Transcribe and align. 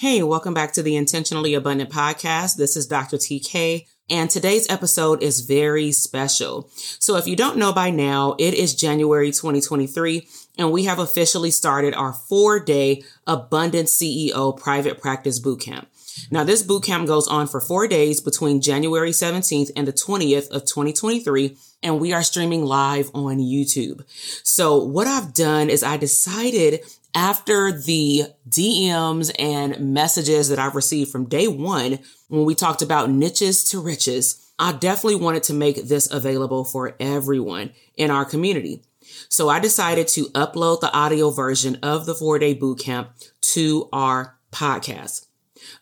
Hey, 0.00 0.22
welcome 0.22 0.54
back 0.54 0.72
to 0.72 0.82
the 0.82 0.96
Intentionally 0.96 1.52
Abundant 1.52 1.90
podcast. 1.90 2.56
This 2.56 2.74
is 2.74 2.86
Dr. 2.86 3.18
TK. 3.18 3.84
And 4.08 4.30
today's 4.30 4.66
episode 4.70 5.22
is 5.22 5.42
very 5.42 5.92
special. 5.92 6.70
So 6.72 7.18
if 7.18 7.26
you 7.26 7.36
don't 7.36 7.58
know 7.58 7.74
by 7.74 7.90
now, 7.90 8.34
it 8.38 8.54
is 8.54 8.74
January 8.74 9.30
2023 9.30 10.26
and 10.56 10.72
we 10.72 10.84
have 10.84 10.98
officially 10.98 11.50
started 11.50 11.92
our 11.92 12.14
four 12.14 12.58
day 12.58 13.02
Abundant 13.26 13.88
CEO 13.88 14.58
private 14.58 15.02
practice 15.02 15.38
bootcamp. 15.38 15.84
Now 16.30 16.44
this 16.44 16.62
bootcamp 16.62 17.06
goes 17.06 17.28
on 17.28 17.46
for 17.46 17.60
four 17.60 17.86
days 17.86 18.22
between 18.22 18.62
January 18.62 19.10
17th 19.10 19.70
and 19.76 19.86
the 19.86 19.92
20th 19.92 20.48
of 20.48 20.62
2023 20.62 21.58
and 21.82 22.00
we 22.00 22.14
are 22.14 22.22
streaming 22.22 22.64
live 22.64 23.10
on 23.14 23.38
YouTube. 23.38 24.02
So 24.44 24.82
what 24.82 25.06
I've 25.06 25.34
done 25.34 25.68
is 25.68 25.82
I 25.82 25.98
decided 25.98 26.80
after 27.14 27.72
the 27.72 28.24
DMs 28.48 29.30
and 29.38 29.94
messages 29.94 30.48
that 30.48 30.58
I've 30.58 30.74
received 30.74 31.10
from 31.10 31.28
day 31.28 31.48
one, 31.48 31.98
when 32.28 32.44
we 32.44 32.54
talked 32.54 32.82
about 32.82 33.10
niches 33.10 33.64
to 33.70 33.80
riches, 33.80 34.52
I 34.58 34.72
definitely 34.72 35.16
wanted 35.16 35.42
to 35.44 35.54
make 35.54 35.76
this 35.88 36.10
available 36.10 36.64
for 36.64 36.94
everyone 37.00 37.72
in 37.96 38.10
our 38.10 38.24
community. 38.24 38.82
So 39.28 39.48
I 39.48 39.58
decided 39.58 40.08
to 40.08 40.26
upload 40.26 40.80
the 40.80 40.92
audio 40.92 41.30
version 41.30 41.78
of 41.82 42.06
the 42.06 42.14
four 42.14 42.38
day 42.38 42.54
bootcamp 42.54 43.08
to 43.52 43.88
our 43.92 44.38
podcast. 44.52 45.26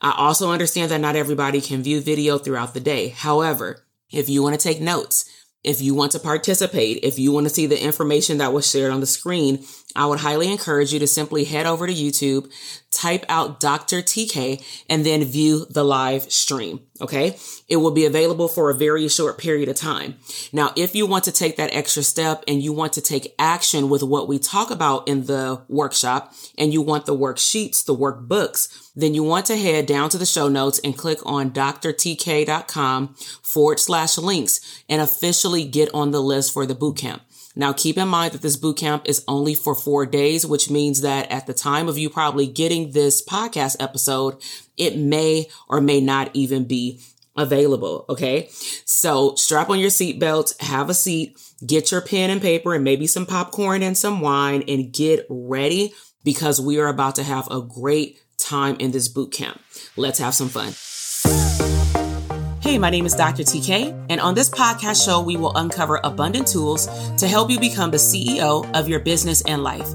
I 0.01 0.15
also 0.17 0.51
understand 0.51 0.91
that 0.91 1.01
not 1.01 1.17
everybody 1.17 1.61
can 1.61 1.83
view 1.83 2.01
video 2.01 2.39
throughout 2.39 2.75
the 2.75 2.81
day. 2.81 3.09
However, 3.09 3.85
if 4.11 4.29
you 4.29 4.43
want 4.43 4.59
to 4.59 4.63
take 4.63 4.81
notes, 4.81 5.29
if 5.65 5.83
you 5.83 5.95
want 5.95 6.13
to 6.13 6.19
participate, 6.19 7.01
if 7.03 7.19
you 7.19 7.33
want 7.33 7.47
to 7.47 7.55
see 7.55 7.67
the 7.67 7.83
information 7.83 8.39
that 8.39 8.53
was 8.53 8.71
shared 8.71 8.93
on 8.93 9.01
the 9.01 9.07
screen, 9.07 9.65
I 9.97 10.07
would 10.07 10.21
highly 10.21 10.53
encourage 10.53 10.93
you 10.93 10.99
to 10.99 11.07
simply 11.07 11.45
head 11.45 11.67
over 11.67 11.87
to 11.87 11.93
YouTube, 11.93 12.53
type 12.91 13.25
out 13.29 13.59
Dr. 13.59 14.03
TK, 14.03 14.63
and 14.89 15.05
then 15.05 15.25
view 15.25 15.67
the 15.71 15.83
live 15.83 16.31
stream. 16.31 16.81
Okay. 17.01 17.37
It 17.69 17.77
will 17.77 17.91
be 17.91 18.05
available 18.05 18.49
for 18.49 18.71
a 18.71 18.75
very 18.75 19.09
short 19.09 19.39
period 19.39 19.69
of 19.69 19.77
time. 19.77 20.17
Now, 20.53 20.73
if 20.77 20.95
you 20.95 21.07
want 21.07 21.25
to 21.25 21.33
take 21.33 21.57
that 21.57 21.75
extra 21.75 22.03
step 22.03 22.45
and 22.47 22.63
you 22.63 22.73
want 22.73 22.93
to 22.95 23.01
take 23.01 23.35
action 23.39 23.89
with 23.89 24.03
what 24.03 24.29
we 24.29 24.39
talk 24.39 24.71
about 24.71 25.09
in 25.09 25.25
the 25.25 25.63
workshop 25.69 26.35
and 26.59 26.73
you 26.73 26.83
want 26.83 27.07
the 27.07 27.17
worksheets, 27.17 27.85
the 27.85 27.97
workbooks, 27.97 28.91
then 28.95 29.15
you 29.15 29.23
want 29.23 29.47
to 29.47 29.57
head 29.57 29.87
down 29.87 30.11
to 30.11 30.19
the 30.19 30.27
show 30.27 30.49
notes 30.49 30.81
and 30.85 30.99
click 30.99 31.19
on 31.25 31.51
drtk.com 31.51 33.15
forward 33.43 33.81
slash 33.81 34.19
links 34.19 34.83
and 34.89 35.01
officially 35.01 35.65
get 35.65 35.89
on 35.95 36.11
the 36.11 36.23
list 36.23 36.53
for 36.53 36.67
the 36.67 36.75
bootcamp. 36.75 37.21
Now 37.59 37.73
keep 37.73 37.99
in 37.99 38.07
mind 38.07 38.33
that 38.33 38.41
this 38.41 38.57
boot 38.57 38.77
camp 38.77 39.03
is 39.07 39.25
only 39.27 39.55
for 39.55 39.75
four 39.75 40.07
days, 40.07 40.47
which 40.47 40.71
means 40.71 41.01
that 41.01 41.31
at 41.31 41.47
the 41.47 41.53
time 41.53 41.89
of 41.89 41.99
you 41.99 42.09
probably 42.09 42.47
getting 42.47 42.93
this 42.93 43.23
podcast 43.23 43.77
episode, 43.81 44.41
it 44.77 44.97
may 44.97 45.49
or 45.69 45.81
may 45.81 46.01
not 46.01 46.31
even 46.35 46.65
be 46.65 47.03
available. 47.37 48.05
Okay. 48.09 48.49
So 48.85 49.35
strap 49.35 49.71
on 49.71 49.81
your 49.81 49.91
seatbelt, 49.91 50.61
have 50.63 50.89
a 50.89 50.95
seat, 50.95 51.37
get 51.67 51.91
your 51.91 52.01
pen 52.01 52.31
and 52.31 52.41
paper 52.41 52.75
and 52.75 52.85
maybe 52.85 53.09
some 53.09 53.27
popcorn 53.27 53.83
and 53.83 53.99
some 53.99 54.21
wine 54.21 54.63
and 54.69 54.93
get 54.93 55.27
ready 55.29 55.93
because 56.23 56.61
we 56.61 56.79
are 56.79 56.89
about 56.89 57.17
to 57.17 57.25
have 57.25 57.51
a 57.51 57.61
great 57.61 58.21
time 58.37 58.77
in 58.79 58.93
this 58.93 59.09
boot 59.09 59.33
camp. 59.33 59.61
Let's 59.97 60.21
have 60.21 60.35
some 60.35 60.49
fun. 60.49 61.68
Hey, 62.69 62.77
my 62.77 62.91
name 62.91 63.07
is 63.07 63.15
Dr. 63.15 63.45
TK, 63.45 64.09
and 64.11 64.21
on 64.21 64.35
this 64.35 64.51
podcast 64.51 65.03
show, 65.03 65.23
we 65.23 65.39
will 65.39 65.57
uncover 65.57 66.01
abundant 66.05 66.47
tools 66.47 66.87
to 67.17 67.27
help 67.27 67.51
you 67.51 67.59
become 67.59 67.91
the 67.91 67.97
CEO 67.97 68.71
of 68.79 68.87
your 68.91 69.01
business 69.01 69.41
and 69.47 69.63
life. 69.63 69.89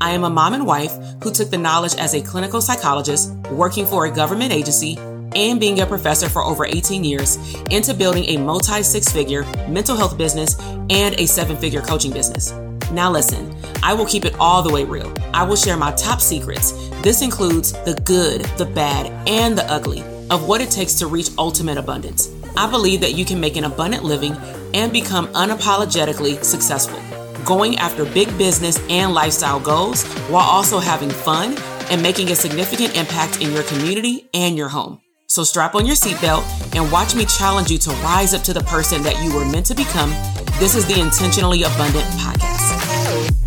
I 0.00 0.12
am 0.12 0.22
a 0.22 0.30
mom 0.30 0.54
and 0.54 0.64
wife 0.64 0.92
who 1.20 1.32
took 1.32 1.50
the 1.50 1.58
knowledge 1.58 1.96
as 1.96 2.14
a 2.14 2.22
clinical 2.22 2.60
psychologist, 2.60 3.34
working 3.50 3.84
for 3.84 4.06
a 4.06 4.10
government 4.12 4.52
agency, 4.52 4.96
and 5.34 5.58
being 5.58 5.80
a 5.80 5.86
professor 5.86 6.28
for 6.28 6.44
over 6.44 6.64
18 6.64 7.02
years 7.02 7.38
into 7.72 7.92
building 7.92 8.26
a 8.26 8.36
multi 8.36 8.84
six 8.84 9.10
figure 9.10 9.42
mental 9.68 9.96
health 9.96 10.16
business 10.16 10.56
and 10.90 11.18
a 11.18 11.26
seven 11.26 11.56
figure 11.56 11.82
coaching 11.82 12.12
business. 12.12 12.52
Now, 12.92 13.10
listen, 13.10 13.52
I 13.82 13.94
will 13.94 14.06
keep 14.06 14.24
it 14.24 14.36
all 14.38 14.62
the 14.62 14.72
way 14.72 14.84
real. 14.84 15.12
I 15.34 15.42
will 15.42 15.56
share 15.56 15.76
my 15.76 15.90
top 15.96 16.20
secrets. 16.20 16.70
This 17.02 17.20
includes 17.20 17.72
the 17.82 18.00
good, 18.04 18.42
the 18.58 18.66
bad, 18.66 19.08
and 19.28 19.58
the 19.58 19.64
ugly 19.64 20.04
of 20.32 20.48
what 20.48 20.62
it 20.62 20.70
takes 20.70 20.94
to 20.94 21.06
reach 21.06 21.28
ultimate 21.36 21.76
abundance. 21.76 22.30
I 22.56 22.68
believe 22.68 23.02
that 23.02 23.12
you 23.12 23.24
can 23.24 23.38
make 23.38 23.56
an 23.56 23.64
abundant 23.64 24.02
living 24.02 24.34
and 24.72 24.90
become 24.90 25.26
unapologetically 25.34 26.42
successful, 26.42 26.98
going 27.44 27.76
after 27.76 28.06
big 28.06 28.26
business 28.38 28.80
and 28.88 29.12
lifestyle 29.12 29.60
goals 29.60 30.04
while 30.30 30.48
also 30.48 30.78
having 30.78 31.10
fun 31.10 31.56
and 31.90 32.02
making 32.02 32.30
a 32.30 32.34
significant 32.34 32.96
impact 32.96 33.42
in 33.42 33.52
your 33.52 33.62
community 33.64 34.28
and 34.32 34.56
your 34.56 34.68
home. 34.68 35.00
So 35.26 35.44
strap 35.44 35.74
on 35.74 35.84
your 35.84 35.96
seatbelt 35.96 36.44
and 36.74 36.90
watch 36.90 37.14
me 37.14 37.26
challenge 37.26 37.70
you 37.70 37.78
to 37.78 37.90
rise 38.02 38.32
up 38.32 38.42
to 38.42 38.54
the 38.54 38.62
person 38.62 39.02
that 39.02 39.22
you 39.22 39.34
were 39.34 39.44
meant 39.44 39.66
to 39.66 39.74
become. 39.74 40.10
This 40.58 40.74
is 40.74 40.86
the 40.86 40.98
Intentionally 40.98 41.62
Abundant 41.62 42.06
Podcast. 42.16 43.41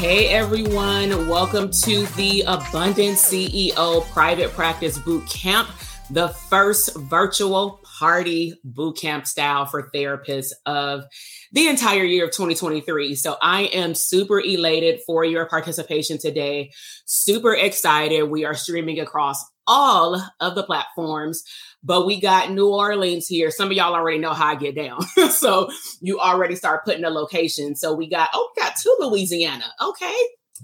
Hey 0.00 0.28
everyone, 0.28 1.28
welcome 1.28 1.70
to 1.70 2.06
the 2.16 2.40
Abundant 2.46 3.18
CEO 3.18 4.02
Private 4.12 4.50
Practice 4.52 4.98
Boot 4.98 5.28
Camp, 5.28 5.68
the 6.08 6.28
first 6.28 6.96
virtual 6.96 7.82
party 7.98 8.58
boot 8.64 8.96
camp 8.96 9.26
style 9.26 9.66
for 9.66 9.90
therapists 9.94 10.52
of 10.64 11.04
the 11.52 11.68
entire 11.68 12.02
year 12.02 12.24
of 12.24 12.30
2023. 12.30 13.14
So 13.14 13.36
I 13.42 13.64
am 13.64 13.94
super 13.94 14.40
elated 14.40 15.00
for 15.06 15.22
your 15.22 15.44
participation 15.44 16.16
today. 16.16 16.70
Super 17.04 17.54
excited. 17.54 18.22
We 18.22 18.46
are 18.46 18.54
streaming 18.54 19.00
across 19.00 19.44
all 19.66 20.18
of 20.40 20.54
the 20.54 20.62
platforms 20.62 21.44
but 21.82 22.06
we 22.06 22.20
got 22.20 22.50
New 22.50 22.68
Orleans 22.68 23.26
here. 23.26 23.50
Some 23.50 23.70
of 23.70 23.72
y'all 23.72 23.94
already 23.94 24.18
know 24.18 24.32
how 24.32 24.46
I 24.48 24.54
get 24.54 24.74
down. 24.74 25.02
so 25.30 25.70
you 26.00 26.18
already 26.18 26.56
start 26.56 26.84
putting 26.84 27.04
a 27.04 27.10
location. 27.10 27.74
So 27.74 27.94
we 27.94 28.08
got, 28.08 28.30
oh, 28.34 28.50
we 28.54 28.62
got 28.62 28.74
two 28.76 28.94
Louisiana. 29.00 29.64
Okay. 29.80 30.16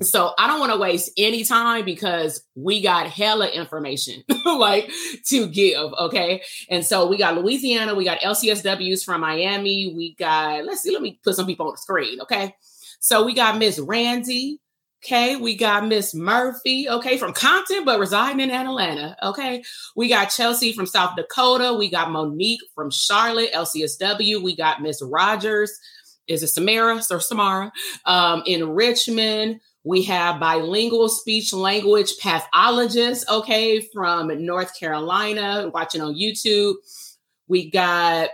So 0.02 0.32
I 0.38 0.46
don't 0.46 0.60
want 0.60 0.72
to 0.72 0.78
waste 0.78 1.10
any 1.16 1.42
time 1.42 1.86
because 1.86 2.44
we 2.54 2.82
got 2.82 3.06
hella 3.06 3.48
information 3.48 4.22
like 4.44 4.90
to 5.28 5.46
give. 5.46 5.92
Okay. 5.98 6.42
And 6.68 6.84
so 6.84 7.06
we 7.06 7.16
got 7.16 7.36
Louisiana, 7.36 7.94
we 7.94 8.04
got 8.04 8.20
LCSWs 8.20 9.04
from 9.04 9.22
Miami. 9.22 9.94
We 9.96 10.14
got, 10.16 10.66
let's 10.66 10.82
see, 10.82 10.92
let 10.92 11.00
me 11.00 11.18
put 11.24 11.34
some 11.34 11.46
people 11.46 11.66
on 11.66 11.72
the 11.72 11.78
screen. 11.78 12.20
Okay. 12.20 12.54
So 13.00 13.24
we 13.24 13.34
got 13.34 13.58
Miss 13.58 13.78
Randy, 13.78 14.60
Okay, 15.06 15.36
we 15.36 15.54
got 15.54 15.86
Miss 15.86 16.16
Murphy, 16.16 16.88
okay, 16.88 17.16
from 17.16 17.32
Compton, 17.32 17.84
but 17.84 18.00
residing 18.00 18.40
in 18.40 18.50
Atlanta. 18.50 19.16
Okay, 19.22 19.62
we 19.94 20.08
got 20.08 20.30
Chelsea 20.30 20.72
from 20.72 20.84
South 20.84 21.14
Dakota. 21.14 21.74
We 21.74 21.88
got 21.88 22.10
Monique 22.10 22.62
from 22.74 22.90
Charlotte, 22.90 23.52
LCSW. 23.52 24.42
We 24.42 24.56
got 24.56 24.82
Miss 24.82 25.00
Rogers. 25.00 25.78
Is 26.26 26.42
it 26.42 26.48
Samara 26.48 27.00
or 27.08 27.20
Samara? 27.20 27.70
Um, 28.04 28.42
in 28.46 28.70
Richmond. 28.70 29.60
We 29.84 30.02
have 30.02 30.40
bilingual 30.40 31.08
speech 31.08 31.52
language 31.52 32.18
pathologist, 32.18 33.30
okay, 33.30 33.82
from 33.94 34.44
North 34.44 34.76
Carolina, 34.76 35.70
watching 35.72 36.00
on 36.00 36.16
YouTube. 36.16 36.74
We 37.46 37.70
got 37.70 38.30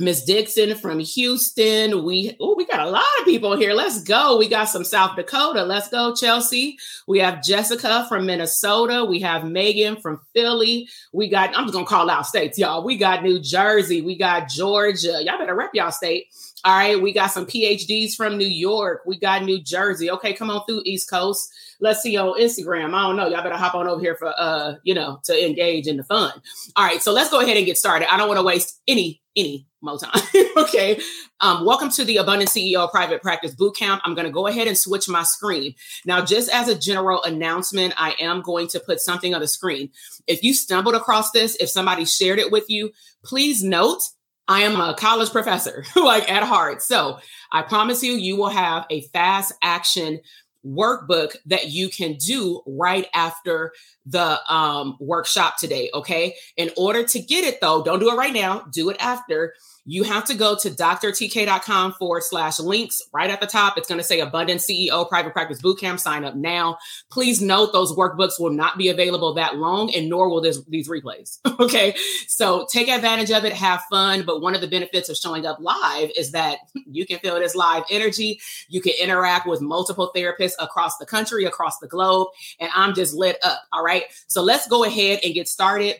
Miss 0.00 0.24
Dixon 0.24 0.74
from 0.76 0.98
Houston. 0.98 2.04
We 2.04 2.34
oh, 2.40 2.54
we 2.56 2.64
got 2.64 2.86
a 2.86 2.90
lot 2.90 3.04
of 3.18 3.26
people 3.26 3.56
here. 3.56 3.74
Let's 3.74 4.02
go. 4.02 4.38
We 4.38 4.48
got 4.48 4.64
some 4.64 4.82
South 4.82 5.14
Dakota. 5.14 5.62
Let's 5.62 5.88
go, 5.88 6.14
Chelsea. 6.14 6.78
We 7.06 7.18
have 7.18 7.42
Jessica 7.42 8.06
from 8.08 8.26
Minnesota. 8.26 9.04
We 9.04 9.20
have 9.20 9.44
Megan 9.44 9.96
from 9.96 10.20
Philly. 10.34 10.88
We 11.12 11.28
got, 11.28 11.50
I'm 11.56 11.64
just 11.64 11.74
gonna 11.74 11.86
call 11.86 12.08
out 12.08 12.26
states, 12.26 12.58
y'all. 12.58 12.82
We 12.82 12.96
got 12.96 13.22
New 13.22 13.40
Jersey. 13.40 14.00
We 14.00 14.16
got 14.16 14.48
Georgia. 14.48 15.22
Y'all 15.22 15.38
better 15.38 15.54
rep 15.54 15.70
y'all 15.74 15.90
state. 15.90 16.26
All 16.64 16.76
right, 16.76 17.00
we 17.00 17.12
got 17.12 17.28
some 17.28 17.46
PhDs 17.46 18.14
from 18.14 18.36
New 18.36 18.46
York. 18.46 19.02
We 19.06 19.18
got 19.18 19.44
New 19.44 19.62
Jersey. 19.62 20.10
Okay, 20.10 20.32
come 20.32 20.50
on 20.50 20.64
through 20.66 20.82
East 20.84 21.08
Coast. 21.08 21.50
Let's 21.80 22.02
see 22.02 22.16
on 22.16 22.38
Instagram. 22.38 22.94
I 22.94 23.02
don't 23.02 23.16
know. 23.16 23.28
Y'all 23.28 23.42
better 23.42 23.56
hop 23.56 23.74
on 23.74 23.86
over 23.86 24.00
here 24.00 24.14
for 24.14 24.34
uh, 24.36 24.74
you 24.82 24.94
know, 24.94 25.20
to 25.24 25.46
engage 25.46 25.86
in 25.86 25.96
the 25.96 26.04
fun. 26.04 26.32
All 26.76 26.84
right, 26.84 27.02
so 27.02 27.12
let's 27.12 27.30
go 27.30 27.40
ahead 27.40 27.56
and 27.56 27.66
get 27.66 27.78
started. 27.78 28.12
I 28.12 28.16
don't 28.16 28.28
want 28.28 28.38
to 28.38 28.44
waste 28.44 28.80
any 28.86 29.19
any 29.36 29.66
more 29.80 29.98
time. 29.98 30.22
okay. 30.56 31.00
Um, 31.40 31.64
welcome 31.64 31.90
to 31.90 32.04
the 32.04 32.18
Abundant 32.18 32.50
CEO 32.50 32.90
Private 32.90 33.22
Practice 33.22 33.54
Bootcamp. 33.54 34.00
I'm 34.04 34.14
going 34.14 34.26
to 34.26 34.32
go 34.32 34.46
ahead 34.46 34.68
and 34.68 34.76
switch 34.76 35.08
my 35.08 35.22
screen. 35.22 35.74
Now, 36.04 36.24
just 36.24 36.50
as 36.50 36.68
a 36.68 36.78
general 36.78 37.22
announcement, 37.22 37.94
I 37.96 38.14
am 38.20 38.42
going 38.42 38.68
to 38.68 38.80
put 38.80 39.00
something 39.00 39.34
on 39.34 39.40
the 39.40 39.48
screen. 39.48 39.90
If 40.26 40.42
you 40.42 40.52
stumbled 40.52 40.94
across 40.94 41.30
this, 41.30 41.56
if 41.56 41.70
somebody 41.70 42.04
shared 42.04 42.38
it 42.38 42.50
with 42.50 42.68
you, 42.68 42.90
please 43.24 43.62
note 43.62 44.02
I 44.48 44.62
am 44.62 44.80
a 44.80 44.94
college 44.94 45.30
professor, 45.30 45.84
like 45.96 46.30
at 46.30 46.42
heart. 46.42 46.82
So 46.82 47.18
I 47.52 47.62
promise 47.62 48.02
you, 48.02 48.14
you 48.14 48.36
will 48.36 48.48
have 48.48 48.84
a 48.90 49.02
fast 49.08 49.54
action 49.62 50.20
workbook 50.66 51.36
that 51.46 51.70
you 51.70 51.88
can 51.88 52.14
do 52.16 52.60
right 52.66 53.06
after 53.14 53.72
the 54.06 54.40
um, 54.52 54.96
workshop 55.00 55.58
today. 55.58 55.90
Okay. 55.94 56.34
In 56.56 56.70
order 56.76 57.04
to 57.04 57.20
get 57.20 57.44
it 57.44 57.60
though, 57.60 57.82
don't 57.82 58.00
do 58.00 58.10
it 58.10 58.16
right 58.16 58.32
now, 58.32 58.60
do 58.72 58.90
it 58.90 58.96
after 59.00 59.54
you 59.84 60.04
have 60.04 60.24
to 60.26 60.34
go 60.34 60.56
to 60.56 60.70
drtk.com 60.70 61.94
forward 61.94 62.22
slash 62.22 62.60
links 62.60 63.02
right 63.12 63.30
at 63.30 63.40
the 63.40 63.46
top. 63.46 63.78
It's 63.78 63.88
going 63.88 63.98
to 64.00 64.06
say 64.06 64.20
Abundant 64.20 64.60
CEO 64.60 65.08
Private 65.08 65.32
Practice 65.32 65.60
Bootcamp. 65.60 65.98
Sign 65.98 66.24
up 66.24 66.36
now. 66.36 66.78
Please 67.10 67.40
note 67.40 67.72
those 67.72 67.92
workbooks 67.92 68.38
will 68.38 68.52
not 68.52 68.76
be 68.76 68.88
available 68.88 69.34
that 69.34 69.56
long, 69.56 69.92
and 69.94 70.08
nor 70.08 70.28
will 70.28 70.40
this, 70.40 70.62
these 70.66 70.88
replays. 70.88 71.38
okay. 71.60 71.94
So 72.28 72.66
take 72.70 72.88
advantage 72.88 73.30
of 73.30 73.44
it, 73.44 73.52
have 73.52 73.82
fun. 73.90 74.24
But 74.24 74.40
one 74.40 74.54
of 74.54 74.60
the 74.60 74.68
benefits 74.68 75.08
of 75.08 75.16
showing 75.16 75.46
up 75.46 75.58
live 75.60 76.10
is 76.16 76.32
that 76.32 76.58
you 76.86 77.06
can 77.06 77.18
feel 77.18 77.34
this 77.36 77.54
live 77.54 77.84
energy. 77.90 78.40
You 78.68 78.80
can 78.80 78.92
interact 79.00 79.46
with 79.46 79.60
multiple 79.60 80.12
therapists 80.14 80.54
across 80.60 80.98
the 80.98 81.06
country, 81.06 81.44
across 81.46 81.78
the 81.78 81.88
globe. 81.88 82.28
And 82.58 82.70
I'm 82.74 82.94
just 82.94 83.14
lit 83.14 83.38
up. 83.42 83.62
All 83.72 83.82
right. 83.82 83.99
So 84.28 84.42
let's 84.42 84.68
go 84.68 84.84
ahead 84.84 85.20
and 85.24 85.34
get 85.34 85.48
started. 85.48 85.96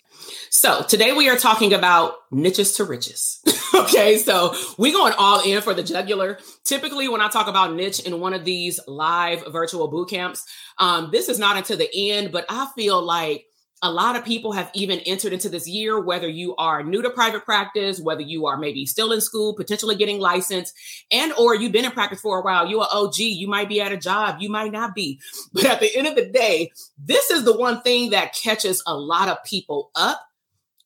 So 0.50 0.82
today 0.82 1.12
we 1.12 1.28
are 1.28 1.36
talking 1.36 1.72
about 1.72 2.14
niches 2.30 2.74
to 2.74 2.84
riches. 2.84 3.40
okay, 3.74 4.18
so 4.18 4.54
we 4.78 4.92
going 4.92 5.14
all 5.16 5.42
in 5.42 5.62
for 5.62 5.74
the 5.74 5.82
jugular. 5.82 6.38
Typically, 6.64 7.08
when 7.08 7.20
I 7.20 7.28
talk 7.28 7.48
about 7.48 7.74
niche 7.74 8.00
in 8.00 8.20
one 8.20 8.34
of 8.34 8.44
these 8.44 8.80
live 8.86 9.44
virtual 9.52 9.88
boot 9.88 10.10
camps, 10.10 10.44
um, 10.78 11.10
this 11.12 11.28
is 11.28 11.38
not 11.38 11.56
until 11.56 11.76
the 11.76 11.88
end, 12.10 12.32
but 12.32 12.44
I 12.48 12.68
feel 12.76 13.02
like 13.02 13.46
a 13.82 13.90
lot 13.90 14.16
of 14.16 14.24
people 14.24 14.52
have 14.52 14.70
even 14.74 14.98
entered 15.00 15.32
into 15.32 15.48
this 15.48 15.66
year, 15.66 15.98
whether 15.98 16.28
you 16.28 16.54
are 16.56 16.82
new 16.82 17.00
to 17.00 17.10
private 17.10 17.44
practice, 17.44 18.00
whether 18.00 18.20
you 18.20 18.46
are 18.46 18.58
maybe 18.58 18.84
still 18.84 19.12
in 19.12 19.20
school, 19.20 19.54
potentially 19.54 19.96
getting 19.96 20.18
licensed, 20.18 20.74
and 21.10 21.32
or 21.34 21.54
you've 21.54 21.72
been 21.72 21.84
in 21.86 21.90
practice 21.90 22.20
for 22.20 22.38
a 22.38 22.42
while. 22.42 22.66
You're 22.66 22.86
OG, 22.90 23.18
you 23.18 23.48
might 23.48 23.68
be 23.68 23.80
at 23.80 23.92
a 23.92 23.96
job, 23.96 24.36
you 24.40 24.50
might 24.50 24.72
not 24.72 24.94
be. 24.94 25.18
But 25.52 25.64
at 25.64 25.80
the 25.80 25.94
end 25.96 26.06
of 26.06 26.14
the 26.14 26.26
day, 26.26 26.72
this 26.98 27.30
is 27.30 27.44
the 27.44 27.56
one 27.56 27.80
thing 27.82 28.10
that 28.10 28.34
catches 28.34 28.82
a 28.86 28.96
lot 28.96 29.28
of 29.28 29.42
people 29.44 29.90
up 29.94 30.29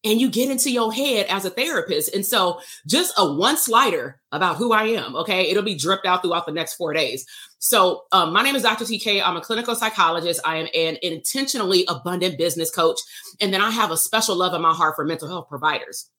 and 0.05 0.21
you 0.21 0.31
get 0.31 0.51
into 0.51 0.71
your 0.71 0.93
head 0.93 1.27
as 1.29 1.45
a 1.45 1.51
therapist. 1.51 2.15
And 2.15 2.25
so 2.25 2.61
just 2.87 3.15
a 3.17 3.33
one 3.33 3.57
slider 3.57 4.21
about 4.31 4.57
who 4.57 4.73
I 4.73 4.85
am, 4.85 5.17
okay? 5.17 5.51
It'll 5.51 5.63
be 5.63 5.75
dripped 5.75 6.07
out 6.07 6.23
throughout 6.23 6.47
the 6.47 6.53
next 6.53 6.75
four 6.75 6.93
days. 6.93 7.25
So 7.59 8.03
um, 8.13 8.33
my 8.33 8.43
name 8.43 8.55
is 8.55 8.63
Dr. 8.63 8.85
TK. 8.85 9.23
I'm 9.25 9.37
a 9.37 9.41
clinical 9.41 9.75
psychologist. 9.75 10.41
I 10.45 10.57
am 10.59 10.69
an 10.75 10.99
intentionally 11.03 11.87
abundant 11.89 12.37
business 12.37 12.71
coach. 12.71 13.01
And 13.41 13.55
then 13.55 13.63
I 13.63 13.71
have 13.71 13.91
a 13.91 13.97
special 13.97 14.37
love 14.37 14.53
in 14.53 14.61
my 14.61 14.75
heart 14.75 14.97
for 14.97 15.05
mental 15.05 15.29
health 15.29 15.49
providers. 15.49 16.11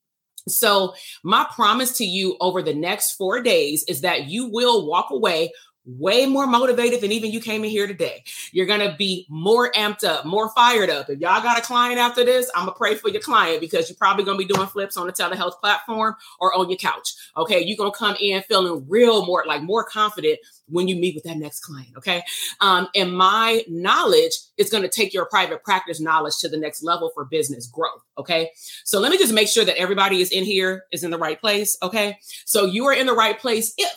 So, 0.47 0.93
my 1.23 1.47
promise 1.55 1.97
to 1.97 2.05
you 2.05 2.37
over 2.39 2.61
the 2.61 2.73
next 2.73 3.13
four 3.13 3.41
days 3.41 3.83
is 3.87 4.01
that 4.01 4.27
you 4.27 4.47
will 4.47 4.87
walk 4.87 5.07
away 5.09 5.51
way 5.85 6.25
more 6.25 6.47
motivated 6.47 7.01
than 7.01 7.11
even 7.11 7.31
you 7.31 7.39
came 7.39 7.63
in 7.63 7.69
here 7.69 7.87
today. 7.87 8.23
You're 8.51 8.65
to 8.79 8.95
be 8.97 9.25
more 9.29 9.71
amped 9.73 10.03
up, 10.03 10.25
more 10.25 10.49
fired 10.49 10.89
up. 10.89 11.09
If 11.09 11.19
y'all 11.19 11.41
got 11.41 11.57
a 11.57 11.61
client 11.61 11.99
after 11.99 12.23
this, 12.23 12.49
I'm 12.55 12.65
to 12.65 12.71
pray 12.71 12.95
for 12.95 13.09
your 13.09 13.21
client 13.21 13.61
because 13.61 13.89
you're 13.89 13.97
probably 13.97 14.25
to 14.37 14.45
be 14.45 14.53
doing 14.53 14.67
flips 14.67 14.97
on 14.97 15.07
the 15.07 15.13
telehealth 15.13 15.59
platform 15.59 16.15
or 16.39 16.53
on 16.53 16.69
your 16.69 16.77
couch. 16.77 17.13
Okay. 17.37 17.63
You're 17.63 17.77
to 17.91 17.97
come 17.97 18.15
in 18.19 18.41
feeling 18.43 18.85
real 18.87 19.25
more 19.25 19.43
like 19.45 19.61
more 19.61 19.83
confident 19.83 20.39
when 20.67 20.87
you 20.87 20.95
meet 20.95 21.13
with 21.13 21.23
that 21.25 21.37
next 21.37 21.59
client. 21.59 21.89
Okay. 21.97 22.23
Um, 22.61 22.87
and 22.95 23.15
my 23.15 23.63
knowledge 23.67 24.33
is 24.57 24.69
to 24.83 24.89
take 24.89 25.13
your 25.13 25.25
private 25.25 25.63
practice 25.63 25.99
knowledge 25.99 26.37
to 26.39 26.49
the 26.49 26.57
next 26.57 26.83
level 26.83 27.11
for 27.13 27.25
business 27.25 27.67
growth. 27.67 28.01
Okay. 28.17 28.51
So 28.83 28.99
let 28.99 29.11
me 29.11 29.17
just 29.17 29.33
make 29.33 29.47
sure 29.47 29.65
that 29.65 29.77
everybody 29.77 30.21
is 30.21 30.31
in 30.31 30.43
here 30.43 30.85
is 30.91 31.03
in 31.03 31.11
the 31.11 31.17
right 31.17 31.39
place. 31.39 31.77
Okay. 31.83 32.17
So 32.45 32.65
you 32.65 32.85
are 32.85 32.93
in 32.93 33.05
the 33.05 33.13
right 33.13 33.37
place 33.37 33.73
if 33.77 33.93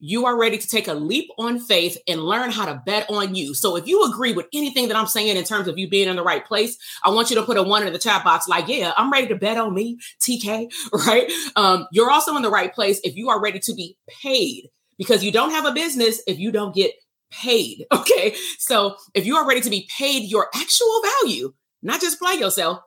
you 0.00 0.26
are 0.26 0.38
ready 0.38 0.58
to 0.58 0.66
take 0.68 0.88
a 0.88 0.94
leap 0.94 1.28
on 1.38 1.58
faith 1.58 1.98
and 2.06 2.22
learn 2.22 2.50
how 2.50 2.66
to 2.66 2.82
bet 2.86 3.08
on 3.10 3.34
you. 3.34 3.54
So 3.54 3.76
if 3.76 3.86
you 3.86 4.04
agree 4.04 4.32
with 4.32 4.46
anything 4.52 4.88
that 4.88 4.96
I'm 4.96 5.06
saying 5.06 5.36
in 5.36 5.44
terms 5.44 5.68
of 5.68 5.78
you 5.78 5.88
being 5.88 6.08
in 6.08 6.16
the 6.16 6.22
right 6.22 6.44
place, 6.44 6.76
I 7.02 7.10
want 7.10 7.30
you 7.30 7.36
to 7.36 7.42
put 7.42 7.56
a 7.56 7.62
one 7.62 7.86
in 7.86 7.92
the 7.92 7.98
chat 7.98 8.24
box 8.24 8.48
like, 8.48 8.68
yeah, 8.68 8.92
I'm 8.96 9.10
ready 9.10 9.28
to 9.28 9.36
bet 9.36 9.56
on 9.56 9.74
me, 9.74 9.98
TK, 10.20 10.70
right? 11.06 11.30
Um, 11.56 11.86
you're 11.92 12.10
also 12.10 12.36
in 12.36 12.42
the 12.42 12.50
right 12.50 12.72
place 12.72 13.00
if 13.04 13.16
you 13.16 13.30
are 13.30 13.40
ready 13.40 13.58
to 13.60 13.74
be 13.74 13.96
paid 14.22 14.68
because 14.96 15.24
you 15.24 15.32
don't 15.32 15.50
have 15.50 15.66
a 15.66 15.72
business 15.72 16.22
if 16.26 16.38
you 16.38 16.52
don't 16.52 16.74
get 16.74 16.92
paid. 17.30 17.86
Okay. 17.92 18.34
So 18.58 18.96
if 19.14 19.26
you 19.26 19.36
are 19.36 19.46
ready 19.46 19.60
to 19.60 19.70
be 19.70 19.88
paid 19.96 20.30
your 20.30 20.48
actual 20.54 21.02
value, 21.22 21.52
not 21.82 22.00
just 22.00 22.18
play 22.18 22.34
yourself, 22.34 22.80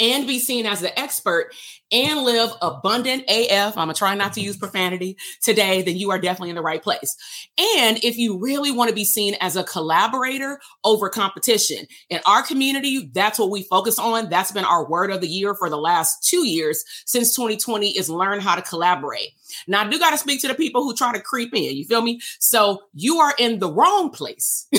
and 0.00 0.26
be 0.26 0.38
seen 0.38 0.66
as 0.66 0.80
the 0.80 0.98
expert 0.98 1.52
and 1.90 2.20
live 2.20 2.50
abundant 2.60 3.24
AF, 3.28 3.76
I'm 3.76 3.86
gonna 3.86 3.94
try 3.94 4.14
not 4.14 4.34
to 4.34 4.40
use 4.40 4.56
profanity 4.56 5.16
today, 5.42 5.82
then 5.82 5.96
you 5.96 6.10
are 6.10 6.18
definitely 6.18 6.50
in 6.50 6.56
the 6.56 6.62
right 6.62 6.82
place. 6.82 7.16
And 7.76 8.02
if 8.04 8.18
you 8.18 8.38
really 8.38 8.70
want 8.70 8.88
to 8.90 8.94
be 8.94 9.04
seen 9.04 9.36
as 9.40 9.56
a 9.56 9.64
collaborator 9.64 10.60
over 10.84 11.08
competition 11.08 11.86
in 12.10 12.20
our 12.26 12.42
community, 12.42 13.10
that's 13.12 13.38
what 13.38 13.50
we 13.50 13.62
focus 13.62 13.98
on. 13.98 14.28
That's 14.28 14.52
been 14.52 14.64
our 14.64 14.88
word 14.88 15.10
of 15.10 15.20
the 15.20 15.28
year 15.28 15.54
for 15.54 15.70
the 15.70 15.78
last 15.78 16.28
two 16.28 16.46
years 16.46 16.84
since 17.06 17.34
2020 17.34 17.96
is 17.96 18.10
learn 18.10 18.40
how 18.40 18.54
to 18.54 18.62
collaborate. 18.62 19.30
Now, 19.66 19.84
I 19.84 19.88
do 19.88 19.98
got 19.98 20.10
to 20.10 20.18
speak 20.18 20.40
to 20.42 20.48
the 20.48 20.54
people 20.54 20.82
who 20.82 20.94
try 20.94 21.12
to 21.12 21.20
creep 21.20 21.54
in. 21.54 21.76
You 21.76 21.84
feel 21.84 22.02
me? 22.02 22.20
So 22.38 22.82
you 22.92 23.18
are 23.18 23.34
in 23.38 23.58
the 23.58 23.72
wrong 23.72 24.10
place 24.10 24.66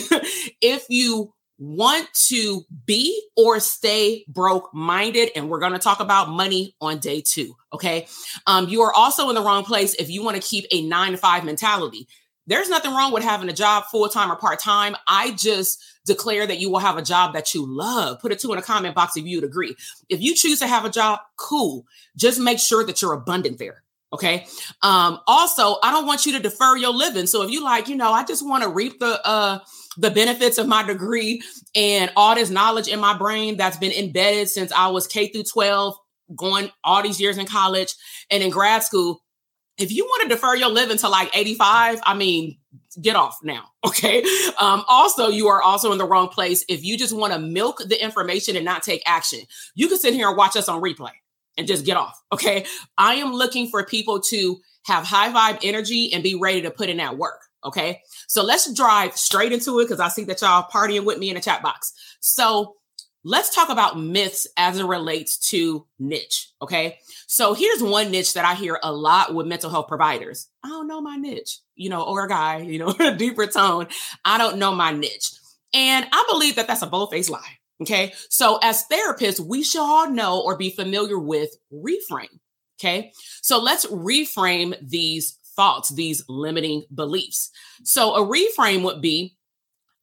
if 0.62 0.86
you 0.90 1.34
want 1.60 2.08
to 2.14 2.66
be 2.86 3.22
or 3.38 3.60
stay 3.60 4.26
broke 4.28 4.74
minded. 4.74 5.30
And 5.36 5.50
we're 5.50 5.60
going 5.60 5.74
to 5.74 5.80
talk 5.80 6.00
about 6.00 6.30
money 6.30 6.76
on 6.82 7.00
day 7.00 7.22
two. 7.22 7.54
Okay. 7.74 8.08
Um, 8.48 8.70
you 8.70 8.82
are 8.82 8.94
also 8.94 9.30
in 9.30 9.36
the 9.36 9.42
wrong 9.42 9.64
place 9.64 9.94
if 9.96 10.10
you 10.10 10.24
want 10.24 10.42
to 10.42 10.48
keep 10.48 10.66
a 10.72 10.82
nine 10.82 11.12
to 11.12 11.18
five 11.18 11.44
mentality. 11.44 12.08
There's 12.48 12.70
nothing 12.70 12.92
wrong 12.92 13.14
with 13.14 13.24
having 13.24 13.50
a 13.50 13.54
job 13.54 13.84
full 13.92 14.10
time 14.10 14.32
or 14.32 14.36
part 14.36 14.60
time. 14.60 14.96
I 15.08 15.32
just 15.32 15.84
declare 16.06 16.48
that 16.48 16.60
you 16.60 16.72
will 16.72 16.80
have 16.80 16.98
a 16.98 17.04
job 17.04 17.34
that 17.34 17.54
you 17.54 17.64
love. 17.64 18.20
Put 18.20 18.32
a 18.32 18.36
two 18.36 18.52
in 18.52 18.56
the 18.56 18.64
comment 18.64 18.96
box 18.96 19.16
if 19.16 19.26
you'd 19.26 19.44
agree. 19.44 19.76
If 20.10 20.20
you 20.22 20.34
choose 20.34 20.58
to 20.60 20.68
have 20.68 20.84
a 20.84 20.90
job, 20.90 21.20
cool. 21.38 21.86
Just 22.18 22.40
make 22.40 22.58
sure 22.58 22.84
that 22.86 23.02
you're 23.02 23.14
abundant 23.14 23.60
there. 23.60 23.84
Okay. 24.12 24.48
Um, 24.82 25.20
also, 25.28 25.78
I 25.84 25.92
don't 25.92 26.08
want 26.08 26.26
you 26.26 26.32
to 26.34 26.40
defer 26.40 26.76
your 26.76 26.94
living. 26.94 27.28
So 27.28 27.44
if 27.44 27.52
you 27.52 27.64
like, 27.64 27.88
you 27.88 27.96
know, 27.96 28.12
I 28.12 28.24
just 28.24 28.48
want 28.48 28.64
to 28.64 28.70
reap 28.70 29.00
the 29.00 29.26
uh 29.26 29.60
the 29.98 30.10
benefits 30.10 30.58
of 30.58 30.68
my 30.68 30.84
degree 30.84 31.42
and 31.76 32.12
all 32.16 32.34
this 32.34 32.50
knowledge 32.50 32.88
in 32.88 33.00
my 33.00 33.18
brain 33.18 33.58
that's 33.58 33.78
been 33.78 33.92
embedded 33.92 34.48
since 34.50 34.72
I 34.72 34.88
was 34.88 35.08
K 35.08 35.28
through 35.28 35.44
12, 35.44 35.96
going 36.36 36.72
all 36.84 37.04
these 37.04 37.20
years 37.20 37.38
in 37.38 37.46
college 37.46 37.94
and 38.32 38.42
in 38.42 38.50
grad 38.50 38.84
school. 38.84 39.22
If 39.78 39.92
you 39.92 40.06
want 40.06 40.24
to 40.24 40.30
defer 40.30 40.56
your 40.56 40.70
living 40.70 40.98
to 40.98 41.10
like 41.10 41.36
85, 41.36 42.00
I 42.04 42.14
mean, 42.14 42.58
get 43.02 43.16
off 43.16 43.38
now. 43.44 43.66
Okay. 43.88 44.24
Um, 44.60 44.84
also, 44.90 45.30
you 45.30 45.48
are 45.48 45.62
also 45.62 45.94
in 45.94 45.98
the 45.98 46.06
wrong 46.06 46.28
place 46.28 46.66
if 46.68 46.84
you 46.84 46.98
just 46.98 47.16
want 47.16 47.32
to 47.32 47.40
milk 47.40 47.82
the 47.86 48.02
information 48.02 48.58
and 48.58 48.66
not 48.66 48.84
take 48.84 49.02
action. 49.06 49.40
You 49.74 49.88
can 49.88 49.98
sit 49.98 50.14
here 50.14 50.28
and 50.28 50.36
watch 50.36 50.58
us 50.58 50.68
on 50.68 50.82
replay 50.82 51.12
and 51.60 51.68
just 51.68 51.86
get 51.86 51.98
off. 51.98 52.20
Okay. 52.32 52.66
I 52.98 53.16
am 53.16 53.34
looking 53.34 53.70
for 53.70 53.86
people 53.86 54.22
to 54.22 54.58
have 54.86 55.06
high 55.06 55.32
vibe 55.32 55.60
energy 55.62 56.12
and 56.14 56.24
be 56.24 56.34
ready 56.34 56.64
to 56.64 56.72
put 56.72 56.90
in 56.90 56.98
that 56.98 57.18
work. 57.18 57.42
Okay. 57.64 58.02
So 58.28 58.44
let's 58.44 58.74
drive 58.74 59.18
straight 59.18 59.52
into 59.52 59.80
it 59.80 59.84
because 59.84 60.00
I 60.00 60.08
see 60.08 60.24
that 60.24 60.42
y'all 60.42 60.68
partying 60.74 61.06
with 61.06 61.20
me 61.20 61.30
in 61.30 61.36
the 61.36 61.42
chat 61.42 61.62
box. 61.62 61.94
So 62.22 62.78
let's 63.26 63.54
talk 63.54 63.70
about 63.70 64.00
myths 64.00 64.48
as 64.56 64.80
it 64.80 64.86
relates 64.86 65.38
to 65.50 65.86
niche. 66.00 66.50
Okay. 66.62 66.98
So 67.28 67.54
here's 67.54 67.84
one 67.84 68.10
niche 68.10 68.34
that 68.34 68.46
I 68.46 68.56
hear 68.56 68.80
a 68.82 68.94
lot 68.94 69.36
with 69.36 69.46
mental 69.46 69.70
health 69.70 69.90
providers. 69.90 70.48
I 70.64 70.70
don't 70.70 70.88
know 70.88 71.02
my 71.02 71.18
niche, 71.18 71.60
you 71.76 71.90
know, 71.90 72.02
or 72.04 72.24
a 72.24 72.30
guy, 72.30 72.60
you 72.60 72.80
know, 72.80 72.96
a 73.00 73.14
deeper 73.14 73.46
tone. 73.46 73.88
I 74.24 74.38
don't 74.38 74.58
know 74.58 74.74
my 74.74 74.92
niche. 74.92 75.32
And 75.74 76.08
I 76.12 76.26
believe 76.32 76.56
that 76.56 76.68
that's 76.68 76.82
a 76.82 76.88
bold 76.88 77.12
faced 77.12 77.30
lie. 77.30 77.59
Okay. 77.82 78.14
So 78.30 78.60
as 78.62 78.86
therapists, 78.92 79.40
we 79.40 79.64
should 79.64 79.82
all 79.82 80.10
know 80.10 80.42
or 80.42 80.58
be 80.58 80.70
familiar 80.70 81.18
with 81.18 81.56
reframe. 81.72 82.40
Okay. 82.80 83.12
So 83.42 83.60
let's 83.60 83.86
reframe 83.88 84.76
these 84.82 85.38
thoughts, 85.56 85.90
these 85.90 86.24
limiting 86.28 86.84
beliefs. 86.94 87.52
So 87.84 88.16
a 88.16 88.26
reframe 88.26 88.84
would 88.84 89.02
be 89.02 89.38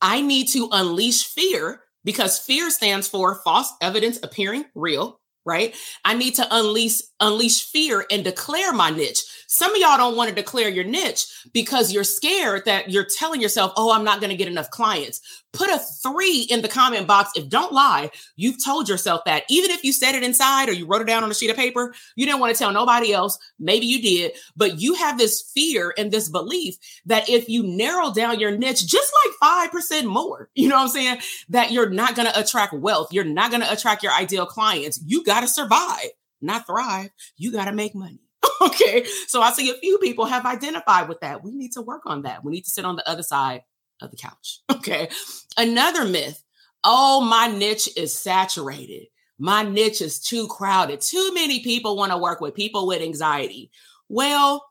I 0.00 0.20
need 0.20 0.48
to 0.48 0.68
unleash 0.72 1.24
fear 1.24 1.82
because 2.04 2.38
fear 2.38 2.70
stands 2.70 3.08
for 3.08 3.34
false 3.36 3.72
evidence 3.80 4.18
appearing 4.22 4.66
real, 4.74 5.20
right? 5.46 5.74
I 6.04 6.14
need 6.14 6.34
to 6.34 6.46
unleash 6.50 7.00
unleash 7.18 7.64
fear 7.70 8.04
and 8.10 8.22
declare 8.22 8.74
my 8.74 8.90
niche. 8.90 9.22
Some 9.46 9.74
of 9.74 9.80
y'all 9.80 9.96
don't 9.96 10.16
want 10.16 10.28
to 10.28 10.34
declare 10.34 10.68
your 10.68 10.84
niche 10.84 11.24
because 11.54 11.90
you're 11.90 12.04
scared 12.04 12.66
that 12.66 12.90
you're 12.90 13.06
telling 13.18 13.40
yourself, 13.40 13.72
"Oh, 13.76 13.92
I'm 13.92 14.04
not 14.04 14.20
going 14.20 14.30
to 14.30 14.36
get 14.36 14.48
enough 14.48 14.70
clients." 14.70 15.20
Put 15.52 15.70
a 15.70 15.78
3 15.78 16.42
in 16.50 16.60
the 16.60 16.68
comment 16.68 17.06
box 17.06 17.30
if 17.34 17.48
don't 17.48 17.72
lie, 17.72 18.10
you've 18.36 18.62
told 18.62 18.90
yourself 18.90 19.22
that. 19.24 19.44
Even 19.48 19.70
if 19.70 19.82
you 19.84 19.92
said 19.92 20.14
it 20.14 20.22
inside 20.22 20.68
or 20.68 20.72
you 20.72 20.84
wrote 20.84 21.00
it 21.00 21.06
down 21.06 21.24
on 21.24 21.30
a 21.30 21.34
sheet 21.34 21.48
of 21.48 21.56
paper, 21.56 21.94
you 22.14 22.26
didn't 22.26 22.40
want 22.40 22.54
to 22.54 22.58
tell 22.58 22.72
nobody 22.72 23.14
else. 23.14 23.38
Maybe 23.58 23.86
you 23.86 24.02
did, 24.02 24.32
but 24.54 24.80
you 24.82 24.92
have 24.94 25.16
this 25.16 25.50
fear 25.54 25.94
and 25.96 26.12
this 26.12 26.28
belief 26.28 26.76
that 27.06 27.30
if 27.30 27.48
you 27.48 27.62
narrow 27.62 28.12
down 28.12 28.38
your 28.38 28.50
niche 28.50 28.86
just 28.86 29.10
like 29.40 29.70
5% 29.72 30.04
more, 30.04 30.50
you 30.54 30.68
know 30.68 30.76
what 30.76 30.82
I'm 30.82 30.88
saying, 30.88 31.18
that 31.48 31.70
you're 31.70 31.88
not 31.88 32.16
going 32.16 32.28
to 32.30 32.38
attract 32.38 32.74
wealth, 32.74 33.10
you're 33.10 33.24
not 33.24 33.50
going 33.50 33.62
to 33.62 33.72
attract 33.72 34.02
your 34.02 34.12
ideal 34.12 34.44
clients. 34.44 35.00
You 35.06 35.24
got 35.24 35.35
to 35.40 35.48
survive 35.48 36.10
not 36.40 36.66
thrive. 36.66 37.10
You 37.36 37.52
got 37.52 37.66
to 37.66 37.72
make 37.72 37.94
money. 37.94 38.20
okay. 38.60 39.04
So 39.26 39.42
I 39.42 39.52
see 39.52 39.70
a 39.70 39.74
few 39.74 39.98
people 39.98 40.24
have 40.26 40.46
identified 40.46 41.08
with 41.08 41.20
that. 41.20 41.42
We 41.42 41.52
need 41.52 41.72
to 41.72 41.82
work 41.82 42.02
on 42.06 42.22
that. 42.22 42.44
We 42.44 42.52
need 42.52 42.64
to 42.64 42.70
sit 42.70 42.84
on 42.84 42.96
the 42.96 43.08
other 43.08 43.22
side 43.22 43.62
of 44.00 44.10
the 44.10 44.16
couch. 44.16 44.60
Okay. 44.70 45.08
Another 45.56 46.04
myth 46.04 46.44
oh, 46.84 47.20
my 47.20 47.48
niche 47.48 47.88
is 47.96 48.16
saturated. 48.16 49.08
My 49.36 49.64
niche 49.64 50.00
is 50.00 50.20
too 50.20 50.46
crowded. 50.46 51.00
Too 51.00 51.32
many 51.34 51.64
people 51.64 51.96
want 51.96 52.12
to 52.12 52.18
work 52.18 52.40
with 52.40 52.54
people 52.54 52.86
with 52.86 53.02
anxiety. 53.02 53.72
Well, 54.08 54.64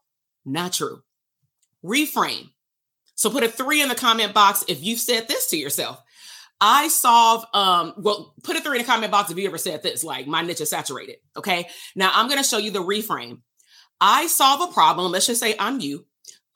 not 0.45 0.71
true. 0.71 1.01
Reframe. 1.83 2.51
So 3.15 3.29
put 3.29 3.43
a 3.43 3.49
three 3.49 3.81
in 3.81 3.89
the 3.89 3.95
comment 3.95 4.33
box 4.33 4.63
if 4.69 4.81
you've 4.81 4.99
said 4.99 5.27
this 5.27 5.49
to 5.49 5.57
yourself. 5.57 6.01
I 6.61 6.87
solve, 6.87 7.45
um, 7.53 7.93
well, 7.97 8.33
put 8.43 8.55
it 8.55 8.63
through 8.63 8.73
in 8.73 8.79
the 8.79 8.85
comment 8.85 9.11
box 9.11 9.29
if 9.29 9.37
you 9.37 9.47
ever 9.47 9.57
said 9.57 9.83
this, 9.83 10.03
like 10.03 10.27
my 10.27 10.41
niche 10.41 10.61
is 10.61 10.69
saturated. 10.69 11.17
Okay. 11.35 11.67
Now 11.95 12.11
I'm 12.13 12.27
going 12.27 12.41
to 12.41 12.47
show 12.47 12.57
you 12.57 12.71
the 12.71 12.83
reframe. 12.83 13.41
I 13.99 14.27
solve 14.27 14.69
a 14.69 14.73
problem. 14.73 15.11
Let's 15.11 15.27
just 15.27 15.41
say 15.41 15.55
I'm 15.59 15.79
you. 15.79 16.05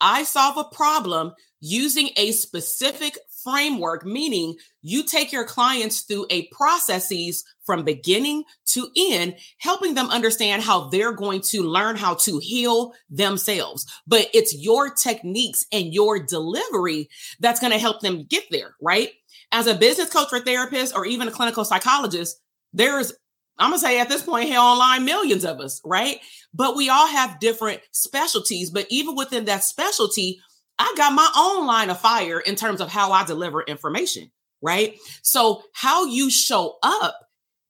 I 0.00 0.24
solve 0.24 0.56
a 0.56 0.74
problem 0.74 1.34
using 1.60 2.08
a 2.16 2.32
specific 2.32 3.18
framework, 3.44 4.04
meaning 4.04 4.56
you 4.82 5.02
take 5.02 5.32
your 5.32 5.44
clients 5.44 6.02
through 6.02 6.26
a 6.30 6.46
processes 6.48 7.44
from 7.64 7.84
beginning 7.84 8.44
to 8.66 8.88
end, 8.96 9.36
helping 9.58 9.94
them 9.94 10.10
understand 10.10 10.62
how 10.62 10.88
they're 10.88 11.12
going 11.12 11.40
to 11.40 11.62
learn 11.62 11.96
how 11.96 12.14
to 12.14 12.38
heal 12.38 12.92
themselves. 13.08 13.86
But 14.06 14.28
it's 14.34 14.54
your 14.54 14.90
techniques 14.90 15.64
and 15.72 15.92
your 15.92 16.18
delivery 16.18 17.08
that's 17.40 17.60
going 17.60 17.72
to 17.72 17.78
help 17.78 18.00
them 18.00 18.24
get 18.24 18.44
there, 18.50 18.74
right? 18.80 19.10
As 19.52 19.66
a 19.66 19.74
business 19.74 20.10
coach 20.10 20.28
or 20.32 20.40
therapist, 20.40 20.94
or 20.94 21.06
even 21.06 21.28
a 21.28 21.32
clinical 21.32 21.64
psychologist, 21.64 22.40
there's 22.72 23.12
I'm 23.60 23.70
gonna 23.70 23.78
say 23.78 24.00
at 24.00 24.08
this 24.08 24.22
point, 24.22 24.48
hell 24.48 24.64
online, 24.64 25.04
millions 25.04 25.44
of 25.44 25.60
us, 25.60 25.82
right? 25.84 26.18
But 26.54 26.76
we 26.76 26.88
all 26.88 27.06
have 27.06 27.40
different 27.40 27.82
specialties. 27.92 28.70
But 28.70 28.86
even 28.88 29.14
within 29.16 29.44
that 29.44 29.62
specialty, 29.62 30.40
I 30.78 30.94
got 30.96 31.12
my 31.12 31.30
own 31.36 31.66
line 31.66 31.90
of 31.90 32.00
fire 32.00 32.40
in 32.40 32.56
terms 32.56 32.80
of 32.80 32.88
how 32.88 33.12
I 33.12 33.24
deliver 33.24 33.62
information, 33.62 34.30
right? 34.62 34.96
So, 35.22 35.62
how 35.74 36.06
you 36.06 36.30
show 36.30 36.78
up 36.82 37.18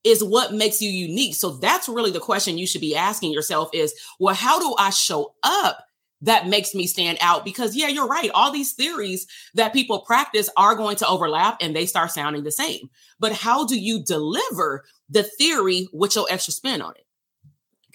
is 0.05 0.23
what 0.23 0.55
makes 0.55 0.81
you 0.81 0.89
unique. 0.89 1.35
So, 1.35 1.51
that's 1.59 1.89
really 1.89 2.13
the 2.13 2.21
question 2.21 2.57
you 2.57 2.69
should 2.69 2.81
be 2.81 2.95
asking 2.95 3.33
yourself 3.33 3.71
is, 3.75 3.93
well, 4.21 4.35
how 4.35 4.61
do 4.61 4.77
I 4.79 4.91
show 4.91 5.35
up 5.43 5.85
that 6.23 6.49
makes 6.49 6.75
me 6.75 6.87
stand 6.87 7.19
out? 7.21 7.45
Because, 7.45 7.75
yeah, 7.75 7.89
you're 7.89 8.07
right. 8.07 8.31
All 8.33 8.51
these 8.51 8.73
theories 8.73 9.27
that 9.55 9.73
people 9.73 10.01
practice 10.01 10.51
are 10.57 10.75
going 10.75 10.97
to 10.97 11.09
overlap 11.09 11.59
and 11.61 11.75
they 11.75 11.87
start 11.87 12.11
sounding 12.11 12.45
the 12.45 12.53
same. 12.53 12.91
But 13.19 13.33
how 13.33 13.67
do 13.67 13.79
you 13.79 14.03
deliver 14.05 14.85
the 15.09 15.23
theory 15.23 15.89
with 15.93 16.17
your 16.17 16.27
extra 16.31 16.53
spin 16.53 16.83
on 16.83 16.93
it? 16.93 17.07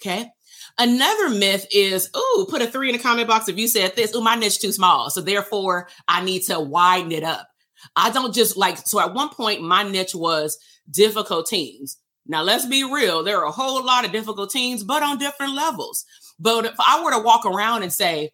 Okay. 0.00 0.30
Another 0.78 1.30
myth 1.30 1.66
is, 1.70 2.10
oh, 2.14 2.46
put 2.50 2.60
a 2.62 2.66
three 2.66 2.90
in 2.90 2.96
the 2.96 3.02
comment 3.02 3.28
box 3.28 3.48
if 3.48 3.56
you 3.56 3.66
said 3.68 3.96
this. 3.96 4.12
Oh, 4.14 4.20
my 4.20 4.34
niche 4.34 4.60
too 4.60 4.72
small. 4.72 5.08
So 5.08 5.20
therefore, 5.20 5.88
I 6.06 6.22
need 6.22 6.42
to 6.42 6.60
widen 6.60 7.12
it 7.12 7.22
up. 7.22 7.48
I 7.94 8.10
don't 8.10 8.34
just 8.34 8.56
like, 8.56 8.78
so 8.78 9.00
at 9.00 9.14
one 9.14 9.30
point, 9.30 9.62
my 9.62 9.84
niche 9.84 10.14
was 10.14 10.58
difficult 10.90 11.46
teens. 11.46 11.98
Now, 12.26 12.42
let's 12.42 12.66
be 12.66 12.82
real. 12.82 13.22
There 13.22 13.38
are 13.38 13.46
a 13.46 13.52
whole 13.52 13.84
lot 13.84 14.04
of 14.04 14.12
difficult 14.12 14.50
teens, 14.50 14.82
but 14.82 15.02
on 15.02 15.18
different 15.18 15.54
levels. 15.54 16.04
But 16.38 16.66
if 16.66 16.74
I 16.78 17.02
were 17.02 17.12
to 17.12 17.20
walk 17.20 17.46
around 17.46 17.82
and 17.82 17.92
say, 17.92 18.30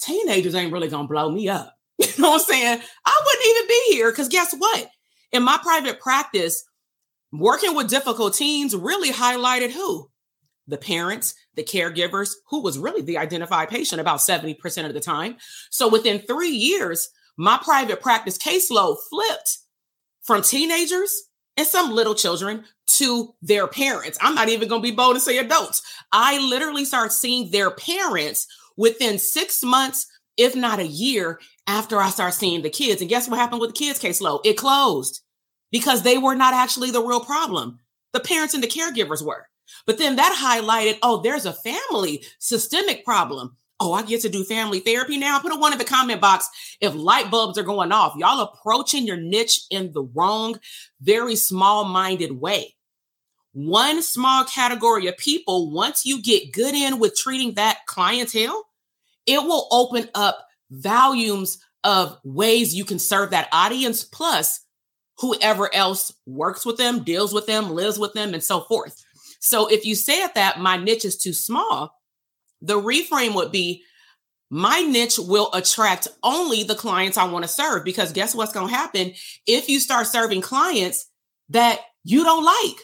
teenagers 0.00 0.54
ain't 0.54 0.72
really 0.72 0.88
to 0.88 1.02
blow 1.04 1.30
me 1.30 1.48
up, 1.48 1.74
you 1.98 2.06
know 2.18 2.30
what 2.30 2.42
I'm 2.42 2.46
saying? 2.46 2.80
I 3.06 3.20
wouldn't 3.24 3.48
even 3.48 3.68
be 3.68 3.94
here 3.94 4.10
because 4.10 4.28
guess 4.28 4.54
what? 4.56 4.88
In 5.32 5.42
my 5.42 5.58
private 5.62 6.00
practice, 6.00 6.64
working 7.32 7.74
with 7.74 7.88
difficult 7.88 8.34
teens 8.34 8.76
really 8.76 9.10
highlighted 9.10 9.70
who? 9.70 10.08
The 10.68 10.76
parents, 10.76 11.34
the 11.54 11.64
caregivers, 11.64 12.32
who 12.50 12.62
was 12.62 12.78
really 12.78 13.02
the 13.02 13.18
identified 13.18 13.68
patient 13.68 14.00
about 14.00 14.18
70% 14.18 14.86
of 14.86 14.94
the 14.94 15.00
time. 15.00 15.36
So 15.70 15.88
within 15.88 16.20
three 16.20 16.50
years, 16.50 17.08
my 17.36 17.58
private 17.62 18.00
practice 18.00 18.38
caseload 18.38 18.96
flipped 19.10 19.58
from 20.22 20.42
teenagers 20.42 21.28
and 21.56 21.66
some 21.66 21.90
little 21.92 22.14
children 22.14 22.64
to 22.86 23.34
their 23.42 23.66
parents. 23.66 24.18
I'm 24.20 24.34
not 24.34 24.48
even 24.48 24.68
going 24.68 24.82
to 24.82 24.88
be 24.88 24.94
bold 24.94 25.16
and 25.16 25.22
say 25.22 25.38
adults. 25.38 25.82
I 26.12 26.38
literally 26.38 26.84
start 26.84 27.12
seeing 27.12 27.50
their 27.50 27.70
parents 27.70 28.46
within 28.76 29.18
six 29.18 29.62
months, 29.62 30.06
if 30.36 30.54
not 30.54 30.78
a 30.78 30.86
year, 30.86 31.40
after 31.66 32.00
I 32.00 32.10
start 32.10 32.34
seeing 32.34 32.62
the 32.62 32.70
kids. 32.70 33.00
And 33.00 33.10
guess 33.10 33.28
what 33.28 33.38
happened 33.38 33.60
with 33.60 33.70
the 33.70 33.78
kids' 33.78 34.00
caseload? 34.00 34.40
It 34.44 34.56
closed 34.56 35.20
because 35.70 36.02
they 36.02 36.18
were 36.18 36.34
not 36.34 36.54
actually 36.54 36.90
the 36.90 37.02
real 37.02 37.20
problem. 37.20 37.78
The 38.12 38.20
parents 38.20 38.54
and 38.54 38.62
the 38.62 38.68
caregivers 38.68 39.24
were. 39.24 39.46
But 39.86 39.98
then 39.98 40.16
that 40.16 40.38
highlighted, 40.38 40.98
oh, 41.02 41.22
there's 41.22 41.46
a 41.46 41.52
family 41.52 42.24
systemic 42.38 43.04
problem. 43.04 43.56
Oh, 43.80 43.92
I 43.92 44.02
get 44.02 44.20
to 44.20 44.28
do 44.28 44.44
family 44.44 44.80
therapy 44.80 45.18
now. 45.18 45.40
Put 45.40 45.52
a 45.52 45.58
one 45.58 45.72
in 45.72 45.78
the 45.78 45.84
comment 45.84 46.20
box 46.20 46.48
if 46.80 46.94
light 46.94 47.30
bulbs 47.30 47.58
are 47.58 47.64
going 47.64 47.90
off. 47.90 48.14
Y'all 48.16 48.40
approaching 48.40 49.06
your 49.06 49.16
niche 49.16 49.62
in 49.70 49.92
the 49.92 50.02
wrong, 50.02 50.58
very 51.00 51.34
small 51.34 51.84
minded 51.84 52.40
way. 52.40 52.76
One 53.54 54.00
small 54.02 54.44
category 54.44 55.08
of 55.08 55.18
people, 55.18 55.72
once 55.72 56.06
you 56.06 56.22
get 56.22 56.52
good 56.52 56.74
in 56.74 56.98
with 56.98 57.16
treating 57.16 57.54
that 57.54 57.80
clientele, 57.86 58.64
it 59.26 59.42
will 59.42 59.68
open 59.70 60.08
up 60.14 60.46
volumes 60.70 61.58
of 61.84 62.18
ways 62.24 62.74
you 62.74 62.84
can 62.84 62.98
serve 62.98 63.30
that 63.30 63.48
audience, 63.52 64.04
plus 64.04 64.60
whoever 65.18 65.72
else 65.74 66.14
works 66.24 66.64
with 66.64 66.76
them, 66.76 67.02
deals 67.04 67.34
with 67.34 67.46
them, 67.46 67.70
lives 67.70 67.98
with 67.98 68.12
them, 68.14 68.32
and 68.32 68.42
so 68.42 68.60
forth. 68.60 69.04
So 69.40 69.66
if 69.66 69.84
you 69.84 69.96
said 69.96 70.28
that 70.34 70.60
my 70.60 70.76
niche 70.76 71.04
is 71.04 71.16
too 71.16 71.32
small, 71.32 71.94
the 72.62 72.80
reframe 72.80 73.34
would 73.34 73.52
be 73.52 73.82
my 74.50 74.80
niche 74.82 75.18
will 75.18 75.50
attract 75.52 76.08
only 76.22 76.62
the 76.62 76.74
clients 76.74 77.16
I 77.16 77.24
want 77.24 77.44
to 77.44 77.50
serve 77.50 77.84
because 77.84 78.12
guess 78.12 78.34
what's 78.34 78.52
going 78.52 78.68
to 78.68 78.74
happen 78.74 79.12
if 79.46 79.68
you 79.68 79.80
start 79.80 80.06
serving 80.06 80.42
clients 80.42 81.08
that 81.48 81.80
you 82.04 82.22
don't 82.22 82.44
like? 82.44 82.76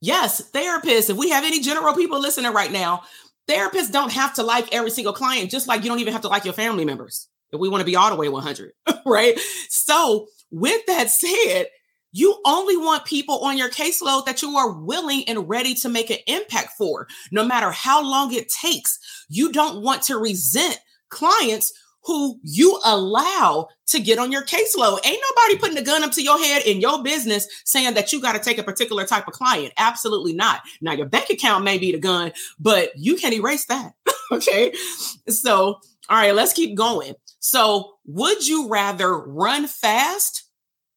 Yes, 0.00 0.50
therapists, 0.52 1.08
if 1.08 1.16
we 1.16 1.30
have 1.30 1.44
any 1.44 1.60
general 1.60 1.94
people 1.94 2.20
listening 2.20 2.52
right 2.52 2.70
now, 2.70 3.04
therapists 3.48 3.90
don't 3.90 4.12
have 4.12 4.34
to 4.34 4.42
like 4.42 4.74
every 4.74 4.90
single 4.90 5.14
client, 5.14 5.50
just 5.50 5.66
like 5.66 5.82
you 5.82 5.88
don't 5.88 6.00
even 6.00 6.12
have 6.12 6.22
to 6.22 6.28
like 6.28 6.44
your 6.44 6.54
family 6.54 6.84
members 6.84 7.28
if 7.52 7.60
we 7.60 7.68
want 7.70 7.80
to 7.80 7.86
be 7.86 7.96
all 7.96 8.10
the 8.10 8.16
way 8.16 8.28
100, 8.28 8.72
right? 9.06 9.38
So, 9.70 10.26
with 10.50 10.84
that 10.86 11.08
said, 11.10 11.68
you 12.14 12.40
only 12.46 12.76
want 12.76 13.04
people 13.04 13.40
on 13.40 13.58
your 13.58 13.68
caseload 13.68 14.24
that 14.26 14.40
you 14.40 14.56
are 14.56 14.70
willing 14.70 15.28
and 15.28 15.48
ready 15.48 15.74
to 15.74 15.88
make 15.88 16.10
an 16.10 16.18
impact 16.28 16.70
for, 16.78 17.08
no 17.32 17.44
matter 17.44 17.72
how 17.72 18.02
long 18.02 18.32
it 18.32 18.48
takes. 18.48 19.00
You 19.28 19.50
don't 19.50 19.82
want 19.82 20.02
to 20.04 20.16
resent 20.16 20.78
clients 21.08 21.72
who 22.04 22.38
you 22.44 22.78
allow 22.84 23.66
to 23.86 23.98
get 23.98 24.20
on 24.20 24.30
your 24.30 24.44
caseload. 24.44 25.04
Ain't 25.04 25.24
nobody 25.30 25.58
putting 25.58 25.78
a 25.78 25.82
gun 25.82 26.04
up 26.04 26.12
to 26.12 26.22
your 26.22 26.38
head 26.38 26.62
in 26.64 26.80
your 26.80 27.02
business 27.02 27.48
saying 27.64 27.94
that 27.94 28.12
you 28.12 28.20
got 28.20 28.34
to 28.34 28.38
take 28.38 28.58
a 28.58 28.62
particular 28.62 29.04
type 29.04 29.26
of 29.26 29.34
client. 29.34 29.72
Absolutely 29.76 30.34
not. 30.34 30.60
Now, 30.80 30.92
your 30.92 31.06
bank 31.06 31.30
account 31.30 31.64
may 31.64 31.78
be 31.78 31.90
the 31.90 31.98
gun, 31.98 32.30
but 32.60 32.92
you 32.96 33.16
can 33.16 33.32
erase 33.32 33.64
that. 33.66 33.94
okay. 34.30 34.72
So, 35.28 35.80
all 36.08 36.16
right, 36.16 36.34
let's 36.34 36.52
keep 36.52 36.76
going. 36.76 37.14
So, 37.40 37.94
would 38.06 38.46
you 38.46 38.68
rather 38.68 39.18
run 39.18 39.66
fast 39.66 40.43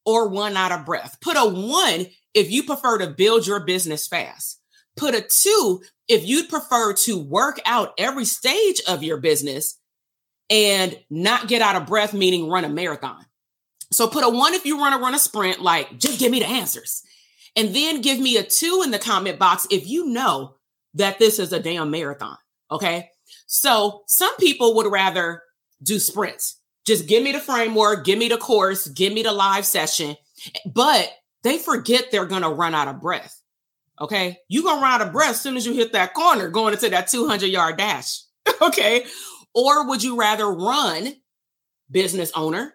or 0.08 0.26
one 0.26 0.56
out 0.56 0.72
of 0.72 0.86
breath. 0.86 1.18
Put 1.20 1.36
a 1.36 1.44
one 1.44 2.06
if 2.32 2.50
you 2.50 2.62
prefer 2.62 2.96
to 2.96 3.08
build 3.08 3.46
your 3.46 3.60
business 3.66 4.06
fast. 4.06 4.58
Put 4.96 5.14
a 5.14 5.20
two 5.20 5.82
if 6.08 6.26
you'd 6.26 6.48
prefer 6.48 6.94
to 6.94 7.22
work 7.22 7.60
out 7.66 7.92
every 7.98 8.24
stage 8.24 8.80
of 8.88 9.02
your 9.02 9.18
business 9.18 9.78
and 10.48 10.98
not 11.10 11.46
get 11.46 11.60
out 11.60 11.76
of 11.76 11.86
breath, 11.86 12.14
meaning 12.14 12.48
run 12.48 12.64
a 12.64 12.70
marathon. 12.70 13.22
So 13.92 14.08
put 14.08 14.24
a 14.24 14.30
one 14.30 14.54
if 14.54 14.64
you 14.64 14.78
want 14.78 14.94
to 14.94 15.00
run 15.00 15.14
a 15.14 15.18
sprint, 15.18 15.60
like 15.60 15.98
just 15.98 16.18
give 16.18 16.32
me 16.32 16.38
the 16.38 16.48
answers. 16.48 17.02
And 17.54 17.76
then 17.76 18.00
give 18.00 18.18
me 18.18 18.38
a 18.38 18.42
two 18.42 18.80
in 18.82 18.90
the 18.90 18.98
comment 18.98 19.38
box 19.38 19.66
if 19.70 19.86
you 19.86 20.06
know 20.06 20.54
that 20.94 21.18
this 21.18 21.38
is 21.38 21.52
a 21.52 21.60
damn 21.60 21.90
marathon. 21.90 22.38
Okay. 22.70 23.10
So 23.46 24.04
some 24.06 24.34
people 24.36 24.74
would 24.76 24.90
rather 24.90 25.42
do 25.82 25.98
sprints. 25.98 26.57
Just 26.88 27.06
give 27.06 27.22
me 27.22 27.32
the 27.32 27.38
framework, 27.38 28.06
give 28.06 28.18
me 28.18 28.30
the 28.30 28.38
course, 28.38 28.88
give 28.88 29.12
me 29.12 29.22
the 29.22 29.30
live 29.30 29.66
session. 29.66 30.16
But 30.64 31.12
they 31.42 31.58
forget 31.58 32.06
they're 32.10 32.24
going 32.24 32.40
to 32.40 32.48
run 32.48 32.74
out 32.74 32.88
of 32.88 33.02
breath. 33.02 33.42
Okay. 34.00 34.38
You're 34.48 34.62
going 34.62 34.78
to 34.78 34.82
run 34.82 34.94
out 34.94 35.06
of 35.06 35.12
breath 35.12 35.32
as 35.32 35.40
soon 35.42 35.58
as 35.58 35.66
you 35.66 35.74
hit 35.74 35.92
that 35.92 36.14
corner 36.14 36.48
going 36.48 36.72
into 36.72 36.88
that 36.88 37.08
200 37.08 37.44
yard 37.44 37.76
dash. 37.76 38.22
okay. 38.62 39.04
Or 39.54 39.86
would 39.86 40.02
you 40.02 40.18
rather 40.18 40.50
run, 40.50 41.12
business 41.90 42.32
owner, 42.34 42.72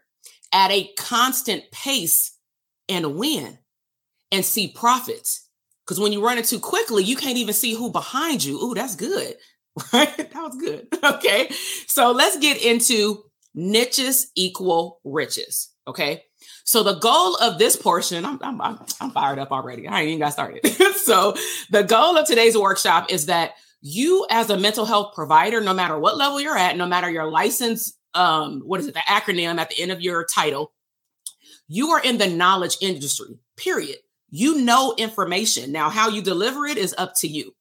at 0.53 0.69
a 0.69 0.91
constant 0.95 1.63
pace 1.71 2.37
and 2.87 3.15
win 3.15 3.57
and 4.31 4.45
see 4.45 4.67
profits? 4.67 5.49
Because 5.83 5.99
when 5.99 6.13
you 6.13 6.23
run 6.23 6.37
it 6.37 6.45
too 6.45 6.59
quickly, 6.59 7.03
you 7.03 7.15
can't 7.15 7.39
even 7.39 7.55
see 7.55 7.73
who 7.73 7.91
behind 7.91 8.43
you. 8.43 8.59
Ooh, 8.59 8.75
that's 8.75 8.95
good. 8.95 9.37
Right? 9.91 10.15
That 10.15 10.35
was 10.35 10.55
good. 10.55 10.87
Okay. 11.03 11.49
So 11.87 12.11
let's 12.11 12.37
get 12.37 12.63
into 12.63 13.23
niches 13.53 14.31
equal 14.35 14.99
riches. 15.03 15.69
Okay. 15.87 16.23
So 16.65 16.83
the 16.83 16.95
goal 16.95 17.35
of 17.35 17.59
this 17.59 17.75
portion, 17.75 18.25
I'm, 18.25 18.39
I'm, 18.41 18.61
I'm 19.01 19.11
fired 19.11 19.39
up 19.39 19.51
already. 19.51 19.87
I 19.87 20.01
ain't 20.01 20.09
even 20.09 20.19
got 20.19 20.33
started. 20.33 20.65
so 21.03 21.35
the 21.71 21.83
goal 21.83 22.17
of 22.17 22.25
today's 22.25 22.57
workshop 22.57 23.11
is 23.11 23.25
that 23.25 23.51
you 23.81 24.25
as 24.29 24.49
a 24.49 24.57
mental 24.57 24.85
health 24.85 25.13
provider, 25.13 25.59
no 25.59 25.73
matter 25.73 25.99
what 25.99 26.17
level 26.17 26.39
you're 26.39 26.57
at, 26.57 26.77
no 26.77 26.85
matter 26.85 27.09
your 27.09 27.29
license, 27.29 27.97
um, 28.13 28.61
what 28.61 28.79
is 28.79 28.87
it, 28.87 28.93
the 28.93 29.01
acronym 29.01 29.59
at 29.59 29.69
the 29.69 29.81
end 29.81 29.91
of 29.91 30.01
your 30.01 30.25
title, 30.25 30.71
You 31.67 31.91
are 31.91 32.01
in 32.01 32.17
the 32.17 32.27
knowledge 32.27 32.77
industry, 32.81 33.39
period. 33.57 33.97
You 34.29 34.61
know 34.61 34.95
information. 34.97 35.71
Now, 35.71 35.89
how 35.89 36.09
you 36.09 36.21
deliver 36.21 36.65
it 36.65 36.77
is 36.77 36.95
up 36.97 37.13
to 37.17 37.27
you. 37.27 37.53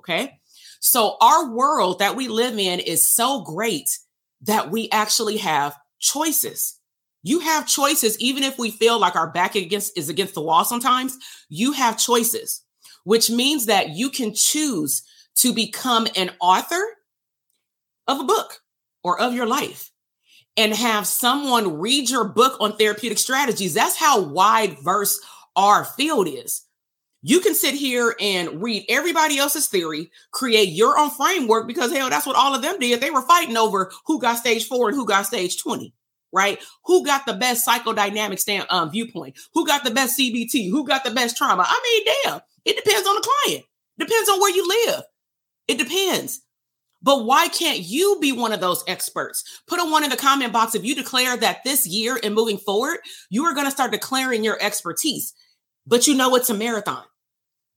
Okay. 0.00 0.38
So, 0.80 1.16
our 1.20 1.54
world 1.54 1.98
that 1.98 2.16
we 2.16 2.28
live 2.28 2.58
in 2.58 2.80
is 2.80 3.08
so 3.08 3.42
great 3.42 3.98
that 4.42 4.70
we 4.70 4.88
actually 4.90 5.38
have 5.38 5.76
choices. 5.98 6.78
You 7.22 7.40
have 7.40 7.66
choices, 7.66 8.18
even 8.20 8.42
if 8.42 8.58
we 8.58 8.70
feel 8.70 9.00
like 9.00 9.16
our 9.16 9.30
back 9.30 9.54
against 9.54 9.96
is 9.98 10.08
against 10.08 10.34
the 10.34 10.42
wall 10.42 10.64
sometimes, 10.64 11.18
you 11.48 11.72
have 11.72 11.98
choices, 11.98 12.62
which 13.04 13.30
means 13.30 13.66
that 13.66 13.90
you 13.90 14.10
can 14.10 14.32
choose 14.34 15.02
to 15.36 15.52
become 15.52 16.06
an 16.16 16.30
author 16.40 16.82
of 18.06 18.20
a 18.20 18.24
book 18.24 18.60
or 19.02 19.20
of 19.20 19.34
your 19.34 19.46
life 19.46 19.90
and 20.56 20.72
have 20.74 21.06
someone 21.06 21.78
read 21.78 22.08
your 22.08 22.24
book 22.24 22.56
on 22.60 22.76
therapeutic 22.76 23.18
strategies. 23.18 23.74
That's 23.74 23.96
how 23.96 24.22
wide 24.22 24.78
verse 24.82 25.20
our 25.54 25.84
field 25.84 26.28
is. 26.28 26.65
You 27.28 27.40
can 27.40 27.56
sit 27.56 27.74
here 27.74 28.14
and 28.20 28.62
read 28.62 28.84
everybody 28.88 29.36
else's 29.36 29.66
theory, 29.66 30.12
create 30.30 30.68
your 30.68 30.96
own 30.96 31.10
framework 31.10 31.66
because 31.66 31.90
hell, 31.90 32.08
that's 32.08 32.24
what 32.24 32.36
all 32.36 32.54
of 32.54 32.62
them 32.62 32.78
did. 32.78 33.00
They 33.00 33.10
were 33.10 33.26
fighting 33.26 33.56
over 33.56 33.90
who 34.06 34.20
got 34.20 34.38
stage 34.38 34.68
four 34.68 34.86
and 34.86 34.96
who 34.96 35.04
got 35.04 35.26
stage 35.26 35.60
20, 35.60 35.92
right? 36.32 36.60
Who 36.84 37.04
got 37.04 37.26
the 37.26 37.34
best 37.34 37.66
psychodynamic 37.66 38.38
stand, 38.38 38.68
um, 38.70 38.92
viewpoint? 38.92 39.36
Who 39.54 39.66
got 39.66 39.82
the 39.82 39.90
best 39.90 40.16
CBT? 40.16 40.70
Who 40.70 40.86
got 40.86 41.02
the 41.02 41.10
best 41.10 41.36
trauma? 41.36 41.64
I 41.66 41.80
mean, 41.82 42.14
damn, 42.22 42.40
it 42.64 42.76
depends 42.76 43.08
on 43.08 43.16
the 43.16 43.28
client. 43.44 43.64
Depends 43.98 44.28
on 44.28 44.38
where 44.38 44.54
you 44.54 44.86
live. 44.86 45.02
It 45.66 45.78
depends. 45.78 46.42
But 47.02 47.24
why 47.24 47.48
can't 47.48 47.80
you 47.80 48.18
be 48.20 48.30
one 48.30 48.52
of 48.52 48.60
those 48.60 48.84
experts? 48.86 49.42
Put 49.66 49.80
a 49.80 49.90
one 49.90 50.04
in 50.04 50.10
the 50.10 50.16
comment 50.16 50.52
box 50.52 50.76
if 50.76 50.84
you 50.84 50.94
declare 50.94 51.36
that 51.36 51.64
this 51.64 51.88
year 51.88 52.20
and 52.22 52.36
moving 52.36 52.58
forward, 52.58 52.98
you 53.30 53.44
are 53.46 53.54
going 53.54 53.66
to 53.66 53.72
start 53.72 53.90
declaring 53.90 54.44
your 54.44 54.62
expertise. 54.62 55.34
But 55.88 56.06
you 56.06 56.14
know 56.14 56.32
it's 56.36 56.50
a 56.50 56.54
marathon. 56.54 57.02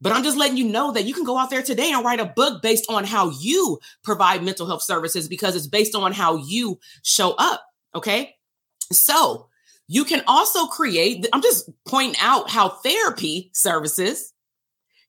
But 0.02 0.14
I'm 0.14 0.24
just 0.24 0.38
letting 0.38 0.58
you 0.58 0.66
know 0.66 0.92
that 0.94 1.04
you 1.04 1.14
can 1.14 1.26
go 1.26 1.38
out 1.38 1.50
there 1.50 1.62
today 1.62 1.92
and 1.92 2.06
write 2.06 2.22
a 2.22 2.26
book 2.26 2.62
based 2.62 2.86
on 2.90 3.04
how 3.04 3.32
you 3.32 3.80
provide 4.04 4.44
mental 4.44 4.66
health 4.66 4.82
services 4.82 5.28
because 5.28 5.56
it's 5.56 5.68
based 5.68 5.96
on 5.96 6.14
how 6.14 6.38
you 6.38 6.80
show 7.04 7.32
up. 7.38 7.62
Okay. 7.94 8.36
So 8.94 9.50
you 9.88 10.06
can 10.06 10.24
also 10.26 10.68
create, 10.68 11.28
I'm 11.34 11.42
just 11.42 11.70
pointing 11.86 12.20
out 12.22 12.50
how 12.50 12.70
therapy 12.70 13.50
services 13.54 14.34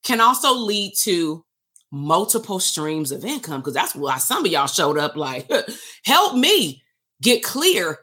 can 0.02 0.20
also 0.20 0.54
lead 0.54 0.94
to 1.02 1.44
multiple 1.92 2.59
streams 2.59 3.12
of 3.12 3.25
income 3.25 3.61
because 3.61 3.75
that's 3.75 3.94
why 3.94 4.18
some 4.18 4.44
of 4.44 4.50
y'all 4.50 4.66
showed 4.66 4.99
up 4.99 5.16
like, 5.16 5.50
help 6.04 6.35
me 6.35 6.82
get 7.23 7.42
clear 7.42 7.99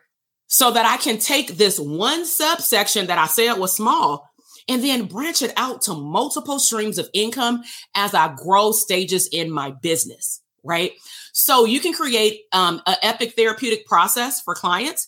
so 0.48 0.72
that 0.72 0.86
I 0.86 0.98
can 0.98 1.18
take 1.18 1.58
this 1.58 1.80
one 1.80 2.26
subsection 2.26 3.08
that 3.08 3.18
I 3.18 3.28
said 3.28 3.54
was 3.56 3.74
small 3.74 4.27
and 4.68 4.84
then 4.84 5.06
branch 5.06 5.42
it 5.42 5.54
out 5.58 5.82
to 5.84 5.94
multiple 5.94 6.60
streams 6.60 6.98
of 6.98 7.10
income 7.14 7.64
as 7.96 8.14
I 8.14 8.34
grow 8.36 8.72
stages 8.72 9.28
in 9.28 9.52
my 9.52 9.72
business, 9.82 10.42
right? 10.64 10.92
So 11.34 11.66
you 11.66 11.80
can 11.80 11.94
create 11.94 12.42
um, 12.52 12.82
an 12.86 12.96
epic 13.02 13.34
therapeutic 13.36 13.86
process 13.86 14.42
for 14.42 14.56
clients 14.56 15.08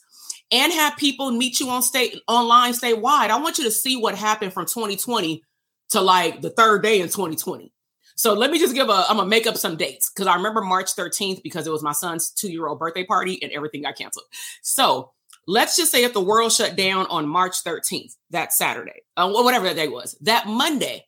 and 0.52 0.74
have 0.74 0.98
people 0.98 1.32
meet 1.32 1.60
you 1.60 1.70
on 1.70 1.82
state 1.82 2.20
online 2.28 2.74
statewide. 2.74 3.30
I 3.30 3.40
want 3.40 3.58
you 3.58 3.64
to 3.66 3.72
see 3.72 3.96
what 3.96 4.16
happened 4.16 4.54
from 4.54 4.66
2020 4.66 5.44
to 5.90 6.02
like 6.02 6.42
the 6.42 6.50
third 6.50 6.84
day 6.84 7.02
in 7.02 7.08
2020. 7.08 7.74
So 8.16 8.34
let 8.34 8.52
me 8.52 8.60
just 8.60 8.76
give 8.76 8.90
a, 8.90 9.06
I'm 9.08 9.18
gonna 9.18 9.30
make 9.30 9.48
up 9.48 9.56
some 9.56 9.78
dates 9.78 10.10
because 10.10 10.28
I 10.28 10.36
remember 10.36 10.62
March 10.62 10.94
13th 10.96 11.42
because 11.42 11.66
it 11.66 11.72
was 11.72 11.84
my 11.84 11.94
son's 11.94 12.32
two 12.32 12.52
year 12.52 12.68
old 12.68 12.78
birthday 12.78 13.06
party 13.06 13.42
and 13.42 13.52
everything 13.52 13.84
got 13.84 13.96
canceled. 13.98 14.26
So 14.62 15.12
let's 15.50 15.76
just 15.76 15.92
say 15.92 16.04
if 16.04 16.14
the 16.14 16.22
world 16.22 16.52
shut 16.52 16.76
down 16.76 17.08
on 17.08 17.28
March 17.28 17.64
13th, 17.64 18.14
that 18.30 18.54
Saturday, 18.54 19.02
uh, 19.18 19.28
whatever 19.32 19.66
that 19.66 19.76
day 19.76 19.88
was, 19.88 20.16
that 20.22 20.48
Monday, 20.48 21.04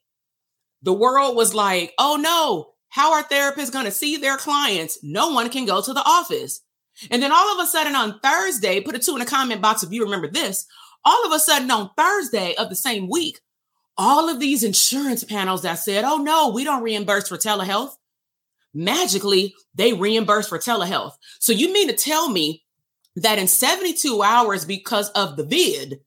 the 0.82 0.92
world 0.92 1.36
was 1.36 1.54
like, 1.54 1.94
oh 2.00 2.18
no, 2.20 2.74
how 2.90 3.14
are 3.14 3.24
therapists 3.24 3.72
gonna 3.72 3.92
see 3.92 4.18
their 4.18 4.38
clients? 4.38 4.98
No 5.04 5.30
one 5.30 5.50
can 5.50 5.66
go 5.66 5.80
to 5.80 5.94
the 5.94 6.04
office. 6.04 6.62
And 7.12 7.22
then 7.22 7.32
all 7.32 7.54
of 7.54 7.64
a 7.64 7.68
sudden 7.68 7.96
on 7.96 8.20
Thursday, 8.20 8.82
put 8.82 8.96
a 8.96 9.00
two 9.00 9.14
in 9.14 9.20
the 9.20 9.26
comment 9.26 9.62
box 9.62 9.84
if 9.84 9.92
you 9.92 10.04
remember 10.04 10.28
this. 10.28 10.66
All 11.06 11.24
of 11.24 11.32
a 11.32 11.40
sudden 11.40 11.70
on 11.70 11.92
Thursday 11.96 12.56
of 12.56 12.70
the 12.70 12.76
same 12.76 13.10
week, 13.10 13.40
all 13.96 14.28
of 14.28 14.40
these 14.40 14.64
insurance 14.64 15.24
panels 15.24 15.62
that 15.62 15.76
said, 15.76 16.04
oh 16.04 16.18
no, 16.18 16.50
we 16.50 16.64
don't 16.64 16.82
reimburse 16.82 17.30
for 17.30 17.38
telehealth. 17.38 17.92
Magically, 18.74 19.54
they 19.76 19.94
reimburse 19.94 20.48
for 20.48 20.58
telehealth. 20.58 21.14
So 21.40 21.54
you 21.54 21.72
mean 21.72 21.90
to 21.90 21.94
tell 21.94 22.28
me 22.28 22.64
that 23.16 23.40
in 23.40 23.48
72 23.48 24.22
hours, 24.22 24.66
because 24.66 25.10
of 25.12 25.38
the 25.38 25.44
vid, 25.44 26.02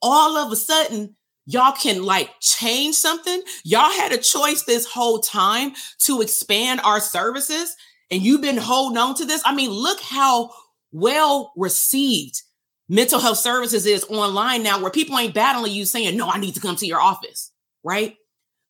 all 0.00 0.36
of 0.36 0.52
a 0.52 0.56
sudden, 0.56 1.16
y'all 1.46 1.72
can 1.72 2.02
like 2.02 2.30
change 2.40 2.94
something? 2.94 3.42
Y'all 3.64 3.90
had 3.90 4.12
a 4.12 4.18
choice 4.18 4.62
this 4.62 4.86
whole 4.86 5.18
time 5.18 5.72
to 6.00 6.20
expand 6.20 6.80
our 6.84 7.00
services, 7.00 7.74
and 8.10 8.22
you've 8.22 8.42
been 8.42 8.56
holding 8.56 8.98
on 8.98 9.14
to 9.16 9.24
this. 9.24 9.42
I 9.44 9.54
mean, 9.54 9.70
look 9.70 10.00
how 10.00 10.50
well 10.92 11.52
received 11.56 12.42
mental 12.88 13.20
health 13.20 13.38
services 13.38 13.84
is 13.86 14.04
online 14.04 14.62
now 14.62 14.80
where 14.80 14.90
people 14.90 15.18
ain't 15.18 15.34
battling 15.34 15.72
you 15.72 15.84
saying, 15.84 16.16
no, 16.16 16.28
I 16.28 16.38
need 16.38 16.54
to 16.54 16.60
come 16.60 16.76
to 16.76 16.86
your 16.86 17.00
office, 17.00 17.52
right? 17.84 18.14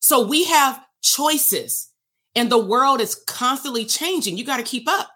So 0.01 0.27
we 0.27 0.45
have 0.45 0.81
choices 1.03 1.91
and 2.35 2.51
the 2.51 2.59
world 2.59 3.01
is 3.01 3.15
constantly 3.27 3.85
changing. 3.85 4.37
You 4.37 4.45
got 4.45 4.59
to 4.59 4.63
keep 4.63 4.89
up. 4.89 5.09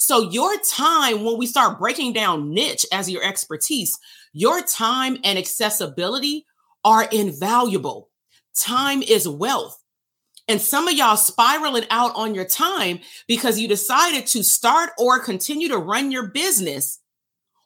So 0.00 0.30
your 0.30 0.56
time, 0.60 1.24
when 1.24 1.36
we 1.36 1.46
start 1.46 1.78
breaking 1.78 2.14
down 2.14 2.54
niche 2.54 2.86
as 2.90 3.10
your 3.10 3.22
expertise, 3.22 3.98
your 4.32 4.62
time 4.62 5.18
and 5.24 5.38
accessibility 5.38 6.46
are 6.86 7.04
invaluable. 7.12 8.08
Time 8.56 9.02
is 9.02 9.28
wealth. 9.28 9.78
And 10.48 10.58
some 10.58 10.88
of 10.88 10.94
y'all 10.94 11.18
spiraling 11.18 11.84
out 11.90 12.12
on 12.14 12.34
your 12.34 12.46
time 12.46 13.00
because 13.28 13.60
you 13.60 13.68
decided 13.68 14.26
to 14.28 14.42
start 14.42 14.92
or 14.98 15.20
continue 15.20 15.68
to 15.68 15.76
run 15.76 16.10
your 16.10 16.28
business 16.28 16.98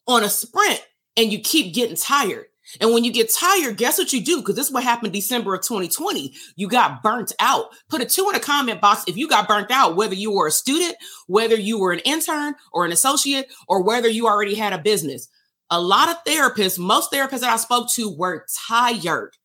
on 0.09 0.25
a 0.25 0.29
sprint 0.29 0.85
and 1.17 1.33
you 1.33 1.39
keep 1.39 1.73
getting 1.73 1.97
tired. 1.97 2.47
And 2.81 2.93
when 2.93 3.05
you 3.05 3.13
get 3.13 3.33
tired, 3.33 3.77
guess 3.77 3.99
what 3.99 4.13
you 4.13 4.23
do? 4.23 4.39
Because 4.39 4.57
this 4.57 4.67
is 4.67 4.73
what 4.73 4.83
happened 4.83 5.13
December 5.13 5.55
of 5.55 5.63
2020. 5.63 6.35
You 6.57 6.69
got 6.69 7.03
burnt 7.03 7.33
out. 7.39 7.67
Put 7.89 8.03
a 8.03 8.05
two 8.05 8.27
in 8.27 8.33
the 8.33 8.41
comment 8.41 8.81
box 8.81 9.05
if 9.07 9.17
you 9.17 9.29
got 9.29 9.49
burnt 9.49 9.71
out, 9.71 9.97
whether 9.97 10.15
you 10.15 10.33
were 10.33 10.49
a 10.49 10.53
student, 10.53 10.97
whether 11.27 11.57
you 11.57 11.79
were 11.79 11.93
an 11.93 12.01
intern 12.01 12.55
or 12.73 12.85
an 12.85 12.93
associate, 12.93 13.53
or 13.69 13.83
whether 13.83 14.09
you 14.09 14.27
already 14.27 14.55
had 14.55 14.73
a 14.73 14.79
business. 14.79 15.29
A 15.71 15.81
lot 15.81 16.09
of 16.09 16.23
therapists, 16.25 16.79
most 16.79 17.11
therapists 17.11 17.41
that 17.41 17.53
I 17.53 17.57
spoke 17.57 17.91
to 17.93 18.15
were 18.15 18.47
tired 18.69 19.37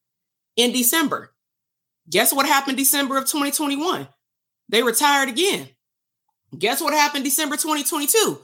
in 0.55 0.71
December. 0.71 1.33
Guess 2.09 2.33
what 2.33 2.45
happened 2.45 2.77
December 2.77 3.17
of 3.17 3.25
2021? 3.25 4.07
They 4.67 4.83
retired 4.83 5.29
again. 5.29 5.69
Guess 6.57 6.81
what 6.81 6.93
happened 6.93 7.23
December 7.23 7.55
2022? 7.55 8.41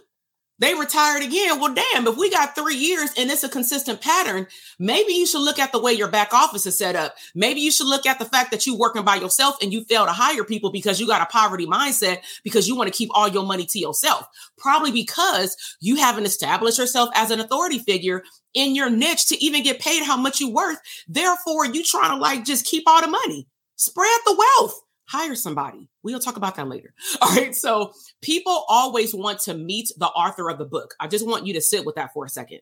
They 0.59 0.73
retired 0.73 1.23
again. 1.23 1.59
Well, 1.59 1.73
damn, 1.73 2.07
if 2.07 2.17
we 2.17 2.29
got 2.29 2.55
three 2.55 2.75
years 2.75 3.11
and 3.17 3.29
it's 3.29 3.43
a 3.43 3.49
consistent 3.49 3.99
pattern, 4.01 4.47
maybe 4.79 5.13
you 5.13 5.25
should 5.25 5.41
look 5.41 5.59
at 5.59 5.71
the 5.71 5.81
way 5.81 5.91
your 5.93 6.07
back 6.07 6.33
office 6.33 6.65
is 6.65 6.77
set 6.77 6.95
up. 6.95 7.15
Maybe 7.33 7.59
you 7.59 7.71
should 7.71 7.87
look 7.87 8.05
at 8.05 8.19
the 8.19 8.25
fact 8.25 8.51
that 8.51 8.65
you're 8.65 8.77
working 8.77 9.03
by 9.03 9.15
yourself 9.15 9.57
and 9.61 9.73
you 9.73 9.83
fail 9.83 10.05
to 10.05 10.13
hire 10.13 10.45
people 10.45 10.71
because 10.71 10.99
you 10.99 11.07
got 11.07 11.21
a 11.21 11.25
poverty 11.25 11.65
mindset 11.65 12.19
because 12.43 12.67
you 12.67 12.75
want 12.75 12.91
to 12.91 12.97
keep 12.97 13.09
all 13.13 13.27
your 13.27 13.45
money 13.45 13.65
to 13.65 13.79
yourself. 13.79 14.27
Probably 14.57 14.91
because 14.91 15.57
you 15.81 15.97
haven't 15.97 16.25
established 16.25 16.79
yourself 16.79 17.09
as 17.15 17.31
an 17.31 17.41
authority 17.41 17.79
figure 17.79 18.23
in 18.53 18.75
your 18.75 18.89
niche 18.89 19.27
to 19.27 19.43
even 19.43 19.61
get 19.61 19.81
paid 19.81 20.03
how 20.03 20.15
much 20.15 20.39
you 20.39 20.49
worth. 20.49 20.79
Therefore, 21.07 21.65
you 21.65 21.83
trying 21.83 22.11
to 22.11 22.17
like 22.17 22.45
just 22.45 22.65
keep 22.65 22.83
all 22.87 23.01
the 23.01 23.07
money. 23.07 23.47
Spread 23.75 24.19
the 24.25 24.35
wealth 24.37 24.81
hire 25.05 25.35
somebody. 25.35 25.89
We'll 26.03 26.19
talk 26.19 26.37
about 26.37 26.55
that 26.55 26.67
later. 26.67 26.93
All 27.21 27.35
right. 27.35 27.55
So 27.55 27.93
people 28.21 28.65
always 28.67 29.13
want 29.13 29.39
to 29.41 29.53
meet 29.53 29.91
the 29.97 30.07
author 30.07 30.49
of 30.49 30.57
the 30.57 30.65
book. 30.65 30.95
I 30.99 31.07
just 31.07 31.27
want 31.27 31.45
you 31.45 31.53
to 31.53 31.61
sit 31.61 31.85
with 31.85 31.95
that 31.95 32.13
for 32.13 32.25
a 32.25 32.29
second. 32.29 32.61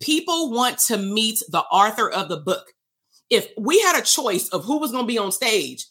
People 0.00 0.50
want 0.50 0.78
to 0.78 0.98
meet 0.98 1.40
the 1.48 1.60
author 1.60 2.10
of 2.10 2.28
the 2.28 2.36
book. 2.36 2.72
If 3.30 3.48
we 3.58 3.80
had 3.80 3.98
a 3.98 4.04
choice 4.04 4.48
of 4.48 4.64
who 4.64 4.78
was 4.78 4.92
going 4.92 5.04
to 5.04 5.12
be 5.12 5.18
on 5.18 5.32
stage 5.32 5.86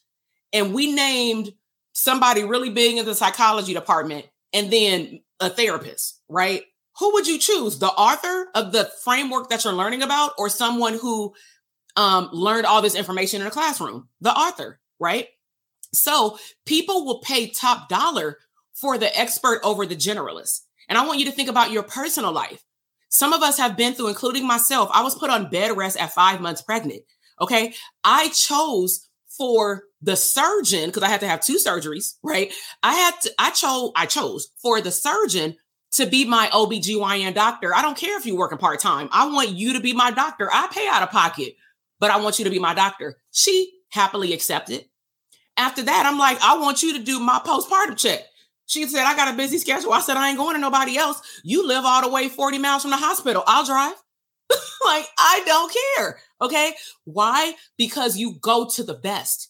and 0.51 0.73
we 0.73 0.93
named 0.93 1.53
somebody 1.93 2.43
really 2.43 2.69
big 2.69 2.97
in 2.97 3.05
the 3.05 3.15
psychology 3.15 3.73
department 3.73 4.25
and 4.51 4.71
then 4.71 5.21
a 5.39 5.49
therapist, 5.49 6.21
right? 6.29 6.63
Who 6.99 7.13
would 7.13 7.27
you 7.27 7.39
choose? 7.39 7.79
The 7.79 7.87
author 7.87 8.49
of 8.53 8.71
the 8.71 8.89
framework 9.03 9.49
that 9.49 9.63
you're 9.63 9.73
learning 9.73 10.03
about 10.03 10.33
or 10.37 10.47
someone 10.47 10.93
who 10.93 11.33
um, 11.95 12.29
learned 12.31 12.65
all 12.65 12.81
this 12.81 12.95
information 12.95 13.41
in 13.41 13.47
a 13.47 13.51
classroom? 13.51 14.07
The 14.21 14.31
author, 14.31 14.79
right? 14.99 15.27
So 15.93 16.37
people 16.65 17.05
will 17.05 17.19
pay 17.19 17.49
top 17.49 17.89
dollar 17.89 18.37
for 18.73 18.97
the 18.97 19.17
expert 19.17 19.61
over 19.63 19.85
the 19.85 19.95
generalist. 19.95 20.61
And 20.89 20.97
I 20.97 21.05
want 21.05 21.19
you 21.19 21.25
to 21.25 21.31
think 21.31 21.49
about 21.49 21.71
your 21.71 21.83
personal 21.83 22.31
life. 22.31 22.63
Some 23.09 23.31
of 23.31 23.43
us 23.43 23.57
have 23.57 23.77
been 23.77 23.93
through, 23.93 24.07
including 24.07 24.45
myself. 24.45 24.89
I 24.91 25.03
was 25.03 25.15
put 25.15 25.29
on 25.29 25.49
bed 25.49 25.77
rest 25.77 25.97
at 25.97 26.13
five 26.13 26.41
months 26.41 26.61
pregnant. 26.61 27.03
Okay. 27.39 27.73
I 28.03 28.29
chose 28.29 29.07
for 29.37 29.83
the 30.01 30.15
surgeon, 30.15 30.87
because 30.87 31.03
I 31.03 31.09
had 31.09 31.21
to 31.21 31.27
have 31.27 31.41
two 31.41 31.57
surgeries, 31.57 32.15
right? 32.23 32.53
I 32.83 32.93
had 32.93 33.13
to, 33.21 33.31
I 33.39 33.51
chose, 33.51 33.91
I 33.95 34.05
chose 34.05 34.49
for 34.61 34.81
the 34.81 34.91
surgeon 34.91 35.55
to 35.93 36.05
be 36.05 36.25
my 36.25 36.49
OBGYN 36.51 37.33
doctor. 37.33 37.73
I 37.73 37.81
don't 37.81 37.97
care 37.97 38.17
if 38.17 38.25
you're 38.25 38.37
working 38.37 38.57
part 38.57 38.79
time. 38.79 39.09
I 39.11 39.27
want 39.27 39.49
you 39.49 39.73
to 39.73 39.79
be 39.79 39.93
my 39.93 40.11
doctor. 40.11 40.49
I 40.51 40.67
pay 40.71 40.87
out 40.87 41.03
of 41.03 41.09
pocket, 41.09 41.55
but 41.99 42.11
I 42.11 42.17
want 42.17 42.39
you 42.39 42.45
to 42.45 42.51
be 42.51 42.59
my 42.59 42.73
doctor. 42.73 43.15
She 43.31 43.71
happily 43.91 44.33
accepted. 44.33 44.85
After 45.57 45.83
that, 45.83 46.05
I'm 46.05 46.17
like, 46.17 46.41
I 46.41 46.57
want 46.57 46.81
you 46.83 46.97
to 46.97 47.03
do 47.03 47.19
my 47.19 47.39
postpartum 47.45 47.97
check. 47.97 48.21
She 48.65 48.85
said, 48.87 49.03
I 49.03 49.15
got 49.15 49.33
a 49.33 49.37
busy 49.37 49.57
schedule. 49.57 49.93
I 49.93 49.99
said, 49.99 50.17
I 50.17 50.29
ain't 50.29 50.37
going 50.37 50.55
to 50.55 50.61
nobody 50.61 50.97
else. 50.97 51.21
You 51.43 51.67
live 51.67 51.83
all 51.85 52.01
the 52.01 52.09
way 52.09 52.29
40 52.29 52.57
miles 52.57 52.81
from 52.81 52.91
the 52.91 52.97
hospital. 52.97 53.43
I'll 53.45 53.65
drive. 53.65 53.95
like, 54.85 55.05
I 55.17 55.43
don't 55.45 55.75
care. 55.95 56.19
Okay. 56.41 56.73
Why? 57.03 57.55
Because 57.77 58.17
you 58.17 58.33
go 58.39 58.67
to 58.69 58.83
the 58.83 58.93
best. 58.93 59.49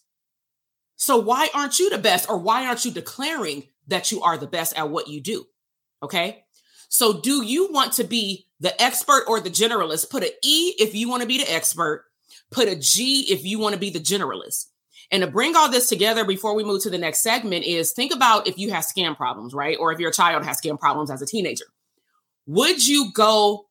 So 0.95 1.17
why 1.17 1.49
aren't 1.53 1.79
you 1.79 1.89
the 1.89 1.97
best? 1.97 2.29
Or 2.29 2.37
why 2.37 2.65
aren't 2.65 2.85
you 2.85 2.91
declaring 2.91 3.67
that 3.87 4.11
you 4.11 4.21
are 4.21 4.37
the 4.37 4.47
best 4.47 4.77
at 4.77 4.89
what 4.89 5.07
you 5.07 5.21
do? 5.21 5.45
Okay. 6.01 6.43
So 6.89 7.19
do 7.19 7.43
you 7.43 7.71
want 7.71 7.93
to 7.93 8.03
be 8.03 8.47
the 8.59 8.79
expert 8.81 9.23
or 9.27 9.39
the 9.39 9.49
generalist? 9.49 10.09
Put 10.09 10.23
an 10.23 10.29
E 10.43 10.75
if 10.79 10.93
you 10.93 11.09
want 11.09 11.21
to 11.21 11.27
be 11.27 11.39
the 11.39 11.51
expert, 11.51 12.05
put 12.51 12.67
a 12.67 12.75
G 12.75 13.25
if 13.29 13.43
you 13.45 13.59
want 13.59 13.73
to 13.73 13.79
be 13.79 13.89
the 13.89 13.99
generalist. 13.99 14.67
And 15.11 15.21
to 15.21 15.27
bring 15.29 15.55
all 15.55 15.69
this 15.69 15.89
together 15.89 16.25
before 16.25 16.55
we 16.55 16.63
move 16.63 16.81
to 16.83 16.89
the 16.89 16.97
next 16.97 17.21
segment 17.21 17.65
is 17.65 17.91
think 17.91 18.13
about 18.13 18.47
if 18.47 18.57
you 18.57 18.71
have 18.71 18.83
skin 18.83 19.15
problems, 19.15 19.53
right? 19.53 19.77
Or 19.79 19.91
if 19.91 19.99
your 19.99 20.11
child 20.11 20.45
has 20.45 20.57
skin 20.57 20.77
problems 20.77 21.11
as 21.11 21.21
a 21.21 21.25
teenager. 21.25 21.65
Would 22.47 22.85
you 22.87 23.11
go 23.13 23.67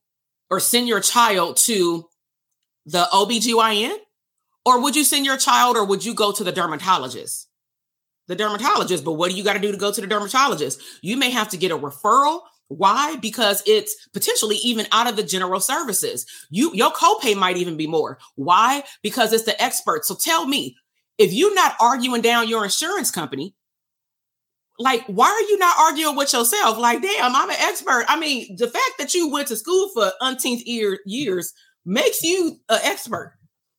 or 0.50 0.60
send 0.60 0.88
your 0.88 1.00
child 1.00 1.56
to 1.58 2.08
the 2.86 3.06
OBGYN? 3.12 3.96
Or 4.64 4.80
would 4.80 4.94
you 4.94 5.04
send 5.04 5.26
your 5.26 5.36
child 5.36 5.76
or 5.76 5.84
would 5.84 6.04
you 6.04 6.14
go 6.14 6.32
to 6.32 6.44
the 6.44 6.52
dermatologist? 6.52 7.48
The 8.28 8.36
dermatologist, 8.36 9.04
but 9.04 9.14
what 9.14 9.30
do 9.30 9.36
you 9.36 9.42
got 9.42 9.54
to 9.54 9.58
do 9.58 9.72
to 9.72 9.78
go 9.78 9.92
to 9.92 10.00
the 10.00 10.06
dermatologist? 10.06 10.80
You 11.02 11.16
may 11.16 11.30
have 11.30 11.48
to 11.48 11.56
get 11.56 11.72
a 11.72 11.78
referral. 11.78 12.42
Why? 12.68 13.16
Because 13.16 13.62
it's 13.66 14.08
potentially 14.14 14.56
even 14.56 14.86
out 14.92 15.08
of 15.08 15.16
the 15.16 15.22
general 15.22 15.60
services. 15.60 16.26
You 16.48 16.70
your 16.74 16.92
copay 16.92 17.36
might 17.36 17.56
even 17.56 17.76
be 17.76 17.86
more. 17.86 18.18
Why? 18.36 18.84
Because 19.02 19.32
it's 19.32 19.44
the 19.44 19.60
expert. 19.60 20.04
So 20.04 20.14
tell 20.14 20.46
me, 20.46 20.76
if 21.18 21.32
you're 21.32 21.54
not 21.54 21.76
arguing 21.80 22.22
down 22.22 22.48
your 22.48 22.64
insurance 22.64 23.10
company, 23.10 23.54
like 24.78 25.04
why 25.06 25.28
are 25.28 25.50
you 25.50 25.58
not 25.58 25.78
arguing 25.78 26.16
with 26.16 26.32
yourself? 26.32 26.78
Like, 26.78 27.02
damn, 27.02 27.34
I'm 27.34 27.50
an 27.50 27.56
expert. 27.58 28.04
I 28.08 28.18
mean, 28.18 28.56
the 28.56 28.68
fact 28.68 28.92
that 28.98 29.14
you 29.14 29.30
went 29.30 29.48
to 29.48 29.56
school 29.56 29.90
for 29.94 30.12
umpteenth 30.20 30.66
year, 30.66 30.98
years 31.06 31.52
makes 31.84 32.22
you 32.22 32.58
an 32.68 32.80
expert. 32.82 33.36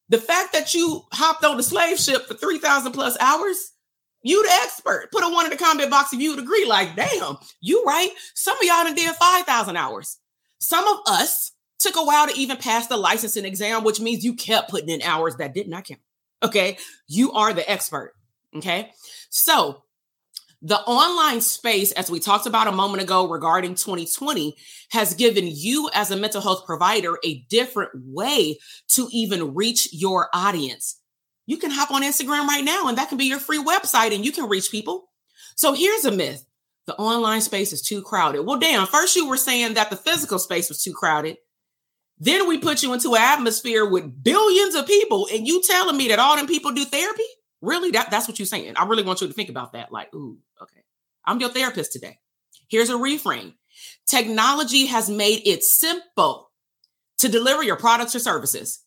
The 0.10 0.20
fact 0.20 0.54
that 0.54 0.74
you 0.74 1.04
hopped 1.12 1.44
on 1.44 1.58
the 1.58 1.64
slave 1.64 2.00
ship 2.00 2.28
for 2.28 2.36
3,000 2.36 2.92
plus 2.92 3.18
hours, 3.20 3.72
you 4.22 4.44
the 4.44 4.52
expert. 4.64 5.10
Put 5.12 5.24
a 5.24 5.30
one 5.30 5.46
in 5.46 5.52
the 5.52 5.58
comment 5.58 5.90
box 5.90 6.14
if 6.14 6.20
you 6.20 6.32
would 6.32 6.40
agree. 6.40 6.66
Like, 6.66 6.96
damn, 6.96 7.38
you 7.62 7.84
right. 7.86 8.10
Some 8.36 8.58
of 8.58 8.64
y'all 8.64 8.84
done 8.84 8.96
did 8.96 9.16
5,000 9.16 9.76
hours. 9.76 10.18
Some 10.60 10.88
of 10.88 11.00
us 11.08 11.52
took 11.80 11.96
a 11.98 12.04
while 12.04 12.28
to 12.28 12.38
even 12.38 12.58
pass 12.58 12.88
the 12.88 12.98
licensing 12.98 13.44
exam, 13.44 13.84
which 13.84 14.00
means 14.00 14.24
you 14.24 14.36
kept 14.36 14.70
putting 14.70 14.90
in 14.90 15.02
hours 15.02 15.36
that 15.38 15.54
did 15.54 15.68
not 15.68 15.86
count. 15.86 16.00
Okay. 16.44 16.78
You 17.08 17.32
are 17.32 17.54
the 17.54 17.70
expert. 17.70 18.14
Okay. 18.56 18.92
So 19.30 19.84
the 20.62 20.80
online 20.80 21.42
space, 21.42 21.92
as 21.92 22.10
we 22.10 22.20
talked 22.20 22.46
about 22.46 22.68
a 22.68 22.72
moment 22.72 23.04
ago 23.04 23.28
regarding 23.28 23.76
2020, 23.76 24.56
has 24.92 25.14
given 25.14 25.46
you 25.46 25.90
as 25.94 26.10
a 26.10 26.16
mental 26.16 26.42
health 26.42 26.66
provider 26.66 27.18
a 27.26 27.44
different 27.50 27.92
way 27.96 28.58
to 28.90 29.10
even 29.12 29.54
reach 29.54 29.90
your 29.92 30.30
audience. 30.34 31.00
You 31.46 31.58
can 31.58 31.72
hop 31.72 31.92
on 31.92 32.04
Instagram 32.04 32.48
right 32.48 32.64
now, 32.64 32.88
and 32.88 32.98
that 32.98 33.10
can 33.10 33.18
be 33.18 33.26
your 33.26 33.40
free 33.40 33.62
website, 33.62 34.16
and 34.16 34.24
you 34.24 34.32
can 34.32 34.48
reach 34.48 34.72
people. 34.72 35.10
So 35.56 35.74
here's 35.74 36.06
a 36.06 36.12
myth 36.12 36.46
the 36.86 36.96
online 36.96 37.42
space 37.42 37.74
is 37.74 37.82
too 37.82 38.02
crowded. 38.02 38.46
Well, 38.46 38.60
damn, 38.60 38.88
first 38.88 39.16
you 39.16 39.28
were 39.28 39.38
saying 39.38 39.74
that 39.74 39.90
the 39.90 39.96
physical 39.96 40.40
space 40.40 40.70
was 40.70 40.82
too 40.82 40.94
crowded. 40.94 41.38
Then 42.24 42.48
we 42.48 42.58
put 42.58 42.82
you 42.82 42.94
into 42.94 43.16
an 43.16 43.22
atmosphere 43.22 43.86
with 43.86 44.24
billions 44.24 44.76
of 44.76 44.88
people, 44.88 45.28
and 45.34 45.46
you 45.46 45.62
telling 45.62 45.98
me 45.98 46.08
that 46.08 46.20
all 46.20 46.38
them 46.38 46.48
people 46.48 46.72
do 46.72 46.86
therapy? 46.86 47.24
Really? 47.62 47.92
That, 47.92 48.12
that's 48.12 48.30
what 48.30 48.40
you're 48.40 48.46
saying. 48.46 48.76
I 48.78 48.86
really 48.86 49.04
want 49.04 49.20
you 49.20 49.28
to 49.28 49.34
think 49.34 49.50
about 49.50 49.74
that. 49.74 49.92
Like, 49.92 50.14
ooh, 50.16 50.38
okay. 50.62 50.80
I'm 51.26 51.42
your 51.42 51.50
therapist 51.50 51.92
today. 51.92 52.20
Here's 52.70 52.90
a 52.90 52.94
reframe. 52.94 53.56
Technology 54.08 54.86
has 54.86 55.10
made 55.10 55.46
it 55.46 55.66
simple 55.66 56.50
to 57.18 57.28
deliver 57.28 57.62
your 57.62 57.76
products 57.76 58.16
or 58.16 58.20
services. 58.20 58.82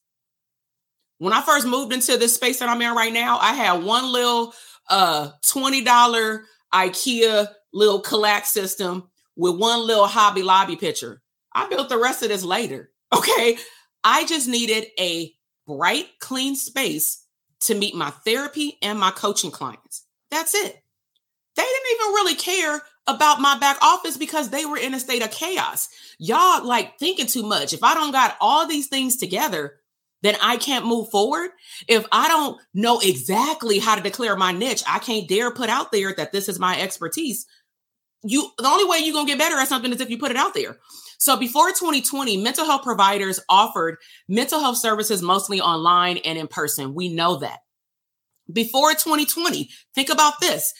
When 1.18 1.35
I 1.35 1.42
first 1.42 1.66
moved 1.66 1.92
into 1.92 2.16
this 2.16 2.35
space 2.35 2.61
that 2.61 2.70
I'm 2.70 2.81
in 2.81 2.94
right 2.94 3.12
now, 3.12 3.38
I 3.38 3.53
had 3.53 3.85
one 3.85 4.11
little 4.11 4.55
uh 4.88 5.33
$20 5.44 6.40
IKEA 6.72 7.49
little 7.75 8.03
Kallax 8.03 8.46
system 8.46 9.11
with 9.37 9.57
one 9.57 9.87
little 9.87 10.07
Hobby 10.07 10.42
Lobby 10.42 10.77
picture. 10.77 11.20
I 11.55 11.68
built 11.68 11.90
the 11.90 11.99
rest 11.99 12.22
of 12.22 12.31
this 12.31 12.42
later. 12.42 12.90
Okay. 13.12 13.59
I 14.05 14.25
just 14.25 14.49
needed 14.49 14.87
a 14.99 15.33
bright, 15.66 16.07
clean 16.21 16.55
space 16.55 17.25
to 17.61 17.75
meet 17.75 17.95
my 17.95 18.11
therapy 18.11 18.79
and 18.83 18.99
my 18.99 19.11
coaching 19.11 19.51
clients. 19.51 20.07
That's 20.31 20.55
it. 20.55 20.83
They 21.57 21.62
didn't 21.62 21.92
even 21.92 22.12
really 22.14 22.35
care 22.35 22.83
about 23.07 23.40
my 23.40 23.59
back 23.59 23.79
office 23.83 24.16
because 24.16 24.51
they 24.51 24.66
were 24.66 24.77
in 24.77 24.95
a 24.95 25.01
state 25.01 25.23
of 25.23 25.31
chaos. 25.31 25.88
Y'all 26.19 26.64
like 26.66 26.99
thinking 26.99 27.27
too 27.27 27.42
much. 27.42 27.73
If 27.73 27.83
I 27.83 27.95
don't 27.95 28.12
got 28.12 28.37
all 28.40 28.66
these 28.66 28.88
things 28.88 29.16
together, 29.16 29.77
then 30.23 30.37
I 30.42 30.57
can't 30.57 30.87
move 30.87 31.11
forward. 31.11 31.51
If 31.88 32.05
I 32.11 32.29
don't 32.29 32.61
know 32.75 33.01
exactly 33.01 33.79
how 33.79 33.95
to 33.95 34.03
declare 34.03 34.37
my 34.37 34.53
niche, 34.53 34.83
I 34.87 34.99
can't 34.99 35.29
dare 35.29 35.51
put 35.51 35.71
out 35.71 35.92
there 35.92 36.12
that 36.14 36.33
this 36.33 36.49
is 36.49 36.59
my 36.59 36.81
expertise. 36.81 37.47
You 38.23 38.51
the 38.59 38.66
only 38.66 38.85
way 38.85 38.99
you're 38.99 39.14
gonna 39.14 39.27
get 39.27 39.38
better 39.38 39.57
at 39.57 39.69
something 39.69 39.92
is 39.92 40.01
if 40.01 40.11
you 40.11 40.19
put 40.19 40.33
it 40.33 40.37
out 40.37 40.55
there. 40.55 40.79
So 41.18 41.37
before 41.37 41.70
2020, 41.70 42.37
mental 42.37 42.64
health 42.64 42.83
providers 42.83 43.40
offered 43.48 43.98
mental 44.29 44.61
health 44.61 44.76
services 44.76 45.22
mostly 45.22 45.61
online 45.61 46.18
and 46.18 46.38
in 46.38 46.46
person. 46.46 46.94
We 46.94 47.09
know 47.09 47.37
that. 47.37 47.61
Before 48.52 48.92
2020, 48.92 49.70
think 49.94 50.09
about 50.09 50.35
this. 50.40 50.72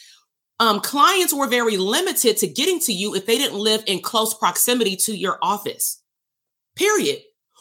Um, 0.59 0.81
clients 0.81 1.35
were 1.35 1.49
very 1.49 1.77
limited 1.77 2.39
to 2.39 2.47
getting 2.47 2.81
to 2.81 2.93
you 2.93 3.15
if 3.15 3.27
they 3.27 3.37
didn't 3.37 3.59
live 3.59 3.83
in 3.87 4.01
close 4.01 4.35
proximity 4.35 4.97
to 4.97 5.17
your 5.17 5.39
office. 5.43 6.03
Period. 6.77 7.21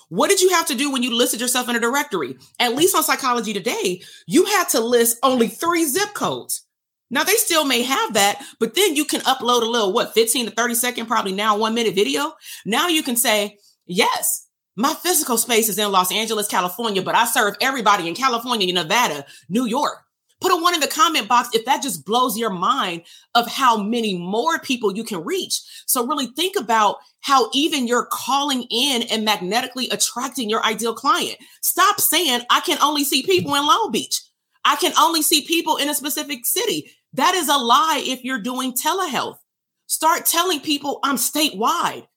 What 0.09 0.29
did 0.29 0.41
you 0.41 0.49
have 0.51 0.67
to 0.67 0.75
do 0.75 0.91
when 0.91 1.03
you 1.03 1.15
listed 1.15 1.41
yourself 1.41 1.67
in 1.67 1.75
a 1.75 1.79
directory? 1.79 2.37
At 2.59 2.75
least 2.75 2.95
on 2.95 3.03
Psychology 3.03 3.53
Today, 3.53 4.01
you 4.27 4.45
had 4.45 4.69
to 4.69 4.79
list 4.79 5.17
only 5.23 5.47
three 5.47 5.83
zip 5.85 6.13
codes. 6.13 6.64
Now 7.09 7.23
they 7.23 7.35
still 7.35 7.65
may 7.65 7.83
have 7.83 8.13
that, 8.13 8.41
but 8.59 8.75
then 8.75 8.95
you 8.95 9.05
can 9.05 9.21
upload 9.21 9.61
a 9.61 9.69
little, 9.69 9.93
what, 9.93 10.13
15 10.13 10.47
to 10.47 10.51
30 10.51 10.75
second, 10.75 11.05
probably 11.05 11.33
now 11.33 11.57
one 11.57 11.73
minute 11.73 11.95
video. 11.95 12.33
Now 12.65 12.87
you 12.87 13.03
can 13.03 13.15
say, 13.15 13.59
yes, 13.85 14.47
my 14.75 14.93
physical 14.93 15.37
space 15.37 15.69
is 15.69 15.77
in 15.77 15.91
Los 15.91 16.11
Angeles, 16.11 16.47
California, 16.47 17.01
but 17.01 17.15
I 17.15 17.25
serve 17.25 17.55
everybody 17.61 18.07
in 18.07 18.15
California, 18.15 18.73
Nevada, 18.73 19.25
New 19.49 19.65
York. 19.65 19.99
Put 20.41 20.51
a 20.51 20.61
one 20.61 20.73
in 20.73 20.81
the 20.81 20.87
comment 20.87 21.29
box 21.29 21.49
if 21.53 21.63
that 21.65 21.81
just 21.81 22.05
blows 22.05 22.37
your 22.37 22.49
mind 22.49 23.03
of 23.35 23.47
how 23.47 23.77
many 23.77 24.17
more 24.17 24.59
people 24.59 24.95
you 24.95 25.05
can 25.05 25.23
reach. 25.23 25.61
So 25.85 26.05
really 26.05 26.27
think 26.35 26.57
about 26.59 26.97
how 27.21 27.49
even 27.53 27.87
you're 27.87 28.07
calling 28.11 28.63
in 28.69 29.03
and 29.03 29.23
magnetically 29.23 29.89
attracting 29.89 30.49
your 30.49 30.63
ideal 30.65 30.93
client. 30.93 31.37
Stop 31.61 32.01
saying, 32.01 32.41
I 32.49 32.59
can 32.59 32.77
only 32.81 33.05
see 33.05 33.23
people 33.23 33.55
in 33.55 33.65
Long 33.65 33.91
Beach. 33.91 34.21
I 34.65 34.75
can 34.75 34.93
only 34.99 35.21
see 35.21 35.45
people 35.45 35.77
in 35.77 35.89
a 35.89 35.95
specific 35.95 36.45
city. 36.45 36.91
That 37.13 37.35
is 37.35 37.47
a 37.47 37.57
lie 37.57 38.03
if 38.05 38.23
you're 38.23 38.41
doing 38.41 38.73
telehealth. 38.73 39.37
Start 39.85 40.25
telling 40.25 40.59
people 40.59 40.99
I'm 41.03 41.17
statewide. 41.17 42.07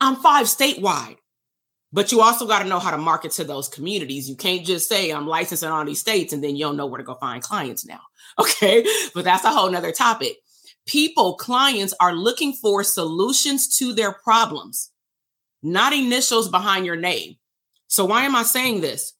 I'm 0.00 0.16
five 0.16 0.46
statewide. 0.46 1.16
But 1.92 2.12
you 2.12 2.20
also 2.20 2.46
got 2.46 2.62
to 2.62 2.68
know 2.68 2.78
how 2.78 2.90
to 2.90 2.98
market 2.98 3.32
to 3.32 3.44
those 3.44 3.68
communities. 3.68 4.28
You 4.28 4.36
can't 4.36 4.64
just 4.64 4.88
say 4.88 5.10
I'm 5.10 5.26
licensed 5.26 5.62
in 5.62 5.70
all 5.70 5.84
these 5.84 6.00
states 6.00 6.32
and 6.32 6.42
then 6.42 6.56
you 6.56 6.64
don't 6.64 6.76
know 6.76 6.86
where 6.86 6.98
to 6.98 7.04
go 7.04 7.14
find 7.14 7.42
clients 7.42 7.84
now. 7.84 8.00
Okay. 8.38 8.82
But 9.14 9.24
that's 9.24 9.44
a 9.44 9.50
whole 9.50 9.70
nother 9.70 9.92
topic. 9.92 10.38
People, 10.86 11.34
clients 11.34 11.92
are 12.00 12.14
looking 12.14 12.54
for 12.54 12.82
solutions 12.82 13.76
to 13.76 13.92
their 13.92 14.10
problems, 14.10 14.90
not 15.62 15.92
initials 15.92 16.48
behind 16.48 16.86
your 16.86 16.96
name. 16.96 17.36
So 17.88 18.06
why 18.06 18.24
am 18.24 18.34
I 18.34 18.42
saying 18.44 18.80
this? 18.80 19.12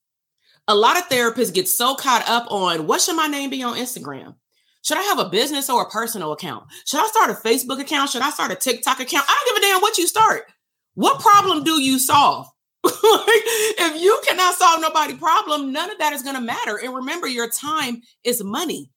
A 0.69 0.75
lot 0.75 0.97
of 0.97 1.09
therapists 1.09 1.53
get 1.53 1.69
so 1.69 1.95
caught 1.95 2.29
up 2.29 2.51
on 2.51 2.87
what 2.87 3.01
should 3.01 3.17
my 3.17 3.27
name 3.27 3.51
be 3.51 3.63
on 3.63 3.77
Instagram? 3.77 4.37
Should 4.85 4.99
I 4.99 5.03
have 5.03 5.19
a 5.19 5.29
business 5.29 5.71
or 5.71 5.83
a 5.83 5.91
personal 5.91 6.33
account? 6.33 6.65
Should 6.87 7.01
I 7.01 7.07
start 7.07 7.31
a 7.31 7.35
Facebook 7.35 7.81
account? 7.81 8.11
Should 8.11 8.23
I 8.23 8.31
start 8.31 8.51
a 8.51 8.57
TikTok 8.57 9.01
account? 9.01 9.27
I 9.29 9.35
don't 9.35 9.55
give 9.55 9.63
a 9.63 9.73
damn 9.73 9.81
what 9.81 9.99
you 9.99 10.07
start. 10.07 10.45
What 10.95 11.21
problem 11.21 11.63
do 11.63 11.81
you 11.81 11.99
solve? 11.99 12.47
like, 12.85 12.93
if 12.95 14.03
you 14.03 14.21
cannot 14.27 14.57
solve 14.57 14.81
nobody 14.81 15.15
problem, 15.15 15.73
none 15.73 15.91
of 15.91 15.99
that 15.99 16.13
is 16.13 16.23
going 16.23 16.35
to 16.35 16.41
matter. 16.41 16.79
And 16.79 16.95
remember, 16.95 17.29
your 17.29 17.49
time 17.49 18.03
is 18.25 18.43
money. 18.43 18.91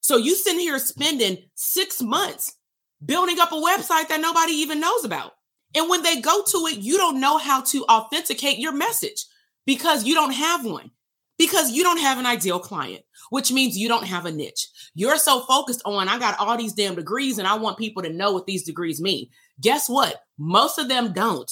So 0.00 0.16
you 0.16 0.34
sitting 0.34 0.60
here 0.60 0.78
spending 0.80 1.38
six 1.54 2.02
months 2.02 2.56
building 3.04 3.38
up 3.38 3.52
a 3.52 3.54
website 3.54 4.08
that 4.08 4.20
nobody 4.20 4.52
even 4.52 4.80
knows 4.80 5.04
about. 5.04 5.32
And 5.76 5.88
when 5.88 6.02
they 6.02 6.20
go 6.20 6.42
to 6.42 6.66
it, 6.66 6.78
you 6.78 6.96
don't 6.96 7.20
know 7.20 7.38
how 7.38 7.62
to 7.62 7.84
authenticate 7.84 8.58
your 8.58 8.72
message 8.72 9.24
because 9.66 10.04
you 10.04 10.14
don't 10.14 10.32
have 10.32 10.64
one, 10.64 10.90
because 11.38 11.72
you 11.72 11.82
don't 11.82 12.00
have 12.00 12.18
an 12.18 12.26
ideal 12.26 12.58
client, 12.58 13.02
which 13.30 13.52
means 13.52 13.76
you 13.76 13.88
don't 13.88 14.06
have 14.06 14.26
a 14.26 14.32
niche. 14.32 14.68
You're 14.94 15.18
so 15.18 15.40
focused 15.40 15.82
on, 15.84 16.08
I 16.08 16.18
got 16.18 16.38
all 16.38 16.56
these 16.56 16.74
damn 16.74 16.94
degrees 16.94 17.38
and 17.38 17.48
I 17.48 17.54
want 17.54 17.78
people 17.78 18.02
to 18.02 18.12
know 18.12 18.32
what 18.32 18.46
these 18.46 18.64
degrees 18.64 19.00
mean. 19.00 19.28
Guess 19.60 19.88
what? 19.88 20.20
Most 20.38 20.78
of 20.78 20.88
them 20.88 21.12
don't. 21.12 21.50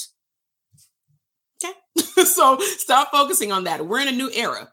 Okay. 1.64 2.25
so 2.25 2.59
stop 2.61 3.11
focusing 3.11 3.53
on 3.53 3.64
that. 3.64 3.87
We're 3.87 4.01
in 4.01 4.09
a 4.09 4.12
new 4.12 4.31
era. 4.33 4.68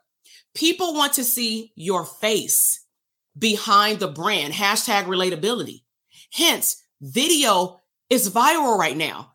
People 0.56 0.94
want 0.94 1.14
to 1.14 1.24
see 1.24 1.72
your 1.76 2.06
face 2.06 2.84
behind 3.38 4.00
the 4.00 4.08
brand. 4.08 4.54
Hashtag 4.54 5.06
relatability. 5.06 5.84
Hence, 6.34 6.84
video 7.02 7.80
is 8.10 8.30
viral 8.30 8.78
right 8.78 8.98
now. 8.98 9.34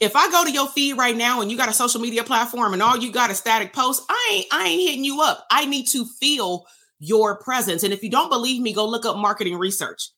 If 0.00 0.16
I 0.16 0.30
go 0.30 0.44
to 0.44 0.50
your 0.50 0.68
feed 0.68 0.94
right 0.94 1.16
now 1.16 1.40
and 1.40 1.50
you 1.50 1.56
got 1.56 1.68
a 1.68 1.72
social 1.72 2.00
media 2.00 2.24
platform 2.24 2.72
and 2.72 2.82
all 2.82 2.96
you 2.96 3.12
got 3.12 3.30
is 3.30 3.38
static 3.38 3.72
posts, 3.72 4.04
I 4.08 4.30
ain't 4.32 4.46
I 4.52 4.66
ain't 4.66 4.82
hitting 4.82 5.04
you 5.04 5.22
up. 5.22 5.46
I 5.50 5.66
need 5.66 5.86
to 5.88 6.04
feel 6.04 6.66
your 6.98 7.38
presence. 7.38 7.82
And 7.82 7.92
if 7.92 8.02
you 8.02 8.10
don't 8.10 8.30
believe 8.30 8.60
me, 8.60 8.72
go 8.72 8.86
look 8.86 9.06
up 9.06 9.16
marketing 9.16 9.56
research 9.56 10.10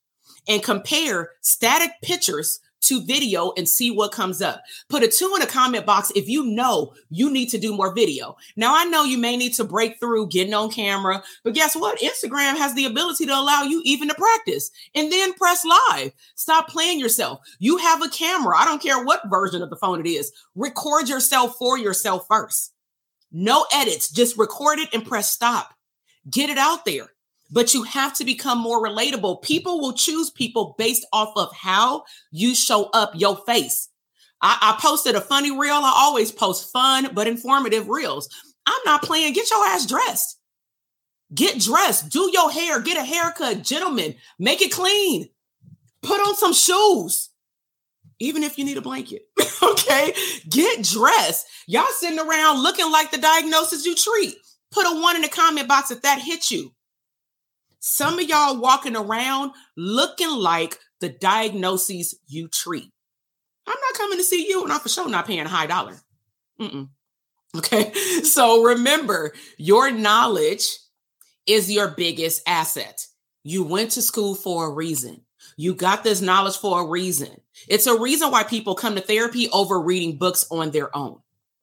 and 0.48 0.62
compare 0.62 1.30
static 1.42 1.90
pictures 2.02 2.60
to 2.86 3.04
video 3.04 3.52
and 3.56 3.68
see 3.68 3.90
what 3.90 4.12
comes 4.12 4.42
up. 4.42 4.62
Put 4.88 5.02
a 5.02 5.08
two 5.08 5.32
in 5.34 5.40
the 5.40 5.46
comment 5.46 5.86
box 5.86 6.12
if 6.14 6.28
you 6.28 6.44
know 6.44 6.92
you 7.10 7.30
need 7.30 7.48
to 7.50 7.58
do 7.58 7.74
more 7.74 7.94
video. 7.94 8.36
Now, 8.56 8.76
I 8.76 8.84
know 8.84 9.04
you 9.04 9.18
may 9.18 9.36
need 9.36 9.54
to 9.54 9.64
break 9.64 9.98
through 9.98 10.28
getting 10.28 10.54
on 10.54 10.70
camera, 10.70 11.22
but 11.44 11.54
guess 11.54 11.74
what? 11.74 12.00
Instagram 12.00 12.56
has 12.56 12.74
the 12.74 12.86
ability 12.86 13.26
to 13.26 13.32
allow 13.32 13.62
you 13.62 13.82
even 13.84 14.08
to 14.08 14.14
practice 14.14 14.70
and 14.94 15.10
then 15.10 15.32
press 15.34 15.64
live. 15.64 16.12
Stop 16.34 16.68
playing 16.68 17.00
yourself. 17.00 17.40
You 17.58 17.78
have 17.78 18.02
a 18.02 18.08
camera. 18.08 18.56
I 18.58 18.64
don't 18.64 18.82
care 18.82 19.02
what 19.02 19.28
version 19.28 19.62
of 19.62 19.70
the 19.70 19.76
phone 19.76 20.00
it 20.00 20.08
is. 20.08 20.32
Record 20.54 21.08
yourself 21.08 21.56
for 21.58 21.78
yourself 21.78 22.26
first. 22.28 22.72
No 23.32 23.66
edits, 23.74 24.10
just 24.10 24.38
record 24.38 24.78
it 24.78 24.88
and 24.92 25.04
press 25.04 25.30
stop. 25.30 25.74
Get 26.30 26.50
it 26.50 26.58
out 26.58 26.84
there 26.84 27.10
but 27.50 27.74
you 27.74 27.84
have 27.84 28.14
to 28.14 28.24
become 28.24 28.58
more 28.58 28.82
relatable. 28.82 29.42
People 29.42 29.80
will 29.80 29.92
choose 29.92 30.30
people 30.30 30.74
based 30.78 31.06
off 31.12 31.32
of 31.36 31.54
how 31.54 32.04
you 32.30 32.54
show 32.54 32.90
up 32.92 33.12
your 33.14 33.36
face. 33.46 33.88
I, 34.42 34.58
I, 34.60 34.80
posted 34.80 35.14
a 35.14 35.20
funny 35.20 35.50
reel. 35.50 35.74
I 35.74 35.92
always 35.96 36.30
post 36.30 36.70
fun 36.70 37.08
but 37.14 37.26
informative 37.26 37.88
reels. 37.88 38.28
I'm 38.66 38.80
not 38.84 39.02
playing. 39.02 39.32
Get 39.32 39.50
your 39.50 39.64
ass 39.66 39.86
dressed. 39.86 40.38
Get 41.34 41.60
dressed. 41.60 42.10
Do 42.10 42.30
your 42.32 42.50
hair. 42.50 42.80
Get 42.80 42.98
a 42.98 43.04
haircut. 43.04 43.62
Gentlemen, 43.62 44.14
make 44.38 44.60
it 44.60 44.72
clean. 44.72 45.28
Put 46.02 46.20
on 46.20 46.36
some 46.36 46.52
shoes. 46.52 47.30
Even 48.18 48.42
if 48.42 48.58
you 48.58 48.64
need 48.64 48.76
a 48.76 48.82
blanket. 48.82 49.22
okay. 49.62 50.14
Get 50.48 50.84
dressed. 50.84 51.46
Y'all 51.66 51.86
sitting 51.98 52.18
around 52.18 52.62
looking 52.62 52.90
like 52.90 53.10
the 53.10 53.18
diagnosis 53.18 53.86
you 53.86 53.94
treat. 53.94 54.36
Put 54.70 54.86
a 54.86 55.00
one 55.00 55.16
in 55.16 55.22
the 55.22 55.28
comment 55.28 55.68
box 55.68 55.90
if 55.90 56.02
that 56.02 56.20
hit 56.20 56.50
you. 56.50 56.72
Some 57.80 58.18
of 58.18 58.28
y'all 58.28 58.60
walking 58.60 58.96
around 58.96 59.52
looking 59.76 60.30
like 60.30 60.78
the 61.00 61.08
diagnoses 61.08 62.18
you 62.26 62.48
treat. 62.48 62.90
I'm 63.66 63.76
not 63.80 63.98
coming 63.98 64.18
to 64.18 64.24
see 64.24 64.48
you, 64.48 64.62
and 64.62 64.72
I'm 64.72 64.80
for 64.80 64.88
sure 64.88 65.08
not 65.08 65.26
paying 65.26 65.40
a 65.40 65.48
high 65.48 65.66
dollar. 65.66 65.96
Mm-mm. 66.60 66.88
Okay. 67.56 67.92
So 68.22 68.62
remember, 68.64 69.32
your 69.56 69.90
knowledge 69.90 70.68
is 71.46 71.70
your 71.70 71.88
biggest 71.88 72.42
asset. 72.46 73.06
You 73.44 73.62
went 73.62 73.92
to 73.92 74.02
school 74.02 74.34
for 74.34 74.66
a 74.66 74.72
reason. 74.72 75.22
You 75.56 75.74
got 75.74 76.04
this 76.04 76.20
knowledge 76.20 76.56
for 76.56 76.82
a 76.82 76.86
reason. 76.86 77.40
It's 77.68 77.86
a 77.86 77.98
reason 77.98 78.30
why 78.30 78.42
people 78.42 78.74
come 78.74 78.94
to 78.96 79.00
therapy 79.00 79.48
over 79.50 79.80
reading 79.80 80.18
books 80.18 80.44
on 80.50 80.70
their 80.70 80.94
own. 80.94 81.20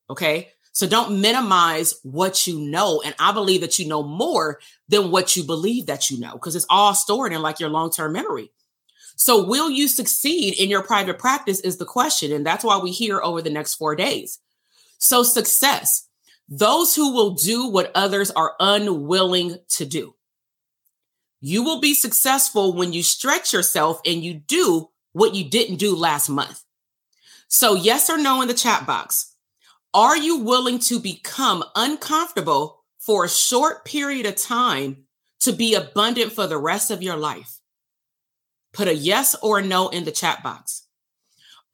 Okay. 0.10 0.50
So 0.74 0.88
don't 0.88 1.22
minimize 1.22 1.94
what 2.02 2.48
you 2.48 2.60
know. 2.60 3.02
And 3.06 3.16
I 3.20 3.32
believe 3.32 3.62
that 3.62 3.78
you 3.78 3.88
know 3.88 4.04
more 4.04 4.60
than 4.90 5.12
what 5.12 5.36
you 5.36 5.44
believe 5.44 5.86
that 5.86 6.10
you 6.10 6.20
know, 6.20 6.34
because 6.34 6.56
it's 6.56 6.66
all 6.70 6.96
stored 6.96 7.32
in 7.32 7.42
like 7.42 7.60
your 7.60 7.70
long 7.70 7.92
term 7.92 8.14
memory. 8.14 8.52
So, 9.16 9.46
will 9.46 9.70
you 9.70 9.88
succeed 9.88 10.60
in 10.60 10.72
your 10.72 10.82
private 10.82 11.20
practice 11.20 11.60
is 11.60 11.78
the 11.78 11.86
question. 11.86 12.32
And 12.32 12.46
that's 12.46 12.64
why 12.64 12.80
we 12.80 12.92
hear 12.92 13.22
over 13.22 13.42
the 13.42 13.52
next 13.52 13.76
four 13.76 13.96
days. 13.96 14.40
So, 14.98 15.22
success, 15.22 16.08
those 16.50 16.96
who 16.96 17.14
will 17.14 17.36
do 17.36 17.68
what 17.68 17.92
others 17.94 18.32
are 18.32 18.54
unwilling 18.60 19.60
to 19.70 19.86
do. 19.86 20.16
You 21.42 21.64
will 21.64 21.80
be 21.80 21.94
successful 21.94 22.74
when 22.74 22.94
you 22.94 23.04
stretch 23.04 23.54
yourself 23.54 24.02
and 24.06 24.24
you 24.24 24.34
do 24.34 24.90
what 25.12 25.36
you 25.36 25.48
didn't 25.48 25.76
do 25.76 25.96
last 25.96 26.30
month. 26.30 26.64
So, 27.48 27.76
yes 27.76 28.10
or 28.10 28.18
no 28.18 28.42
in 28.42 28.48
the 28.48 28.56
chat 28.56 28.88
box. 28.88 29.33
Are 29.94 30.18
you 30.18 30.40
willing 30.40 30.80
to 30.80 31.00
become 31.00 31.64
uncomfortable 31.76 32.84
for 33.00 33.26
a 33.26 33.30
short 33.30 33.86
period 33.86 34.26
of 34.26 34.36
time 34.36 35.06
to 35.42 35.52
be 35.52 35.76
abundant 35.76 36.32
for 36.32 36.48
the 36.48 36.58
rest 36.58 36.90
of 36.90 37.04
your 37.04 37.16
life? 37.16 37.60
Put 38.72 38.88
a 38.88 38.96
yes 38.96 39.36
or 39.44 39.60
a 39.60 39.62
no 39.62 39.90
in 39.90 40.04
the 40.04 40.12
chat 40.12 40.42
box. 40.42 40.88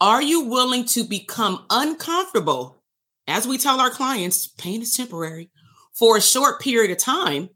Are 0.01 0.21
you 0.21 0.41
willing 0.41 0.83
to 0.85 1.05
become 1.05 1.65
uncomfortable, 1.69 2.83
as 3.25 3.47
we 3.47 3.57
tell 3.57 3.79
our 3.79 3.89
clients, 3.89 4.47
pain 4.47 4.81
is 4.81 4.95
temporary, 4.95 5.49
for 5.93 6.17
a 6.17 6.21
short 6.21 6.61
period 6.61 6.91
of 6.91 6.97
time 6.97 7.49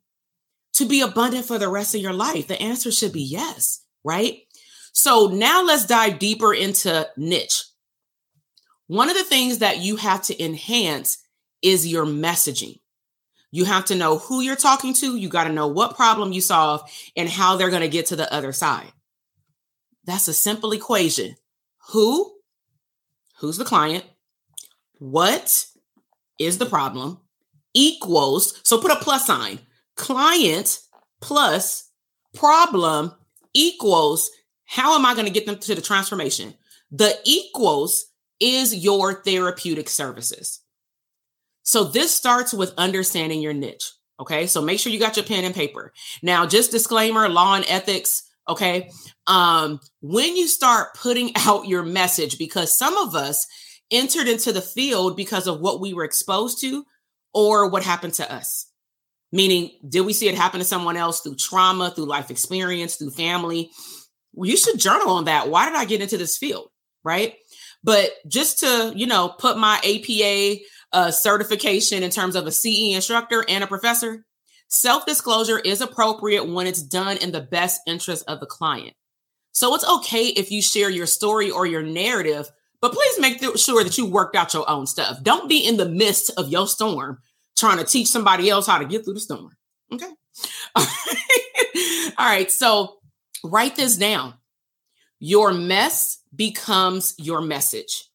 to 0.74 0.86
be 0.86 1.02
abundant 1.02 1.46
for 1.46 1.58
the 1.58 1.70
rest 1.70 1.94
of 1.94 2.02
your 2.02 2.14
life? 2.14 2.48
The 2.48 2.62
answer 2.62 2.92
should 2.92 3.12
be 3.12 3.22
yes, 3.22 3.84
right? 4.04 4.40
So 4.94 5.28
now 5.28 5.64
let's 5.64 5.86
dive 5.86 6.20
deeper 6.20 6.54
into 6.54 7.10
niche. 7.18 7.64
One 8.94 9.10
of 9.10 9.18
the 9.18 9.24
things 9.24 9.58
that 9.58 9.80
you 9.80 9.96
have 9.96 10.22
to 10.26 10.44
enhance 10.44 11.18
is 11.64 11.88
your 11.88 12.06
messaging. 12.06 12.80
You 13.50 13.66
have 13.66 13.86
to 13.86 13.96
know 13.96 14.20
who 14.20 14.42
you're 14.42 14.56
talking 14.56 14.94
to. 14.94 15.16
You 15.16 15.30
got 15.30 15.46
to 15.46 15.52
know 15.52 15.66
what 15.66 15.96
problem 15.96 16.32
you 16.32 16.42
solve 16.42 16.84
and 17.16 17.28
how 17.28 17.56
they're 17.56 17.72
going 17.72 17.82
to 17.82 17.88
get 17.88 18.06
to 18.08 18.16
the 18.16 18.32
other 18.32 18.52
side. 18.52 18.92
That's 20.06 20.28
a 20.28 20.34
simple 20.34 20.74
equation. 20.74 21.38
Who? 21.90 22.36
Who's 23.40 23.58
the 23.58 23.66
client? 23.66 24.06
What 25.00 25.66
is 26.38 26.60
the 26.60 26.68
problem? 26.68 27.18
Equals, 27.74 28.62
so 28.62 28.80
put 28.80 28.92
a 28.92 28.98
plus 28.98 29.26
sign. 29.26 29.58
Client 29.96 30.82
plus 31.20 31.90
problem 32.36 33.16
equals 33.56 34.30
how 34.66 34.94
am 34.94 35.04
I 35.04 35.16
going 35.16 35.26
to 35.26 35.34
get 35.34 35.48
them 35.48 35.58
to 35.58 35.74
the 35.74 35.82
transformation? 35.82 36.54
The 36.92 37.18
equals 37.26 38.13
is 38.44 38.76
your 38.76 39.24
therapeutic 39.24 39.88
services. 39.88 40.60
So 41.64 41.86
this 41.86 42.14
starts 42.14 42.54
with 42.54 42.74
understanding 42.78 43.42
your 43.42 43.54
niche. 43.54 43.90
Okay. 44.20 44.48
So 44.48 44.62
make 44.62 44.80
sure 44.80 44.92
you 44.92 45.00
got 45.00 45.16
your 45.16 45.26
pen 45.26 45.46
and 45.46 45.56
paper. 45.56 45.94
Now, 46.22 46.46
just 46.46 46.72
disclaimer, 46.72 47.30
law 47.30 47.56
and 47.56 47.66
ethics. 47.68 48.24
Okay. 48.50 48.90
Um, 49.28 49.80
when 50.02 50.36
you 50.36 50.48
start 50.48 50.96
putting 50.96 51.32
out 51.38 51.68
your 51.68 51.84
message, 51.84 52.38
because 52.38 52.78
some 52.78 52.98
of 52.98 53.16
us 53.16 53.48
entered 53.92 54.28
into 54.28 54.52
the 54.52 54.62
field 54.62 55.16
because 55.16 55.48
of 55.48 55.62
what 55.62 55.80
we 55.80 55.94
were 55.94 56.04
exposed 56.04 56.60
to 56.62 56.84
or 57.34 57.70
what 57.70 57.84
happened 57.84 58.14
to 58.16 58.32
us. 58.32 58.68
Meaning, 59.32 59.72
did 59.88 60.02
we 60.02 60.14
see 60.14 60.28
it 60.28 60.36
happen 60.36 60.60
to 60.60 60.66
someone 60.66 60.98
else 60.98 61.22
through 61.22 61.36
trauma, 61.36 61.92
through 61.92 62.06
life 62.06 62.30
experience, 62.30 62.96
through 62.96 63.12
family? 63.12 63.72
You 64.36 64.58
should 64.58 64.80
journal 64.80 65.12
on 65.12 65.26
that. 65.26 65.50
Why 65.50 65.66
did 65.66 65.76
I 65.76 65.86
get 65.86 66.02
into 66.02 66.18
this 66.18 66.38
field? 66.38 66.70
Right. 67.04 67.36
But 67.84 68.12
just 68.28 68.60
to, 68.60 68.94
you 68.96 69.08
know, 69.08 69.30
put 69.30 69.58
my 69.58 69.78
APA 69.84 70.62
uh, 70.94 71.12
certification 71.12 72.04
in 72.04 72.12
terms 72.12 72.36
of 72.36 72.48
a 72.48 72.52
CE 72.52 72.94
instructor 72.96 73.44
and 73.48 73.64
a 73.64 73.68
professor, 73.68 74.26
self 74.68 75.06
disclosure 75.06 75.60
is 75.60 75.82
appropriate 75.82 76.48
when 76.48 76.68
it's 76.68 76.82
done 76.82 77.18
in 77.18 77.32
the 77.32 77.42
best 77.42 77.82
interest 77.86 78.24
of 78.28 78.40
the 78.40 78.46
client. 78.46 78.96
So 79.52 79.76
it's 79.76 79.88
okay 79.88 80.28
if 80.28 80.52
you 80.52 80.62
share 80.62 80.90
your 80.90 81.06
story 81.06 81.52
or 81.52 81.66
your 81.66 81.84
narrative, 81.84 82.50
but 82.82 82.94
please 82.94 83.20
make 83.20 83.40
sure 83.58 83.84
that 83.84 83.98
you 83.98 84.06
worked 84.06 84.36
out 84.36 84.54
your 84.54 84.70
own 84.70 84.88
stuff. 84.88 85.22
Don't 85.22 85.48
be 85.48 85.66
in 85.66 85.78
the 85.78 85.88
midst 85.88 86.32
of 86.38 86.50
your 86.50 86.68
storm 86.68 87.20
trying 87.56 87.78
to 87.78 87.86
teach 87.86 88.08
somebody 88.08 88.50
else 88.50 88.66
how 88.66 88.80
to 88.80 88.86
get 88.86 89.06
through 89.06 89.14
the 89.14 89.20
storm. 89.20 89.56
Okay. 89.92 90.10
All 90.76 90.86
right. 92.18 92.52
So 92.52 92.98
write 93.44 93.76
this 93.76 93.96
down. 93.96 94.34
Your 95.20 95.54
mess 95.54 96.20
becomes 96.36 97.16
your 97.18 97.42
message. 97.42 98.06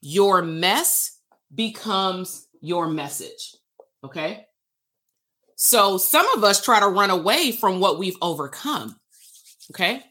Your 0.00 0.42
mess 0.42 1.18
becomes 1.54 2.46
your 2.60 2.88
message. 2.88 3.56
Okay. 4.04 4.46
So 5.56 5.98
some 5.98 6.26
of 6.36 6.44
us 6.44 6.64
try 6.64 6.80
to 6.80 6.86
run 6.86 7.10
away 7.10 7.52
from 7.52 7.80
what 7.80 7.98
we've 7.98 8.16
overcome. 8.22 8.98
Okay. 9.72 10.02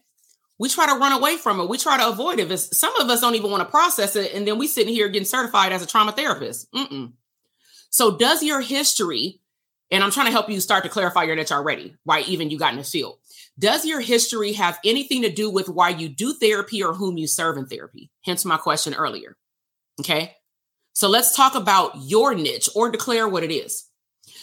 We 0.58 0.68
try 0.68 0.86
to 0.86 0.98
run 0.98 1.12
away 1.12 1.36
from 1.36 1.60
it. 1.60 1.68
We 1.68 1.78
try 1.78 1.96
to 1.96 2.08
avoid 2.08 2.40
it. 2.40 2.58
Some 2.58 2.94
of 3.00 3.08
us 3.08 3.20
don't 3.20 3.36
even 3.36 3.50
want 3.50 3.62
to 3.62 3.70
process 3.70 4.16
it. 4.16 4.34
And 4.34 4.46
then 4.46 4.58
we 4.58 4.66
sitting 4.66 4.92
here 4.92 5.08
getting 5.08 5.24
certified 5.24 5.72
as 5.72 5.82
a 5.82 5.86
trauma 5.86 6.12
therapist. 6.12 6.70
Mm-mm. 6.72 7.12
So 7.90 8.16
does 8.16 8.42
your 8.42 8.60
history, 8.60 9.40
and 9.90 10.04
I'm 10.04 10.10
trying 10.10 10.26
to 10.26 10.32
help 10.32 10.50
you 10.50 10.60
start 10.60 10.84
to 10.84 10.90
clarify 10.90 11.22
your 11.22 11.36
niche 11.36 11.52
already, 11.52 11.94
why 12.04 12.20
even 12.22 12.50
you 12.50 12.58
got 12.58 12.72
in 12.72 12.78
the 12.78 12.84
field. 12.84 13.18
Does 13.58 13.84
your 13.84 14.00
history 14.00 14.52
have 14.52 14.78
anything 14.84 15.22
to 15.22 15.30
do 15.30 15.50
with 15.50 15.68
why 15.68 15.90
you 15.90 16.08
do 16.08 16.32
therapy 16.34 16.82
or 16.82 16.94
whom 16.94 17.18
you 17.18 17.26
serve 17.26 17.56
in 17.56 17.66
therapy? 17.66 18.10
Hence 18.24 18.44
my 18.44 18.56
question 18.56 18.94
earlier. 18.94 19.36
Okay. 20.00 20.34
So 20.92 21.08
let's 21.08 21.36
talk 21.36 21.54
about 21.54 21.92
your 21.96 22.34
niche 22.34 22.68
or 22.74 22.90
declare 22.90 23.28
what 23.28 23.44
it 23.44 23.52
is. 23.52 23.84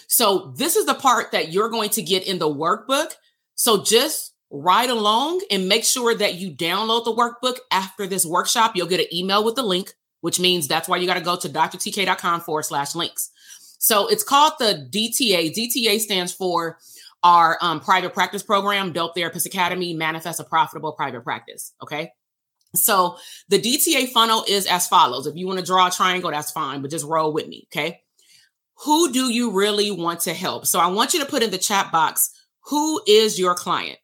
So 0.07 0.53
this 0.57 0.75
is 0.75 0.85
the 0.85 0.93
part 0.93 1.31
that 1.31 1.51
you're 1.51 1.69
going 1.69 1.89
to 1.91 2.01
get 2.01 2.27
in 2.27 2.39
the 2.39 2.49
workbook. 2.49 3.13
So 3.55 3.83
just 3.83 4.33
ride 4.49 4.89
along 4.89 5.41
and 5.49 5.67
make 5.67 5.83
sure 5.83 6.13
that 6.15 6.35
you 6.35 6.51
download 6.51 7.05
the 7.05 7.13
workbook 7.13 7.57
after 7.71 8.07
this 8.07 8.25
workshop. 8.25 8.75
You'll 8.75 8.87
get 8.87 8.99
an 8.99 9.13
email 9.13 9.43
with 9.43 9.55
the 9.55 9.63
link, 9.63 9.93
which 10.21 10.39
means 10.39 10.67
that's 10.67 10.87
why 10.87 10.97
you 10.97 11.07
got 11.07 11.15
to 11.15 11.21
go 11.21 11.35
to 11.37 11.49
drtk.com 11.49 12.41
forward 12.41 12.63
slash 12.63 12.95
links. 12.95 13.31
So 13.79 14.07
it's 14.07 14.23
called 14.23 14.53
the 14.59 14.87
DTA. 14.91 15.53
DTA 15.53 15.99
stands 15.99 16.31
for 16.33 16.79
our 17.25 17.57
um, 17.59 17.79
private 17.79 18.13
practice 18.13 18.43
program, 18.43 18.93
Dope 18.93 19.15
Therapist 19.15 19.47
Academy, 19.47 19.95
Manifest 19.95 20.39
a 20.39 20.43
Profitable 20.43 20.91
Private 20.91 21.23
Practice. 21.23 21.73
Okay. 21.81 22.11
So 22.75 23.17
the 23.49 23.59
DTA 23.59 24.09
funnel 24.09 24.45
is 24.47 24.67
as 24.67 24.87
follows. 24.87 25.25
If 25.25 25.35
you 25.35 25.47
want 25.47 25.59
to 25.59 25.65
draw 25.65 25.87
a 25.87 25.91
triangle, 25.91 26.29
that's 26.29 26.51
fine, 26.51 26.83
but 26.83 26.91
just 26.91 27.05
roll 27.05 27.33
with 27.33 27.47
me. 27.47 27.67
Okay. 27.73 28.01
Who 28.83 29.11
do 29.11 29.33
you 29.33 29.51
really 29.51 29.89
want 29.89 30.19
to 30.21 30.35
help? 30.35 30.67
So 30.67 30.79
I 30.79 30.87
want 30.87 31.15
you 31.15 31.19
to 31.21 31.25
put 31.25 31.41
in 31.41 31.49
the 31.49 31.57
chat 31.57 31.91
box 31.91 32.29
who 32.65 33.01
is 33.07 33.39
your 33.39 33.55
client? 33.55 33.99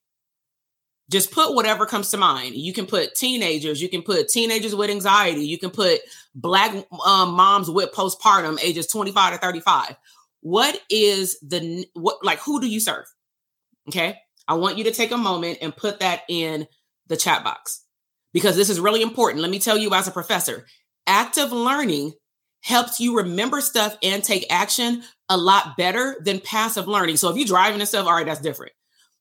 Just 1.12 1.32
put 1.32 1.54
whatever 1.54 1.86
comes 1.86 2.10
to 2.12 2.18
mind. 2.18 2.56
You 2.56 2.74
can 2.74 2.86
put 2.86 3.16
teenagers, 3.16 3.82
you 3.82 3.90
can 3.90 4.02
put 4.02 4.30
teenagers 4.30 4.74
with 4.74 4.90
anxiety, 4.90 5.46
you 5.46 5.60
can 5.60 5.72
put 5.72 6.00
black 6.34 6.74
um, 7.06 7.34
moms 7.34 7.70
with 7.70 7.92
postpartum 7.92 8.64
ages 8.64 8.88
25 8.88 9.34
to 9.34 9.40
35. 9.40 9.96
What 10.42 10.80
is 10.90 11.40
the 11.42 11.86
what 11.94 12.24
like 12.24 12.40
who 12.40 12.60
do 12.60 12.68
you 12.68 12.80
serve? 12.80 13.06
Okay? 13.90 14.18
I 14.48 14.56
want 14.56 14.78
you 14.78 14.84
to 14.86 14.92
take 14.92 15.12
a 15.12 15.18
moment 15.18 15.60
and 15.62 15.76
put 15.76 16.00
that 16.00 16.24
in 16.28 16.68
the 17.08 17.18
chat 17.18 17.44
box 17.44 17.86
because 18.34 18.56
this 18.56 18.70
is 18.70 18.80
really 18.80 19.02
important. 19.02 19.42
Let 19.42 19.52
me 19.52 19.60
tell 19.60 19.78
you 19.78 19.94
as 19.94 20.08
a 20.08 20.12
professor, 20.12 20.66
active 21.08 21.52
learning 21.52 22.14
helps 22.62 23.00
you 23.00 23.18
remember 23.18 23.62
stuff 23.62 23.98
and 24.04 24.24
take 24.24 24.46
action 24.52 25.04
a 25.30 25.38
lot 25.38 25.78
better 25.78 26.18
than 26.24 26.40
passive 26.40 26.88
learning. 26.88 27.18
So 27.18 27.30
if 27.30 27.38
you're 27.38 27.48
driving 27.48 27.80
and 27.80 27.88
stuff, 27.88 28.06
all 28.06 28.14
right, 28.14 28.26
that's 28.26 28.42
different. 28.42 28.74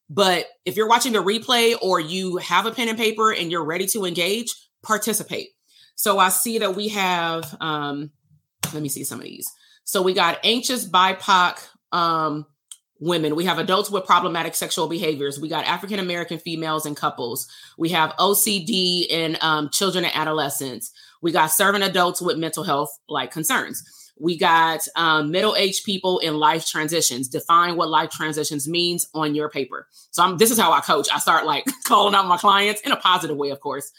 But 0.08 0.46
if 0.64 0.76
you're 0.76 0.88
watching 0.88 1.12
the 1.12 1.22
replay 1.22 1.74
or 1.80 2.00
you 2.00 2.38
have 2.38 2.66
a 2.66 2.72
pen 2.72 2.88
and 2.88 2.98
paper 2.98 3.32
and 3.32 3.50
you're 3.50 3.64
ready 3.64 3.86
to 3.88 4.04
engage, 4.04 4.52
participate. 4.82 5.50
So 5.94 6.18
I 6.18 6.30
see 6.30 6.58
that 6.58 6.74
we 6.74 6.88
have, 6.88 7.56
um, 7.60 8.10
let 8.72 8.82
me 8.82 8.88
see 8.88 9.04
some 9.04 9.20
of 9.20 9.24
these. 9.24 9.48
So 9.90 10.02
we 10.02 10.14
got 10.14 10.38
anxious 10.44 10.86
BIPOC 10.86 11.66
um, 11.90 12.46
women. 13.00 13.34
We 13.34 13.46
have 13.46 13.58
adults 13.58 13.90
with 13.90 14.06
problematic 14.06 14.54
sexual 14.54 14.86
behaviors. 14.86 15.40
We 15.40 15.48
got 15.48 15.64
African 15.64 15.98
American 15.98 16.38
females 16.38 16.86
and 16.86 16.96
couples. 16.96 17.48
We 17.76 17.88
have 17.88 18.12
OCD 18.12 19.06
and 19.10 19.36
um, 19.42 19.68
children 19.70 20.04
and 20.04 20.14
adolescents. 20.14 20.92
We 21.22 21.32
got 21.32 21.48
serving 21.48 21.82
adults 21.82 22.22
with 22.22 22.38
mental 22.38 22.62
health 22.62 22.96
like 23.08 23.32
concerns. 23.32 23.82
We 24.16 24.38
got 24.38 24.78
um, 24.94 25.32
middle 25.32 25.56
aged 25.56 25.84
people 25.84 26.20
in 26.20 26.36
life 26.36 26.66
transitions. 26.66 27.26
Define 27.26 27.74
what 27.74 27.88
life 27.88 28.10
transitions 28.10 28.68
means 28.68 29.08
on 29.12 29.34
your 29.34 29.50
paper. 29.50 29.88
So 30.12 30.22
I'm, 30.22 30.36
this 30.38 30.52
is 30.52 30.58
how 30.60 30.70
I 30.70 30.82
coach. 30.82 31.08
I 31.12 31.18
start 31.18 31.46
like 31.46 31.64
calling 31.84 32.14
out 32.14 32.28
my 32.28 32.36
clients 32.36 32.80
in 32.82 32.92
a 32.92 32.96
positive 32.96 33.36
way, 33.36 33.50
of 33.50 33.58
course. 33.58 33.90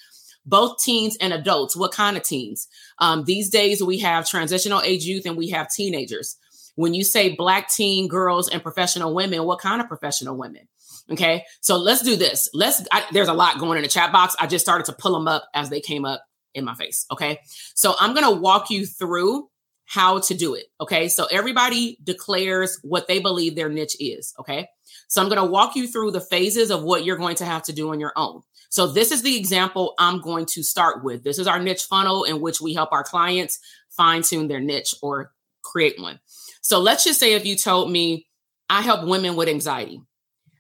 Both 0.45 0.81
teens 0.81 1.17
and 1.21 1.33
adults. 1.33 1.75
What 1.75 1.91
kind 1.91 2.17
of 2.17 2.23
teens? 2.23 2.67
Um, 2.99 3.23
these 3.25 3.49
days 3.49 3.83
we 3.83 3.99
have 3.99 4.27
transitional 4.27 4.81
age 4.81 5.05
youth 5.05 5.25
and 5.25 5.37
we 5.37 5.49
have 5.49 5.69
teenagers. 5.69 6.37
When 6.75 6.93
you 6.93 7.03
say 7.03 7.35
black 7.35 7.69
teen 7.69 8.07
girls 8.07 8.49
and 8.49 8.63
professional 8.63 9.13
women, 9.13 9.43
what 9.43 9.59
kind 9.59 9.81
of 9.81 9.87
professional 9.87 10.37
women? 10.37 10.67
Okay, 11.11 11.43
so 11.59 11.77
let's 11.77 12.03
do 12.03 12.15
this. 12.15 12.47
Let's. 12.53 12.87
I, 12.91 13.03
there's 13.11 13.27
a 13.27 13.33
lot 13.33 13.59
going 13.59 13.77
in 13.77 13.83
the 13.83 13.89
chat 13.89 14.11
box. 14.11 14.35
I 14.39 14.47
just 14.47 14.63
started 14.63 14.85
to 14.85 14.93
pull 14.93 15.13
them 15.13 15.27
up 15.27 15.43
as 15.53 15.69
they 15.69 15.81
came 15.81 16.05
up 16.05 16.23
in 16.53 16.65
my 16.65 16.75
face. 16.75 17.05
Okay. 17.11 17.39
So 17.75 17.95
I'm 17.99 18.15
to 18.15 18.31
walk 18.31 18.69
you 18.69 18.85
through 18.85 19.49
how 19.85 20.19
to 20.19 20.33
do 20.33 20.55
it. 20.55 20.65
Okay. 20.79 21.09
So 21.09 21.25
everybody 21.25 21.97
declares 22.03 22.79
what 22.81 23.07
they 23.07 23.19
believe 23.19 23.55
their 23.55 23.69
niche 23.69 23.97
is. 23.99 24.33
Okay. 24.39 24.67
So 25.11 25.21
I'm 25.21 25.27
going 25.27 25.41
to 25.41 25.51
walk 25.51 25.75
you 25.75 25.87
through 25.87 26.11
the 26.11 26.21
phases 26.21 26.71
of 26.71 26.83
what 26.83 27.03
you're 27.03 27.17
going 27.17 27.35
to 27.35 27.45
have 27.45 27.63
to 27.63 27.73
do 27.73 27.89
on 27.91 27.99
your 27.99 28.13
own. 28.15 28.43
So 28.69 28.87
this 28.87 29.11
is 29.11 29.21
the 29.21 29.37
example 29.37 29.93
I'm 29.99 30.21
going 30.21 30.45
to 30.47 30.63
start 30.63 31.03
with. 31.03 31.23
This 31.23 31.37
is 31.37 31.47
our 31.47 31.59
niche 31.59 31.83
funnel 31.83 32.23
in 32.23 32.39
which 32.39 32.61
we 32.61 32.73
help 32.73 32.93
our 32.93 33.03
clients 33.03 33.59
fine 33.89 34.21
tune 34.21 34.47
their 34.47 34.61
niche 34.61 34.95
or 35.01 35.33
create 35.63 36.01
one. 36.01 36.21
So 36.61 36.79
let's 36.79 37.03
just 37.03 37.19
say 37.19 37.33
if 37.33 37.45
you 37.45 37.57
told 37.57 37.91
me 37.91 38.27
I 38.69 38.81
help 38.81 39.05
women 39.05 39.35
with 39.35 39.49
anxiety. 39.49 40.01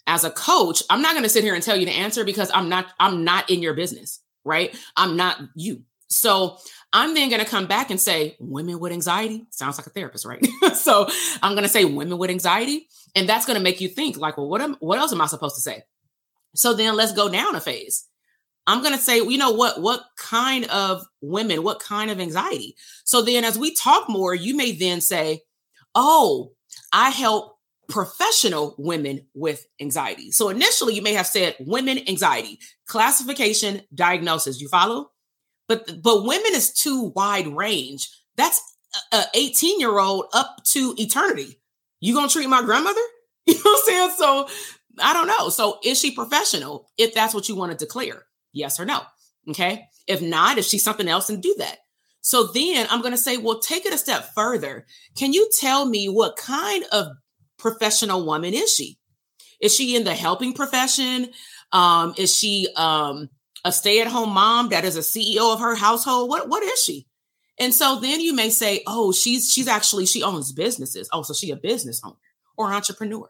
As 0.05 0.25
a 0.25 0.31
coach, 0.31 0.83
I'm 0.89 1.01
not 1.01 1.13
going 1.13 1.23
to 1.23 1.29
sit 1.29 1.45
here 1.45 1.55
and 1.55 1.63
tell 1.63 1.77
you 1.77 1.85
the 1.85 1.91
answer 1.91 2.25
because 2.25 2.51
I'm 2.53 2.67
not 2.67 2.87
I'm 2.99 3.23
not 3.23 3.49
in 3.49 3.61
your 3.61 3.73
business 3.73 4.19
right? 4.43 4.75
I'm 4.95 5.15
not 5.15 5.39
you. 5.55 5.81
So 6.09 6.57
I'm 6.93 7.13
then 7.13 7.29
going 7.29 7.43
to 7.43 7.49
come 7.49 7.67
back 7.67 7.89
and 7.89 7.99
say, 7.99 8.35
women 8.39 8.79
with 8.79 8.91
anxiety 8.91 9.45
sounds 9.49 9.77
like 9.77 9.87
a 9.87 9.91
therapist, 9.91 10.25
right? 10.25 10.45
so 10.75 11.07
I'm 11.41 11.53
going 11.53 11.63
to 11.63 11.69
say 11.69 11.85
women 11.85 12.17
with 12.17 12.29
anxiety. 12.29 12.87
And 13.15 13.27
that's 13.27 13.45
going 13.45 13.57
to 13.57 13.63
make 13.63 13.81
you 13.81 13.87
think 13.87 14.17
like, 14.17 14.37
well, 14.37 14.49
what 14.49 14.61
am, 14.61 14.75
what 14.79 14.99
else 14.99 15.13
am 15.13 15.21
I 15.21 15.27
supposed 15.27 15.55
to 15.55 15.61
say? 15.61 15.83
So 16.55 16.73
then 16.73 16.95
let's 16.95 17.13
go 17.13 17.29
down 17.29 17.55
a 17.55 17.61
phase. 17.61 18.05
I'm 18.67 18.81
going 18.81 18.93
to 18.93 19.01
say, 19.01 19.17
you 19.17 19.37
know 19.37 19.51
what, 19.51 19.81
what 19.81 20.03
kind 20.17 20.65
of 20.65 21.03
women, 21.21 21.63
what 21.63 21.79
kind 21.79 22.11
of 22.11 22.19
anxiety? 22.19 22.75
So 23.05 23.21
then 23.21 23.43
as 23.43 23.57
we 23.57 23.73
talk 23.73 24.09
more, 24.09 24.35
you 24.35 24.55
may 24.55 24.73
then 24.73 25.01
say, 25.01 25.41
oh, 25.95 26.51
I 26.93 27.09
help 27.09 27.57
professional 27.89 28.75
women 28.77 29.27
with 29.33 29.65
anxiety. 29.79 30.31
So 30.31 30.49
initially, 30.49 30.93
you 30.93 31.01
may 31.01 31.13
have 31.13 31.27
said 31.27 31.55
women 31.59 31.99
anxiety, 32.07 32.59
classification, 32.87 33.81
diagnosis. 33.93 34.61
You 34.61 34.69
follow? 34.69 35.11
But 35.67 36.01
but 36.01 36.23
women 36.25 36.51
is 36.53 36.73
too 36.73 37.11
wide 37.15 37.47
range. 37.47 38.09
That's 38.35 38.61
a 39.11 39.23
18 39.33 39.79
year 39.79 39.99
old 39.99 40.25
up 40.33 40.57
to 40.71 40.93
eternity. 40.97 41.59
You 41.99 42.13
gonna 42.13 42.29
treat 42.29 42.49
my 42.49 42.61
grandmother? 42.61 43.01
You 43.47 43.55
know 43.55 43.61
what 43.63 43.79
I'm 43.79 43.85
saying? 43.85 44.11
So 44.19 44.49
I 44.99 45.13
don't 45.13 45.25
know. 45.25 45.49
So 45.49 45.79
is 45.83 45.99
she 45.99 46.11
professional? 46.11 46.87
If 46.95 47.15
that's 47.15 47.33
what 47.33 47.49
you 47.49 47.55
want 47.55 47.71
to 47.71 47.77
declare, 47.77 48.25
yes 48.53 48.79
or 48.79 48.85
no. 48.85 49.01
Okay. 49.49 49.87
If 50.07 50.21
not, 50.21 50.59
if 50.59 50.65
she's 50.65 50.83
something 50.83 51.07
else, 51.07 51.29
and 51.29 51.41
do 51.41 51.55
that. 51.57 51.79
So 52.21 52.43
then 52.53 52.87
I'm 52.89 53.01
going 53.01 53.13
to 53.13 53.17
say, 53.17 53.37
well, 53.37 53.59
take 53.59 53.85
it 53.85 53.93
a 53.93 53.97
step 53.97 54.33
further. 54.35 54.85
Can 55.17 55.33
you 55.33 55.49
tell 55.59 55.85
me 55.85 56.07
what 56.07 56.37
kind 56.37 56.85
of 56.91 57.07
professional 57.57 58.25
woman 58.25 58.53
is 58.53 58.73
she? 58.73 58.99
Is 59.59 59.75
she 59.75 59.95
in 59.95 60.03
the 60.03 60.13
helping 60.13 60.53
profession? 60.53 61.31
Um, 61.71 62.13
is 62.17 62.35
she 62.35 62.67
um, 62.75 63.29
a 63.63 63.71
stay-at-home 63.71 64.31
mom 64.31 64.69
that 64.69 64.85
is 64.85 64.95
a 64.95 64.99
CEO 64.99 65.53
of 65.53 65.59
her 65.59 65.75
household? 65.75 66.29
What 66.29 66.49
what 66.49 66.63
is 66.63 66.81
she? 66.81 67.07
And 67.59 67.73
so 67.73 67.99
then 67.99 68.21
you 68.21 68.33
may 68.33 68.49
say, 68.49 68.83
oh, 68.87 69.11
she's 69.11 69.51
she's 69.51 69.67
actually 69.67 70.05
she 70.05 70.23
owns 70.23 70.51
businesses. 70.51 71.09
Oh, 71.13 71.21
so 71.21 71.33
she 71.33 71.51
a 71.51 71.55
business 71.55 72.01
owner 72.03 72.15
or 72.57 72.73
entrepreneur. 72.73 73.27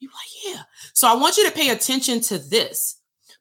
You're 0.00 0.10
like, 0.10 0.56
yeah. 0.56 0.62
So 0.94 1.08
I 1.08 1.14
want 1.14 1.36
you 1.36 1.46
to 1.46 1.54
pay 1.54 1.70
attention 1.70 2.20
to 2.22 2.38
this. 2.38 2.96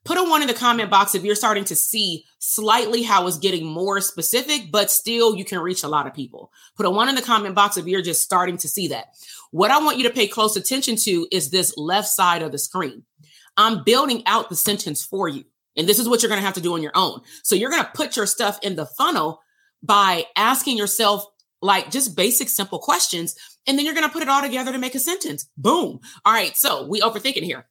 Put 0.05 0.17
a 0.17 0.23
one 0.23 0.41
in 0.41 0.47
the 0.47 0.53
comment 0.53 0.89
box 0.89 1.13
if 1.13 1.23
you're 1.23 1.35
starting 1.35 1.65
to 1.65 1.75
see 1.75 2.25
slightly 2.39 3.03
how 3.03 3.27
it's 3.27 3.37
getting 3.37 3.65
more 3.65 3.99
specific, 4.01 4.71
but 4.71 4.89
still 4.89 5.35
you 5.35 5.43
can 5.43 5.59
reach 5.59 5.83
a 5.83 5.89
lot 5.89 6.07
of 6.07 6.13
people. 6.13 6.51
Put 6.77 6.85
a 6.85 6.89
one 6.89 7.09
in 7.09 7.15
the 7.15 7.21
comment 7.21 7.53
box 7.53 7.77
if 7.77 7.85
you're 7.85 8.01
just 8.01 8.23
starting 8.23 8.57
to 8.57 8.67
see 8.67 8.87
that. 8.89 9.07
What 9.51 9.71
I 9.71 9.79
want 9.79 9.97
you 9.97 10.03
to 10.03 10.13
pay 10.13 10.27
close 10.27 10.55
attention 10.55 10.95
to 10.97 11.27
is 11.31 11.49
this 11.49 11.77
left 11.77 12.07
side 12.07 12.41
of 12.41 12.51
the 12.51 12.57
screen. 12.57 13.03
I'm 13.57 13.83
building 13.83 14.23
out 14.25 14.49
the 14.49 14.55
sentence 14.55 15.03
for 15.03 15.27
you. 15.27 15.43
And 15.79 15.87
this 15.87 15.97
is 15.97 16.09
what 16.09 16.21
you're 16.21 16.29
going 16.29 16.41
to 16.41 16.45
have 16.45 16.55
to 16.55 16.61
do 16.61 16.73
on 16.73 16.83
your 16.83 16.91
own. 16.93 17.21
So 17.41 17.55
you're 17.55 17.71
going 17.71 17.83
to 17.83 17.91
put 17.95 18.17
your 18.17 18.25
stuff 18.25 18.59
in 18.61 18.75
the 18.75 18.85
funnel 18.85 19.39
by 19.81 20.25
asking 20.35 20.77
yourself 20.77 21.25
like 21.61 21.89
just 21.89 22.17
basic, 22.17 22.49
simple 22.49 22.79
questions. 22.79 23.35
And 23.65 23.77
then 23.77 23.85
you're 23.85 23.95
going 23.95 24.05
to 24.05 24.11
put 24.11 24.21
it 24.21 24.29
all 24.29 24.41
together 24.41 24.73
to 24.73 24.77
make 24.77 24.93
a 24.93 24.99
sentence. 24.99 25.49
Boom. 25.57 26.01
All 26.25 26.33
right. 26.33 26.55
So 26.57 26.85
we 26.85 26.99
overthinking 26.99 27.43
here. 27.43 27.67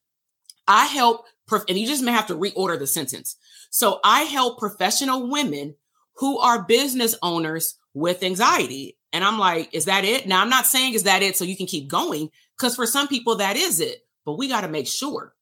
I 0.66 0.86
help, 0.86 1.26
and 1.68 1.78
you 1.78 1.86
just 1.86 2.02
may 2.02 2.12
have 2.12 2.26
to 2.28 2.34
reorder 2.34 2.78
the 2.78 2.86
sentence. 2.86 3.36
So 3.70 4.00
I 4.02 4.22
help 4.22 4.58
professional 4.58 5.30
women 5.30 5.74
who 6.16 6.38
are 6.38 6.64
business 6.64 7.14
owners 7.22 7.78
with 7.92 8.22
anxiety. 8.22 8.96
And 9.12 9.22
I'm 9.22 9.38
like, 9.38 9.68
is 9.74 9.84
that 9.84 10.04
it? 10.04 10.26
Now, 10.26 10.40
I'm 10.40 10.50
not 10.50 10.66
saying 10.66 10.94
is 10.94 11.02
that 11.02 11.22
it 11.22 11.36
so 11.36 11.44
you 11.44 11.56
can 11.56 11.66
keep 11.66 11.88
going, 11.88 12.30
because 12.56 12.74
for 12.74 12.86
some 12.86 13.06
people, 13.06 13.36
that 13.36 13.56
is 13.56 13.80
it. 13.80 13.98
But 14.24 14.38
we 14.38 14.48
got 14.48 14.62
to 14.62 14.68
make 14.68 14.86
sure, 14.86 15.34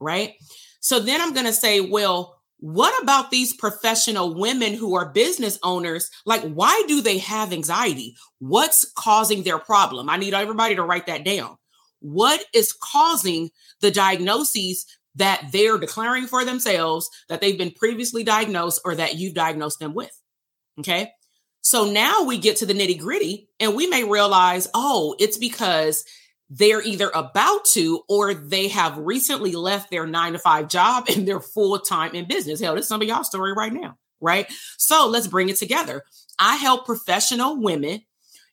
right? 0.00 0.34
So 0.80 1.00
then 1.00 1.20
I'm 1.20 1.32
going 1.32 1.46
to 1.46 1.52
say, 1.52 1.80
well, 1.80 2.38
what 2.60 3.00
about 3.02 3.30
these 3.30 3.54
professional 3.54 4.34
women 4.34 4.74
who 4.74 4.94
are 4.96 5.12
business 5.12 5.58
owners? 5.62 6.10
Like, 6.26 6.42
why 6.42 6.82
do 6.88 7.00
they 7.00 7.18
have 7.18 7.52
anxiety? 7.52 8.16
What's 8.40 8.90
causing 8.96 9.44
their 9.44 9.58
problem? 9.58 10.08
I 10.10 10.16
need 10.16 10.34
everybody 10.34 10.74
to 10.74 10.82
write 10.82 11.06
that 11.06 11.24
down. 11.24 11.56
What 12.00 12.44
is 12.52 12.72
causing 12.72 13.50
the 13.80 13.90
diagnoses 13.90 14.86
that 15.14 15.48
they're 15.52 15.78
declaring 15.78 16.26
for 16.26 16.44
themselves 16.44 17.08
that 17.28 17.40
they've 17.40 17.58
been 17.58 17.72
previously 17.72 18.24
diagnosed 18.24 18.80
or 18.84 18.94
that 18.96 19.16
you've 19.16 19.34
diagnosed 19.34 19.78
them 19.78 19.94
with? 19.94 20.10
Okay. 20.80 21.10
So 21.60 21.90
now 21.90 22.22
we 22.22 22.38
get 22.38 22.56
to 22.58 22.66
the 22.66 22.74
nitty 22.74 22.98
gritty 22.98 23.48
and 23.60 23.74
we 23.74 23.86
may 23.86 24.04
realize, 24.04 24.68
oh, 24.74 25.14
it's 25.18 25.36
because 25.36 26.04
they're 26.50 26.82
either 26.82 27.10
about 27.14 27.64
to 27.66 28.02
or 28.08 28.34
they 28.34 28.68
have 28.68 28.96
recently 28.98 29.52
left 29.52 29.90
their 29.90 30.06
nine 30.06 30.32
to 30.32 30.38
five 30.38 30.68
job 30.68 31.08
and 31.08 31.26
they're 31.26 31.40
full 31.40 31.78
time 31.78 32.14
in 32.14 32.26
business. 32.26 32.60
Hell, 32.60 32.74
this 32.74 32.84
is 32.84 32.88
some 32.88 33.02
of 33.02 33.08
y'all 33.08 33.24
story 33.24 33.52
right 33.52 33.72
now, 33.72 33.96
right? 34.20 34.46
So 34.78 35.06
let's 35.08 35.26
bring 35.26 35.48
it 35.48 35.56
together. 35.56 36.02
I 36.38 36.56
help 36.56 36.86
professional 36.86 37.60
women. 37.60 38.02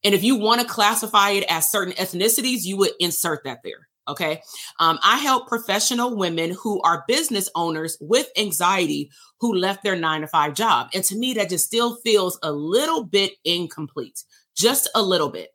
And 0.03 0.13
if 0.13 0.23
you 0.23 0.35
want 0.35 0.61
to 0.61 0.67
classify 0.67 1.31
it 1.31 1.45
as 1.49 1.71
certain 1.71 1.93
ethnicities, 1.93 2.63
you 2.63 2.77
would 2.77 2.91
insert 2.99 3.43
that 3.45 3.59
there. 3.63 3.87
Okay. 4.07 4.41
Um, 4.79 4.99
I 5.03 5.17
help 5.17 5.47
professional 5.47 6.15
women 6.15 6.51
who 6.51 6.79
are 6.81 7.05
business 7.07 7.49
owners 7.55 7.97
with 7.99 8.29
anxiety 8.37 9.09
who 9.39 9.55
left 9.55 9.83
their 9.83 9.95
nine 9.95 10.21
to 10.21 10.27
five 10.27 10.53
job. 10.53 10.89
And 10.93 11.03
to 11.05 11.17
me, 11.17 11.33
that 11.35 11.49
just 11.49 11.65
still 11.65 11.95
feels 12.03 12.37
a 12.43 12.51
little 12.51 13.03
bit 13.03 13.31
incomplete, 13.43 14.23
just 14.55 14.87
a 14.93 15.01
little 15.01 15.29
bit. 15.29 15.54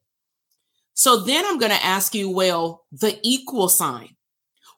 So 1.00 1.16
then 1.16 1.46
I'm 1.46 1.56
going 1.56 1.72
to 1.72 1.82
ask 1.82 2.14
you, 2.14 2.28
well, 2.28 2.84
the 2.92 3.18
equal 3.22 3.70
sign. 3.70 4.16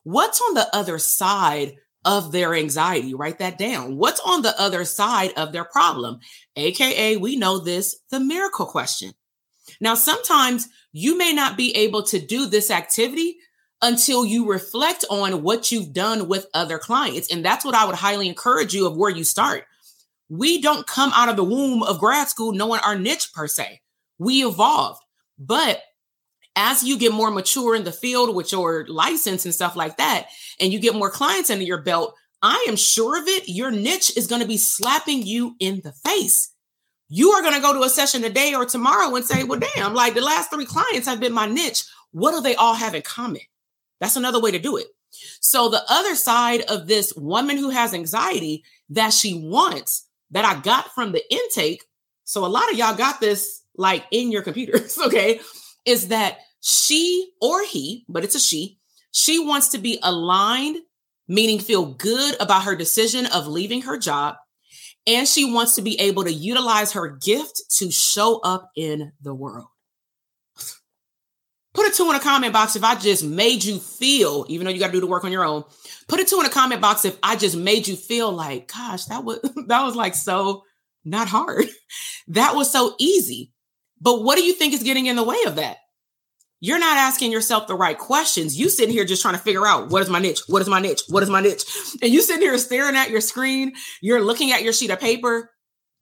What's 0.03 0.39
on 0.39 0.53
the 0.53 0.73
other 0.73 0.97
side 0.97 1.73
of 2.05 2.31
their 2.31 2.55
anxiety? 2.55 3.13
Write 3.13 3.39
that 3.39 3.57
down. 3.57 3.97
What's 3.97 4.21
on 4.21 4.41
the 4.41 4.57
other 4.57 4.85
side 4.85 5.33
of 5.35 5.51
their 5.51 5.65
problem? 5.65 6.19
AKA, 6.55 7.17
we 7.17 7.35
know 7.35 7.59
this, 7.59 7.97
the 8.09 8.21
miracle 8.21 8.65
question. 8.65 9.11
Now, 9.81 9.95
sometimes 9.95 10.69
you 10.93 11.17
may 11.17 11.33
not 11.33 11.57
be 11.57 11.75
able 11.75 12.03
to 12.03 12.25
do 12.25 12.45
this 12.45 12.71
activity 12.71 13.35
until 13.81 14.25
you 14.25 14.49
reflect 14.49 15.03
on 15.09 15.43
what 15.43 15.73
you've 15.73 15.91
done 15.91 16.29
with 16.29 16.47
other 16.53 16.79
clients. 16.79 17.29
And 17.33 17.43
that's 17.43 17.65
what 17.65 17.75
I 17.75 17.83
would 17.83 17.95
highly 17.95 18.29
encourage 18.29 18.73
you 18.73 18.87
of 18.87 18.95
where 18.95 19.11
you 19.11 19.25
start. 19.25 19.65
We 20.29 20.61
don't 20.61 20.87
come 20.87 21.11
out 21.13 21.27
of 21.27 21.35
the 21.35 21.43
womb 21.43 21.83
of 21.83 21.99
grad 21.99 22.29
school 22.29 22.53
knowing 22.53 22.79
our 22.79 22.97
niche 22.97 23.33
per 23.33 23.45
se. 23.45 23.81
We 24.17 24.45
evolved. 24.45 25.01
But 25.37 25.81
as 26.55 26.83
you 26.83 26.97
get 26.97 27.13
more 27.13 27.31
mature 27.31 27.75
in 27.75 27.83
the 27.83 27.91
field 27.91 28.35
with 28.35 28.51
your 28.51 28.85
license 28.87 29.45
and 29.45 29.53
stuff 29.53 29.75
like 29.75 29.97
that, 29.97 30.27
and 30.59 30.71
you 30.71 30.79
get 30.79 30.95
more 30.95 31.09
clients 31.09 31.49
under 31.49 31.63
your 31.63 31.81
belt, 31.81 32.15
I 32.41 32.65
am 32.67 32.75
sure 32.75 33.19
of 33.19 33.27
it, 33.27 33.47
your 33.47 33.71
niche 33.71 34.15
is 34.17 34.27
going 34.27 34.41
to 34.41 34.47
be 34.47 34.57
slapping 34.57 35.25
you 35.25 35.55
in 35.59 35.81
the 35.83 35.93
face. 35.93 36.53
You 37.09 37.31
are 37.31 37.41
going 37.41 37.53
to 37.53 37.61
go 37.61 37.73
to 37.73 37.83
a 37.83 37.89
session 37.89 38.21
today 38.21 38.53
or 38.53 38.65
tomorrow 38.65 39.15
and 39.15 39.25
say, 39.25 39.43
well, 39.43 39.59
damn, 39.75 39.93
like 39.93 40.13
the 40.13 40.21
last 40.21 40.51
three 40.51 40.65
clients 40.65 41.07
have 41.07 41.19
been 41.19 41.33
my 41.33 41.45
niche. 41.45 41.83
What 42.11 42.31
do 42.31 42.41
they 42.41 42.55
all 42.55 42.73
have 42.73 42.95
in 42.95 43.01
common? 43.01 43.41
That's 43.99 44.15
another 44.15 44.41
way 44.41 44.51
to 44.51 44.59
do 44.59 44.77
it. 44.77 44.87
So 45.39 45.69
the 45.69 45.83
other 45.89 46.15
side 46.15 46.61
of 46.61 46.87
this 46.87 47.13
woman 47.15 47.57
who 47.57 47.69
has 47.69 47.93
anxiety 47.93 48.63
that 48.89 49.13
she 49.13 49.39
wants 49.39 50.07
that 50.31 50.45
I 50.45 50.59
got 50.59 50.93
from 50.93 51.11
the 51.11 51.23
intake. 51.31 51.83
So 52.23 52.45
a 52.45 52.47
lot 52.47 52.71
of 52.71 52.77
y'all 52.77 52.95
got 52.95 53.21
this 53.21 53.61
like 53.77 54.05
in 54.11 54.31
your 54.31 54.41
computers, 54.41 54.97
okay? 55.05 55.39
Is 55.85 56.09
that 56.09 56.39
she 56.61 57.31
or 57.41 57.63
he, 57.63 58.05
but 58.07 58.23
it's 58.23 58.35
a 58.35 58.39
she, 58.39 58.79
she 59.11 59.39
wants 59.39 59.69
to 59.69 59.77
be 59.77 59.99
aligned, 60.01 60.77
meaning 61.27 61.59
feel 61.59 61.85
good 61.85 62.35
about 62.39 62.63
her 62.63 62.75
decision 62.75 63.25
of 63.27 63.47
leaving 63.47 63.83
her 63.83 63.97
job. 63.97 64.35
And 65.05 65.27
she 65.27 65.51
wants 65.51 65.75
to 65.75 65.81
be 65.81 65.99
able 65.99 66.23
to 66.23 66.31
utilize 66.31 66.93
her 66.93 67.09
gift 67.09 67.61
to 67.77 67.91
show 67.91 68.39
up 68.39 68.69
in 68.75 69.11
the 69.21 69.35
world. 69.35 69.67
Put 71.73 71.87
a 71.87 71.91
two 71.91 72.09
in 72.09 72.15
a 72.15 72.19
comment 72.19 72.53
box 72.53 72.75
if 72.75 72.83
I 72.83 72.95
just 72.95 73.25
made 73.25 73.63
you 73.63 73.79
feel, 73.79 74.45
even 74.47 74.65
though 74.65 74.71
you 74.71 74.79
got 74.79 74.87
to 74.87 74.93
do 74.93 74.99
the 74.99 75.07
work 75.07 75.23
on 75.23 75.31
your 75.31 75.43
own. 75.43 75.63
Put 76.07 76.19
a 76.19 76.23
two 76.23 76.39
in 76.39 76.45
a 76.45 76.49
comment 76.49 76.81
box 76.81 77.03
if 77.03 77.17
I 77.23 77.35
just 77.35 77.57
made 77.57 77.87
you 77.87 77.95
feel 77.95 78.31
like, 78.31 78.71
gosh, 78.71 79.05
that 79.05 79.23
was 79.23 79.39
that 79.67 79.83
was 79.83 79.95
like 79.95 80.15
so 80.15 80.63
not 81.03 81.27
hard. 81.27 81.65
That 82.29 82.55
was 82.55 82.71
so 82.71 82.95
easy. 82.99 83.51
But 84.03 84.21
what 84.21 84.37
do 84.37 84.43
you 84.43 84.53
think 84.53 84.73
is 84.73 84.83
getting 84.83 85.05
in 85.05 85.15
the 85.15 85.23
way 85.23 85.37
of 85.47 85.55
that? 85.55 85.77
You're 86.59 86.79
not 86.79 86.97
asking 86.97 87.31
yourself 87.31 87.67
the 87.67 87.75
right 87.75 87.97
questions. 87.97 88.59
You 88.59 88.69
sitting 88.69 88.93
here 88.93 89.05
just 89.05 89.21
trying 89.21 89.35
to 89.35 89.39
figure 89.39 89.65
out 89.65 89.89
what 89.89 90.01
is 90.01 90.09
my 90.09 90.19
niche? 90.19 90.41
What 90.47 90.61
is 90.61 90.69
my 90.69 90.79
niche? 90.79 91.01
What 91.07 91.23
is 91.23 91.29
my 91.29 91.41
niche? 91.41 91.63
And 92.01 92.13
you 92.13 92.21
sitting 92.21 92.41
here 92.41 92.57
staring 92.57 92.95
at 92.95 93.09
your 93.09 93.21
screen, 93.21 93.73
you're 94.01 94.21
looking 94.21 94.51
at 94.51 94.63
your 94.63 94.73
sheet 94.73 94.91
of 94.91 94.99
paper. 94.99 95.51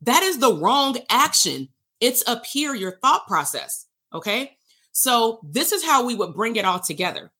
That 0.01 0.23
is 0.23 0.39
the 0.39 0.53
wrong 0.53 0.97
action. 1.09 1.69
It's 1.99 2.27
up 2.27 2.45
here, 2.45 2.73
your 2.73 2.97
thought 2.99 3.27
process. 3.27 3.85
Okay. 4.13 4.51
So 4.91 5.39
this 5.43 5.71
is 5.71 5.85
how 5.85 6.05
we 6.05 6.15
would 6.15 6.33
bring 6.33 6.55
it 6.55 6.65
all 6.65 6.79
together. 6.79 7.31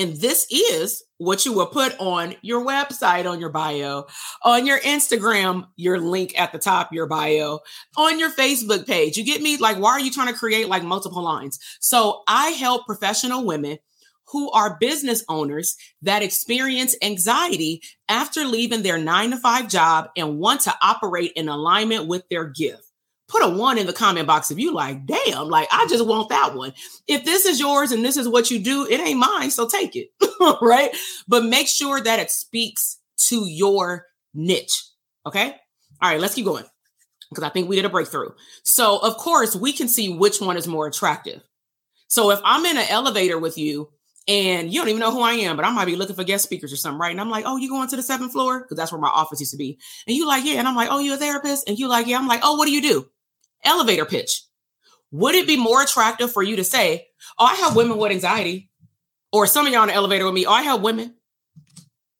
And 0.00 0.16
this 0.16 0.46
is 0.50 1.04
what 1.18 1.44
you 1.44 1.52
will 1.52 1.66
put 1.66 1.94
on 1.98 2.34
your 2.40 2.64
website, 2.64 3.30
on 3.30 3.38
your 3.38 3.50
bio, 3.50 4.06
on 4.42 4.64
your 4.64 4.80
Instagram, 4.80 5.66
your 5.76 6.00
link 6.00 6.32
at 6.40 6.52
the 6.52 6.58
top, 6.58 6.90
your 6.90 7.06
bio, 7.06 7.60
on 7.98 8.18
your 8.18 8.30
Facebook 8.30 8.86
page. 8.86 9.18
You 9.18 9.24
get 9.24 9.42
me? 9.42 9.58
Like, 9.58 9.76
why 9.76 9.90
are 9.90 10.00
you 10.00 10.10
trying 10.10 10.32
to 10.32 10.38
create 10.38 10.68
like 10.68 10.82
multiple 10.82 11.22
lines? 11.22 11.58
So 11.80 12.22
I 12.26 12.48
help 12.52 12.86
professional 12.86 13.44
women 13.44 13.76
who 14.28 14.50
are 14.52 14.78
business 14.80 15.22
owners 15.28 15.76
that 16.00 16.22
experience 16.22 16.96
anxiety 17.02 17.82
after 18.08 18.46
leaving 18.46 18.82
their 18.82 18.96
nine 18.96 19.32
to 19.32 19.36
five 19.36 19.68
job 19.68 20.08
and 20.16 20.38
want 20.38 20.62
to 20.62 20.74
operate 20.80 21.32
in 21.36 21.50
alignment 21.50 22.06
with 22.06 22.26
their 22.30 22.46
gift 22.46 22.89
put 23.30 23.44
a 23.44 23.48
one 23.48 23.78
in 23.78 23.86
the 23.86 23.92
comment 23.92 24.26
box 24.26 24.50
if 24.50 24.58
you 24.58 24.74
like, 24.74 25.06
damn, 25.06 25.48
like 25.48 25.68
I 25.72 25.86
just 25.86 26.04
want 26.04 26.28
that 26.28 26.54
one. 26.54 26.74
If 27.06 27.24
this 27.24 27.46
is 27.46 27.60
yours 27.60 27.92
and 27.92 28.04
this 28.04 28.16
is 28.16 28.28
what 28.28 28.50
you 28.50 28.58
do, 28.58 28.86
it 28.86 29.00
ain't 29.00 29.18
mine, 29.18 29.50
so 29.50 29.68
take 29.68 29.96
it. 29.96 30.10
right? 30.60 30.94
But 31.28 31.44
make 31.44 31.68
sure 31.68 32.00
that 32.00 32.18
it 32.18 32.30
speaks 32.30 32.98
to 33.28 33.46
your 33.46 34.06
niche. 34.34 34.84
Okay? 35.26 35.54
All 36.02 36.10
right, 36.10 36.20
let's 36.20 36.34
keep 36.34 36.44
going 36.44 36.64
because 37.30 37.44
I 37.44 37.50
think 37.50 37.68
we 37.68 37.76
did 37.76 37.84
a 37.84 37.90
breakthrough. 37.90 38.30
So, 38.64 38.98
of 38.98 39.16
course, 39.16 39.54
we 39.54 39.72
can 39.72 39.88
see 39.88 40.12
which 40.12 40.40
one 40.40 40.56
is 40.56 40.66
more 40.66 40.86
attractive. 40.86 41.42
So, 42.08 42.30
if 42.30 42.40
I'm 42.44 42.64
in 42.66 42.76
an 42.76 42.86
elevator 42.88 43.38
with 43.38 43.56
you 43.56 43.90
and 44.26 44.72
you 44.72 44.80
don't 44.80 44.88
even 44.88 45.00
know 45.00 45.12
who 45.12 45.22
I 45.22 45.32
am, 45.34 45.56
but 45.56 45.64
I 45.64 45.70
might 45.70 45.84
be 45.84 45.96
looking 45.96 46.16
for 46.16 46.24
guest 46.24 46.44
speakers 46.44 46.72
or 46.72 46.76
something, 46.76 46.98
right? 46.98 47.10
And 47.10 47.20
I'm 47.20 47.30
like, 47.30 47.44
oh, 47.46 47.56
you 47.56 47.68
going 47.68 47.88
to 47.88 47.96
the 47.96 48.02
seventh 48.02 48.32
floor? 48.32 48.60
Because 48.60 48.76
that's 48.76 48.92
where 48.92 49.00
my 49.00 49.08
office 49.08 49.40
used 49.40 49.52
to 49.52 49.58
be. 49.58 49.78
And 50.06 50.16
you 50.16 50.26
like, 50.26 50.44
yeah. 50.44 50.54
And 50.54 50.66
I'm 50.66 50.76
like, 50.76 50.88
oh, 50.90 50.98
you 50.98 51.14
a 51.14 51.16
therapist? 51.16 51.68
And 51.68 51.78
you 51.78 51.88
like, 51.88 52.06
yeah. 52.06 52.18
I'm 52.18 52.28
like, 52.28 52.40
oh, 52.42 52.56
what 52.56 52.66
do 52.66 52.72
you 52.72 52.82
do? 52.82 53.08
Elevator 53.64 54.04
pitch. 54.04 54.42
Would 55.12 55.34
it 55.34 55.46
be 55.46 55.56
more 55.56 55.82
attractive 55.82 56.32
for 56.32 56.42
you 56.42 56.56
to 56.56 56.64
say, 56.64 57.06
Oh, 57.38 57.44
I 57.44 57.54
have 57.56 57.76
women 57.76 57.98
with 57.98 58.12
anxiety? 58.12 58.70
Or 59.32 59.46
some 59.46 59.66
of 59.66 59.72
y'all 59.72 59.82
on 59.82 59.88
the 59.88 59.94
elevator 59.94 60.24
with 60.24 60.34
me, 60.34 60.46
Oh, 60.46 60.52
I 60.52 60.62
have 60.62 60.82
women. 60.82 61.14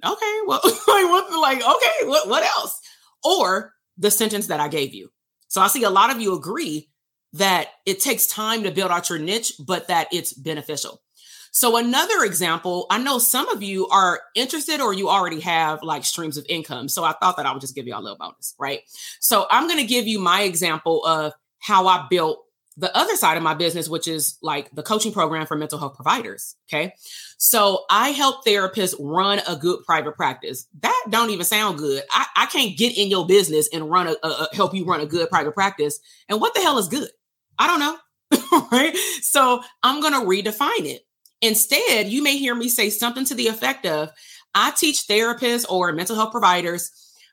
Okay, 0.05 0.41
well, 0.47 0.61
like, 1.41 1.59
okay, 1.59 2.07
what, 2.09 2.29
what 2.29 2.43
else? 2.43 2.81
Or 3.23 3.73
the 3.99 4.11
sentence 4.11 4.47
that 4.47 4.61
I 4.61 4.69
gave 4.69 4.95
you. 4.95 5.11
So 5.49 5.61
I 5.61 5.67
see 5.69 5.85
a 5.85 5.91
lot 5.91 6.11
of 6.11 6.21
you 6.21 6.35
agree 6.35 6.89
that 7.35 7.69
it 7.87 8.01
takes 8.01 8.27
time 8.27 8.63
to 8.63 8.71
build 8.71 8.91
out 8.91 9.09
your 9.09 9.19
niche, 9.19 9.53
but 9.65 9.89
that 9.89 10.09
it's 10.13 10.33
beneficial. 10.33 11.03
So 11.51 11.77
another 11.77 12.25
example, 12.25 12.87
I 12.91 12.99
know 12.99 13.19
some 13.19 13.49
of 13.49 13.63
you 13.63 13.89
are 13.89 14.21
interested 14.35 14.81
or 14.81 14.93
you 14.93 15.09
already 15.09 15.41
have 15.41 15.83
like 15.83 16.05
streams 16.05 16.37
of 16.37 16.47
income. 16.49 16.89
So 16.89 17.05
I 17.05 17.13
thought 17.13 17.37
that 17.37 17.47
I 17.47 17.53
would 17.53 17.61
just 17.61 17.75
give 17.75 17.87
you 17.87 17.97
a 17.97 18.01
little 18.01 18.19
bonus, 18.19 18.55
right? 18.59 18.81
So 19.21 19.47
I'm 19.51 19.67
going 19.67 19.81
to 19.81 19.87
give 19.87 20.07
you 20.07 20.21
my 20.21 20.43
example 20.43 21.05
of 21.05 21.33
how 21.59 21.87
I 21.89 22.07
built 22.09 22.45
the 22.77 22.97
other 22.97 23.17
side 23.17 23.37
of 23.37 23.43
my 23.43 23.55
business, 23.55 23.89
which 23.89 24.09
is 24.09 24.39
like 24.43 24.71
the 24.71 24.83
coaching 24.83 25.13
program 25.13 25.47
for 25.47 25.57
mental 25.57 25.79
health 25.79 25.97
providers. 25.97 26.57
Okay. 26.69 26.95
So 27.37 27.85
I 27.91 28.11
help 28.11 28.45
therapists 28.45 28.95
run 28.99 29.41
a 29.47 29.57
good 29.57 29.85
private 29.85 30.17
practice. 30.17 30.67
That 30.81 31.07
don't 31.11 31.31
even 31.31 31.45
sound 31.45 31.79
good. 31.79 32.03
I, 32.11 32.27
I 32.37 32.47
can't 32.47 32.79
get 32.79 32.97
in 32.97 33.09
your 33.09 33.27
business 33.27 33.69
and 33.73 33.91
run 33.91 34.07
a, 34.07 34.17
a, 34.23 34.49
help 34.55 34.75
you 34.75 34.85
run 34.85 35.01
a 35.01 35.07
good 35.07 35.29
private 35.29 35.53
practice. 35.53 35.99
And 36.29 36.41
what 36.41 36.55
the 36.55 36.61
hell 36.61 36.79
is 36.79 36.89
good? 36.89 37.11
I 37.59 37.67
don't 37.67 37.81
know. 37.81 38.69
right. 38.73 38.97
So 39.23 39.63
I'm 39.83 40.01
going 40.01 40.15
to 40.15 40.21
redefine 40.21 40.87
it. 40.87 41.03
Instead, 41.43 42.09
you 42.09 42.23
may 42.23 42.37
hear 42.37 42.55
me 42.55 42.69
say 42.69 42.91
something 42.91 43.25
to 43.25 43.35
the 43.35 43.49
effect 43.49 43.87
of 43.87 44.11
I 44.55 44.73
teach 44.73 45.07
therapists 45.09 45.65
or 45.69 45.93
mental 45.93 46.17
health 46.17 46.33
providers 46.33 46.91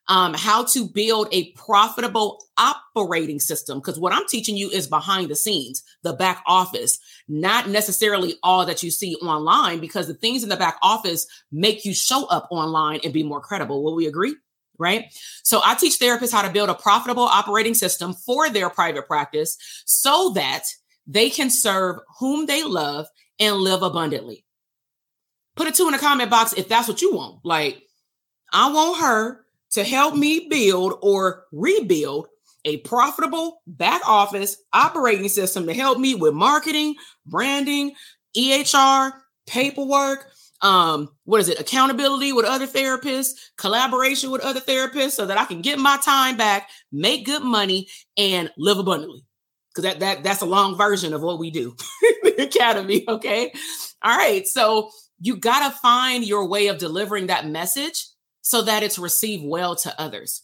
um, 0.08 0.34
how 0.34 0.64
to 0.64 0.88
build 0.88 1.28
a 1.32 1.52
profitable 1.54 2.42
operating 2.58 3.40
system. 3.40 3.80
Because 3.80 4.00
what 4.00 4.14
I'm 4.14 4.28
teaching 4.28 4.56
you 4.56 4.70
is 4.70 4.88
behind 4.88 5.30
the 5.30 5.36
scenes, 5.36 5.84
the 6.04 6.14
back 6.14 6.44
office, 6.48 7.00
not 7.28 7.70
necessarily 7.70 8.36
all 8.44 8.66
that 8.66 8.84
you 8.84 8.92
see 8.92 9.16
online, 9.16 9.80
because 9.80 10.08
the 10.08 10.14
things 10.14 10.44
in 10.44 10.50
the 10.50 10.56
back 10.56 10.78
office 10.82 11.28
make 11.52 11.84
you 11.84 11.94
show 11.94 12.26
up 12.28 12.48
online 12.52 13.02
and 13.04 13.14
be 13.14 13.24
more 13.24 13.42
credible. 13.42 13.84
Will 13.84 13.96
we 13.96 14.08
agree? 14.08 14.36
Right. 14.80 15.06
So 15.44 15.60
I 15.66 15.74
teach 15.74 15.98
therapists 16.00 16.32
how 16.32 16.44
to 16.44 16.54
build 16.54 16.70
a 16.70 16.76
profitable 16.76 17.24
operating 17.24 17.74
system 17.74 18.14
for 18.14 18.48
their 18.50 18.70
private 18.70 19.08
practice 19.08 19.58
so 19.86 20.34
that 20.36 20.66
they 21.08 21.32
can 21.32 21.50
serve 21.50 21.98
whom 22.20 22.46
they 22.46 22.62
love 22.64 23.08
and 23.40 23.56
live 23.58 23.84
abundantly. 23.84 24.46
Put 25.56 25.68
a 25.68 25.72
two 25.72 25.88
in 25.88 25.94
the 25.94 26.00
comment 26.00 26.30
box 26.30 26.54
if 26.54 26.68
that's 26.68 26.88
what 26.88 27.02
you 27.02 27.14
want. 27.14 27.40
Like, 27.44 27.82
I 28.54 28.72
want 28.72 29.02
her 29.02 29.46
to 29.72 29.84
help 29.84 30.16
me 30.16 30.48
build 30.50 31.00
or 31.02 31.46
rebuild 31.52 32.28
a 32.66 32.78
profitable 32.78 33.62
back 33.66 34.02
office 34.08 34.58
operating 34.74 35.30
system 35.30 35.66
to 35.68 35.74
help 35.74 35.98
me 35.98 36.16
with 36.16 36.34
marketing, 36.34 36.96
branding, 37.26 37.94
EHR, 38.36 39.14
paperwork, 39.48 40.28
um, 40.62 41.10
what 41.24 41.40
is 41.40 41.50
it, 41.50 41.60
accountability 41.60 42.34
with 42.34 42.46
other 42.46 42.68
therapists, 42.68 43.32
collaboration 43.58 44.32
with 44.32 44.42
other 44.42 44.60
therapists, 44.60 45.12
so 45.12 45.26
that 45.26 45.38
I 45.38 45.46
can 45.46 45.62
get 45.62 45.80
my 45.80 45.98
time 46.04 46.36
back, 46.36 46.70
make 46.92 47.26
good 47.26 47.44
money, 47.44 47.88
and 48.18 48.52
live 48.58 48.80
abundantly 48.80 49.27
because 49.78 49.92
that, 49.92 50.00
that 50.00 50.24
that's 50.24 50.42
a 50.42 50.46
long 50.46 50.78
version 50.78 51.14
of 51.14 51.22
what 51.22 51.40
we 51.40 51.52
do 51.52 51.76
the 52.24 52.44
academy 52.44 53.06
okay? 53.08 53.54
All 54.02 54.18
right 54.18 54.46
so 54.48 54.92
you 55.20 55.38
got 55.38 55.70
to 55.70 55.78
find 55.78 56.26
your 56.26 56.48
way 56.48 56.68
of 56.68 56.78
delivering 56.78 57.28
that 57.28 57.48
message 57.48 58.06
so 58.42 58.62
that 58.62 58.84
it's 58.84 59.00
received 59.00 59.44
well 59.46 59.76
to 59.76 60.00
others. 60.00 60.44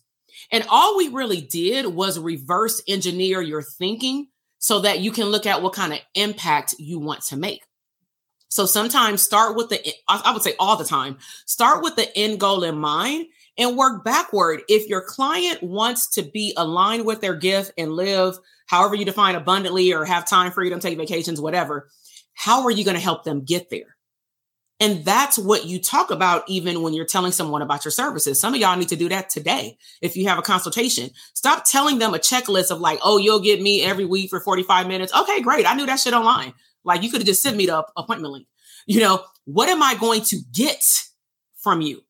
And 0.52 0.66
all 0.70 0.98
we 0.98 1.08
really 1.08 1.42
did 1.42 1.86
was 1.86 2.20
reverse 2.20 2.82
engineer 2.88 3.42
your 3.42 3.62
thinking 3.62 4.28
so 4.60 4.80
that 4.80 5.00
you 5.00 5.12
can 5.12 5.28
look 5.28 5.46
at 5.46 5.62
what 5.62 5.74
kind 5.74 5.94
of 5.94 6.00
impact 6.16 6.76
you 6.80 7.00
want 7.00 7.22
to 7.26 7.38
make. 7.38 7.64
So 8.50 8.66
sometimes 8.66 9.22
start 9.22 9.56
with 9.56 9.70
the, 9.70 9.80
I 10.08 10.32
would 10.32 10.44
say 10.44 10.54
all 10.60 10.76
the 10.76 10.84
time, 10.84 11.18
start 11.46 11.82
with 11.82 11.96
the 11.96 12.16
end 12.18 12.40
goal 12.40 12.64
in 12.64 12.78
mind 12.78 13.28
and 13.58 13.78
work 13.78 14.04
backward. 14.04 14.62
If 14.68 14.88
your 14.90 15.02
client 15.02 15.62
wants 15.62 16.08
to 16.12 16.24
be 16.24 16.54
aligned 16.58 17.06
with 17.06 17.22
their 17.22 17.36
gift 17.36 17.72
and 17.78 17.92
live 17.92 18.38
however 18.68 18.96
you 18.96 19.06
define 19.06 19.36
abundantly 19.36 19.94
or 19.94 20.06
have 20.06 20.28
time 20.28 20.52
freedom, 20.52 20.80
take 20.80 20.98
vacations, 20.98 21.40
whatever, 21.40 21.90
how 22.34 22.64
are 22.64 22.72
you 22.72 22.84
going 22.84 22.96
to 22.96 23.04
help 23.04 23.24
them 23.24 23.44
get 23.44 23.70
there? 23.70 23.96
And 24.80 25.06
that's 25.06 25.38
what 25.38 25.66
you 25.66 25.80
talk 25.80 26.12
about 26.12 26.44
even 26.50 26.82
when 26.82 26.94
you're 26.94 27.06
telling 27.06 27.32
someone 27.32 27.62
about 27.62 27.86
your 27.86 27.92
services. 27.92 28.40
Some 28.40 28.54
of 28.54 28.60
y'all 28.60 28.76
need 28.76 28.90
to 28.90 28.96
do 28.96 29.08
that 29.10 29.30
today. 29.30 29.78
If 30.02 30.18
you 30.18 30.28
have 30.28 30.40
a 30.40 30.42
consultation, 30.42 31.12
stop 31.34 31.64
telling 31.64 32.00
them 32.00 32.14
a 32.14 32.20
checklist 32.20 32.72
of 32.72 32.82
like, 32.82 33.00
oh, 33.02 33.18
you'll 33.18 33.40
get 33.40 33.62
me 33.62 33.82
every 33.82 34.04
week 34.04 34.30
for 34.30 34.42
45 34.42 34.88
minutes. 34.88 35.14
Okay, 35.14 35.42
great. 35.42 35.70
I 35.70 35.76
knew 35.76 35.86
that 35.86 36.00
shit 36.00 36.14
online. 36.14 36.54
Like 36.84 37.04
you 37.04 37.10
could 37.10 37.22
have 37.22 37.28
just 37.28 37.42
sent 37.42 37.56
me 37.56 37.68
the 37.68 37.86
appointment 37.96 38.34
link. 38.34 38.48
You 38.86 39.00
know, 39.00 39.24
what 39.46 39.70
am 39.70 39.82
I 39.82 39.96
going 39.96 40.22
to 40.24 40.38
get 40.52 40.84
from 41.58 41.80
you? 41.80 42.02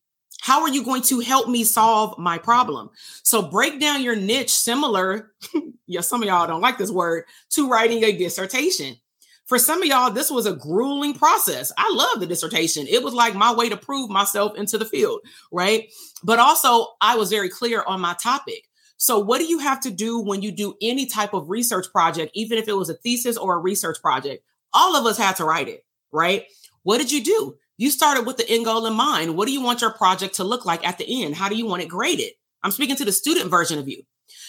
How 0.44 0.62
are 0.64 0.70
you 0.70 0.84
going 0.84 1.04
to 1.04 1.22
help 1.22 1.48
me 1.48 1.64
solve 1.64 2.20
my 2.20 2.38
problem? 2.38 2.90
So 3.24 3.42
break 3.42 3.80
down 3.80 4.04
your 4.04 4.18
niche 4.18 4.52
similar, 4.52 5.32
yeah, 5.88 6.02
some 6.02 6.22
of 6.22 6.28
y'all 6.28 6.46
don't 6.46 6.60
like 6.60 6.78
this 6.78 6.92
word, 6.92 7.24
to 7.52 7.70
writing 7.70 8.04
a 8.04 8.12
dissertation. 8.12 8.98
For 9.46 9.58
some 9.58 9.82
of 9.82 9.88
y'all, 9.88 10.12
this 10.12 10.30
was 10.30 10.46
a 10.46 10.54
grueling 10.54 11.14
process. 11.14 11.72
I 11.78 11.90
love 11.94 12.20
the 12.20 12.28
dissertation. 12.28 12.88
It 12.88 13.04
was 13.04 13.14
like 13.14 13.36
my 13.36 13.54
way 13.54 13.70
to 13.70 13.78
prove 13.78 14.10
myself 14.10 14.58
into 14.58 14.78
the 14.78 14.84
field, 14.84 15.22
right? 15.50 15.90
But 16.26 16.40
also, 16.40 16.88
I 17.00 17.16
was 17.16 17.30
very 17.30 17.48
clear 17.48 17.82
on 17.88 18.02
my 18.02 18.14
topic. 18.22 18.68
So, 18.98 19.20
what 19.20 19.38
do 19.38 19.46
you 19.46 19.60
have 19.60 19.80
to 19.82 19.92
do 19.92 20.20
when 20.20 20.42
you 20.42 20.52
do 20.52 20.76
any 20.82 21.06
type 21.06 21.34
of 21.34 21.50
research 21.50 21.86
project, 21.94 22.32
even 22.36 22.58
if 22.58 22.68
it 22.68 22.74
was 22.74 22.90
a 22.90 22.96
thesis 22.96 23.38
or 23.38 23.56
a 23.56 23.60
research 23.60 24.02
project? 24.02 24.44
All 24.74 24.98
of 24.98 25.06
us 25.06 25.18
had 25.18 25.38
to 25.38 25.46
write 25.46 25.70
it, 25.70 25.86
right? 26.12 26.48
What 26.82 26.98
did 26.98 27.14
you 27.14 27.24
do? 27.24 27.56
You 27.78 27.90
started 27.90 28.26
with 28.26 28.38
the 28.38 28.50
end 28.50 28.66
goal 28.66 28.86
in 28.86 28.94
mind. 28.94 29.36
What 29.36 29.48
do 29.48 29.54
you 29.54 29.62
want 29.62 29.82
your 29.82 29.94
project 29.94 30.36
to 30.36 30.44
look 30.44 30.66
like 30.66 30.86
at 30.88 30.98
the 30.98 31.24
end? 31.24 31.36
How 31.36 31.50
do 31.50 31.56
you 31.56 31.66
want 31.66 31.82
it 31.82 31.90
graded? 31.90 32.32
I'm 32.62 32.72
speaking 32.72 32.96
to 32.98 33.06
the 33.06 33.12
student 33.12 33.50
version 33.50 33.80
of 33.80 33.88
you. 33.88 34.04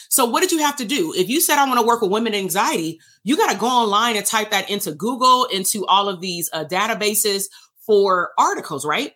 So, 0.09 0.25
what 0.25 0.41
did 0.41 0.53
you 0.53 0.61
have 0.61 0.77
to 0.77 0.85
do? 0.85 1.12
If 1.16 1.29
you 1.29 1.41
said, 1.41 1.59
I 1.59 1.66
want 1.66 1.81
to 1.81 1.87
work 1.87 2.01
with 2.01 2.11
women 2.11 2.35
anxiety, 2.35 3.01
you 3.25 3.37
got 3.37 3.51
to 3.51 3.59
go 3.59 3.66
online 3.66 4.16
and 4.16 4.25
type 4.25 4.51
that 4.51 4.70
into 4.70 4.93
Google, 4.93 5.47
into 5.47 5.85
all 5.87 6.09
of 6.09 6.20
these 6.20 6.49
uh, 6.53 6.64
databases 6.64 7.45
for 7.85 8.31
articles, 8.39 8.87
right? 8.87 9.12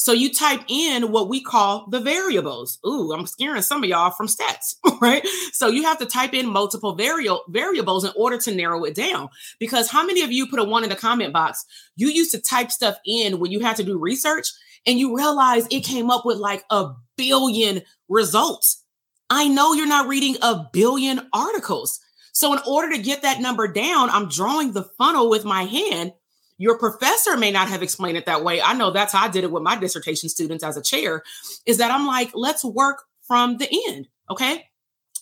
So 0.00 0.12
you 0.12 0.32
type 0.32 0.62
in 0.66 1.12
what 1.12 1.28
we 1.28 1.42
call 1.42 1.86
the 1.90 2.00
variables. 2.00 2.78
Ooh, 2.86 3.12
I'm 3.12 3.26
scaring 3.26 3.60
some 3.60 3.84
of 3.84 3.90
y'all 3.90 4.10
from 4.10 4.28
stats, 4.28 4.76
right? 5.02 5.22
So 5.52 5.68
you 5.68 5.82
have 5.82 5.98
to 5.98 6.06
type 6.06 6.32
in 6.32 6.48
multiple 6.48 6.94
variable 6.94 7.42
variables 7.50 8.06
in 8.06 8.10
order 8.16 8.38
to 8.38 8.54
narrow 8.54 8.84
it 8.84 8.94
down. 8.94 9.28
Because 9.58 9.90
how 9.90 10.02
many 10.06 10.22
of 10.22 10.32
you 10.32 10.46
put 10.46 10.58
a 10.58 10.64
one 10.64 10.84
in 10.84 10.88
the 10.88 10.96
comment 10.96 11.34
box? 11.34 11.66
You 11.96 12.08
used 12.08 12.30
to 12.30 12.40
type 12.40 12.70
stuff 12.70 12.96
in 13.04 13.40
when 13.40 13.50
you 13.52 13.60
had 13.60 13.76
to 13.76 13.84
do 13.84 13.98
research 13.98 14.48
and 14.86 14.98
you 14.98 15.14
realize 15.14 15.66
it 15.70 15.80
came 15.80 16.10
up 16.10 16.24
with 16.24 16.38
like 16.38 16.64
a 16.70 16.92
billion 17.18 17.82
results. 18.08 18.82
I 19.28 19.48
know 19.48 19.74
you're 19.74 19.86
not 19.86 20.08
reading 20.08 20.38
a 20.40 20.64
billion 20.72 21.28
articles. 21.34 22.00
So 22.32 22.54
in 22.54 22.60
order 22.66 22.96
to 22.96 23.02
get 23.02 23.20
that 23.20 23.42
number 23.42 23.68
down, 23.68 24.08
I'm 24.08 24.30
drawing 24.30 24.72
the 24.72 24.88
funnel 24.96 25.28
with 25.28 25.44
my 25.44 25.64
hand 25.64 26.14
your 26.60 26.76
professor 26.76 27.38
may 27.38 27.50
not 27.50 27.70
have 27.70 27.82
explained 27.82 28.18
it 28.18 28.26
that 28.26 28.44
way. 28.44 28.60
I 28.60 28.74
know 28.74 28.90
that's 28.90 29.14
how 29.14 29.24
I 29.24 29.30
did 29.30 29.44
it 29.44 29.50
with 29.50 29.62
my 29.62 29.76
dissertation 29.76 30.28
students 30.28 30.62
as 30.62 30.76
a 30.76 30.82
chair, 30.82 31.22
is 31.64 31.78
that 31.78 31.90
I'm 31.90 32.06
like, 32.06 32.32
let's 32.34 32.62
work 32.62 33.04
from 33.26 33.56
the 33.56 33.66
end. 33.88 34.08
Okay. 34.28 34.66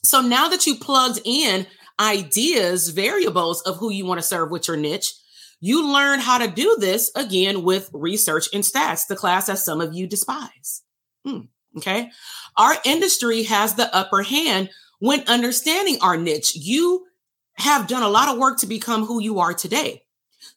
So 0.02 0.20
now 0.20 0.48
that 0.48 0.66
you 0.66 0.74
plugged 0.74 1.20
in 1.24 1.68
ideas, 2.00 2.88
variables 2.88 3.62
of 3.62 3.76
who 3.76 3.92
you 3.92 4.04
want 4.04 4.18
to 4.20 4.26
serve 4.26 4.50
with 4.50 4.66
your 4.66 4.76
niche, 4.76 5.14
you 5.60 5.92
learn 5.92 6.18
how 6.18 6.38
to 6.38 6.48
do 6.48 6.76
this 6.80 7.12
again 7.14 7.62
with 7.62 7.88
research 7.92 8.48
and 8.52 8.64
stats, 8.64 9.06
the 9.06 9.14
class 9.14 9.46
that 9.46 9.58
some 9.58 9.80
of 9.80 9.94
you 9.94 10.08
despise. 10.08 10.82
Hmm, 11.24 11.42
okay. 11.76 12.10
Our 12.56 12.74
industry 12.84 13.44
has 13.44 13.74
the 13.74 13.94
upper 13.94 14.24
hand 14.24 14.70
when 14.98 15.20
understanding 15.28 15.98
our 16.02 16.16
niche. 16.16 16.56
You 16.56 17.06
have 17.54 17.86
done 17.86 18.02
a 18.02 18.08
lot 18.08 18.28
of 18.28 18.38
work 18.38 18.58
to 18.58 18.66
become 18.66 19.04
who 19.04 19.22
you 19.22 19.38
are 19.38 19.54
today. 19.54 20.02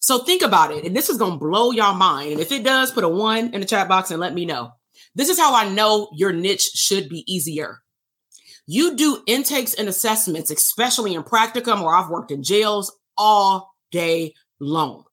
So 0.02 0.20
think 0.20 0.42
about 0.42 0.72
it. 0.72 0.84
And 0.84 0.96
this 0.96 1.10
is 1.10 1.18
going 1.18 1.34
to 1.34 1.38
blow 1.38 1.72
your 1.72 1.94
mind. 1.94 2.34
And 2.34 2.42
if 2.42 2.52
it 2.52 2.64
does, 2.64 2.92
put 2.92 3.04
a 3.04 3.10
one 3.10 3.54
in 3.54 3.62
the 3.62 3.68
chat 3.68 3.88
box 3.88 4.12
and 4.12 4.20
let 4.20 4.34
me 4.34 4.46
know. 4.46 4.74
This 5.16 5.30
is 5.30 5.40
how 5.40 5.56
I 5.56 5.70
know 5.70 6.10
your 6.14 6.34
niche 6.34 6.72
should 6.74 7.08
be 7.08 7.24
easier. 7.32 7.82
You 8.66 8.96
do 8.96 9.22
intakes 9.28 9.74
and 9.74 9.88
assessments, 9.88 10.50
especially 10.50 11.14
in 11.14 11.24
practicum, 11.24 11.82
or 11.82 11.96
I've 11.96 12.10
worked 12.10 12.32
in 12.32 12.44
jails 12.44 12.96
all 13.18 13.74
day 13.92 14.34
long, 14.60 15.04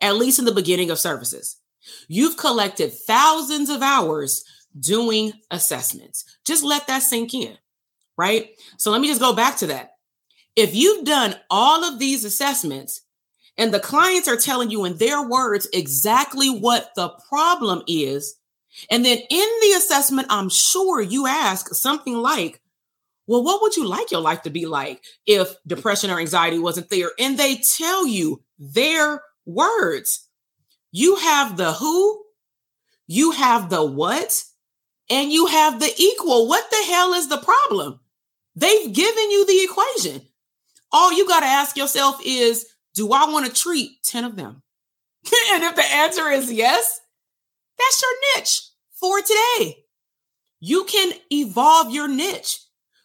at 0.00 0.16
least 0.16 0.38
in 0.38 0.44
the 0.44 0.52
beginning 0.52 0.90
of 0.90 0.98
services. 0.98 1.58
You've 2.08 2.36
collected 2.36 2.92
thousands 2.92 3.70
of 3.70 3.82
hours 3.82 4.44
doing 4.78 5.32
assessments. 5.50 6.24
Just 6.44 6.64
let 6.64 6.86
that 6.86 7.02
sink 7.02 7.34
in, 7.34 7.56
right? 8.16 8.50
So 8.78 8.90
let 8.90 9.00
me 9.00 9.08
just 9.08 9.20
go 9.20 9.34
back 9.34 9.58
to 9.58 9.66
that. 9.68 9.90
If 10.56 10.74
you've 10.74 11.04
done 11.04 11.36
all 11.50 11.84
of 11.84 11.98
these 11.98 12.24
assessments, 12.24 13.02
and 13.56 13.72
the 13.72 13.80
clients 13.80 14.28
are 14.28 14.36
telling 14.36 14.70
you 14.70 14.84
in 14.84 14.96
their 14.96 15.22
words 15.22 15.68
exactly 15.72 16.48
what 16.48 16.90
the 16.96 17.10
problem 17.28 17.82
is. 17.86 18.36
And 18.90 19.04
then 19.04 19.18
in 19.18 19.48
the 19.60 19.74
assessment, 19.76 20.28
I'm 20.30 20.48
sure 20.48 21.00
you 21.00 21.26
ask 21.26 21.74
something 21.74 22.16
like, 22.16 22.60
well, 23.26 23.44
what 23.44 23.62
would 23.62 23.76
you 23.76 23.86
like 23.86 24.10
your 24.10 24.20
life 24.20 24.42
to 24.42 24.50
be 24.50 24.66
like 24.66 25.04
if 25.26 25.54
depression 25.66 26.10
or 26.10 26.18
anxiety 26.18 26.58
wasn't 26.58 26.88
there? 26.88 27.10
And 27.18 27.38
they 27.38 27.56
tell 27.56 28.06
you 28.06 28.42
their 28.58 29.22
words. 29.44 30.28
You 30.90 31.16
have 31.16 31.56
the 31.56 31.72
who, 31.72 32.24
you 33.06 33.32
have 33.32 33.70
the 33.70 33.84
what, 33.84 34.42
and 35.10 35.30
you 35.30 35.46
have 35.46 35.78
the 35.78 35.92
equal. 35.98 36.48
What 36.48 36.70
the 36.70 36.84
hell 36.88 37.12
is 37.12 37.28
the 37.28 37.38
problem? 37.38 38.00
They've 38.56 38.92
given 38.92 39.30
you 39.30 39.46
the 39.46 39.64
equation. 39.64 40.22
All 40.90 41.12
you 41.12 41.26
got 41.26 41.40
to 41.40 41.46
ask 41.46 41.76
yourself 41.76 42.20
is, 42.24 42.66
do 42.94 43.12
I 43.12 43.30
want 43.30 43.46
to 43.46 43.52
treat 43.52 44.02
10 44.04 44.24
of 44.24 44.36
them? 44.36 44.62
and 45.52 45.62
if 45.62 45.74
the 45.76 45.84
answer 45.84 46.28
is 46.28 46.52
yes, 46.52 47.00
that's 47.78 48.02
your 48.02 48.40
niche 48.40 48.62
for 48.92 49.20
today. 49.20 49.84
You 50.60 50.84
can 50.84 51.12
evolve 51.32 51.92
your 51.92 52.08
niche. 52.08 52.60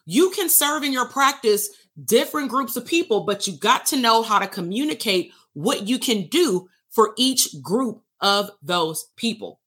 You 0.06 0.30
can 0.30 0.48
serve 0.48 0.84
in 0.84 0.92
your 0.92 1.08
practice 1.08 1.68
different 2.02 2.48
groups 2.50 2.76
of 2.76 2.86
people, 2.86 3.20
but 3.24 3.46
you 3.46 3.56
got 3.56 3.86
to 3.86 3.96
know 3.96 4.22
how 4.22 4.38
to 4.38 4.46
communicate 4.46 5.32
what 5.54 5.88
you 5.88 5.98
can 5.98 6.28
do 6.28 6.68
for 6.90 7.14
each 7.16 7.60
group 7.62 8.02
of 8.20 8.50
those 8.62 9.06
people. 9.16 9.60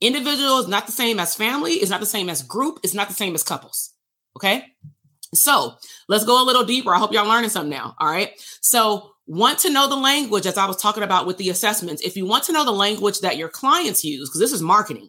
Individual 0.00 0.58
is 0.58 0.68
not 0.68 0.86
the 0.86 0.92
same 0.92 1.20
as 1.20 1.34
family, 1.34 1.72
it's 1.72 1.90
not 1.90 2.00
the 2.00 2.06
same 2.06 2.28
as 2.28 2.42
group, 2.42 2.80
it's 2.82 2.94
not 2.94 3.08
the 3.08 3.14
same 3.14 3.34
as 3.34 3.42
couples. 3.42 3.92
Okay. 4.36 4.64
So 5.34 5.74
let's 6.08 6.24
go 6.24 6.42
a 6.42 6.46
little 6.46 6.64
deeper. 6.64 6.92
I 6.92 6.98
hope 6.98 7.12
y'all 7.12 7.28
learning 7.28 7.50
something 7.50 7.70
now. 7.70 7.94
All 7.98 8.08
right. 8.08 8.32
So 8.60 9.12
want 9.30 9.60
to 9.60 9.70
know 9.70 9.88
the 9.88 9.96
language, 9.96 10.44
as 10.44 10.58
I 10.58 10.66
was 10.66 10.76
talking 10.76 11.04
about 11.04 11.24
with 11.24 11.38
the 11.38 11.50
assessments, 11.50 12.02
if 12.02 12.16
you 12.16 12.26
want 12.26 12.44
to 12.44 12.52
know 12.52 12.64
the 12.64 12.72
language 12.72 13.20
that 13.20 13.36
your 13.36 13.48
clients 13.48 14.04
use, 14.04 14.28
because 14.28 14.40
this 14.40 14.52
is 14.52 14.60
marketing, 14.60 15.06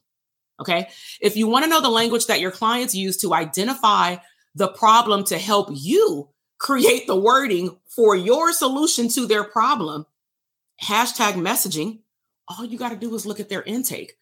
okay? 0.60 0.90
If 1.20 1.36
you 1.36 1.48
want 1.48 1.66
to 1.66 1.70
know 1.70 1.82
the 1.82 1.90
language 1.90 2.28
that 2.28 2.40
your 2.40 2.52
clients 2.52 2.94
use 2.94 3.18
to 3.18 3.34
identify 3.34 4.18
the 4.54 4.68
problem 4.68 5.24
to 5.26 5.40
help 5.40 5.70
you 5.72 6.30
create 6.60 7.08
the 7.08 7.16
wording 7.16 7.78
for 7.88 8.16
your 8.16 8.54
solution 8.54 9.08
to 9.10 9.26
their 9.26 9.44
problem, 9.44 10.06
hashtag 10.84 11.34
messaging, 11.34 12.02
all 12.48 12.64
you 12.64 12.78
got 12.78 12.90
to 12.90 12.96
do 12.96 13.16
is 13.16 13.26
look 13.26 13.40
at 13.40 13.50
their 13.50 13.64
intake. 13.64 14.14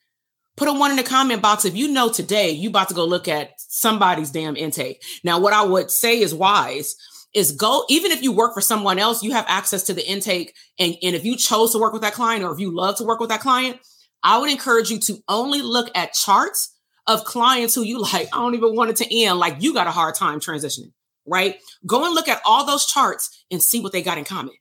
Put 0.55 0.69
a 0.69 0.73
one 0.73 0.91
in 0.91 0.97
the 0.97 1.03
comment 1.03 1.41
box 1.41 1.65
if 1.65 1.75
you 1.75 1.89
know 1.89 2.09
today 2.09 2.51
you 2.51 2.69
about 2.69 2.87
to 2.87 2.95
go 2.95 3.05
look 3.05 3.27
at 3.27 3.51
somebody's 3.57 4.31
damn 4.31 4.55
intake. 4.55 5.03
Now, 5.25 5.39
what 5.39 5.53
I 5.53 5.63
would 5.63 5.91
say 5.91 6.19
is 6.21 6.33
wise 6.33 6.95
is 7.33 7.51
go 7.51 7.85
even 7.89 8.11
if 8.11 8.21
you 8.21 8.31
work 8.31 8.53
for 8.53 8.61
someone 8.61 8.99
else 8.99 9.23
you 9.23 9.31
have 9.31 9.45
access 9.47 9.83
to 9.83 9.93
the 9.93 10.07
intake. 10.07 10.55
And, 10.79 10.95
and 11.03 11.15
if 11.15 11.23
you 11.25 11.35
chose 11.35 11.71
to 11.71 11.79
work 11.79 11.93
with 11.93 12.01
that 12.01 12.13
client 12.13 12.43
or 12.43 12.51
if 12.51 12.59
you 12.59 12.75
love 12.75 12.97
to 12.97 13.03
work 13.03 13.19
with 13.19 13.29
that 13.29 13.41
client 13.41 13.79
i 14.23 14.37
would 14.37 14.51
encourage 14.51 14.89
you 14.89 14.99
to 14.99 15.17
only 15.27 15.61
look 15.61 15.89
at 15.95 16.13
charts 16.13 16.75
of 17.07 17.23
clients 17.25 17.75
who 17.75 17.83
you 17.83 18.01
like 18.01 18.27
i 18.33 18.37
don't 18.37 18.55
even 18.55 18.75
want 18.75 18.89
it 18.89 18.97
to 18.97 19.21
end. 19.23 19.39
Like 19.39 19.57
you 19.59 19.73
got 19.73 19.87
a 19.87 19.91
hard 19.91 20.15
time 20.15 20.39
transitioning 20.39 20.91
right? 21.31 21.57
Go 21.85 22.05
and 22.05 22.15
look 22.15 22.27
at 22.27 22.41
all 22.43 22.65
those 22.65 22.87
charts 22.87 23.45
and 23.51 23.61
see 23.61 23.79
what 23.81 23.91
they 23.91 24.01
got 24.01 24.17
in 24.17 24.23
common. 24.23 24.55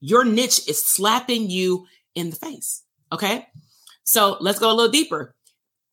Your 0.00 0.24
niche 0.24 0.66
is 0.66 0.80
slapping 0.80 1.50
you 1.50 1.86
in 2.14 2.30
the 2.30 2.36
face 2.36 2.84
okay? 3.12 3.46
So 4.04 4.36
let's 4.40 4.58
go 4.58 4.70
a 4.70 4.74
little 4.74 4.92
deeper. 4.92 5.34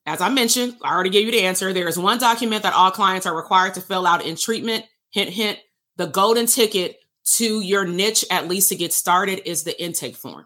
As 0.06 0.22
I 0.22 0.30
mentioned, 0.30 0.76
I 0.84 0.94
already 0.94 1.10
gave 1.10 1.26
you 1.26 1.32
the 1.32 1.44
answer. 1.44 1.72
There 1.72 1.88
is 1.88 1.98
one 1.98 2.18
document 2.18 2.64
that 2.64 2.74
all 2.74 2.92
clients 2.92 3.26
are 3.26 3.36
required 3.36 3.76
to 3.76 3.82
fill 3.82 4.06
out 4.06 4.26
in 4.26 4.36
treatment. 4.36 4.86
Hint, 5.12 5.30
hint, 5.30 5.60
the 5.98 6.08
golden 6.08 6.46
ticket 6.46 6.98
to 7.36 7.62
your 7.62 7.86
niche, 7.86 8.26
at 8.30 8.48
least 8.48 8.70
to 8.70 8.76
get 8.76 8.94
started, 8.94 9.48
is 9.48 9.64
the 9.64 9.82
intake 9.82 10.16
form. 10.16 10.46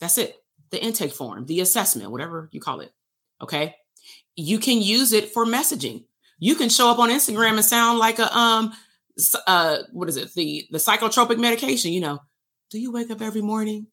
That's 0.00 0.18
it. 0.18 0.36
The 0.70 0.82
intake 0.82 1.12
form, 1.12 1.46
the 1.46 1.60
assessment, 1.60 2.10
whatever 2.10 2.48
you 2.52 2.60
call 2.60 2.80
it. 2.80 2.92
Okay. 3.40 3.74
You 4.36 4.58
can 4.58 4.82
use 4.82 5.12
it 5.12 5.32
for 5.32 5.46
messaging. 5.46 6.04
You 6.38 6.56
can 6.56 6.68
show 6.68 6.90
up 6.90 6.98
on 6.98 7.10
Instagram 7.10 7.52
and 7.52 7.64
sound 7.64 7.98
like 7.98 8.18
a 8.18 8.36
um 8.36 8.72
uh 9.46 9.78
what 9.92 10.08
is 10.08 10.16
it? 10.16 10.34
The 10.34 10.66
the 10.70 10.78
psychotropic 10.78 11.38
medication, 11.38 11.92
you 11.92 12.00
know. 12.00 12.20
Do 12.70 12.78
you 12.80 12.90
wake 12.90 13.10
up 13.10 13.22
every 13.22 13.42
morning 13.42 13.86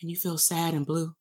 and 0.00 0.10
you 0.10 0.16
feel 0.16 0.38
sad 0.38 0.74
and 0.74 0.86
blue, 0.86 1.14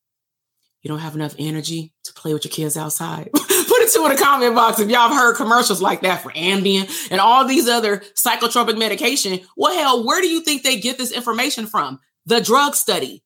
you 0.81 0.89
don't 0.89 0.99
have 0.99 1.15
enough 1.15 1.35
energy 1.39 1.93
to 2.03 2.13
play 2.13 2.33
with 2.33 2.45
your 2.45 2.51
kids 2.51 2.77
outside. 2.77 3.29
It 3.87 3.93
to 3.93 4.05
in 4.05 4.11
the 4.11 4.21
comment 4.21 4.53
box 4.53 4.79
if 4.79 4.89
y'all 4.89 5.07
have 5.07 5.17
heard 5.17 5.37
commercials 5.37 5.81
like 5.81 6.01
that 6.01 6.21
for 6.21 6.31
Ambien 6.31 7.09
and 7.09 7.21
all 7.21 7.47
these 7.47 7.69
other 7.69 7.99
psychotropic 8.15 8.77
medication. 8.77 9.39
Well, 9.55 9.73
hell, 9.73 10.05
where 10.05 10.21
do 10.21 10.27
you 10.27 10.41
think 10.41 10.63
they 10.63 10.77
get 10.77 10.97
this 10.97 11.13
information 11.13 11.67
from? 11.67 11.99
The 12.25 12.41
drug 12.41 12.75
study. 12.75 13.23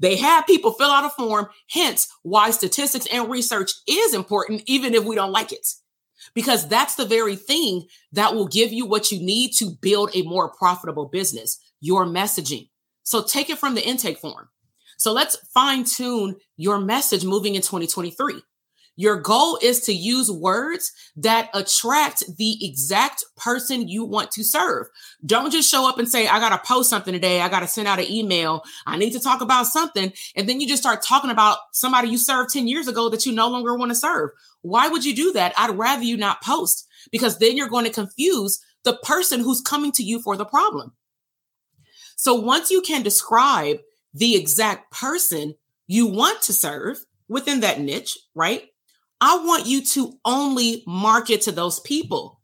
They 0.00 0.16
have 0.16 0.46
people 0.46 0.72
fill 0.72 0.90
out 0.90 1.04
a 1.04 1.10
form, 1.10 1.48
hence 1.68 2.08
why 2.22 2.50
statistics 2.50 3.06
and 3.12 3.30
research 3.30 3.70
is 3.86 4.12
important, 4.12 4.62
even 4.66 4.94
if 4.94 5.04
we 5.04 5.14
don't 5.14 5.30
like 5.30 5.52
it. 5.52 5.68
Because 6.34 6.66
that's 6.66 6.96
the 6.96 7.06
very 7.06 7.36
thing 7.36 7.86
that 8.12 8.34
will 8.34 8.48
give 8.48 8.72
you 8.72 8.86
what 8.86 9.12
you 9.12 9.20
need 9.20 9.52
to 9.58 9.70
build 9.80 10.10
a 10.14 10.22
more 10.22 10.48
profitable 10.48 11.06
business, 11.06 11.60
your 11.80 12.04
messaging. 12.04 12.68
So 13.04 13.22
take 13.22 13.48
it 13.48 13.58
from 13.58 13.76
the 13.76 13.86
intake 13.86 14.18
form. 14.18 14.48
So 14.98 15.12
let's 15.12 15.36
fine 15.54 15.84
tune 15.84 16.36
your 16.56 16.80
message 16.80 17.24
moving 17.24 17.54
in 17.54 17.62
2023. 17.62 18.42
Your 19.00 19.16
goal 19.16 19.58
is 19.62 19.80
to 19.86 19.94
use 19.94 20.30
words 20.30 20.92
that 21.16 21.48
attract 21.54 22.22
the 22.36 22.58
exact 22.60 23.24
person 23.34 23.88
you 23.88 24.04
want 24.04 24.30
to 24.32 24.44
serve. 24.44 24.88
Don't 25.24 25.50
just 25.50 25.70
show 25.70 25.88
up 25.88 25.98
and 25.98 26.06
say, 26.06 26.28
I 26.28 26.38
got 26.38 26.50
to 26.50 26.68
post 26.68 26.90
something 26.90 27.14
today. 27.14 27.40
I 27.40 27.48
got 27.48 27.60
to 27.60 27.66
send 27.66 27.88
out 27.88 27.98
an 27.98 28.10
email. 28.10 28.62
I 28.86 28.98
need 28.98 29.14
to 29.14 29.18
talk 29.18 29.40
about 29.40 29.64
something. 29.64 30.12
And 30.36 30.46
then 30.46 30.60
you 30.60 30.68
just 30.68 30.82
start 30.82 31.02
talking 31.02 31.30
about 31.30 31.56
somebody 31.72 32.10
you 32.10 32.18
served 32.18 32.52
10 32.52 32.68
years 32.68 32.88
ago 32.88 33.08
that 33.08 33.24
you 33.24 33.32
no 33.32 33.48
longer 33.48 33.74
want 33.74 33.90
to 33.90 33.94
serve. 33.94 34.32
Why 34.60 34.88
would 34.88 35.02
you 35.02 35.16
do 35.16 35.32
that? 35.32 35.54
I'd 35.56 35.78
rather 35.78 36.02
you 36.02 36.18
not 36.18 36.42
post 36.42 36.86
because 37.10 37.38
then 37.38 37.56
you're 37.56 37.70
going 37.70 37.86
to 37.86 37.90
confuse 37.90 38.62
the 38.84 38.98
person 39.02 39.40
who's 39.40 39.62
coming 39.62 39.92
to 39.92 40.02
you 40.02 40.20
for 40.20 40.36
the 40.36 40.44
problem. 40.44 40.92
So 42.16 42.34
once 42.34 42.70
you 42.70 42.82
can 42.82 43.02
describe 43.02 43.78
the 44.12 44.36
exact 44.36 44.92
person 44.92 45.54
you 45.86 46.06
want 46.06 46.42
to 46.42 46.52
serve 46.52 46.98
within 47.28 47.60
that 47.60 47.80
niche, 47.80 48.18
right? 48.34 48.66
I 49.20 49.44
want 49.44 49.66
you 49.66 49.84
to 49.84 50.14
only 50.24 50.82
market 50.86 51.42
to 51.42 51.52
those 51.52 51.80
people. 51.80 52.40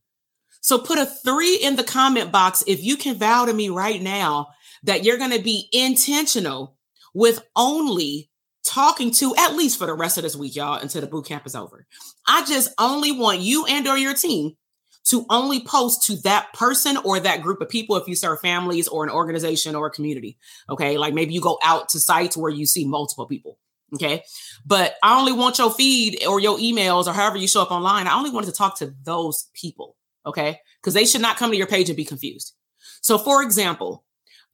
So 0.60 0.78
put 0.78 0.98
a 0.98 1.06
three 1.06 1.56
in 1.56 1.76
the 1.76 1.84
comment 1.84 2.32
box 2.32 2.64
if 2.66 2.82
you 2.82 2.96
can 2.96 3.16
vow 3.16 3.44
to 3.44 3.52
me 3.52 3.68
right 3.68 4.02
now 4.02 4.48
that 4.82 5.04
you're 5.04 5.18
going 5.18 5.30
to 5.30 5.42
be 5.42 5.68
intentional 5.72 6.76
with 7.14 7.42
only 7.54 8.30
talking 8.64 9.10
to 9.12 9.34
at 9.36 9.54
least 9.54 9.78
for 9.78 9.86
the 9.86 9.94
rest 9.94 10.18
of 10.18 10.24
this 10.24 10.36
week, 10.36 10.56
y'all, 10.56 10.78
until 10.80 11.00
the 11.00 11.06
boot 11.06 11.24
camp 11.24 11.46
is 11.46 11.54
over. 11.54 11.86
I 12.26 12.44
just 12.44 12.72
only 12.78 13.12
want 13.12 13.40
you 13.40 13.64
and 13.66 13.86
or 13.86 13.96
your 13.96 14.14
team 14.14 14.56
to 15.04 15.24
only 15.30 15.60
post 15.60 16.02
to 16.06 16.16
that 16.22 16.52
person 16.52 16.96
or 17.04 17.20
that 17.20 17.42
group 17.42 17.60
of 17.60 17.68
people 17.68 17.96
if 17.96 18.08
you 18.08 18.16
serve 18.16 18.40
families 18.40 18.88
or 18.88 19.04
an 19.04 19.10
organization 19.10 19.76
or 19.76 19.86
a 19.86 19.90
community. 19.90 20.36
Okay. 20.68 20.98
Like 20.98 21.14
maybe 21.14 21.32
you 21.32 21.40
go 21.40 21.58
out 21.62 21.88
to 21.90 22.00
sites 22.00 22.36
where 22.36 22.50
you 22.50 22.66
see 22.66 22.84
multiple 22.84 23.26
people. 23.26 23.56
Okay. 23.94 24.22
But 24.64 24.96
I 25.02 25.18
only 25.18 25.32
want 25.32 25.58
your 25.58 25.70
feed 25.70 26.24
or 26.26 26.40
your 26.40 26.58
emails 26.58 27.06
or 27.06 27.12
however 27.12 27.36
you 27.36 27.48
show 27.48 27.62
up 27.62 27.70
online. 27.70 28.06
I 28.06 28.16
only 28.16 28.30
wanted 28.30 28.46
to 28.46 28.52
talk 28.52 28.78
to 28.78 28.94
those 29.04 29.48
people. 29.54 29.96
Okay. 30.24 30.60
Because 30.80 30.94
they 30.94 31.06
should 31.06 31.22
not 31.22 31.36
come 31.36 31.50
to 31.50 31.56
your 31.56 31.66
page 31.66 31.88
and 31.88 31.96
be 31.96 32.04
confused. 32.04 32.54
So, 33.00 33.18
for 33.18 33.42
example, 33.42 34.04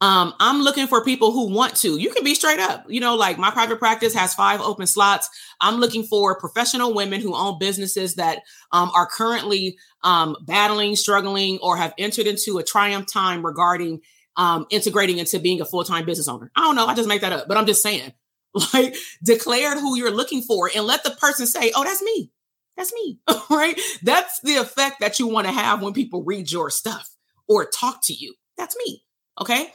um, 0.03 0.35
I'm 0.41 0.63
looking 0.63 0.89
for 0.89 1.05
people 1.05 1.31
who 1.31 1.55
want 1.55 1.77
to. 1.77 1.97
You 1.97 2.11
can 2.11 2.25
be 2.25 2.35
straight 2.35 2.59
up. 2.59 2.85
You 2.89 3.01
know, 3.01 3.15
like 3.15 3.39
my 3.39 3.53
private 3.53 3.79
practice 3.79 4.15
has 4.15 4.35
five 4.35 4.61
open 4.61 4.87
slots. 4.87 5.31
I'm 5.61 5.77
looking 5.77 6.03
for 6.03 6.39
professional 6.39 6.93
women 6.93 7.21
who 7.21 7.37
own 7.37 7.59
businesses 7.61 8.17
that 8.17 8.41
um, 8.73 8.91
are 8.97 9.07
currently 9.07 9.79
um, 10.03 10.37
battling, 10.45 10.97
struggling, 10.97 11.59
or 11.63 11.77
have 11.77 11.95
entered 11.99 12.27
into 12.27 12.59
a 12.59 12.65
triumph 12.65 13.07
time 13.13 13.47
regarding 13.47 14.01
um, 14.37 14.67
integrating 14.71 15.19
into 15.19 15.39
being 15.39 15.61
a 15.61 15.65
full 15.65 15.85
time 15.85 16.05
business 16.05 16.27
owner. 16.27 16.51
I 16.57 16.63
don't 16.63 16.75
know. 16.75 16.87
I 16.87 16.95
just 16.95 17.09
make 17.09 17.21
that 17.21 17.33
up, 17.33 17.47
but 17.47 17.57
I'm 17.57 17.67
just 17.67 17.83
saying, 17.83 18.13
like, 18.75 18.95
declared 19.23 19.79
who 19.79 19.97
you're 19.97 20.11
looking 20.11 20.43
for 20.43 20.71
and 20.75 20.87
let 20.87 21.05
the 21.05 21.11
person 21.13 21.47
say, 21.47 21.73
oh, 21.75 21.85
that's 21.85 22.03
me. 22.03 22.31
That's 22.77 22.93
me. 22.93 23.19
right. 23.51 23.79
That's 24.03 24.41
the 24.41 24.57
effect 24.57 25.01
that 25.01 25.19
you 25.19 25.27
want 25.27 25.47
to 25.47 25.53
have 25.53 25.83
when 25.83 25.93
people 25.93 26.25
read 26.25 26.51
your 26.51 26.71
stuff 26.71 27.09
or 27.49 27.67
talk 27.67 28.01
to 28.05 28.13
you. 28.13 28.35
That's 28.57 28.77
me. 28.87 29.05
Okay. 29.41 29.73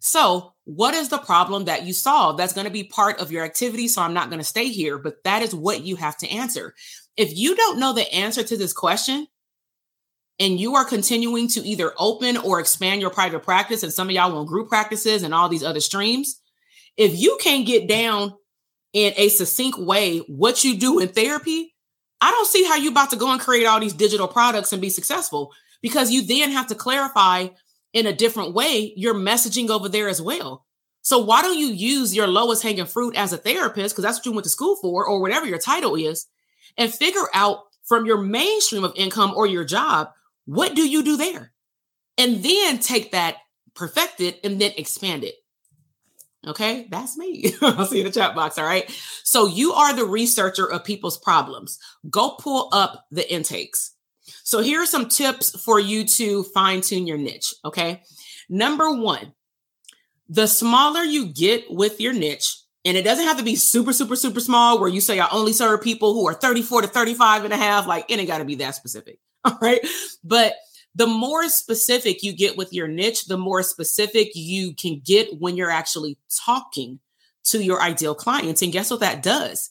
So, 0.00 0.54
what 0.64 0.94
is 0.94 1.08
the 1.08 1.18
problem 1.18 1.64
that 1.64 1.84
you 1.84 1.92
solve? 1.92 2.36
That's 2.36 2.52
going 2.52 2.66
to 2.66 2.72
be 2.72 2.84
part 2.84 3.20
of 3.20 3.32
your 3.32 3.44
activity. 3.44 3.88
So, 3.88 4.00
I'm 4.00 4.14
not 4.14 4.28
going 4.28 4.38
to 4.38 4.44
stay 4.44 4.68
here, 4.68 4.96
but 4.96 5.24
that 5.24 5.42
is 5.42 5.54
what 5.54 5.82
you 5.82 5.96
have 5.96 6.16
to 6.18 6.28
answer. 6.28 6.74
If 7.16 7.36
you 7.36 7.56
don't 7.56 7.80
know 7.80 7.92
the 7.92 8.12
answer 8.14 8.44
to 8.44 8.56
this 8.56 8.72
question, 8.72 9.26
and 10.38 10.60
you 10.60 10.76
are 10.76 10.84
continuing 10.84 11.48
to 11.48 11.66
either 11.66 11.92
open 11.98 12.36
or 12.36 12.60
expand 12.60 13.00
your 13.00 13.10
private 13.10 13.42
practice, 13.42 13.82
and 13.82 13.92
some 13.92 14.08
of 14.08 14.14
y'all 14.14 14.32
want 14.32 14.48
group 14.48 14.68
practices 14.68 15.24
and 15.24 15.34
all 15.34 15.48
these 15.48 15.64
other 15.64 15.80
streams, 15.80 16.40
if 16.98 17.18
you 17.18 17.38
can't 17.40 17.66
get 17.66 17.88
down 17.88 18.34
in 18.92 19.14
a 19.16 19.28
succinct 19.28 19.78
way 19.78 20.18
what 20.26 20.64
you 20.64 20.76
do 20.76 20.98
in 20.98 21.08
therapy, 21.08 21.74
I 22.20 22.30
don't 22.30 22.48
see 22.48 22.64
how 22.64 22.76
you're 22.76 22.90
about 22.90 23.10
to 23.10 23.16
go 23.16 23.30
and 23.30 23.40
create 23.40 23.64
all 23.64 23.80
these 23.80 23.94
digital 23.94 24.28
products 24.28 24.72
and 24.72 24.82
be 24.82 24.90
successful 24.90 25.52
because 25.80 26.10
you 26.10 26.22
then 26.22 26.50
have 26.50 26.66
to 26.66 26.74
clarify 26.74 27.48
in 27.92 28.06
a 28.06 28.12
different 28.12 28.52
way 28.52 28.92
your 28.96 29.14
messaging 29.14 29.70
over 29.70 29.88
there 29.88 30.08
as 30.08 30.20
well. 30.20 30.66
So 31.02 31.18
why 31.20 31.40
don't 31.40 31.58
you 31.58 31.68
use 31.68 32.14
your 32.14 32.26
lowest 32.26 32.62
hanging 32.62 32.84
fruit 32.86 33.16
as 33.16 33.32
a 33.32 33.38
therapist 33.38 33.94
because 33.94 34.02
that's 34.02 34.18
what 34.18 34.26
you 34.26 34.32
went 34.32 34.44
to 34.44 34.50
school 34.50 34.76
for 34.76 35.06
or 35.06 35.20
whatever 35.20 35.46
your 35.46 35.58
title 35.58 35.94
is 35.94 36.26
and 36.76 36.92
figure 36.92 37.28
out 37.32 37.60
from 37.84 38.04
your 38.04 38.18
mainstream 38.18 38.84
of 38.84 38.92
income 38.96 39.32
or 39.34 39.46
your 39.46 39.64
job 39.64 40.10
what 40.44 40.74
do 40.74 40.88
you 40.88 41.02
do 41.02 41.16
there? 41.16 41.52
And 42.16 42.42
then 42.42 42.78
take 42.78 43.12
that 43.12 43.36
perfect 43.74 44.20
it 44.20 44.40
and 44.42 44.60
then 44.60 44.72
expand 44.76 45.22
it. 45.22 45.34
Okay, 46.46 46.86
that's 46.90 47.16
me. 47.16 47.52
I'll 47.62 47.86
see 47.86 47.96
you 47.96 48.02
in 48.02 48.06
the 48.06 48.12
chat 48.12 48.34
box. 48.34 48.58
All 48.58 48.64
right. 48.64 48.88
So 49.24 49.46
you 49.46 49.72
are 49.72 49.94
the 49.94 50.04
researcher 50.04 50.70
of 50.70 50.84
people's 50.84 51.18
problems. 51.18 51.78
Go 52.08 52.36
pull 52.38 52.68
up 52.72 53.06
the 53.10 53.30
intakes. 53.32 53.94
So 54.44 54.60
here 54.60 54.80
are 54.80 54.86
some 54.86 55.08
tips 55.08 55.60
for 55.62 55.80
you 55.80 56.04
to 56.04 56.44
fine 56.44 56.80
tune 56.80 57.06
your 57.06 57.18
niche. 57.18 57.54
Okay. 57.64 58.02
Number 58.48 58.90
one, 58.94 59.34
the 60.28 60.46
smaller 60.46 61.02
you 61.02 61.26
get 61.26 61.64
with 61.70 62.00
your 62.00 62.12
niche, 62.12 62.56
and 62.84 62.96
it 62.96 63.02
doesn't 63.02 63.26
have 63.26 63.38
to 63.38 63.44
be 63.44 63.56
super, 63.56 63.92
super, 63.92 64.16
super 64.16 64.40
small 64.40 64.78
where 64.78 64.88
you 64.88 65.00
say 65.00 65.18
I 65.18 65.28
only 65.32 65.52
serve 65.52 65.82
people 65.82 66.14
who 66.14 66.26
are 66.28 66.34
34 66.34 66.82
to 66.82 66.88
35 66.88 67.44
and 67.44 67.52
a 67.52 67.56
half. 67.56 67.86
Like 67.86 68.06
it 68.08 68.18
ain't 68.18 68.28
got 68.28 68.38
to 68.38 68.44
be 68.44 68.56
that 68.56 68.74
specific. 68.74 69.18
All 69.44 69.58
right. 69.60 69.80
But 70.22 70.54
the 70.94 71.06
more 71.06 71.48
specific 71.48 72.22
you 72.22 72.32
get 72.32 72.56
with 72.56 72.72
your 72.72 72.88
niche, 72.88 73.26
the 73.26 73.38
more 73.38 73.62
specific 73.62 74.30
you 74.34 74.74
can 74.74 75.00
get 75.04 75.40
when 75.40 75.56
you're 75.56 75.70
actually 75.70 76.18
talking 76.44 76.98
to 77.44 77.62
your 77.62 77.80
ideal 77.80 78.14
clients. 78.14 78.62
And 78.62 78.72
guess 78.72 78.90
what 78.90 79.00
that 79.00 79.22
does? 79.22 79.70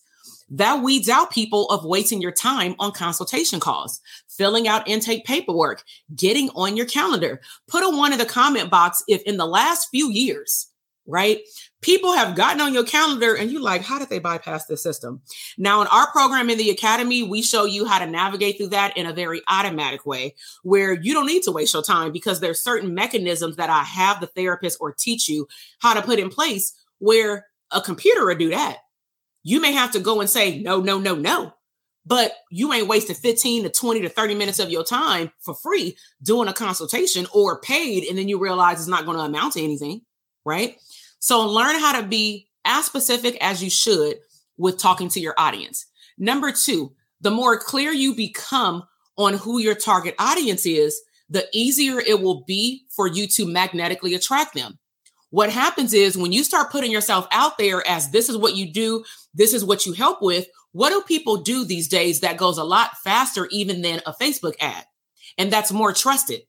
that 0.50 0.82
weeds 0.82 1.10
out 1.10 1.32
people 1.32 1.66
of 1.70 1.84
wasting 1.84 2.22
your 2.22 2.32
time 2.32 2.76
on 2.80 2.92
consultation 2.92 3.60
calls, 3.60 4.02
filling 4.28 4.68
out 4.68 4.88
intake 4.88 5.26
paperwork, 5.26 5.84
getting 6.16 6.50
on 6.52 6.78
your 6.78 6.86
calendar. 6.86 7.42
Put 7.68 7.84
a 7.84 7.90
one 7.90 8.14
in 8.14 8.18
the 8.18 8.26
comment 8.26 8.70
box 8.70 9.04
if 9.08 9.22
in 9.24 9.38
the 9.38 9.46
last 9.46 9.90
few 9.90 10.10
years, 10.10 10.68
right? 11.06 11.40
People 11.82 12.14
have 12.14 12.36
gotten 12.36 12.60
on 12.60 12.74
your 12.74 12.84
calendar 12.84 13.36
and 13.36 13.52
you 13.52 13.60
like, 13.60 13.84
how 13.84 14.00
did 14.00 14.10
they 14.10 14.20
bypass 14.20 14.66
the 14.66 14.76
system? 14.76 15.22
Now, 15.58 15.82
in 15.82 15.88
our 15.88 16.12
program 16.12 16.50
in 16.50 16.58
the 16.58 16.72
academy, 16.72 17.24
we 17.24 17.42
show 17.42 17.66
you 17.66 17.86
how 17.86 18.00
to 18.00 18.08
navigate 18.08 18.58
through 18.58 18.70
that 18.70 18.98
in 18.98 19.06
a 19.06 19.14
very 19.14 19.42
automatic 19.48 20.06
way 20.06 20.36
where 20.64 20.94
you 20.94 21.14
don't 21.14 21.28
need 21.28 21.44
to 21.44 21.52
waste 21.52 21.74
your 21.74 21.84
time 21.84 22.12
because 22.12 22.40
there's 22.40 22.64
certain 22.64 22.94
mechanisms 22.94 23.58
that 23.58 23.70
I 23.70 23.84
have 23.84 24.20
the 24.20 24.28
therapist 24.28 24.80
or 24.82 24.92
teach 24.92 25.30
you 25.30 25.48
how 25.80 25.94
to 25.94 26.02
put 26.02 26.20
in 26.20 26.30
place 26.30 26.74
where 26.98 27.46
a 27.72 27.80
computer 27.80 28.26
would 28.26 28.40
do 28.40 28.50
that 28.50 28.78
you 29.48 29.62
may 29.62 29.72
have 29.72 29.92
to 29.92 30.02
go 30.02 30.20
and 30.20 30.30
say, 30.30 30.60
no, 30.60 30.82
no, 30.82 31.00
no, 31.00 31.16
no. 31.16 31.54
But 32.06 32.34
you 32.52 32.74
ain't 32.74 32.90
wasting 32.90 33.16
15 33.16 33.64
to 33.64 33.70
20 33.70 34.02
to 34.02 34.10
30 34.10 34.36
minutes 34.36 34.60
of 34.60 34.70
your 34.70 34.84
time 34.84 35.32
for 35.40 35.56
free 35.56 35.96
doing 36.22 36.50
a 36.50 36.54
consultation 36.54 37.28
or 37.34 37.62
paid. 37.62 38.04
And 38.04 38.18
then 38.18 38.28
you 38.28 38.40
realize 38.40 38.80
it's 38.80 38.90
not 38.90 39.06
going 39.06 39.16
to 39.16 39.24
amount 39.24 39.54
to 39.54 39.64
anything. 39.64 40.02
Right. 40.44 40.78
So 41.20 41.48
learn 41.48 41.80
how 41.80 42.00
to 42.00 42.08
be 42.08 42.48
as 42.66 42.86
specific 42.86 43.38
as 43.42 43.64
you 43.64 43.70
should 43.70 44.18
with 44.58 44.78
talking 44.78 45.10
to 45.10 45.20
your 45.20 45.36
audience. 45.38 45.86
Number 46.18 46.52
two, 46.52 46.94
the 47.22 47.32
more 47.32 47.58
clear 47.58 47.92
you 47.92 48.16
become 48.16 48.84
on 49.18 49.34
who 49.36 49.60
your 49.60 49.76
target 49.76 50.16
audience 50.20 50.66
is, 50.66 51.02
the 51.30 51.46
easier 51.52 52.00
it 52.00 52.22
will 52.22 52.44
be 52.46 52.86
for 52.96 53.08
you 53.08 53.28
to 53.28 53.46
magnetically 53.46 54.14
attract 54.14 54.54
them. 54.54 54.80
What 55.30 55.52
happens 55.52 55.94
is 55.94 56.18
when 56.18 56.32
you 56.32 56.44
start 56.44 56.72
putting 56.72 56.92
yourself 56.92 57.28
out 57.32 57.58
there 57.58 57.86
as 57.86 58.12
this 58.12 58.30
is 58.30 58.38
what 58.38 58.56
you 58.56 58.72
do, 58.72 59.04
this 59.34 59.54
is 59.54 59.66
what 59.66 59.86
you 59.86 59.94
help 59.94 60.22
with, 60.22 60.48
what 60.72 60.90
do 60.90 61.02
people 61.02 61.38
do 61.38 61.66
these 61.66 61.88
days 61.88 62.22
that 62.22 62.38
goes 62.38 62.58
a 62.58 62.64
lot 62.64 62.98
faster 63.04 63.48
even 63.52 63.82
than 63.82 64.02
a 64.06 64.14
Facebook 64.14 64.54
ad? 64.62 64.86
And 65.38 65.52
that's 65.52 65.72
more 65.72 65.92
trusted. 65.92 66.42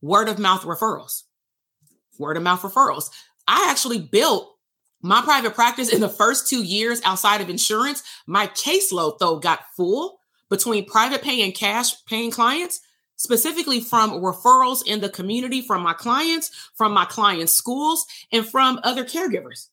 Word 0.00 0.28
of 0.28 0.38
mouth 0.38 0.62
referrals. 0.62 1.22
Word 2.18 2.36
of 2.36 2.42
mouth 2.42 2.62
referrals. 2.62 3.10
I 3.46 3.68
actually 3.70 4.00
built 4.00 4.56
my 5.02 5.20
private 5.22 5.54
practice 5.54 5.92
in 5.92 6.00
the 6.00 6.08
first 6.08 6.48
two 6.48 6.62
years 6.62 7.00
outside 7.04 7.40
of 7.40 7.50
insurance. 7.50 8.02
My 8.26 8.46
caseload, 8.46 9.18
though, 9.18 9.38
got 9.38 9.66
full 9.76 10.20
between 10.48 10.84
private 10.84 11.22
pay 11.22 11.42
and 11.42 11.54
cash 11.54 12.04
paying 12.04 12.30
clients 12.30 12.80
specifically 13.22 13.80
from 13.80 14.10
referrals 14.20 14.84
in 14.84 15.00
the 15.00 15.08
community 15.08 15.62
from 15.62 15.80
my 15.80 15.92
clients, 15.92 16.50
from 16.74 16.92
my 16.92 17.04
clients' 17.04 17.54
schools, 17.54 18.04
and 18.32 18.44
from 18.46 18.80
other 18.82 19.04
caregivers. 19.04 19.68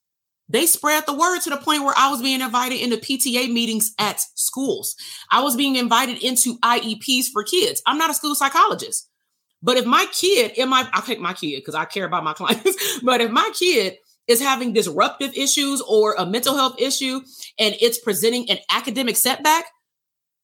they 0.48 0.66
spread 0.66 1.06
the 1.06 1.14
word 1.14 1.40
to 1.40 1.50
the 1.50 1.58
point 1.58 1.84
where 1.84 1.94
I 1.96 2.10
was 2.10 2.22
being 2.22 2.42
invited 2.42 2.82
into 2.82 2.98
PTA 2.98 3.52
meetings 3.52 3.94
at 4.00 4.20
schools. 4.36 4.96
I 5.32 5.42
was 5.42 5.56
being 5.56 5.76
invited 5.76 6.24
into 6.24 6.58
IEPs 6.60 7.30
for 7.32 7.44
kids. 7.44 7.84
I'm 7.86 8.00
not 8.00 8.10
a 8.10 8.16
school 8.16 8.34
psychologist. 8.34 9.10
But 9.62 9.78
if 9.78 9.86
my 9.86 10.06
kid, 10.12 10.52
in 10.56 10.70
my, 10.70 10.88
I 10.94 11.02
pick 11.02 11.20
my 11.20 11.34
kid 11.34 11.58
because 11.58 11.76
I 11.76 11.86
care 11.86 12.06
about 12.06 12.24
my 12.24 12.34
clients, 12.36 13.00
but 13.02 13.22
if 13.22 13.32
my 13.32 13.50
kid 13.58 13.98
is 14.28 14.42
having 14.42 14.74
disruptive 14.74 15.34
issues 15.36 15.82
or 15.82 16.16
a 16.18 16.26
mental 16.26 16.56
health 16.56 16.80
issue 16.80 17.20
and 17.58 17.76
it's 17.82 17.98
presenting 17.98 18.50
an 18.50 18.60
academic 18.72 19.16
setback, 19.16 19.66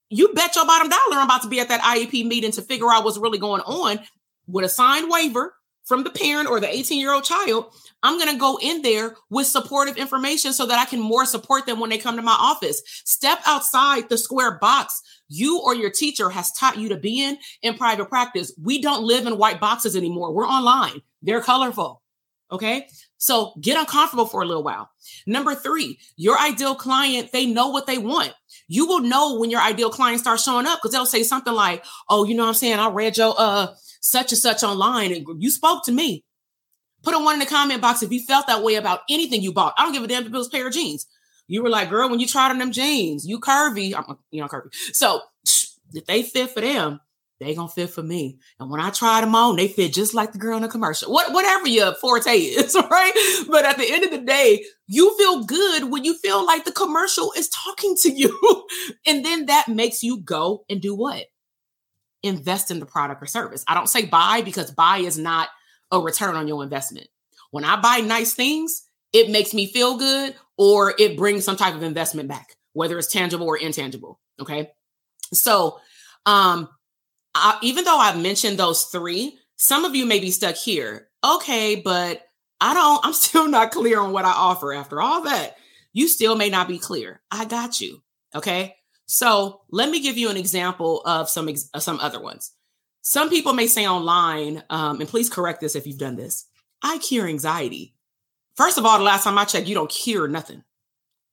you 0.09 0.33
bet 0.33 0.55
your 0.55 0.65
bottom 0.65 0.89
dollar 0.89 1.17
I'm 1.17 1.25
about 1.25 1.43
to 1.43 1.49
be 1.49 1.59
at 1.59 1.69
that 1.69 1.81
IEP 1.81 2.25
meeting 2.25 2.51
to 2.53 2.61
figure 2.61 2.91
out 2.91 3.03
what's 3.03 3.17
really 3.17 3.37
going 3.37 3.61
on 3.61 3.99
with 4.47 4.65
a 4.65 4.69
signed 4.69 5.09
waiver 5.09 5.53
from 5.85 6.03
the 6.03 6.09
parent 6.09 6.49
or 6.49 6.59
the 6.59 6.73
18 6.73 6.99
year 6.99 7.13
old 7.13 7.23
child. 7.23 7.73
I'm 8.03 8.19
going 8.19 8.31
to 8.31 8.39
go 8.39 8.59
in 8.61 8.81
there 8.81 9.15
with 9.29 9.47
supportive 9.47 9.97
information 9.97 10.53
so 10.53 10.65
that 10.65 10.79
I 10.79 10.85
can 10.85 10.99
more 10.99 11.25
support 11.25 11.65
them 11.65 11.79
when 11.79 11.89
they 11.89 11.97
come 11.97 12.15
to 12.17 12.21
my 12.21 12.35
office. 12.37 12.81
Step 13.05 13.39
outside 13.45 14.09
the 14.09 14.17
square 14.17 14.57
box 14.59 15.01
you 15.27 15.61
or 15.61 15.75
your 15.75 15.89
teacher 15.89 16.29
has 16.29 16.51
taught 16.51 16.77
you 16.77 16.89
to 16.89 16.97
be 16.97 17.23
in 17.23 17.37
in 17.61 17.75
private 17.75 18.09
practice. 18.09 18.53
We 18.61 18.81
don't 18.81 19.03
live 19.03 19.27
in 19.27 19.37
white 19.37 19.59
boxes 19.59 19.95
anymore. 19.95 20.33
We're 20.33 20.47
online. 20.47 21.01
They're 21.21 21.41
colorful. 21.41 22.01
Okay. 22.51 22.87
So 23.17 23.53
get 23.59 23.79
uncomfortable 23.79 24.27
for 24.27 24.41
a 24.43 24.45
little 24.45 24.63
while. 24.63 24.89
Number 25.25 25.55
three, 25.55 25.99
your 26.15 26.39
ideal 26.39 26.75
client, 26.75 27.31
they 27.31 27.45
know 27.45 27.69
what 27.69 27.87
they 27.87 27.97
want. 27.97 28.33
You 28.67 28.85
will 28.85 28.99
know 28.99 29.39
when 29.39 29.49
your 29.49 29.61
ideal 29.61 29.89
client 29.89 30.19
starts 30.19 30.43
showing 30.43 30.67
up 30.67 30.79
because 30.79 30.91
they'll 30.91 31.05
say 31.07 31.23
something 31.23 31.53
like, 31.53 31.83
Oh, 32.07 32.23
you 32.23 32.35
know 32.35 32.43
what 32.43 32.49
I'm 32.49 32.55
saying? 32.55 32.77
I 32.77 32.89
read 32.89 33.17
your 33.17 33.33
uh 33.37 33.67
such 34.01 34.31
and 34.31 34.39
such 34.39 34.63
online 34.63 35.11
and 35.11 35.25
you 35.41 35.49
spoke 35.49 35.83
to 35.85 35.91
me. 35.91 36.23
Put 37.03 37.15
a 37.15 37.19
one 37.19 37.35
in 37.35 37.39
the 37.39 37.45
comment 37.45 37.81
box 37.81 38.03
if 38.03 38.11
you 38.11 38.19
felt 38.19 38.47
that 38.47 38.63
way 38.63 38.75
about 38.75 39.01
anything 39.09 39.41
you 39.41 39.53
bought. 39.53 39.73
I 39.77 39.83
don't 39.83 39.93
give 39.93 40.03
a 40.03 40.07
damn 40.07 40.23
if 40.23 40.27
it 40.27 40.37
was 40.37 40.49
pair 40.49 40.67
of 40.67 40.73
jeans. 40.73 41.07
You 41.47 41.63
were 41.63 41.69
like, 41.69 41.89
girl, 41.89 42.09
when 42.09 42.19
you 42.19 42.27
tried 42.27 42.49
on 42.49 42.57
them 42.57 42.71
jeans, 42.71 43.25
you 43.25 43.39
curvy. 43.39 43.93
I'm, 43.95 44.17
you 44.31 44.41
know, 44.41 44.47
curvy. 44.47 44.73
So 44.93 45.21
if 45.93 46.05
they 46.05 46.23
fit 46.23 46.51
for 46.51 46.61
them, 46.61 46.99
they 47.39 47.53
gonna 47.53 47.67
fit 47.67 47.89
for 47.89 48.01
me. 48.01 48.39
And 48.59 48.69
when 48.71 48.79
I 48.79 48.91
try 48.91 49.19
them 49.19 49.35
on, 49.35 49.57
they 49.57 49.67
fit 49.67 49.93
just 49.93 50.13
like 50.13 50.31
the 50.31 50.37
girl 50.37 50.55
in 50.55 50.63
the 50.63 50.69
commercial. 50.69 51.11
What 51.11 51.33
whatever 51.33 51.67
your 51.67 51.93
forte 51.95 52.31
is, 52.31 52.75
right? 52.89 53.45
But 53.49 53.65
at 53.65 53.77
the 53.77 53.91
end 53.91 54.05
of 54.05 54.11
the 54.11 54.19
day, 54.19 54.63
you 54.87 55.15
feel 55.17 55.43
good 55.43 55.91
when 55.91 56.05
you 56.05 56.17
feel 56.17 56.45
like 56.45 56.63
the 56.63 56.71
commercial 56.71 57.33
is 57.35 57.49
talking 57.49 57.95
to 58.03 58.11
you. 58.11 58.67
and 59.05 59.25
then 59.25 59.47
that 59.47 59.67
makes 59.67 60.01
you 60.01 60.21
go 60.21 60.63
and 60.69 60.81
do 60.81 60.95
what? 60.95 61.25
Invest 62.23 62.71
in 62.71 62.79
the 62.79 62.85
product 62.85 63.21
or 63.21 63.25
service. 63.25 63.65
I 63.67 63.73
don't 63.73 63.89
say 63.89 64.05
buy 64.05 64.41
because 64.43 64.71
buy 64.71 64.99
is 64.99 65.17
not 65.17 65.49
a 65.91 65.99
return 65.99 66.35
on 66.35 66.47
your 66.47 66.63
investment. 66.63 67.07
When 67.51 67.65
I 67.65 67.75
buy 67.75 67.97
nice 67.97 68.33
things, 68.33 68.83
it 69.11 69.29
makes 69.29 69.53
me 69.53 69.67
feel 69.67 69.97
good 69.97 70.35
or 70.57 70.93
it 70.97 71.17
brings 71.17 71.43
some 71.43 71.55
type 71.55 71.75
of 71.75 71.83
investment 71.83 72.29
back, 72.29 72.55
whether 72.73 72.97
it's 72.97 73.11
tangible 73.11 73.47
or 73.47 73.57
intangible. 73.57 74.19
Okay. 74.39 74.71
So, 75.33 75.79
um, 76.25 76.69
I, 77.33 77.57
even 77.61 77.83
though 77.83 77.97
I've 77.97 78.21
mentioned 78.21 78.57
those 78.57 78.83
three, 78.83 79.37
some 79.57 79.85
of 79.85 79.95
you 79.95 80.05
may 80.05 80.19
be 80.19 80.31
stuck 80.31 80.55
here. 80.55 81.09
Okay, 81.23 81.75
but 81.75 82.21
I 82.61 82.73
don't, 82.73 83.01
I'm 83.05 83.13
still 83.13 83.47
not 83.47 83.71
clear 83.71 83.99
on 83.99 84.11
what 84.11 84.25
I 84.25 84.31
offer 84.31 84.73
after 84.73 85.01
all 85.01 85.23
that. 85.23 85.57
You 85.93 86.07
still 86.07 86.35
may 86.35 86.49
not 86.49 86.67
be 86.67 86.77
clear. 86.77 87.21
I 87.31 87.45
got 87.45 87.79
you. 87.79 88.01
Okay. 88.33 88.75
So 89.05 89.61
let 89.69 89.89
me 89.89 90.01
give 90.01 90.17
you 90.17 90.29
an 90.29 90.37
example 90.37 91.01
of 91.05 91.29
some, 91.29 91.47
ex- 91.47 91.69
some 91.77 91.99
other 91.99 92.19
ones. 92.19 92.51
Some 93.01 93.29
people 93.29 93.53
may 93.53 93.67
say 93.67 93.87
online, 93.87 94.63
um, 94.69 94.99
and 94.99 95.07
please 95.07 95.29
correct 95.29 95.61
this 95.61 95.75
if 95.75 95.85
you've 95.85 95.99
done 95.99 96.15
this. 96.15 96.47
I 96.81 96.97
cure 96.97 97.27
anxiety. 97.27 97.94
First 98.55 98.77
of 98.77 98.85
all, 98.85 98.97
the 98.97 99.03
last 99.03 99.23
time 99.23 99.37
I 99.37 99.45
checked, 99.45 99.67
you 99.67 99.75
don't 99.75 99.89
cure 99.89 100.27
nothing. 100.27 100.63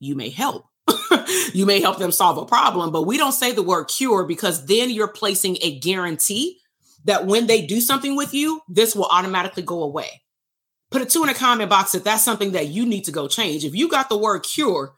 You 0.01 0.17
may 0.17 0.31
help. 0.31 0.67
you 1.55 1.65
may 1.67 1.81
help 1.81 1.99
them 1.99 2.11
solve 2.11 2.39
a 2.39 2.45
problem, 2.45 2.91
but 2.91 3.03
we 3.03 3.17
don't 3.17 3.33
say 3.33 3.53
the 3.53 3.63
word 3.63 3.85
cure 3.85 4.25
because 4.25 4.67
then 4.67 4.91
you're 4.91 5.09
placing 5.09 5.57
a 5.63 5.79
guarantee 5.79 6.59
that 7.05 7.27
when 7.27 7.47
they 7.47 7.65
do 7.65 7.81
something 7.81 8.17
with 8.17 8.35
you, 8.35 8.61
this 8.69 8.97
will 8.97 9.07
automatically 9.07 9.63
go 9.63 9.83
away. 9.83 10.23
Put 10.91 11.03
a 11.03 11.07
two 11.07 11.23
in 11.23 11.29
a 11.29 11.35
comment 11.35 11.71
box 11.71 11.95
if 11.95 12.05
that's 12.05 12.25
something 12.25 12.53
that 12.53 12.69
you 12.69 12.85
need 12.85 13.05
to 13.05 13.13
go 13.13 13.29
change. 13.29 13.65
If 13.65 13.75
you 13.75 13.89
got 13.89 14.09
the 14.09 14.19
word 14.19 14.41
cure 14.41 14.95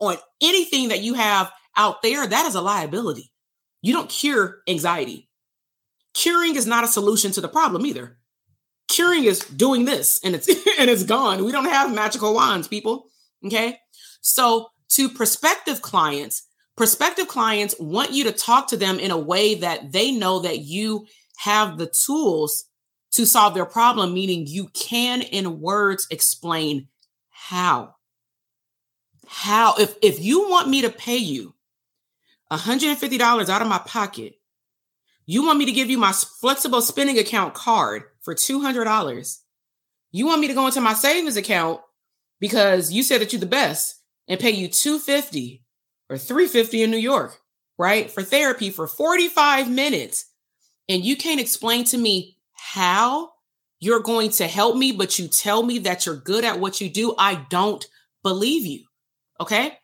on 0.00 0.16
anything 0.42 0.88
that 0.88 1.02
you 1.02 1.14
have 1.14 1.52
out 1.76 2.02
there, 2.02 2.26
that 2.26 2.46
is 2.46 2.54
a 2.54 2.60
liability. 2.60 3.30
You 3.82 3.92
don't 3.92 4.08
cure 4.08 4.58
anxiety. 4.66 5.28
Curing 6.14 6.56
is 6.56 6.66
not 6.66 6.84
a 6.84 6.88
solution 6.88 7.30
to 7.32 7.40
the 7.40 7.48
problem 7.48 7.86
either 7.86 8.18
curing 8.88 9.24
is 9.24 9.40
doing 9.40 9.84
this 9.84 10.20
and 10.24 10.34
it's 10.34 10.48
and 10.78 10.90
it's 10.90 11.04
gone. 11.04 11.44
We 11.44 11.52
don't 11.52 11.66
have 11.66 11.94
magical 11.94 12.34
wands, 12.34 12.68
people. 12.68 13.06
Okay. 13.44 13.78
So 14.20 14.68
to 14.90 15.08
prospective 15.08 15.82
clients, 15.82 16.46
prospective 16.76 17.28
clients 17.28 17.74
want 17.78 18.12
you 18.12 18.24
to 18.24 18.32
talk 18.32 18.68
to 18.68 18.76
them 18.76 18.98
in 18.98 19.10
a 19.10 19.18
way 19.18 19.56
that 19.56 19.92
they 19.92 20.12
know 20.12 20.40
that 20.40 20.60
you 20.60 21.06
have 21.38 21.78
the 21.78 21.86
tools 21.86 22.66
to 23.12 23.26
solve 23.26 23.54
their 23.54 23.66
problem, 23.66 24.12
meaning 24.12 24.46
you 24.46 24.68
can 24.68 25.22
in 25.22 25.60
words 25.60 26.06
explain 26.10 26.88
how. 27.30 27.94
How 29.26 29.74
if 29.76 29.96
if 30.02 30.20
you 30.20 30.48
want 30.48 30.68
me 30.68 30.82
to 30.82 30.90
pay 30.90 31.16
you 31.16 31.54
$150 32.52 33.48
out 33.48 33.62
of 33.62 33.68
my 33.68 33.78
pocket, 33.78 34.34
you 35.26 35.44
want 35.44 35.58
me 35.58 35.66
to 35.66 35.72
give 35.72 35.90
you 35.90 35.98
my 35.98 36.12
flexible 36.12 36.80
spending 36.80 37.18
account 37.18 37.54
card 37.54 38.04
for 38.22 38.34
$200. 38.34 39.38
You 40.12 40.26
want 40.26 40.40
me 40.40 40.48
to 40.48 40.54
go 40.54 40.66
into 40.66 40.80
my 40.80 40.94
savings 40.94 41.36
account 41.36 41.80
because 42.40 42.92
you 42.92 43.02
said 43.02 43.20
that 43.20 43.32
you're 43.32 43.40
the 43.40 43.46
best 43.46 44.00
and 44.28 44.40
pay 44.40 44.50
you 44.50 44.68
250 44.68 45.64
or 46.08 46.16
350 46.16 46.82
in 46.82 46.90
New 46.90 46.96
York, 46.96 47.38
right? 47.76 48.10
For 48.10 48.22
therapy 48.22 48.70
for 48.70 48.86
45 48.86 49.68
minutes. 49.68 50.26
And 50.88 51.04
you 51.04 51.16
can't 51.16 51.40
explain 51.40 51.84
to 51.86 51.98
me 51.98 52.38
how 52.54 53.30
you're 53.80 54.00
going 54.00 54.30
to 54.30 54.46
help 54.46 54.76
me, 54.76 54.92
but 54.92 55.18
you 55.18 55.26
tell 55.26 55.62
me 55.62 55.80
that 55.80 56.06
you're 56.06 56.16
good 56.16 56.44
at 56.44 56.60
what 56.60 56.80
you 56.80 56.88
do. 56.88 57.14
I 57.18 57.44
don't 57.50 57.84
believe 58.22 58.64
you. 58.64 58.84
Okay. 59.40 59.76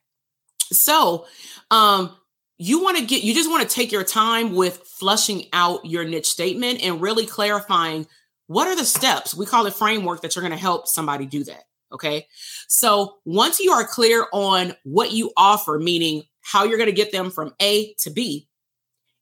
So, 0.70 1.26
um, 1.70 2.16
you 2.63 2.81
want 2.81 2.97
to 2.97 3.05
get, 3.05 3.25
you 3.25 3.35
just 3.35 3.51
want 3.51 3.69
to 3.69 3.75
take 3.75 3.91
your 3.91 4.05
time 4.05 4.55
with 4.55 4.77
flushing 4.79 5.47
out 5.53 5.85
your 5.85 6.05
niche 6.05 6.29
statement 6.29 6.81
and 6.81 7.01
really 7.01 7.27
clarifying 7.27 8.07
what 8.47 8.69
are 8.69 8.77
the 8.77 8.85
steps? 8.85 9.35
We 9.35 9.47
call 9.47 9.67
it 9.67 9.75
framework 9.75 10.23
that 10.23 10.37
you're 10.37 10.43
going 10.43 10.53
to 10.53 10.59
help 10.59 10.87
somebody 10.87 11.27
do 11.27 11.43
that. 11.45 11.65
Okay. 11.93 12.29
So 12.69 13.17
once 13.25 13.59
you 13.59 13.73
are 13.73 13.85
clear 13.85 14.27
on 14.33 14.75
what 14.85 15.11
you 15.11 15.33
offer, 15.37 15.81
meaning 15.81 16.23
how 16.41 16.63
you're 16.63 16.79
going 16.79 16.89
to 16.89 16.95
get 16.95 17.11
them 17.11 17.33
from 17.33 17.53
A 17.61 17.95
to 17.95 18.11
B, 18.11 18.49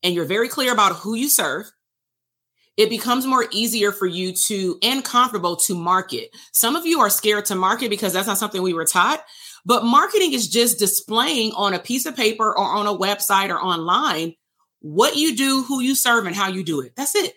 and 0.03 0.15
you're 0.15 0.27
very 0.27 0.49
clear 0.49 0.73
about 0.73 0.97
who 0.97 1.15
you 1.15 1.29
serve, 1.29 1.71
it 2.77 2.91
becomes 2.91 3.27
more 3.27 3.47
easier 3.51 3.91
for 3.91 4.07
you 4.07 4.33
to 4.33 4.79
and 4.83 5.05
comfortable 5.05 5.57
to 5.57 5.75
market. 5.75 6.31
Some 6.53 6.77
of 6.77 6.85
you 6.85 7.01
are 7.01 7.11
scared 7.11 7.47
to 7.47 7.55
market 7.55 7.89
because 7.89 8.13
that's 8.13 8.27
not 8.27 8.39
something 8.39 8.63
we 8.63 8.75
were 8.75 8.85
taught. 8.85 9.25
But 9.65 9.85
marketing 9.85 10.33
is 10.33 10.49
just 10.49 10.79
displaying 10.79 11.53
on 11.53 11.75
a 11.75 11.79
piece 11.79 12.07
of 12.07 12.17
paper 12.17 12.49
or 12.49 12.65
on 12.65 12.87
a 12.87 12.97
website 12.97 13.51
or 13.51 13.61
online 13.61 14.35
what 14.81 15.17
you 15.17 15.37
do, 15.37 15.63
who 15.63 15.81
you 15.81 15.95
serve, 15.95 16.27
and 16.27 16.35
how 16.35 16.49
you 16.49 16.65
do 16.65 16.81
it. 16.81 16.93
That's 16.97 17.15
it. 17.15 17.35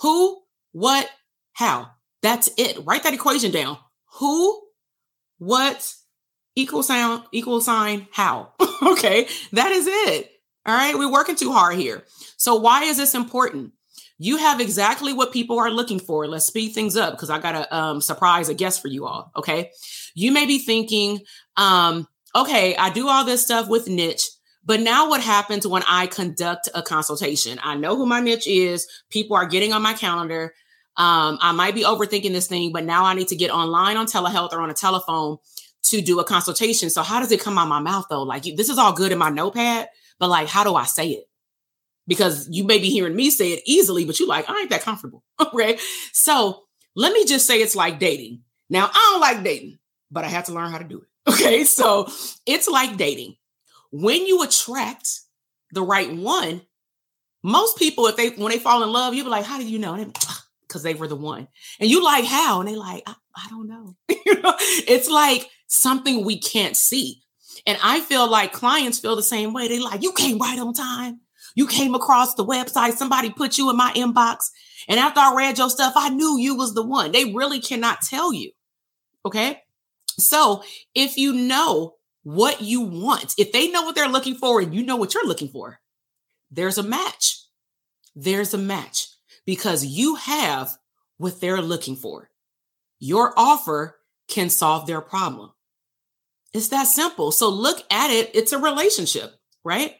Who, 0.00 0.40
what, 0.72 1.10
how. 1.52 1.90
That's 2.22 2.50
it. 2.56 2.78
Write 2.84 3.02
that 3.02 3.14
equation 3.14 3.50
down. 3.50 3.78
Who, 4.18 4.60
what, 5.38 5.92
equal 6.54 6.82
sound, 6.82 7.24
equal 7.32 7.60
sign, 7.60 8.06
how. 8.12 8.52
okay. 8.82 9.28
That 9.52 9.72
is 9.72 9.86
it. 9.88 10.30
All 10.66 10.74
right. 10.74 10.96
We're 10.96 11.10
working 11.10 11.36
too 11.36 11.52
hard 11.52 11.76
here. 11.76 12.04
So 12.36 12.56
why 12.56 12.84
is 12.84 12.96
this 12.96 13.14
important? 13.14 13.72
You 14.18 14.36
have 14.36 14.60
exactly 14.60 15.12
what 15.12 15.32
people 15.32 15.58
are 15.58 15.70
looking 15.70 16.00
for. 16.00 16.26
Let's 16.26 16.46
speed 16.46 16.70
things 16.70 16.96
up 16.96 17.12
because 17.12 17.30
I 17.30 17.38
got 17.38 17.54
a 17.54 17.76
um, 17.76 18.00
surprise, 18.00 18.48
a 18.48 18.54
guest 18.54 18.82
for 18.82 18.88
you 18.88 19.06
all. 19.06 19.30
Okay. 19.36 19.70
You 20.14 20.32
may 20.32 20.46
be 20.46 20.58
thinking, 20.58 21.20
um, 21.56 22.06
okay, 22.34 22.76
I 22.76 22.90
do 22.90 23.08
all 23.08 23.24
this 23.24 23.42
stuff 23.42 23.68
with 23.68 23.88
niche, 23.88 24.28
but 24.64 24.80
now 24.80 25.08
what 25.08 25.22
happens 25.22 25.66
when 25.66 25.82
I 25.86 26.06
conduct 26.06 26.68
a 26.74 26.82
consultation? 26.82 27.58
I 27.62 27.74
know 27.76 27.96
who 27.96 28.06
my 28.06 28.20
niche 28.20 28.46
is. 28.46 28.86
People 29.10 29.36
are 29.36 29.46
getting 29.46 29.72
on 29.72 29.82
my 29.82 29.94
calendar. 29.94 30.52
Um, 30.96 31.38
I 31.40 31.52
might 31.52 31.74
be 31.74 31.84
overthinking 31.84 32.32
this 32.32 32.48
thing, 32.48 32.72
but 32.72 32.84
now 32.84 33.04
I 33.04 33.14
need 33.14 33.28
to 33.28 33.36
get 33.36 33.50
online 33.50 33.96
on 33.96 34.06
telehealth 34.06 34.52
or 34.52 34.60
on 34.60 34.68
a 34.68 34.74
telephone 34.74 35.38
to 35.84 36.02
do 36.02 36.20
a 36.20 36.24
consultation. 36.24 36.90
So 36.90 37.02
how 37.02 37.20
does 37.20 37.32
it 37.32 37.40
come 37.40 37.56
out 37.56 37.68
my 37.68 37.80
mouth 37.80 38.06
though? 38.10 38.24
Like 38.24 38.42
this 38.42 38.68
is 38.68 38.78
all 38.78 38.92
good 38.92 39.12
in 39.12 39.18
my 39.18 39.30
notepad, 39.30 39.88
but 40.18 40.28
like 40.28 40.48
how 40.48 40.64
do 40.64 40.74
I 40.74 40.84
say 40.84 41.10
it? 41.10 41.24
Because 42.06 42.48
you 42.50 42.64
may 42.64 42.78
be 42.78 42.90
hearing 42.90 43.14
me 43.14 43.30
say 43.30 43.52
it 43.52 43.62
easily, 43.64 44.04
but 44.04 44.18
you 44.18 44.26
like, 44.26 44.48
I 44.48 44.60
ain't 44.60 44.70
that 44.70 44.82
comfortable. 44.82 45.22
okay. 45.40 45.78
So 46.12 46.64
let 46.96 47.12
me 47.12 47.24
just 47.24 47.46
say 47.46 47.60
it's 47.62 47.76
like 47.76 47.98
dating. 47.98 48.42
Now 48.68 48.90
I 48.92 49.10
don't 49.12 49.20
like 49.20 49.44
dating, 49.44 49.77
but 50.10 50.24
I 50.24 50.28
had 50.28 50.46
to 50.46 50.52
learn 50.52 50.70
how 50.70 50.78
to 50.78 50.84
do 50.84 50.98
it. 50.98 51.04
Okay. 51.28 51.64
So 51.64 52.08
it's 52.46 52.68
like 52.68 52.96
dating. 52.96 53.36
When 53.90 54.26
you 54.26 54.42
attract 54.42 55.20
the 55.72 55.82
right 55.82 56.10
one, 56.10 56.62
most 57.42 57.78
people, 57.78 58.06
if 58.06 58.16
they 58.16 58.30
when 58.30 58.50
they 58.50 58.58
fall 58.58 58.82
in 58.82 58.90
love, 58.90 59.12
you 59.12 59.24
be 59.24 59.30
like, 59.30 59.44
how 59.44 59.58
did 59.58 59.68
you 59.68 59.78
know? 59.78 59.94
because 59.96 60.84
ah, 60.84 60.88
they 60.88 60.94
were 60.94 61.06
the 61.06 61.16
one. 61.16 61.48
And 61.80 61.90
you 61.90 62.02
like, 62.02 62.24
how? 62.24 62.60
And 62.60 62.68
they 62.68 62.76
like, 62.76 63.02
I, 63.06 63.14
I 63.36 63.46
don't 63.50 63.68
know. 63.68 63.94
you 64.08 64.40
know, 64.40 64.54
it's 64.58 65.10
like 65.10 65.48
something 65.66 66.24
we 66.24 66.40
can't 66.40 66.76
see. 66.76 67.22
And 67.66 67.78
I 67.82 68.00
feel 68.00 68.28
like 68.28 68.52
clients 68.52 68.98
feel 68.98 69.16
the 69.16 69.22
same 69.22 69.52
way. 69.52 69.68
They 69.68 69.78
like, 69.78 70.02
you 70.02 70.12
came 70.12 70.38
right 70.38 70.58
on 70.58 70.72
time. 70.72 71.20
You 71.54 71.66
came 71.66 71.94
across 71.94 72.34
the 72.34 72.44
website. 72.44 72.92
Somebody 72.92 73.30
put 73.30 73.58
you 73.58 73.68
in 73.70 73.76
my 73.76 73.92
inbox. 73.94 74.50
And 74.88 75.00
after 75.00 75.20
I 75.20 75.34
read 75.34 75.58
your 75.58 75.70
stuff, 75.70 75.92
I 75.96 76.08
knew 76.08 76.38
you 76.38 76.56
was 76.56 76.74
the 76.74 76.86
one. 76.86 77.12
They 77.12 77.32
really 77.32 77.60
cannot 77.60 78.00
tell 78.02 78.32
you. 78.32 78.52
Okay. 79.26 79.60
So 80.18 80.62
if 80.94 81.16
you 81.16 81.32
know 81.32 81.94
what 82.24 82.60
you 82.60 82.80
want, 82.80 83.34
if 83.38 83.52
they 83.52 83.70
know 83.70 83.82
what 83.82 83.94
they're 83.94 84.08
looking 84.08 84.34
for 84.34 84.60
and 84.60 84.74
you 84.74 84.84
know 84.84 84.96
what 84.96 85.14
you're 85.14 85.26
looking 85.26 85.48
for, 85.48 85.78
there's 86.50 86.78
a 86.78 86.82
match. 86.82 87.38
There's 88.14 88.52
a 88.52 88.58
match 88.58 89.08
because 89.46 89.84
you 89.84 90.16
have 90.16 90.76
what 91.18 91.40
they're 91.40 91.62
looking 91.62 91.96
for. 91.96 92.30
Your 92.98 93.32
offer 93.36 93.96
can 94.28 94.50
solve 94.50 94.86
their 94.86 95.00
problem. 95.00 95.52
It's 96.52 96.68
that 96.68 96.86
simple. 96.86 97.30
So 97.30 97.48
look 97.48 97.84
at 97.90 98.10
it. 98.10 98.30
It's 98.34 98.52
a 98.52 98.58
relationship, 98.58 99.34
right? 99.64 99.94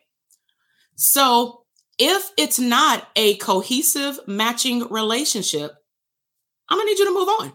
So 0.96 1.62
if 1.98 2.30
it's 2.36 2.58
not 2.58 3.06
a 3.14 3.36
cohesive 3.36 4.18
matching 4.26 4.88
relationship, 4.88 5.72
I'm 6.68 6.78
gonna 6.78 6.90
need 6.90 6.98
you 6.98 7.06
to 7.06 7.14
move 7.14 7.28
on 7.28 7.52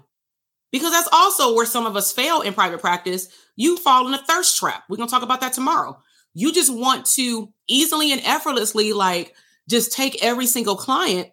because 0.73 0.91
that's 0.91 1.07
also 1.13 1.55
where 1.55 1.65
some 1.65 1.85
of 1.85 1.95
us 1.95 2.11
fail 2.11 2.41
in 2.41 2.53
private 2.53 2.81
practice. 2.81 3.29
You 3.55 3.77
fall 3.77 4.05
in 4.09 4.13
a 4.13 4.17
thirst 4.17 4.57
trap. 4.57 4.83
We're 4.89 4.97
gonna 4.97 5.09
talk 5.09 5.23
about 5.23 5.39
that 5.39 5.53
tomorrow. 5.53 6.01
You 6.33 6.51
just 6.51 6.73
want 6.73 7.05
to 7.11 7.53
easily 7.67 8.11
and 8.11 8.21
effortlessly, 8.25 8.91
like, 8.91 9.33
just 9.69 9.93
take 9.93 10.21
every 10.21 10.47
single 10.47 10.75
client, 10.75 11.29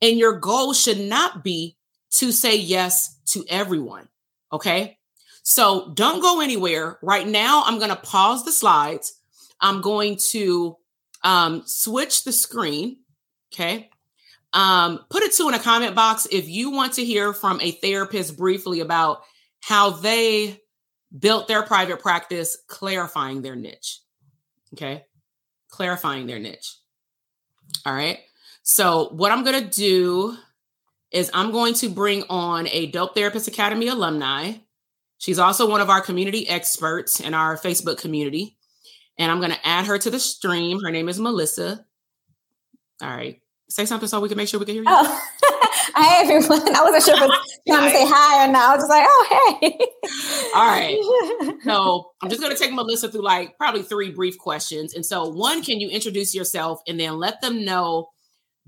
and 0.00 0.18
your 0.18 0.38
goal 0.38 0.72
should 0.72 1.00
not 1.00 1.44
be 1.44 1.76
to 2.12 2.32
say 2.32 2.56
yes 2.56 3.18
to 3.26 3.44
everyone. 3.48 4.08
Okay. 4.52 4.98
So 5.42 5.92
don't 5.94 6.22
go 6.22 6.40
anywhere. 6.40 6.98
Right 7.02 7.26
now, 7.26 7.64
I'm 7.66 7.78
going 7.78 7.90
to 7.90 7.96
pause 7.96 8.44
the 8.44 8.52
slides. 8.52 9.18
I'm 9.60 9.80
going 9.80 10.18
to 10.30 10.76
um, 11.22 11.62
switch 11.66 12.24
the 12.24 12.32
screen. 12.32 12.98
Okay. 13.52 13.90
Um, 14.54 15.04
put 15.10 15.24
a 15.24 15.28
two 15.28 15.48
in 15.48 15.54
a 15.54 15.58
comment 15.58 15.96
box 15.96 16.28
if 16.30 16.48
you 16.48 16.70
want 16.70 16.92
to 16.94 17.04
hear 17.04 17.32
from 17.32 17.60
a 17.60 17.72
therapist 17.72 18.36
briefly 18.36 18.80
about 18.80 19.22
how 19.60 19.90
they 19.90 20.60
built 21.18 21.48
their 21.48 21.64
private 21.64 22.00
practice, 22.00 22.56
clarifying 22.68 23.42
their 23.42 23.56
niche. 23.56 23.98
Okay. 24.72 25.04
Clarifying 25.68 26.28
their 26.28 26.38
niche. 26.38 26.76
All 27.84 27.92
right. 27.92 28.20
So, 28.62 29.08
what 29.10 29.32
I'm 29.32 29.44
going 29.44 29.62
to 29.62 29.68
do 29.68 30.36
is 31.10 31.30
I'm 31.34 31.50
going 31.50 31.74
to 31.74 31.88
bring 31.88 32.22
on 32.30 32.68
a 32.68 32.86
Dope 32.86 33.14
Therapist 33.14 33.48
Academy 33.48 33.88
alumni. 33.88 34.52
She's 35.18 35.38
also 35.38 35.68
one 35.68 35.80
of 35.80 35.90
our 35.90 36.00
community 36.00 36.48
experts 36.48 37.20
in 37.20 37.34
our 37.34 37.56
Facebook 37.56 37.98
community. 37.98 38.56
And 39.18 39.30
I'm 39.30 39.38
going 39.38 39.52
to 39.52 39.66
add 39.66 39.86
her 39.86 39.98
to 39.98 40.10
the 40.10 40.20
stream. 40.20 40.80
Her 40.80 40.90
name 40.90 41.08
is 41.08 41.18
Melissa. 41.18 41.84
All 43.02 43.10
right 43.10 43.40
say 43.74 43.86
something 43.86 44.08
so 44.08 44.20
we 44.20 44.28
can 44.28 44.36
make 44.36 44.48
sure 44.48 44.60
we 44.60 44.66
can 44.66 44.76
hear 44.76 44.84
you? 44.84 44.88
Oh. 44.88 45.20
hi, 45.94 46.22
everyone. 46.22 46.74
I 46.76 46.82
wasn't 46.84 47.02
sure 47.02 47.16
if 47.16 47.22
I 47.22 47.26
was 47.26 47.60
trying 47.68 47.90
to 47.90 47.96
say 47.96 48.06
hi 48.06 48.46
or 48.46 48.52
not. 48.52 48.70
I 48.70 48.74
was 48.74 48.82
just 48.82 48.88
like, 48.88 49.04
oh, 49.08 49.58
hey. 49.60 49.78
All 50.54 50.66
right. 50.66 51.60
So 51.64 52.12
I'm 52.22 52.30
just 52.30 52.40
going 52.40 52.54
to 52.54 52.62
take 52.62 52.72
Melissa 52.72 53.08
through 53.08 53.24
like 53.24 53.58
probably 53.58 53.82
three 53.82 54.12
brief 54.12 54.38
questions. 54.38 54.94
And 54.94 55.04
so, 55.04 55.28
one, 55.28 55.62
can 55.62 55.80
you 55.80 55.88
introduce 55.88 56.36
yourself 56.36 56.80
and 56.86 57.00
then 57.00 57.18
let 57.18 57.40
them 57.40 57.64
know 57.64 58.10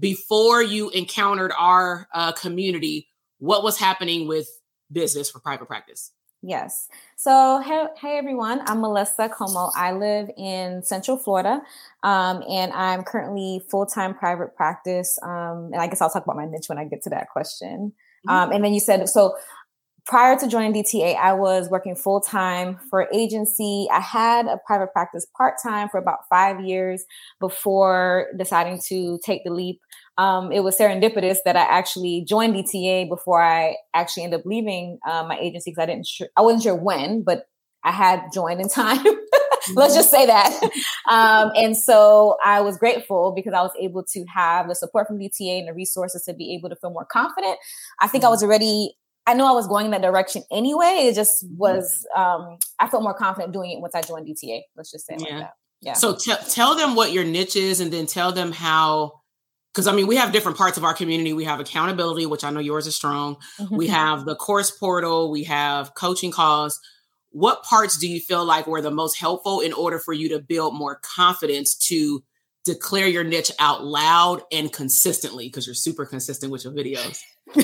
before 0.00 0.61
you 0.61 0.90
encountered 0.90 1.52
our 1.57 2.09
uh, 2.12 2.32
community 2.32 3.09
what 3.38 3.62
was 3.62 3.78
happening 3.78 4.26
with 4.26 4.48
business 4.90 5.30
for 5.30 5.38
private 5.38 5.66
practice? 5.66 6.11
Yes. 6.47 6.88
So, 7.16 7.61
hey, 7.61 7.86
hey, 8.01 8.18
everyone. 8.18 8.61
I'm 8.66 8.80
Melissa 8.80 9.28
Como. 9.28 9.72
I 9.74 9.90
live 9.90 10.30
in 10.36 10.80
Central 10.84 11.16
Florida, 11.16 11.61
um, 12.05 12.44
and 12.49 12.72
I'm 12.72 13.03
currently 13.03 13.62
full 13.68 13.84
time 13.84 14.14
private 14.14 14.55
practice. 14.55 15.18
Um, 15.24 15.70
and 15.72 15.82
I 15.82 15.88
guess 15.88 16.01
I'll 16.01 16.09
talk 16.09 16.22
about 16.22 16.36
my 16.36 16.47
niche 16.47 16.68
when 16.68 16.78
I 16.78 16.84
get 16.84 17.03
to 17.03 17.11
that 17.11 17.30
question. 17.30 17.92
Mm-hmm. 18.28 18.30
Um, 18.30 18.53
and 18.53 18.64
then 18.64 18.72
you 18.72 18.78
said 18.78 19.09
so. 19.09 19.36
Prior 20.07 20.38
to 20.38 20.47
joining 20.47 20.72
DTA, 20.72 21.16
I 21.16 21.32
was 21.32 21.68
working 21.68 21.97
full 21.97 22.20
time 22.20 22.78
for 22.90 23.09
agency. 23.12 23.88
I 23.92 23.99
had 23.99 24.47
a 24.47 24.57
private 24.64 24.92
practice 24.92 25.26
part 25.36 25.55
time 25.61 25.88
for 25.88 25.99
about 25.99 26.28
five 26.30 26.61
years 26.61 27.05
before 27.40 28.28
deciding 28.38 28.80
to 28.86 29.18
take 29.24 29.42
the 29.42 29.51
leap 29.53 29.80
um, 30.18 30.50
it 30.50 30.60
was 30.60 30.78
serendipitous 30.78 31.38
that 31.44 31.56
I 31.56 31.62
actually 31.62 32.24
joined 32.26 32.54
DTA 32.54 33.08
before 33.08 33.42
I 33.42 33.76
actually 33.94 34.24
ended 34.24 34.40
up 34.40 34.46
leaving 34.46 34.98
uh, 35.06 35.24
my 35.24 35.38
agency 35.38 35.70
because 35.70 35.82
I 35.82 35.86
didn't 35.86 36.06
sure, 36.06 36.28
I 36.36 36.42
wasn't 36.42 36.62
sure 36.62 36.74
when, 36.74 37.22
but 37.22 37.46
I 37.84 37.92
had 37.92 38.22
joined 38.32 38.60
in 38.60 38.68
time. 38.70 39.04
Let's 39.74 39.94
just 39.94 40.10
say 40.10 40.26
that. 40.26 40.70
Um, 41.08 41.52
and 41.54 41.76
so 41.76 42.36
I 42.44 42.62
was 42.62 42.78
grateful 42.78 43.30
because 43.30 43.52
I 43.52 43.62
was 43.62 43.70
able 43.80 44.02
to 44.12 44.24
have 44.24 44.66
the 44.66 44.74
support 44.74 45.06
from 45.06 45.20
DTA 45.20 45.60
and 45.60 45.68
the 45.68 45.72
resources 45.72 46.24
to 46.24 46.34
be 46.34 46.52
able 46.56 46.68
to 46.68 46.74
feel 46.74 46.90
more 46.90 47.04
confident. 47.04 47.58
I 48.00 48.08
think 48.08 48.24
I 48.24 48.28
was 48.28 48.42
already 48.42 48.96
I 49.24 49.34
know 49.34 49.46
I 49.46 49.52
was 49.52 49.68
going 49.68 49.86
in 49.86 49.90
that 49.92 50.02
direction 50.02 50.42
anyway. 50.50 51.06
It 51.08 51.14
just 51.14 51.46
was, 51.50 52.06
um, 52.14 52.58
I 52.78 52.88
felt 52.88 53.02
more 53.04 53.14
confident 53.14 53.52
doing 53.52 53.72
it 53.72 53.80
once 53.80 53.94
I 53.94 54.02
joined 54.02 54.26
DTA. 54.26 54.62
Let's 54.76 54.90
just 54.90 55.06
say 55.06 55.16
yeah. 55.18 55.26
like 55.26 55.42
that. 55.42 55.52
Yeah. 55.80 55.92
So 55.94 56.16
t- 56.16 56.32
tell 56.48 56.74
them 56.74 56.94
what 56.94 57.12
your 57.12 57.24
niche 57.24 57.56
is 57.56 57.80
and 57.80 57.92
then 57.92 58.06
tell 58.06 58.32
them 58.32 58.52
how 58.52 59.20
because 59.76 59.86
I 59.86 59.92
mean, 59.92 60.06
we 60.06 60.16
have 60.16 60.32
different 60.32 60.56
parts 60.56 60.78
of 60.78 60.84
our 60.84 60.94
community. 60.94 61.34
We 61.34 61.44
have 61.44 61.60
accountability, 61.60 62.24
which 62.24 62.44
I 62.44 62.50
know 62.50 62.60
yours 62.60 62.86
is 62.86 62.96
strong. 62.96 63.36
Mm-hmm. 63.60 63.76
We 63.76 63.88
have 63.88 64.24
the 64.24 64.34
course 64.34 64.70
portal. 64.70 65.30
We 65.30 65.44
have 65.44 65.94
coaching 65.94 66.30
calls. 66.30 66.80
What 67.28 67.62
parts 67.62 67.98
do 67.98 68.08
you 68.08 68.18
feel 68.18 68.42
like 68.42 68.66
were 68.66 68.80
the 68.80 68.90
most 68.90 69.18
helpful 69.18 69.60
in 69.60 69.74
order 69.74 69.98
for 69.98 70.14
you 70.14 70.30
to 70.30 70.38
build 70.38 70.74
more 70.74 70.98
confidence 71.02 71.74
to 71.88 72.24
declare 72.64 73.06
your 73.06 73.22
niche 73.22 73.50
out 73.58 73.84
loud 73.84 74.40
and 74.50 74.72
consistently? 74.72 75.46
Because 75.46 75.66
you're 75.66 75.74
super 75.74 76.06
consistent 76.06 76.50
with 76.50 76.64
your 76.64 76.72
videos. 76.72 77.20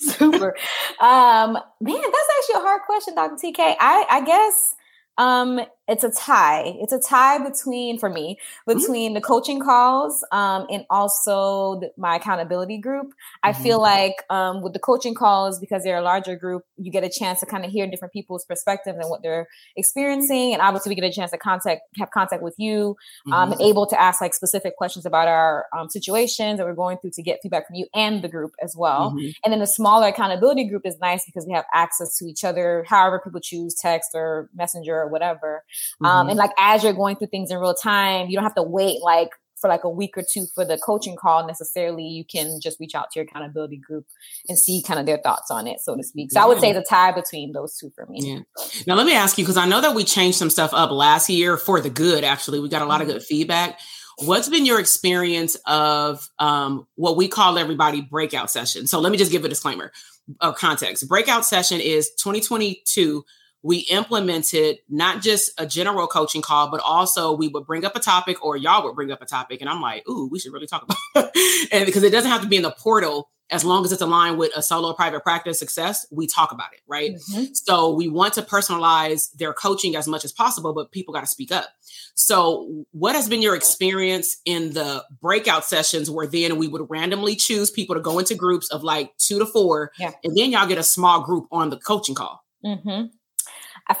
super. 0.00 0.54
Um, 1.00 1.54
man, 1.80 2.02
that's 2.02 2.28
actually 2.38 2.56
a 2.56 2.62
hard 2.62 2.82
question, 2.82 3.14
Dr. 3.14 3.36
TK. 3.36 3.74
I, 3.80 4.04
I 4.10 4.20
guess 4.26 4.74
um, 5.16 5.60
it's 5.90 6.04
a 6.04 6.10
tie. 6.10 6.76
It's 6.80 6.92
a 6.92 7.00
tie 7.00 7.38
between 7.38 7.98
for 7.98 8.08
me 8.08 8.38
mm-hmm. 8.38 8.78
between 8.78 9.10
mm-hmm. 9.10 9.14
the 9.14 9.20
coaching 9.20 9.60
calls 9.60 10.24
um, 10.30 10.66
and 10.70 10.86
also 10.88 11.80
the, 11.80 11.92
my 11.96 12.16
accountability 12.16 12.78
group. 12.78 13.12
I 13.42 13.52
mm-hmm. 13.52 13.62
feel 13.62 13.80
like 13.80 14.14
um, 14.30 14.62
with 14.62 14.72
the 14.72 14.78
coaching 14.78 15.14
calls 15.14 15.58
because 15.58 15.82
they're 15.82 15.98
a 15.98 16.02
larger 16.02 16.36
group, 16.36 16.64
you 16.76 16.92
get 16.92 17.02
a 17.02 17.10
chance 17.10 17.40
to 17.40 17.46
kind 17.46 17.64
of 17.64 17.72
hear 17.72 17.86
different 17.90 18.12
people's 18.12 18.44
perspectives 18.44 18.96
and 18.98 19.10
what 19.10 19.22
they're 19.22 19.48
experiencing, 19.76 20.52
and 20.52 20.62
obviously 20.62 20.90
we 20.90 20.94
get 20.94 21.04
a 21.04 21.12
chance 21.12 21.32
to 21.32 21.38
contact 21.38 21.82
have 21.98 22.10
contact 22.10 22.42
with 22.42 22.54
you, 22.58 22.96
um, 23.26 23.32
mm-hmm. 23.32 23.52
and 23.52 23.60
able 23.60 23.86
to 23.86 24.00
ask 24.00 24.20
like 24.20 24.34
specific 24.34 24.76
questions 24.76 25.04
about 25.04 25.26
our 25.26 25.66
um, 25.76 25.90
situations 25.90 26.58
that 26.58 26.66
we're 26.66 26.74
going 26.74 26.98
through 26.98 27.10
to 27.10 27.22
get 27.22 27.40
feedback 27.42 27.66
from 27.66 27.74
you 27.74 27.86
and 27.94 28.22
the 28.22 28.28
group 28.28 28.52
as 28.62 28.76
well. 28.76 29.10
Mm-hmm. 29.10 29.30
And 29.44 29.52
then 29.52 29.58
the 29.58 29.66
smaller 29.66 30.08
accountability 30.08 30.68
group 30.68 30.86
is 30.86 30.98
nice 31.00 31.26
because 31.26 31.46
we 31.46 31.52
have 31.52 31.64
access 31.74 32.16
to 32.18 32.26
each 32.26 32.44
other, 32.44 32.84
however 32.88 33.20
people 33.22 33.40
choose 33.40 33.74
text 33.74 34.10
or 34.14 34.48
messenger 34.54 34.94
or 34.94 35.08
whatever. 35.08 35.64
Um, 36.02 36.06
mm-hmm. 36.06 36.06
Um, 36.06 36.28
and 36.28 36.38
like 36.38 36.50
as 36.58 36.84
you're 36.84 36.92
going 36.92 37.16
through 37.16 37.28
things 37.28 37.50
in 37.50 37.58
real 37.58 37.74
time, 37.74 38.28
you 38.28 38.34
don't 38.34 38.44
have 38.44 38.54
to 38.54 38.62
wait 38.62 39.00
like 39.02 39.30
for 39.60 39.68
like 39.68 39.84
a 39.84 39.90
week 39.90 40.16
or 40.16 40.22
two 40.28 40.46
for 40.54 40.64
the 40.64 40.78
coaching 40.78 41.16
call 41.16 41.46
necessarily. 41.46 42.04
You 42.04 42.24
can 42.24 42.60
just 42.60 42.80
reach 42.80 42.94
out 42.94 43.10
to 43.12 43.20
your 43.20 43.24
accountability 43.24 43.76
group 43.76 44.06
and 44.48 44.58
see 44.58 44.82
kind 44.82 44.98
of 44.98 45.06
their 45.06 45.18
thoughts 45.18 45.50
on 45.50 45.66
it, 45.66 45.80
so 45.80 45.96
to 45.96 46.02
speak. 46.02 46.32
So 46.32 46.40
yeah. 46.40 46.44
I 46.44 46.48
would 46.48 46.60
say 46.60 46.72
the 46.72 46.84
tie 46.88 47.12
between 47.12 47.52
those 47.52 47.76
two 47.76 47.90
for 47.94 48.06
me. 48.06 48.20
Yeah. 48.22 48.40
Now 48.86 48.94
let 48.94 49.06
me 49.06 49.14
ask 49.14 49.38
you 49.38 49.44
because 49.44 49.56
I 49.56 49.66
know 49.66 49.80
that 49.80 49.94
we 49.94 50.04
changed 50.04 50.38
some 50.38 50.50
stuff 50.50 50.72
up 50.72 50.90
last 50.90 51.28
year 51.28 51.56
for 51.56 51.80
the 51.80 51.90
good. 51.90 52.24
Actually, 52.24 52.60
we 52.60 52.68
got 52.68 52.82
a 52.82 52.86
lot 52.86 53.00
mm-hmm. 53.00 53.10
of 53.10 53.16
good 53.16 53.22
feedback. 53.22 53.78
What's 54.24 54.48
been 54.48 54.66
your 54.66 54.80
experience 54.80 55.56
of 55.66 56.28
um, 56.38 56.86
what 56.96 57.16
we 57.16 57.28
call 57.28 57.56
everybody 57.56 58.02
breakout 58.02 58.50
session? 58.50 58.86
So 58.86 59.00
let 59.00 59.12
me 59.12 59.18
just 59.18 59.32
give 59.32 59.44
a 59.44 59.48
disclaimer 59.48 59.92
of 60.40 60.56
context. 60.56 61.08
Breakout 61.08 61.46
session 61.46 61.80
is 61.80 62.10
2022 62.18 63.24
we 63.62 63.78
implemented 63.90 64.78
not 64.88 65.22
just 65.22 65.52
a 65.58 65.66
general 65.66 66.06
coaching 66.06 66.42
call, 66.42 66.70
but 66.70 66.80
also 66.80 67.32
we 67.32 67.48
would 67.48 67.66
bring 67.66 67.84
up 67.84 67.94
a 67.94 68.00
topic 68.00 68.42
or 68.44 68.56
y'all 68.56 68.84
would 68.84 68.94
bring 68.94 69.10
up 69.10 69.20
a 69.20 69.26
topic. 69.26 69.60
And 69.60 69.68
I'm 69.68 69.80
like, 69.80 70.08
ooh, 70.08 70.28
we 70.30 70.38
should 70.38 70.52
really 70.52 70.66
talk 70.66 70.82
about 70.82 70.96
it. 71.34 71.68
and 71.72 71.86
because 71.86 72.02
it 72.02 72.10
doesn't 72.10 72.30
have 72.30 72.42
to 72.42 72.48
be 72.48 72.56
in 72.56 72.62
the 72.62 72.70
portal, 72.70 73.28
as 73.50 73.64
long 73.64 73.84
as 73.84 73.90
it's 73.90 74.00
aligned 74.00 74.38
with 74.38 74.56
a 74.56 74.62
solo 74.62 74.92
private 74.92 75.22
practice 75.24 75.58
success, 75.58 76.06
we 76.10 76.26
talk 76.26 76.52
about 76.52 76.72
it, 76.72 76.80
right? 76.86 77.14
Mm-hmm. 77.14 77.46
So 77.52 77.92
we 77.92 78.08
want 78.08 78.34
to 78.34 78.42
personalize 78.42 79.32
their 79.32 79.52
coaching 79.52 79.96
as 79.96 80.06
much 80.06 80.24
as 80.24 80.30
possible, 80.30 80.72
but 80.72 80.92
people 80.92 81.12
got 81.12 81.22
to 81.22 81.26
speak 81.26 81.50
up. 81.50 81.68
So, 82.14 82.84
what 82.92 83.16
has 83.16 83.28
been 83.28 83.42
your 83.42 83.56
experience 83.56 84.36
in 84.44 84.72
the 84.72 85.04
breakout 85.20 85.64
sessions 85.64 86.10
where 86.10 86.28
then 86.28 86.58
we 86.58 86.68
would 86.68 86.88
randomly 86.88 87.34
choose 87.34 87.70
people 87.70 87.96
to 87.96 88.00
go 88.00 88.18
into 88.20 88.34
groups 88.36 88.70
of 88.70 88.84
like 88.84 89.16
two 89.16 89.40
to 89.40 89.46
four, 89.46 89.90
yeah. 89.98 90.12
and 90.22 90.36
then 90.36 90.52
y'all 90.52 90.68
get 90.68 90.78
a 90.78 90.84
small 90.84 91.22
group 91.22 91.46
on 91.50 91.70
the 91.70 91.76
coaching 91.76 92.14
call? 92.14 92.44
Mm-hmm 92.64 93.06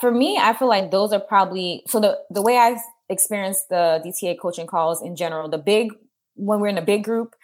for 0.00 0.10
me, 0.10 0.38
I 0.40 0.52
feel 0.52 0.68
like 0.68 0.90
those 0.90 1.12
are 1.12 1.20
probably 1.20 1.82
so 1.86 2.00
the 2.00 2.18
the 2.30 2.42
way 2.42 2.56
I 2.56 2.76
experience 3.08 3.64
the 3.68 4.02
DTA 4.04 4.38
coaching 4.40 4.66
calls 4.66 5.02
in 5.02 5.16
general, 5.16 5.48
the 5.48 5.58
big 5.58 5.92
when 6.34 6.60
we're 6.60 6.68
in 6.68 6.78
a 6.78 6.82
big 6.82 7.04
group, 7.04 7.34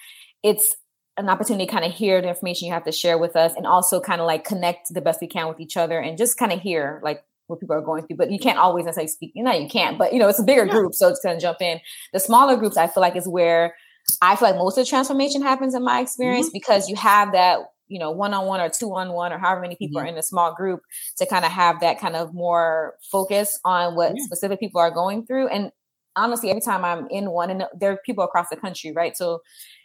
it's 0.42 0.76
an 1.18 1.28
opportunity 1.28 1.66
to 1.66 1.72
kind 1.72 1.84
of 1.84 1.92
hear 1.92 2.20
the 2.20 2.28
information 2.28 2.66
you 2.66 2.74
have 2.74 2.84
to 2.84 2.92
share 2.92 3.18
with 3.18 3.36
us 3.36 3.52
and 3.56 3.66
also 3.66 4.00
kind 4.00 4.20
of 4.20 4.26
like 4.26 4.44
connect 4.44 4.92
the 4.92 5.00
best 5.00 5.20
we 5.20 5.26
can 5.26 5.48
with 5.48 5.60
each 5.60 5.76
other 5.76 5.98
and 5.98 6.18
just 6.18 6.38
kind 6.38 6.52
of 6.52 6.60
hear 6.60 7.00
like 7.02 7.22
what 7.46 7.60
people 7.60 7.76
are 7.76 7.80
going 7.80 8.06
through, 8.06 8.16
but 8.16 8.30
you 8.30 8.38
can't 8.38 8.58
always 8.58 8.84
necessarily 8.84 9.08
speak. 9.08 9.32
You 9.34 9.44
know, 9.44 9.52
you 9.52 9.68
can't, 9.68 9.98
but 9.98 10.12
you 10.12 10.18
know, 10.18 10.28
it's 10.28 10.38
a 10.38 10.44
bigger 10.44 10.66
yeah. 10.66 10.72
group, 10.72 10.94
so 10.94 11.08
it's 11.08 11.20
going 11.20 11.36
to 11.36 11.40
jump 11.40 11.62
in. 11.62 11.80
The 12.12 12.20
smaller 12.20 12.56
groups, 12.56 12.76
I 12.76 12.86
feel 12.88 13.00
like, 13.00 13.16
is 13.16 13.28
where 13.28 13.74
I 14.20 14.36
feel 14.36 14.48
like 14.48 14.58
most 14.58 14.78
of 14.78 14.84
the 14.84 14.88
transformation 14.88 15.42
happens 15.42 15.74
in 15.74 15.84
my 15.84 16.00
experience 16.00 16.46
mm-hmm. 16.46 16.54
because 16.54 16.88
you 16.88 16.96
have 16.96 17.32
that 17.32 17.60
you 17.88 17.98
know 17.98 18.10
one 18.10 18.34
on 18.34 18.46
one 18.46 18.60
or 18.60 18.68
two 18.68 18.94
on 18.94 19.12
one 19.12 19.32
or 19.32 19.38
however 19.38 19.60
many 19.60 19.76
people 19.76 20.00
mm-hmm. 20.00 20.06
are 20.06 20.10
in 20.10 20.18
a 20.18 20.22
small 20.22 20.54
group 20.54 20.80
to 21.16 21.26
kind 21.26 21.44
of 21.44 21.50
have 21.50 21.80
that 21.80 22.00
kind 22.00 22.16
of 22.16 22.34
more 22.34 22.94
focus 23.10 23.58
on 23.64 23.94
what 23.94 24.12
yeah. 24.16 24.24
specific 24.24 24.60
people 24.60 24.80
are 24.80 24.90
going 24.90 25.24
through 25.24 25.48
and 25.48 25.70
honestly 26.16 26.50
every 26.50 26.62
time 26.62 26.84
i'm 26.84 27.06
in 27.10 27.30
one 27.30 27.50
and 27.50 27.64
there 27.78 27.92
are 27.92 27.98
people 28.04 28.24
across 28.24 28.48
the 28.50 28.56
country 28.56 28.92
right 28.92 29.16
so 29.16 29.40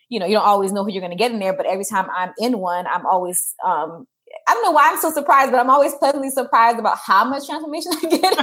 you 0.10 0.20
know 0.20 0.26
you 0.26 0.34
don't 0.34 0.46
always 0.46 0.72
know 0.72 0.84
who 0.84 0.92
you're 0.92 1.02
going 1.02 1.12
to 1.12 1.18
get 1.18 1.32
in 1.32 1.40
there 1.40 1.56
but 1.56 1.66
every 1.66 1.86
time 1.86 2.08
i'm 2.16 2.32
in 2.38 2.58
one 2.60 2.86
i'm 2.88 3.06
always 3.06 3.56
um 3.66 4.06
I 4.48 4.54
don't 4.54 4.64
know 4.64 4.72
why 4.72 4.90
I'm 4.92 5.00
so 5.00 5.12
surprised, 5.12 5.52
but 5.52 5.60
I'm 5.60 5.70
always 5.70 5.94
pleasantly 5.96 6.30
surprised 6.30 6.80
about 6.80 6.98
how 6.98 7.24
much 7.24 7.48
transformation 7.48 7.92
I 8.04 8.08
get. 8.10 8.38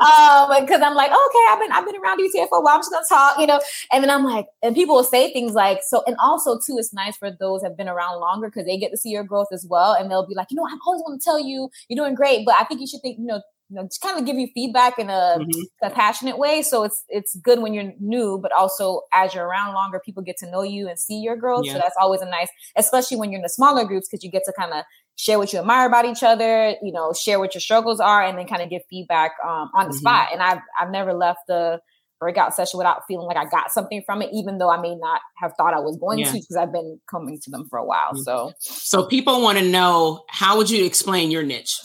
um, 0.00 0.64
because 0.64 0.82
I'm 0.82 0.94
like, 0.94 1.10
okay, 1.10 1.44
I've 1.50 1.60
been 1.60 1.72
I've 1.72 1.84
been 1.84 1.96
around 1.96 2.20
DTA 2.20 2.48
for 2.48 2.58
a 2.58 2.60
while. 2.60 2.74
I'm 2.74 2.80
just 2.80 2.90
gonna 2.90 3.06
talk, 3.08 3.38
you 3.38 3.46
know. 3.46 3.60
And 3.92 4.02
then 4.02 4.10
I'm 4.10 4.24
like, 4.24 4.46
and 4.62 4.74
people 4.74 4.96
will 4.96 5.04
say 5.04 5.32
things 5.32 5.52
like, 5.52 5.80
so, 5.86 6.02
and 6.06 6.16
also 6.22 6.58
too, 6.58 6.76
it's 6.78 6.92
nice 6.92 7.16
for 7.16 7.30
those 7.30 7.62
have 7.62 7.76
been 7.76 7.88
around 7.88 8.20
longer 8.20 8.48
because 8.48 8.66
they 8.66 8.78
get 8.78 8.90
to 8.90 8.96
see 8.96 9.10
your 9.10 9.24
growth 9.24 9.48
as 9.52 9.66
well, 9.68 9.92
and 9.92 10.10
they'll 10.10 10.26
be 10.26 10.34
like, 10.34 10.48
you 10.50 10.56
know, 10.56 10.66
I 10.66 10.76
always 10.86 11.02
want 11.02 11.20
to 11.20 11.24
tell 11.24 11.40
you 11.40 11.70
you're 11.88 12.02
doing 12.02 12.14
great, 12.14 12.44
but 12.44 12.54
I 12.58 12.64
think 12.64 12.80
you 12.80 12.86
should 12.86 13.02
think, 13.02 13.18
you 13.18 13.26
know, 13.26 13.40
you 13.68 13.76
know, 13.76 13.82
just 13.84 14.00
kind 14.00 14.18
of 14.18 14.24
give 14.24 14.36
you 14.36 14.48
feedback 14.54 14.98
in 14.98 15.10
a 15.10 15.38
mm-hmm. 15.38 15.60
compassionate 15.82 16.38
way. 16.38 16.62
So 16.62 16.84
it's 16.84 17.04
it's 17.08 17.36
good 17.36 17.60
when 17.60 17.74
you're 17.74 17.92
new, 17.98 18.38
but 18.40 18.52
also 18.52 19.02
as 19.12 19.34
you're 19.34 19.46
around 19.46 19.74
longer, 19.74 20.00
people 20.04 20.22
get 20.22 20.36
to 20.38 20.50
know 20.50 20.62
you 20.62 20.88
and 20.88 20.98
see 20.98 21.18
your 21.18 21.36
growth. 21.36 21.64
Yeah. 21.64 21.72
So 21.72 21.78
that's 21.78 21.96
always 22.00 22.20
a 22.20 22.26
nice, 22.26 22.48
especially 22.76 23.16
when 23.16 23.30
you're 23.30 23.38
in 23.38 23.42
the 23.42 23.48
smaller 23.48 23.84
groups, 23.84 24.08
because 24.08 24.22
you 24.22 24.30
get 24.30 24.42
to 24.46 24.52
kind 24.58 24.72
of 24.72 24.84
share 25.16 25.38
what 25.38 25.52
you 25.52 25.58
admire 25.58 25.86
about 25.86 26.04
each 26.04 26.22
other, 26.22 26.76
you 26.82 26.92
know, 26.92 27.12
share 27.12 27.38
what 27.40 27.54
your 27.54 27.60
struggles 27.60 28.00
are, 28.00 28.22
and 28.22 28.38
then 28.38 28.46
kind 28.46 28.62
of 28.62 28.70
give 28.70 28.82
feedback 28.88 29.32
um, 29.44 29.70
on 29.74 29.86
the 29.86 29.90
mm-hmm. 29.90 29.98
spot. 29.98 30.28
And 30.32 30.42
I've 30.42 30.60
I've 30.80 30.90
never 30.90 31.12
left 31.12 31.40
the 31.48 31.80
breakout 32.20 32.54
session 32.54 32.78
without 32.78 33.02
feeling 33.06 33.26
like 33.26 33.36
I 33.36 33.44
got 33.44 33.70
something 33.72 34.02
from 34.06 34.22
it, 34.22 34.30
even 34.32 34.58
though 34.58 34.70
I 34.70 34.80
may 34.80 34.94
not 34.94 35.20
have 35.38 35.52
thought 35.56 35.74
I 35.74 35.80
was 35.80 35.98
going 35.98 36.20
yeah. 36.20 36.26
to, 36.26 36.32
because 36.32 36.56
I've 36.56 36.72
been 36.72 36.98
coming 37.10 37.38
to 37.42 37.50
them 37.50 37.66
for 37.68 37.78
a 37.78 37.84
while. 37.84 38.12
Mm-hmm. 38.12 38.22
So, 38.22 38.52
so 38.58 39.06
people 39.06 39.42
want 39.42 39.58
to 39.58 39.68
know 39.68 40.24
how 40.30 40.56
would 40.56 40.70
you 40.70 40.86
explain 40.86 41.30
your 41.30 41.42
niche? 41.42 41.78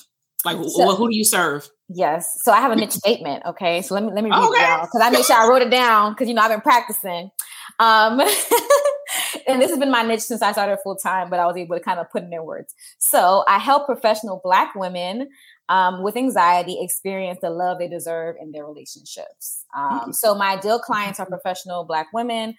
Like, 0.43 0.57
so, 0.69 0.95
who 0.95 1.09
do 1.09 1.15
you 1.15 1.23
serve? 1.23 1.69
Yes. 1.87 2.39
So 2.43 2.51
I 2.51 2.61
have 2.61 2.71
a 2.71 2.75
niche 2.75 2.91
statement. 2.91 3.43
Okay. 3.45 3.81
So 3.81 3.93
let 3.93 4.03
me 4.03 4.11
let 4.13 4.23
me 4.23 4.29
read 4.29 4.39
okay. 4.39 4.59
it 4.59 4.63
out 4.63 4.81
because 4.83 5.01
I 5.01 5.09
make 5.09 5.25
sure 5.25 5.35
I 5.35 5.47
wrote 5.47 5.61
it 5.61 5.69
down 5.69 6.13
because 6.13 6.27
you 6.27 6.33
know 6.33 6.41
I've 6.41 6.51
been 6.51 6.61
practicing. 6.61 7.31
Um, 7.79 8.19
and 9.47 9.61
this 9.61 9.69
has 9.69 9.77
been 9.79 9.91
my 9.91 10.03
niche 10.03 10.21
since 10.21 10.41
I 10.41 10.51
started 10.51 10.77
full 10.83 10.95
time, 10.95 11.29
but 11.29 11.39
I 11.39 11.45
was 11.45 11.57
able 11.57 11.77
to 11.77 11.83
kind 11.83 11.99
of 11.99 12.09
put 12.09 12.23
it 12.23 12.29
in 12.31 12.45
words. 12.45 12.73
So 12.99 13.43
I 13.47 13.59
help 13.59 13.85
professional 13.85 14.41
Black 14.43 14.73
women 14.75 15.29
um, 15.69 16.03
with 16.03 16.15
anxiety 16.15 16.77
experience 16.81 17.39
the 17.41 17.49
love 17.49 17.79
they 17.79 17.87
deserve 17.87 18.35
in 18.41 18.51
their 18.51 18.65
relationships. 18.65 19.65
Um, 19.75 20.11
so 20.11 20.35
my 20.35 20.57
ideal 20.57 20.79
clients 20.79 21.19
are 21.19 21.25
professional 21.25 21.85
Black 21.85 22.07
women. 22.13 22.55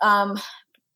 Um, 0.00 0.38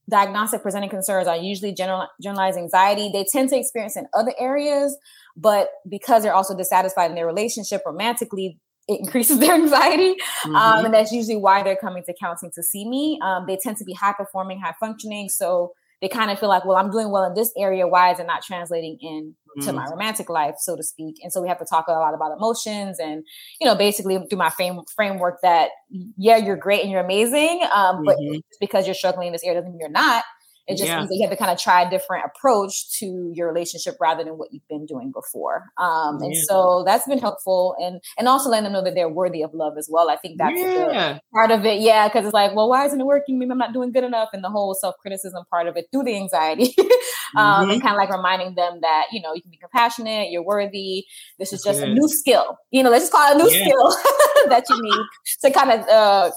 diagnostic 0.09 0.63
presenting 0.63 0.91
concerns 0.91 1.27
are 1.27 1.37
usually 1.37 1.75
general, 1.75 2.07
generalized 2.23 2.59
anxiety. 2.59 3.11
They 3.13 3.25
tend 3.31 3.49
to 3.51 3.59
experience 3.59 3.97
in 3.97 4.07
other 4.15 4.33
areas, 4.39 4.97
but 5.37 5.69
because 5.89 6.23
they're 6.23 6.35
also 6.35 6.57
dissatisfied 6.57 7.11
in 7.11 7.15
their 7.15 7.27
relationship 7.27 7.83
romantically, 7.85 8.59
it 8.89 9.01
increases 9.05 9.39
their 9.39 9.55
anxiety. 9.55 10.11
Um, 10.11 10.17
mm-hmm. 10.17 10.57
Um, 10.57 10.85
and 10.87 10.95
that's 10.95 11.13
usually 11.13 11.37
why 11.37 11.63
they're 11.63 11.77
coming 11.77 12.03
to 12.05 12.15
counseling 12.21 12.53
to 12.55 12.63
see 12.63 12.89
me. 12.89 13.19
Um, 13.23 13.45
they 13.47 13.57
tend 13.57 13.77
to 13.79 13.85
be 13.85 13.93
high 13.93 14.15
performing, 14.15 14.61
high 14.61 14.75
functioning. 14.81 15.29
So 15.29 15.73
they 16.01 16.09
kind 16.09 16.31
of 16.31 16.39
feel 16.39 16.49
like, 16.49 16.65
well, 16.65 16.77
I'm 16.77 16.91
doing 16.91 17.11
well 17.11 17.25
in 17.25 17.35
this 17.35 17.53
area. 17.57 17.89
Why 17.89 18.13
is 18.13 18.21
it 18.21 18.27
not 18.27 18.43
translating 18.43 18.99
in 19.01 19.35
mm-hmm. 19.59 19.67
to 19.67 19.73
my 19.73 19.87
mm. 19.87 19.91
romantic 19.91 20.29
life, 20.29 20.57
so 20.59 20.77
to 20.77 20.83
speak? 20.83 21.17
And 21.23 21.33
so 21.33 21.41
we 21.41 21.49
have 21.49 21.59
to 21.59 21.65
talk 21.65 21.87
a 21.89 21.93
lot 21.93 22.15
about 22.15 22.37
emotions 22.37 22.99
and, 22.99 23.25
you 23.61 23.67
know, 23.67 23.75
basically 23.75 24.19
through 24.29 24.39
my 24.39 24.51
frame, 24.51 24.79
framework 24.95 25.39
that, 25.43 25.71
yeah, 26.19 26.37
you're 26.37 26.57
great 26.57 26.83
and 26.83 26.91
you're 26.91 27.01
amazing. 27.01 27.63
Um, 27.75 27.97
mm-hmm. 27.97 28.05
But 28.05 28.17
because 28.61 28.87
you're 28.87 28.95
struggling 28.95 29.29
in 29.29 29.33
this 29.33 29.43
area 29.43 29.61
doesn't 29.61 29.73
mean 29.73 29.81
you're 29.81 29.89
not. 29.89 30.23
It 30.67 30.77
just 30.77 30.89
yeah. 30.89 30.99
means 30.99 31.11
that 31.11 31.17
you 31.17 31.23
have 31.23 31.31
to 31.31 31.37
kind 31.37 31.53
of 31.53 31.59
try 31.59 31.83
a 31.83 31.91
different 31.91 32.25
approach 32.25 32.99
to 32.99 33.31
your 33.33 33.47
relationship 33.47 33.95
rather 34.01 34.25
than 34.25 34.37
what 34.37 34.53
you've 34.53 34.67
been 34.69 34.85
doing 34.85 35.13
before. 35.13 35.65
Um, 35.79 36.21
and 36.21 36.35
yeah. 36.35 36.41
so 36.49 36.83
that's 36.85 37.07
been 37.07 37.21
helpful, 37.21 37.77
and 37.79 38.01
and 38.19 38.27
also 38.27 38.51
letting 38.51 38.65
them 38.65 38.73
know 38.73 38.83
that 38.83 38.95
they're 38.95 39.09
worthy 39.09 39.43
of 39.43 39.55
love 39.55 39.75
as 39.79 39.89
well. 39.91 40.11
I 40.11 40.17
think 40.17 40.39
that's 40.39 40.59
yeah. 40.59 41.19
part 41.33 41.53
of 41.53 41.65
it. 41.65 41.81
Yeah, 41.81 42.09
because 42.09 42.25
it's 42.25 42.35
like, 42.35 42.55
well, 42.55 42.69
why 42.69 42.85
isn't 42.87 43.01
it 43.01 43.07
working? 43.07 43.39
Maybe 43.39 43.53
I'm 43.53 43.59
not 43.59 43.73
doing 43.73 43.93
good 43.93 44.03
enough, 44.03 44.31
and 44.33 44.43
the 44.43 44.51
whole 44.51 44.75
self 44.75 44.97
criticism 45.01 45.45
part 45.51 45.69
of 45.69 45.77
it 45.77 45.87
through 45.93 46.03
the 46.03 46.17
anxiety, 46.17 46.75
um, 47.37 47.63
mm-hmm. 47.63 47.71
and 47.71 47.83
kind 47.83 47.95
of 47.95 47.99
like 47.99 48.11
reminding 48.11 48.57
them 48.57 48.81
that 48.83 49.07
you 49.13 49.23
know 49.23 49.35
you 49.35 49.43
can 49.43 49.53
be 49.53 49.59
compassionate, 49.59 50.31
you're 50.31 50.45
worthy. 50.45 51.05
This 51.39 51.53
is 51.53 51.63
just 51.63 51.81
a 51.81 51.87
new 51.87 52.09
skill. 52.09 52.59
You 52.73 52.83
know, 52.83 52.91
let's 52.91 53.05
just 53.05 53.13
call 53.13 53.31
it 53.31 53.41
a 53.41 53.45
new 53.45 53.51
skill 53.51 53.91
that 54.49 54.65
you 54.69 54.83
need 54.83 55.05
to 55.43 55.51
kind 55.53 55.71
of. 55.71 55.89
Uh, 55.89 56.31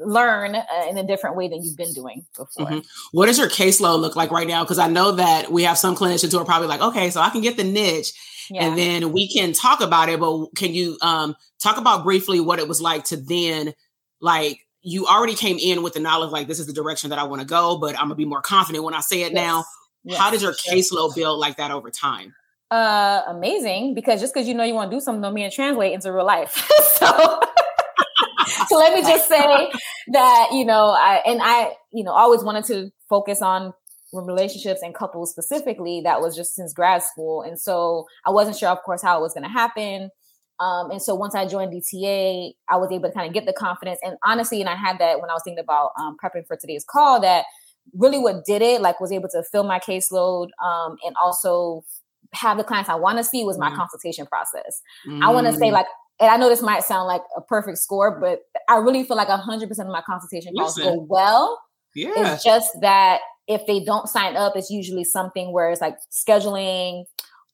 learn 0.00 0.54
uh, 0.54 0.64
in 0.88 0.96
a 0.96 1.06
different 1.06 1.36
way 1.36 1.48
than 1.48 1.62
you've 1.62 1.76
been 1.76 1.92
doing 1.92 2.24
before. 2.36 2.66
Mm-hmm. 2.66 2.78
What 3.12 3.26
does 3.26 3.38
your 3.38 3.48
caseload 3.48 4.00
look 4.00 4.16
like 4.16 4.30
right 4.30 4.46
now? 4.46 4.64
Because 4.64 4.78
I 4.78 4.88
know 4.88 5.12
that 5.12 5.50
we 5.50 5.64
have 5.64 5.78
some 5.78 5.96
clinicians 5.96 6.32
who 6.32 6.38
are 6.38 6.44
probably 6.44 6.68
like, 6.68 6.80
okay, 6.80 7.10
so 7.10 7.20
I 7.20 7.30
can 7.30 7.40
get 7.40 7.56
the 7.56 7.64
niche. 7.64 8.12
Yeah. 8.50 8.64
And 8.64 8.78
then 8.78 9.12
we 9.12 9.28
can 9.28 9.52
talk 9.52 9.80
about 9.80 10.08
it, 10.08 10.20
but 10.20 10.46
can 10.56 10.72
you 10.72 10.96
um, 11.02 11.36
talk 11.62 11.76
about 11.76 12.04
briefly 12.04 12.40
what 12.40 12.58
it 12.58 12.68
was 12.68 12.80
like 12.80 13.04
to 13.04 13.16
then, 13.16 13.74
like, 14.20 14.60
you 14.80 15.06
already 15.06 15.34
came 15.34 15.58
in 15.58 15.82
with 15.82 15.92
the 15.92 16.00
knowledge, 16.00 16.30
like, 16.30 16.48
this 16.48 16.58
is 16.58 16.66
the 16.66 16.72
direction 16.72 17.10
that 17.10 17.18
I 17.18 17.24
want 17.24 17.42
to 17.42 17.46
go, 17.46 17.76
but 17.76 17.94
I'm 17.96 18.04
gonna 18.04 18.14
be 18.14 18.24
more 18.24 18.40
confident 18.40 18.84
when 18.84 18.94
I 18.94 19.00
say 19.00 19.22
it 19.22 19.32
yes. 19.32 19.34
now. 19.34 19.64
Yes. 20.04 20.18
How 20.18 20.30
did 20.30 20.40
your 20.40 20.54
caseload 20.54 21.14
build 21.14 21.38
like 21.38 21.58
that 21.58 21.70
over 21.70 21.90
time? 21.90 22.34
Uh, 22.70 23.22
amazing. 23.26 23.94
Because 23.94 24.20
just 24.20 24.32
because 24.32 24.48
you 24.48 24.54
know 24.54 24.64
you 24.64 24.74
want 24.74 24.90
to 24.90 24.96
do 24.96 25.00
something, 25.00 25.20
don't 25.20 25.34
mean 25.34 25.48
to 25.48 25.54
translate 25.54 25.92
into 25.92 26.12
real 26.12 26.24
life. 26.24 26.68
so 26.94 27.40
so 28.68 28.76
let 28.76 28.94
me 28.94 29.02
just 29.02 29.28
say 29.28 29.70
that, 30.12 30.48
you 30.52 30.64
know, 30.64 30.90
I, 30.90 31.22
and 31.26 31.40
I, 31.42 31.72
you 31.92 32.04
know, 32.04 32.12
always 32.12 32.42
wanted 32.42 32.64
to 32.66 32.90
focus 33.08 33.42
on 33.42 33.72
relationships 34.12 34.80
and 34.82 34.94
couples 34.94 35.30
specifically. 35.30 36.00
That 36.02 36.20
was 36.20 36.36
just 36.36 36.54
since 36.54 36.72
grad 36.72 37.02
school. 37.02 37.42
And 37.42 37.60
so 37.60 38.06
I 38.26 38.30
wasn't 38.30 38.56
sure, 38.56 38.68
of 38.68 38.82
course, 38.82 39.02
how 39.02 39.18
it 39.18 39.22
was 39.22 39.34
going 39.34 39.44
to 39.44 39.50
happen. 39.50 40.10
Um, 40.60 40.90
and 40.90 41.00
so 41.00 41.14
once 41.14 41.34
I 41.34 41.46
joined 41.46 41.72
DTA, 41.72 42.52
I 42.68 42.76
was 42.76 42.90
able 42.90 43.08
to 43.08 43.14
kind 43.14 43.28
of 43.28 43.34
get 43.34 43.46
the 43.46 43.52
confidence. 43.52 44.00
And 44.02 44.16
honestly, 44.24 44.60
and 44.60 44.68
I 44.68 44.74
had 44.74 44.98
that 44.98 45.20
when 45.20 45.30
I 45.30 45.34
was 45.34 45.42
thinking 45.44 45.62
about 45.62 45.92
um, 45.98 46.16
prepping 46.22 46.46
for 46.46 46.56
today's 46.56 46.84
call, 46.88 47.20
that 47.20 47.44
really 47.94 48.18
what 48.18 48.44
did 48.44 48.60
it, 48.62 48.80
like, 48.80 49.00
was 49.00 49.12
able 49.12 49.28
to 49.28 49.42
fill 49.50 49.64
my 49.64 49.78
caseload 49.78 50.48
um, 50.62 50.96
and 51.04 51.14
also 51.22 51.84
have 52.32 52.58
the 52.58 52.64
clients 52.64 52.90
I 52.90 52.96
want 52.96 53.18
to 53.18 53.24
see 53.24 53.44
was 53.44 53.56
my 53.56 53.70
mm. 53.70 53.76
consultation 53.76 54.26
process. 54.26 54.82
Mm. 55.06 55.22
I 55.22 55.30
want 55.30 55.46
to 55.46 55.52
say, 55.54 55.70
like, 55.70 55.86
and 56.20 56.30
I 56.30 56.36
know 56.36 56.48
this 56.48 56.62
might 56.62 56.82
sound 56.82 57.06
like 57.06 57.22
a 57.36 57.40
perfect 57.40 57.78
score, 57.78 58.18
but 58.20 58.40
I 58.68 58.76
really 58.78 59.04
feel 59.04 59.16
like 59.16 59.28
100% 59.28 59.70
of 59.70 59.86
my 59.86 60.02
consultation 60.02 60.52
calls 60.56 60.76
Listen. 60.76 60.94
go 60.94 61.06
well. 61.08 61.62
Yeah. 61.94 62.34
It's 62.34 62.44
just 62.44 62.80
that 62.80 63.20
if 63.46 63.66
they 63.66 63.80
don't 63.80 64.08
sign 64.08 64.36
up, 64.36 64.54
it's 64.56 64.70
usually 64.70 65.04
something 65.04 65.52
where 65.52 65.70
it's 65.70 65.80
like 65.80 65.96
scheduling 66.12 67.04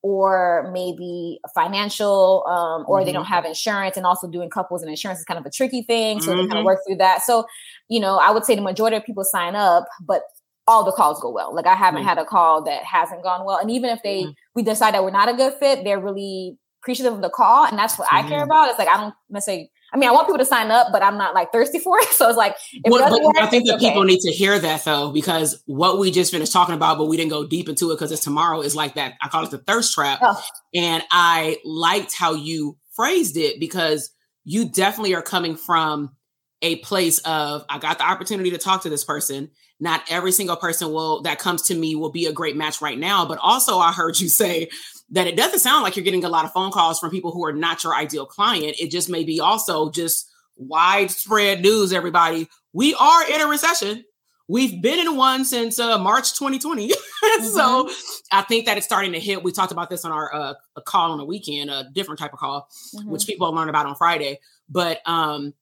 or 0.02 0.70
maybe 0.72 1.40
financial, 1.54 2.44
um, 2.46 2.84
or 2.86 2.98
mm-hmm. 2.98 3.06
they 3.06 3.12
don't 3.12 3.24
have 3.24 3.44
insurance 3.44 3.96
and 3.96 4.04
also 4.04 4.28
doing 4.28 4.50
couples 4.50 4.82
and 4.82 4.90
insurance 4.90 5.20
is 5.20 5.24
kind 5.24 5.38
of 5.38 5.46
a 5.46 5.50
tricky 5.50 5.82
thing. 5.82 6.20
So 6.20 6.30
mm-hmm. 6.30 6.36
they 6.36 6.42
kind 6.42 6.52
of 6.52 6.56
mm-hmm. 6.58 6.66
work 6.66 6.80
through 6.86 6.96
that. 6.96 7.22
So, 7.22 7.46
you 7.88 8.00
know, 8.00 8.16
I 8.16 8.30
would 8.30 8.44
say 8.44 8.54
the 8.54 8.60
majority 8.60 8.96
of 8.96 9.04
people 9.04 9.24
sign 9.24 9.54
up, 9.54 9.86
but 10.00 10.22
all 10.66 10.84
the 10.84 10.92
calls 10.92 11.20
go 11.20 11.30
well. 11.30 11.54
Like 11.54 11.66
I 11.66 11.74
haven't 11.74 12.00
mm-hmm. 12.00 12.08
had 12.08 12.18
a 12.18 12.24
call 12.24 12.64
that 12.64 12.82
hasn't 12.84 13.22
gone 13.22 13.46
well. 13.46 13.58
And 13.58 13.70
even 13.70 13.90
if 13.90 14.00
they, 14.02 14.24
mm-hmm. 14.24 14.32
we 14.54 14.62
decide 14.62 14.94
that 14.94 15.04
we're 15.04 15.10
not 15.10 15.28
a 15.28 15.34
good 15.34 15.54
fit, 15.54 15.84
they're 15.84 16.00
really 16.00 16.58
appreciative 16.84 17.14
of 17.14 17.22
the 17.22 17.30
call, 17.30 17.64
and 17.64 17.78
that's 17.78 17.98
what 17.98 18.08
mm-hmm. 18.08 18.26
I 18.26 18.28
care 18.28 18.40
mm-hmm. 18.40 18.50
about. 18.50 18.68
It's 18.68 18.78
like 18.78 18.88
I 18.88 18.98
don't 18.98 19.14
necessarily. 19.30 19.70
I 19.92 19.96
mean, 19.96 20.08
I 20.08 20.12
want 20.12 20.26
people 20.26 20.38
to 20.38 20.44
sign 20.44 20.72
up, 20.72 20.88
but 20.90 21.04
I'm 21.04 21.16
not 21.16 21.34
like 21.34 21.52
thirsty 21.52 21.78
for 21.78 21.98
it. 22.00 22.08
So 22.14 22.28
it's 22.28 22.36
like, 22.36 22.56
well, 22.84 23.02
work, 23.22 23.36
I 23.40 23.46
think 23.46 23.66
that 23.66 23.76
okay. 23.76 23.88
people 23.88 24.04
need 24.04 24.20
to 24.20 24.30
hear 24.30 24.58
that 24.58 24.84
though, 24.84 25.12
because 25.12 25.62
what 25.66 25.98
we 25.98 26.10
just 26.10 26.32
finished 26.32 26.52
talking 26.52 26.74
about, 26.74 26.98
but 26.98 27.06
we 27.06 27.16
didn't 27.16 27.30
go 27.30 27.46
deep 27.46 27.68
into 27.68 27.90
it 27.90 27.94
because 27.94 28.12
it's 28.12 28.22
tomorrow 28.22 28.60
is 28.60 28.74
like 28.74 28.94
that. 28.94 29.14
I 29.22 29.28
call 29.28 29.44
it 29.44 29.50
the 29.50 29.58
thirst 29.58 29.94
trap, 29.94 30.18
oh. 30.22 30.40
and 30.74 31.02
I 31.10 31.58
liked 31.64 32.14
how 32.16 32.34
you 32.34 32.76
phrased 32.94 33.36
it 33.36 33.60
because 33.60 34.10
you 34.44 34.68
definitely 34.68 35.14
are 35.14 35.22
coming 35.22 35.56
from 35.56 36.14
a 36.62 36.76
place 36.76 37.18
of 37.18 37.64
I 37.68 37.78
got 37.78 37.98
the 37.98 38.04
opportunity 38.04 38.50
to 38.50 38.58
talk 38.58 38.82
to 38.82 38.90
this 38.90 39.04
person. 39.04 39.50
Not 39.80 40.02
every 40.08 40.32
single 40.32 40.56
person 40.56 40.92
will 40.92 41.22
that 41.22 41.38
comes 41.38 41.62
to 41.62 41.74
me 41.74 41.94
will 41.94 42.12
be 42.12 42.26
a 42.26 42.32
great 42.32 42.56
match 42.56 42.80
right 42.80 42.98
now, 42.98 43.26
but 43.26 43.38
also 43.38 43.78
I 43.78 43.92
heard 43.92 44.18
you 44.18 44.28
say 44.40 44.68
that 45.14 45.28
it 45.28 45.36
doesn't 45.36 45.60
sound 45.60 45.84
like 45.84 45.96
you're 45.96 46.04
getting 46.04 46.24
a 46.24 46.28
lot 46.28 46.44
of 46.44 46.52
phone 46.52 46.72
calls 46.72 46.98
from 46.98 47.10
people 47.10 47.30
who 47.30 47.44
are 47.44 47.52
not 47.52 47.84
your 47.84 47.94
ideal 47.94 48.26
client. 48.26 48.76
It 48.80 48.90
just 48.90 49.08
may 49.08 49.22
be 49.22 49.40
also 49.40 49.90
just 49.90 50.28
widespread 50.56 51.62
news, 51.62 51.92
everybody. 51.92 52.48
We 52.72 52.94
are 52.94 53.30
in 53.30 53.40
a 53.40 53.46
recession. 53.46 54.04
We've 54.48 54.82
been 54.82 54.98
in 54.98 55.16
one 55.16 55.44
since 55.44 55.78
uh, 55.78 55.98
March 55.98 56.36
2020. 56.36 56.88
mm-hmm. 56.90 57.44
So 57.44 57.88
I 58.32 58.42
think 58.42 58.66
that 58.66 58.76
it's 58.76 58.86
starting 58.86 59.12
to 59.12 59.20
hit. 59.20 59.44
We 59.44 59.52
talked 59.52 59.72
about 59.72 59.88
this 59.88 60.04
on 60.04 60.10
our 60.10 60.34
uh, 60.34 60.54
a 60.76 60.82
call 60.82 61.12
on 61.12 61.18
the 61.18 61.24
weekend, 61.24 61.70
a 61.70 61.88
different 61.92 62.18
type 62.18 62.32
of 62.32 62.40
call, 62.40 62.68
mm-hmm. 62.94 63.08
which 63.08 63.26
people 63.26 63.50
learn 63.54 63.68
about 63.68 63.86
on 63.86 63.94
Friday. 63.94 64.40
But 64.68 65.00
um, 65.06 65.54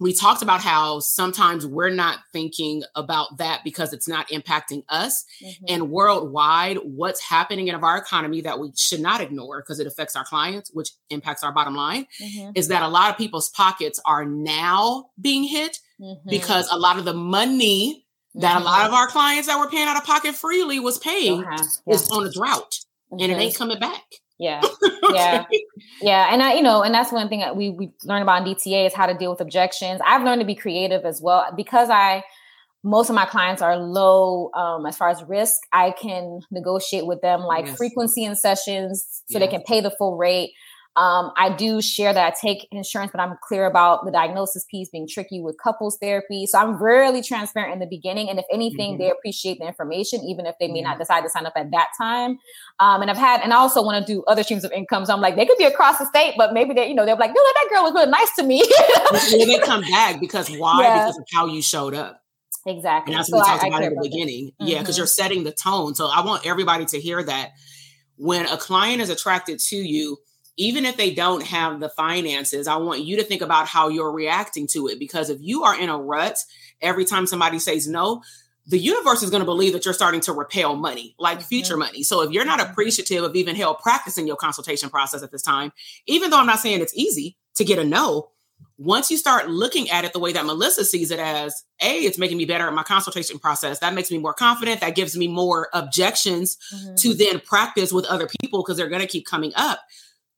we 0.00 0.14
talked 0.14 0.40
about 0.40 0.62
how 0.62 0.98
sometimes 0.98 1.66
we're 1.66 1.90
not 1.90 2.20
thinking 2.32 2.82
about 2.96 3.36
that 3.36 3.60
because 3.62 3.92
it's 3.92 4.08
not 4.08 4.28
impacting 4.28 4.82
us. 4.88 5.26
Mm-hmm. 5.44 5.64
And 5.68 5.90
worldwide, 5.90 6.78
what's 6.82 7.20
happening 7.20 7.68
in 7.68 7.74
our 7.74 7.98
economy 7.98 8.40
that 8.40 8.58
we 8.58 8.72
should 8.74 9.00
not 9.00 9.20
ignore 9.20 9.60
because 9.60 9.78
it 9.78 9.86
affects 9.86 10.16
our 10.16 10.24
clients, 10.24 10.70
which 10.72 10.90
impacts 11.10 11.44
our 11.44 11.52
bottom 11.52 11.76
line, 11.76 12.06
mm-hmm. 12.20 12.52
is 12.54 12.68
that 12.68 12.82
a 12.82 12.88
lot 12.88 13.10
of 13.10 13.18
people's 13.18 13.50
pockets 13.50 14.00
are 14.06 14.24
now 14.24 15.10
being 15.20 15.44
hit 15.44 15.78
mm-hmm. 16.00 16.28
because 16.28 16.66
a 16.72 16.78
lot 16.78 16.98
of 16.98 17.04
the 17.04 17.14
money 17.14 18.06
that 18.36 18.60
a 18.60 18.64
lot 18.64 18.78
mm-hmm. 18.78 18.86
of 18.86 18.94
our 18.94 19.06
clients 19.08 19.48
that 19.48 19.58
were 19.58 19.68
paying 19.68 19.86
out 19.86 19.98
of 19.98 20.04
pocket 20.04 20.34
freely 20.34 20.80
was 20.80 20.98
paying 20.98 21.44
uh-huh. 21.44 21.62
yeah. 21.86 21.94
is 21.94 22.08
on 22.10 22.26
a 22.26 22.30
drought 22.30 22.78
and 23.10 23.20
it 23.20 23.34
ain't 23.34 23.56
coming 23.56 23.78
back. 23.78 24.04
Yeah. 24.40 24.62
Yeah. 25.12 25.44
yeah. 26.00 26.32
And 26.32 26.40
I, 26.40 26.54
you 26.54 26.62
know, 26.62 26.84
and 26.84 26.94
that's 26.94 27.10
one 27.10 27.28
thing 27.28 27.40
that 27.40 27.56
we 27.56 27.70
we 27.70 27.92
learned 28.04 28.22
about 28.22 28.46
in 28.46 28.54
DTA 28.54 28.86
is 28.86 28.94
how 28.94 29.06
to 29.06 29.14
deal 29.14 29.28
with 29.32 29.40
objections. 29.40 30.00
I've 30.06 30.22
learned 30.22 30.40
to 30.40 30.46
be 30.46 30.54
creative 30.54 31.04
as 31.04 31.20
well 31.20 31.46
because 31.56 31.90
I 31.90 32.22
most 32.84 33.10
of 33.10 33.16
my 33.16 33.24
clients 33.26 33.60
are 33.60 33.76
low 33.76 34.52
um, 34.54 34.86
as 34.86 34.96
far 34.96 35.08
as 35.08 35.20
risk. 35.24 35.56
I 35.72 35.90
can 35.90 36.42
negotiate 36.52 37.06
with 37.06 37.22
them 37.22 37.40
like 37.40 37.66
yes. 37.66 37.76
frequency 37.76 38.22
in 38.22 38.36
sessions 38.36 39.22
so 39.28 39.40
they 39.40 39.48
can 39.48 39.62
pay 39.62 39.80
the 39.80 39.90
full 39.90 40.16
rate. 40.16 40.52
Um, 40.96 41.30
I 41.36 41.54
do 41.56 41.80
share 41.80 42.12
that 42.12 42.32
I 42.32 42.34
take 42.40 42.66
insurance, 42.72 43.12
but 43.12 43.20
I'm 43.20 43.36
clear 43.46 43.66
about 43.66 44.04
the 44.04 44.10
diagnosis 44.10 44.64
piece 44.68 44.88
being 44.90 45.06
tricky 45.08 45.40
with 45.40 45.56
couples 45.62 45.96
therapy. 46.00 46.46
So 46.46 46.58
I'm 46.58 46.82
really 46.82 47.22
transparent 47.22 47.72
in 47.72 47.78
the 47.78 47.86
beginning. 47.86 48.28
And 48.28 48.40
if 48.40 48.44
anything, 48.52 48.94
mm-hmm. 48.94 49.02
they 49.02 49.10
appreciate 49.10 49.60
the 49.60 49.66
information, 49.66 50.20
even 50.24 50.46
if 50.46 50.56
they 50.58 50.66
may 50.66 50.80
not 50.80 50.98
decide 50.98 51.22
to 51.22 51.30
sign 51.30 51.46
up 51.46 51.52
at 51.54 51.70
that 51.70 51.88
time. 51.96 52.38
Um, 52.80 53.02
and 53.02 53.10
I've 53.10 53.16
had, 53.16 53.40
and 53.40 53.52
I 53.52 53.56
also 53.56 53.82
want 53.84 54.04
to 54.04 54.12
do 54.12 54.24
other 54.24 54.42
streams 54.42 54.64
of 54.64 54.72
income. 54.72 55.06
So 55.06 55.14
I'm 55.14 55.20
like, 55.20 55.36
they 55.36 55.46
could 55.46 55.58
be 55.58 55.64
across 55.64 55.98
the 55.98 56.06
state, 56.06 56.34
but 56.36 56.52
maybe 56.52 56.74
they, 56.74 56.88
you 56.88 56.94
know, 56.94 57.06
they're 57.06 57.14
like, 57.14 57.30
no, 57.30 57.42
that 57.42 57.68
girl 57.70 57.84
was 57.84 57.92
really 57.92 58.10
nice 58.10 58.34
to 58.36 58.42
me. 58.42 58.62
they 59.46 59.58
come 59.64 59.82
back 59.82 60.20
because 60.20 60.50
why? 60.56 60.82
Yeah. 60.82 61.04
Because 61.04 61.18
of 61.18 61.24
how 61.32 61.46
you 61.46 61.62
showed 61.62 61.94
up. 61.94 62.20
Exactly. 62.66 63.14
And 63.14 63.18
that's 63.18 63.30
what 63.30 63.46
so 63.46 63.52
we 63.52 63.58
talked 63.58 63.64
I, 63.64 63.68
about 63.68 63.82
I 63.82 63.86
in 63.86 63.94
the 63.94 64.00
beginning. 64.02 64.48
Mm-hmm. 64.48 64.66
Yeah, 64.66 64.80
because 64.80 64.98
you're 64.98 65.06
setting 65.06 65.44
the 65.44 65.52
tone. 65.52 65.94
So 65.94 66.06
I 66.06 66.24
want 66.24 66.46
everybody 66.46 66.84
to 66.86 67.00
hear 67.00 67.22
that 67.22 67.52
when 68.16 68.46
a 68.46 68.56
client 68.56 69.00
is 69.00 69.08
attracted 69.08 69.60
to 69.60 69.76
you, 69.76 70.18
even 70.56 70.84
if 70.84 70.96
they 70.96 71.14
don't 71.14 71.42
have 71.44 71.80
the 71.80 71.88
finances, 71.88 72.66
I 72.66 72.76
want 72.76 73.04
you 73.04 73.16
to 73.16 73.24
think 73.24 73.42
about 73.42 73.66
how 73.66 73.88
you're 73.88 74.12
reacting 74.12 74.66
to 74.68 74.88
it. 74.88 74.98
Because 74.98 75.30
if 75.30 75.38
you 75.40 75.64
are 75.64 75.78
in 75.78 75.88
a 75.88 75.98
rut 75.98 76.38
every 76.80 77.04
time 77.04 77.26
somebody 77.26 77.58
says 77.58 77.88
no, 77.88 78.22
the 78.66 78.78
universe 78.78 79.22
is 79.22 79.30
going 79.30 79.40
to 79.40 79.46
believe 79.46 79.72
that 79.72 79.84
you're 79.84 79.94
starting 79.94 80.20
to 80.22 80.32
repel 80.32 80.76
money, 80.76 81.14
like 81.18 81.38
mm-hmm. 81.38 81.48
future 81.48 81.76
money. 81.76 82.02
So 82.02 82.22
if 82.22 82.30
you're 82.30 82.44
not 82.44 82.60
mm-hmm. 82.60 82.70
appreciative 82.70 83.24
of 83.24 83.34
even 83.34 83.56
hell 83.56 83.74
practicing 83.74 84.26
your 84.26 84.36
consultation 84.36 84.90
process 84.90 85.22
at 85.22 85.32
this 85.32 85.42
time, 85.42 85.72
even 86.06 86.30
though 86.30 86.38
I'm 86.38 86.46
not 86.46 86.60
saying 86.60 86.80
it's 86.80 86.94
easy 86.94 87.36
to 87.56 87.64
get 87.64 87.78
a 87.78 87.84
no, 87.84 88.30
once 88.78 89.10
you 89.10 89.16
start 89.16 89.50
looking 89.50 89.90
at 89.90 90.04
it 90.04 90.12
the 90.12 90.18
way 90.18 90.32
that 90.32 90.46
Melissa 90.46 90.84
sees 90.84 91.10
it 91.10 91.18
as, 91.18 91.64
A, 91.82 91.98
it's 91.98 92.16
making 92.16 92.38
me 92.38 92.44
better 92.44 92.66
at 92.66 92.72
my 92.72 92.82
consultation 92.82 93.38
process. 93.38 93.78
That 93.80 93.94
makes 93.94 94.10
me 94.10 94.18
more 94.18 94.32
confident. 94.32 94.80
That 94.80 94.94
gives 94.94 95.16
me 95.16 95.28
more 95.28 95.68
objections 95.72 96.56
mm-hmm. 96.74 96.94
to 96.96 97.14
then 97.14 97.40
practice 97.40 97.92
with 97.92 98.06
other 98.06 98.28
people 98.40 98.62
because 98.62 98.76
they're 98.76 98.88
going 98.88 99.02
to 99.02 99.08
keep 99.08 99.26
coming 99.26 99.52
up 99.54 99.80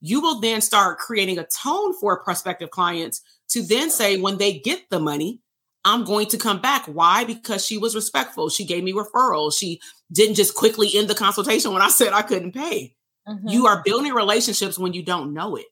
you 0.03 0.21
will 0.21 0.41
then 0.41 0.61
start 0.61 0.99
creating 0.99 1.39
a 1.39 1.47
tone 1.47 1.95
for 1.99 2.23
prospective 2.23 2.71
clients 2.71 3.23
to 3.49 3.63
then 3.63 3.89
say 3.89 4.21
when 4.21 4.37
they 4.37 4.59
get 4.59 4.91
the 4.91 5.01
money 5.01 5.41
i'm 5.85 6.05
going 6.05 6.27
to 6.27 6.39
come 6.39 6.61
back. 6.61 6.87
Why? 6.87 7.25
Because 7.25 7.65
she 7.65 7.79
was 7.79 7.95
respectful. 7.95 8.49
She 8.49 8.65
gave 8.65 8.85
me 8.85 8.93
referrals. 8.93 9.59
She 9.59 9.81
didn't 10.13 10.37
just 10.37 10.55
quickly 10.55 10.91
end 10.95 11.09
the 11.09 11.15
consultation 11.15 11.73
when 11.73 11.83
i 11.83 11.89
said 11.89 12.13
i 12.13 12.23
couldn't 12.23 12.53
pay. 12.53 12.95
Mm-hmm. 13.27 13.49
you 13.49 13.67
are 13.67 13.83
building 13.85 14.13
relationships 14.13 14.77
when 14.77 14.93
you 14.93 15.05
don't 15.05 15.33
know 15.33 15.55
it. 15.57 15.67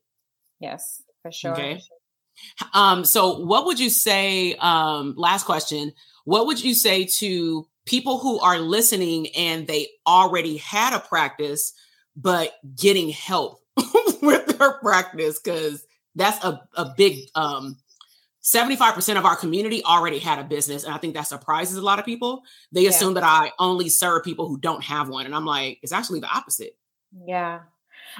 Yes 0.60 1.02
for 1.22 1.32
sure. 1.32 1.52
Okay. 1.52 1.80
Um 2.72 3.04
so 3.04 3.40
what 3.40 3.66
would 3.66 3.80
you 3.80 3.90
say 3.90 4.54
um 4.54 5.14
last 5.16 5.44
question 5.44 5.92
what 6.24 6.46
would 6.46 6.62
you 6.62 6.74
say 6.74 7.06
to 7.06 7.66
people 7.86 8.18
who 8.18 8.38
are 8.40 8.58
listening 8.58 9.28
and 9.36 9.66
they 9.66 9.88
already 10.06 10.58
had 10.58 10.94
a 10.94 11.00
practice 11.00 11.72
but 12.16 12.52
getting 12.76 13.08
help 13.08 13.59
with 14.22 14.58
their 14.58 14.72
practice 14.80 15.38
because 15.38 15.84
that's 16.14 16.42
a, 16.44 16.60
a 16.74 16.92
big 16.96 17.18
um 17.34 17.76
75% 18.42 19.18
of 19.18 19.26
our 19.26 19.36
community 19.36 19.84
already 19.84 20.18
had 20.18 20.38
a 20.38 20.44
business 20.44 20.84
and 20.84 20.94
i 20.94 20.98
think 20.98 21.14
that 21.14 21.26
surprises 21.26 21.76
a 21.76 21.82
lot 21.82 21.98
of 21.98 22.04
people 22.04 22.42
they 22.72 22.82
yeah. 22.82 22.90
assume 22.90 23.14
that 23.14 23.22
i 23.22 23.52
only 23.58 23.88
serve 23.88 24.24
people 24.24 24.48
who 24.48 24.58
don't 24.58 24.82
have 24.82 25.08
one 25.08 25.26
and 25.26 25.34
i'm 25.34 25.44
like 25.44 25.78
it's 25.82 25.92
actually 25.92 26.20
the 26.20 26.28
opposite 26.34 26.76
yeah 27.26 27.60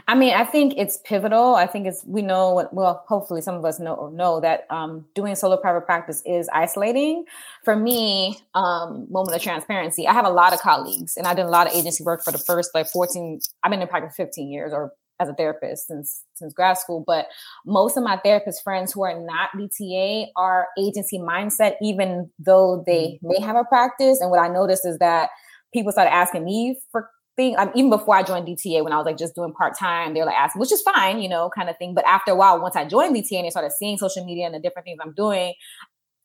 I 0.06 0.14
mean, 0.14 0.34
I 0.34 0.44
think 0.44 0.74
it's 0.76 0.98
pivotal. 1.04 1.54
I 1.54 1.66
think 1.66 1.86
it's 1.86 2.04
we 2.04 2.22
know 2.22 2.52
what 2.52 2.72
well, 2.72 3.04
hopefully 3.08 3.40
some 3.40 3.54
of 3.54 3.64
us 3.64 3.80
know 3.80 3.94
or 3.94 4.10
know 4.10 4.40
that 4.40 4.66
um, 4.70 5.06
doing 5.14 5.34
solo 5.34 5.56
private 5.56 5.82
practice 5.82 6.22
is 6.24 6.48
isolating. 6.52 7.24
For 7.64 7.76
me, 7.76 8.38
um, 8.54 9.06
moment 9.10 9.34
of 9.34 9.42
transparency. 9.42 10.06
I 10.06 10.12
have 10.12 10.26
a 10.26 10.30
lot 10.30 10.52
of 10.52 10.60
colleagues, 10.60 11.16
and 11.16 11.26
I 11.26 11.34
did 11.34 11.44
a 11.44 11.48
lot 11.48 11.66
of 11.66 11.74
agency 11.74 12.04
work 12.04 12.22
for 12.22 12.32
the 12.32 12.38
first 12.38 12.70
like 12.74 12.88
fourteen. 12.88 13.40
I've 13.62 13.70
been 13.70 13.82
in 13.82 13.88
practice 13.88 14.14
fifteen 14.16 14.48
years, 14.48 14.72
or 14.72 14.92
as 15.20 15.28
a 15.28 15.34
therapist 15.34 15.86
since 15.86 16.24
since 16.34 16.52
grad 16.52 16.78
school, 16.78 17.04
but 17.06 17.26
most 17.66 17.96
of 17.96 18.02
my 18.02 18.16
therapist 18.24 18.62
friends 18.64 18.92
who 18.92 19.04
are 19.04 19.20
not 19.20 19.50
DTA 19.56 20.28
are 20.36 20.68
agency 20.78 21.18
mindset, 21.18 21.74
even 21.82 22.30
though 22.38 22.82
they 22.86 23.18
mm-hmm. 23.22 23.28
may 23.28 23.40
have 23.40 23.56
a 23.56 23.64
practice. 23.64 24.20
And 24.20 24.30
what 24.30 24.40
I 24.40 24.48
noticed 24.48 24.86
is 24.86 24.98
that 24.98 25.30
people 25.72 25.92
started 25.92 26.12
asking 26.12 26.44
me 26.44 26.80
for 26.90 27.10
things, 27.36 27.56
um, 27.58 27.70
even 27.74 27.90
before 27.90 28.16
I 28.16 28.22
joined 28.22 28.46
DTA, 28.48 28.82
when 28.82 28.92
I 28.92 28.96
was 28.96 29.06
like 29.06 29.18
just 29.18 29.34
doing 29.34 29.52
part 29.52 29.78
time, 29.78 30.14
they're 30.14 30.24
like 30.24 30.36
asking, 30.36 30.60
which 30.60 30.72
is 30.72 30.82
fine, 30.82 31.20
you 31.20 31.28
know, 31.28 31.50
kind 31.54 31.68
of 31.68 31.76
thing. 31.76 31.94
But 31.94 32.06
after 32.06 32.32
a 32.32 32.34
while, 32.34 32.60
once 32.60 32.76
I 32.76 32.84
joined 32.84 33.14
DTA 33.14 33.36
and 33.36 33.44
they 33.44 33.50
started 33.50 33.72
seeing 33.72 33.98
social 33.98 34.24
media 34.24 34.46
and 34.46 34.54
the 34.54 34.58
different 34.58 34.86
things 34.86 34.98
I'm 35.02 35.14
doing, 35.14 35.54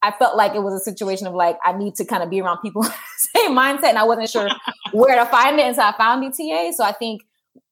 I 0.02 0.12
felt 0.12 0.38
like 0.38 0.54
it 0.54 0.62
was 0.62 0.74
a 0.74 0.84
situation 0.84 1.26
of 1.26 1.34
like 1.34 1.58
I 1.64 1.72
need 1.76 1.96
to 1.96 2.06
kind 2.06 2.22
of 2.22 2.30
be 2.30 2.40
around 2.42 2.60
people 2.62 2.84
same 3.36 3.52
mindset, 3.52 3.86
and 3.86 3.98
I 3.98 4.04
wasn't 4.04 4.30
sure 4.30 4.48
where 4.94 5.16
to 5.16 5.26
find 5.26 5.60
it, 5.60 5.64
and 5.64 5.76
so 5.76 5.82
I 5.82 5.94
found 5.98 6.24
DTA. 6.24 6.74
So 6.74 6.84
I 6.84 6.92
think 6.92 7.22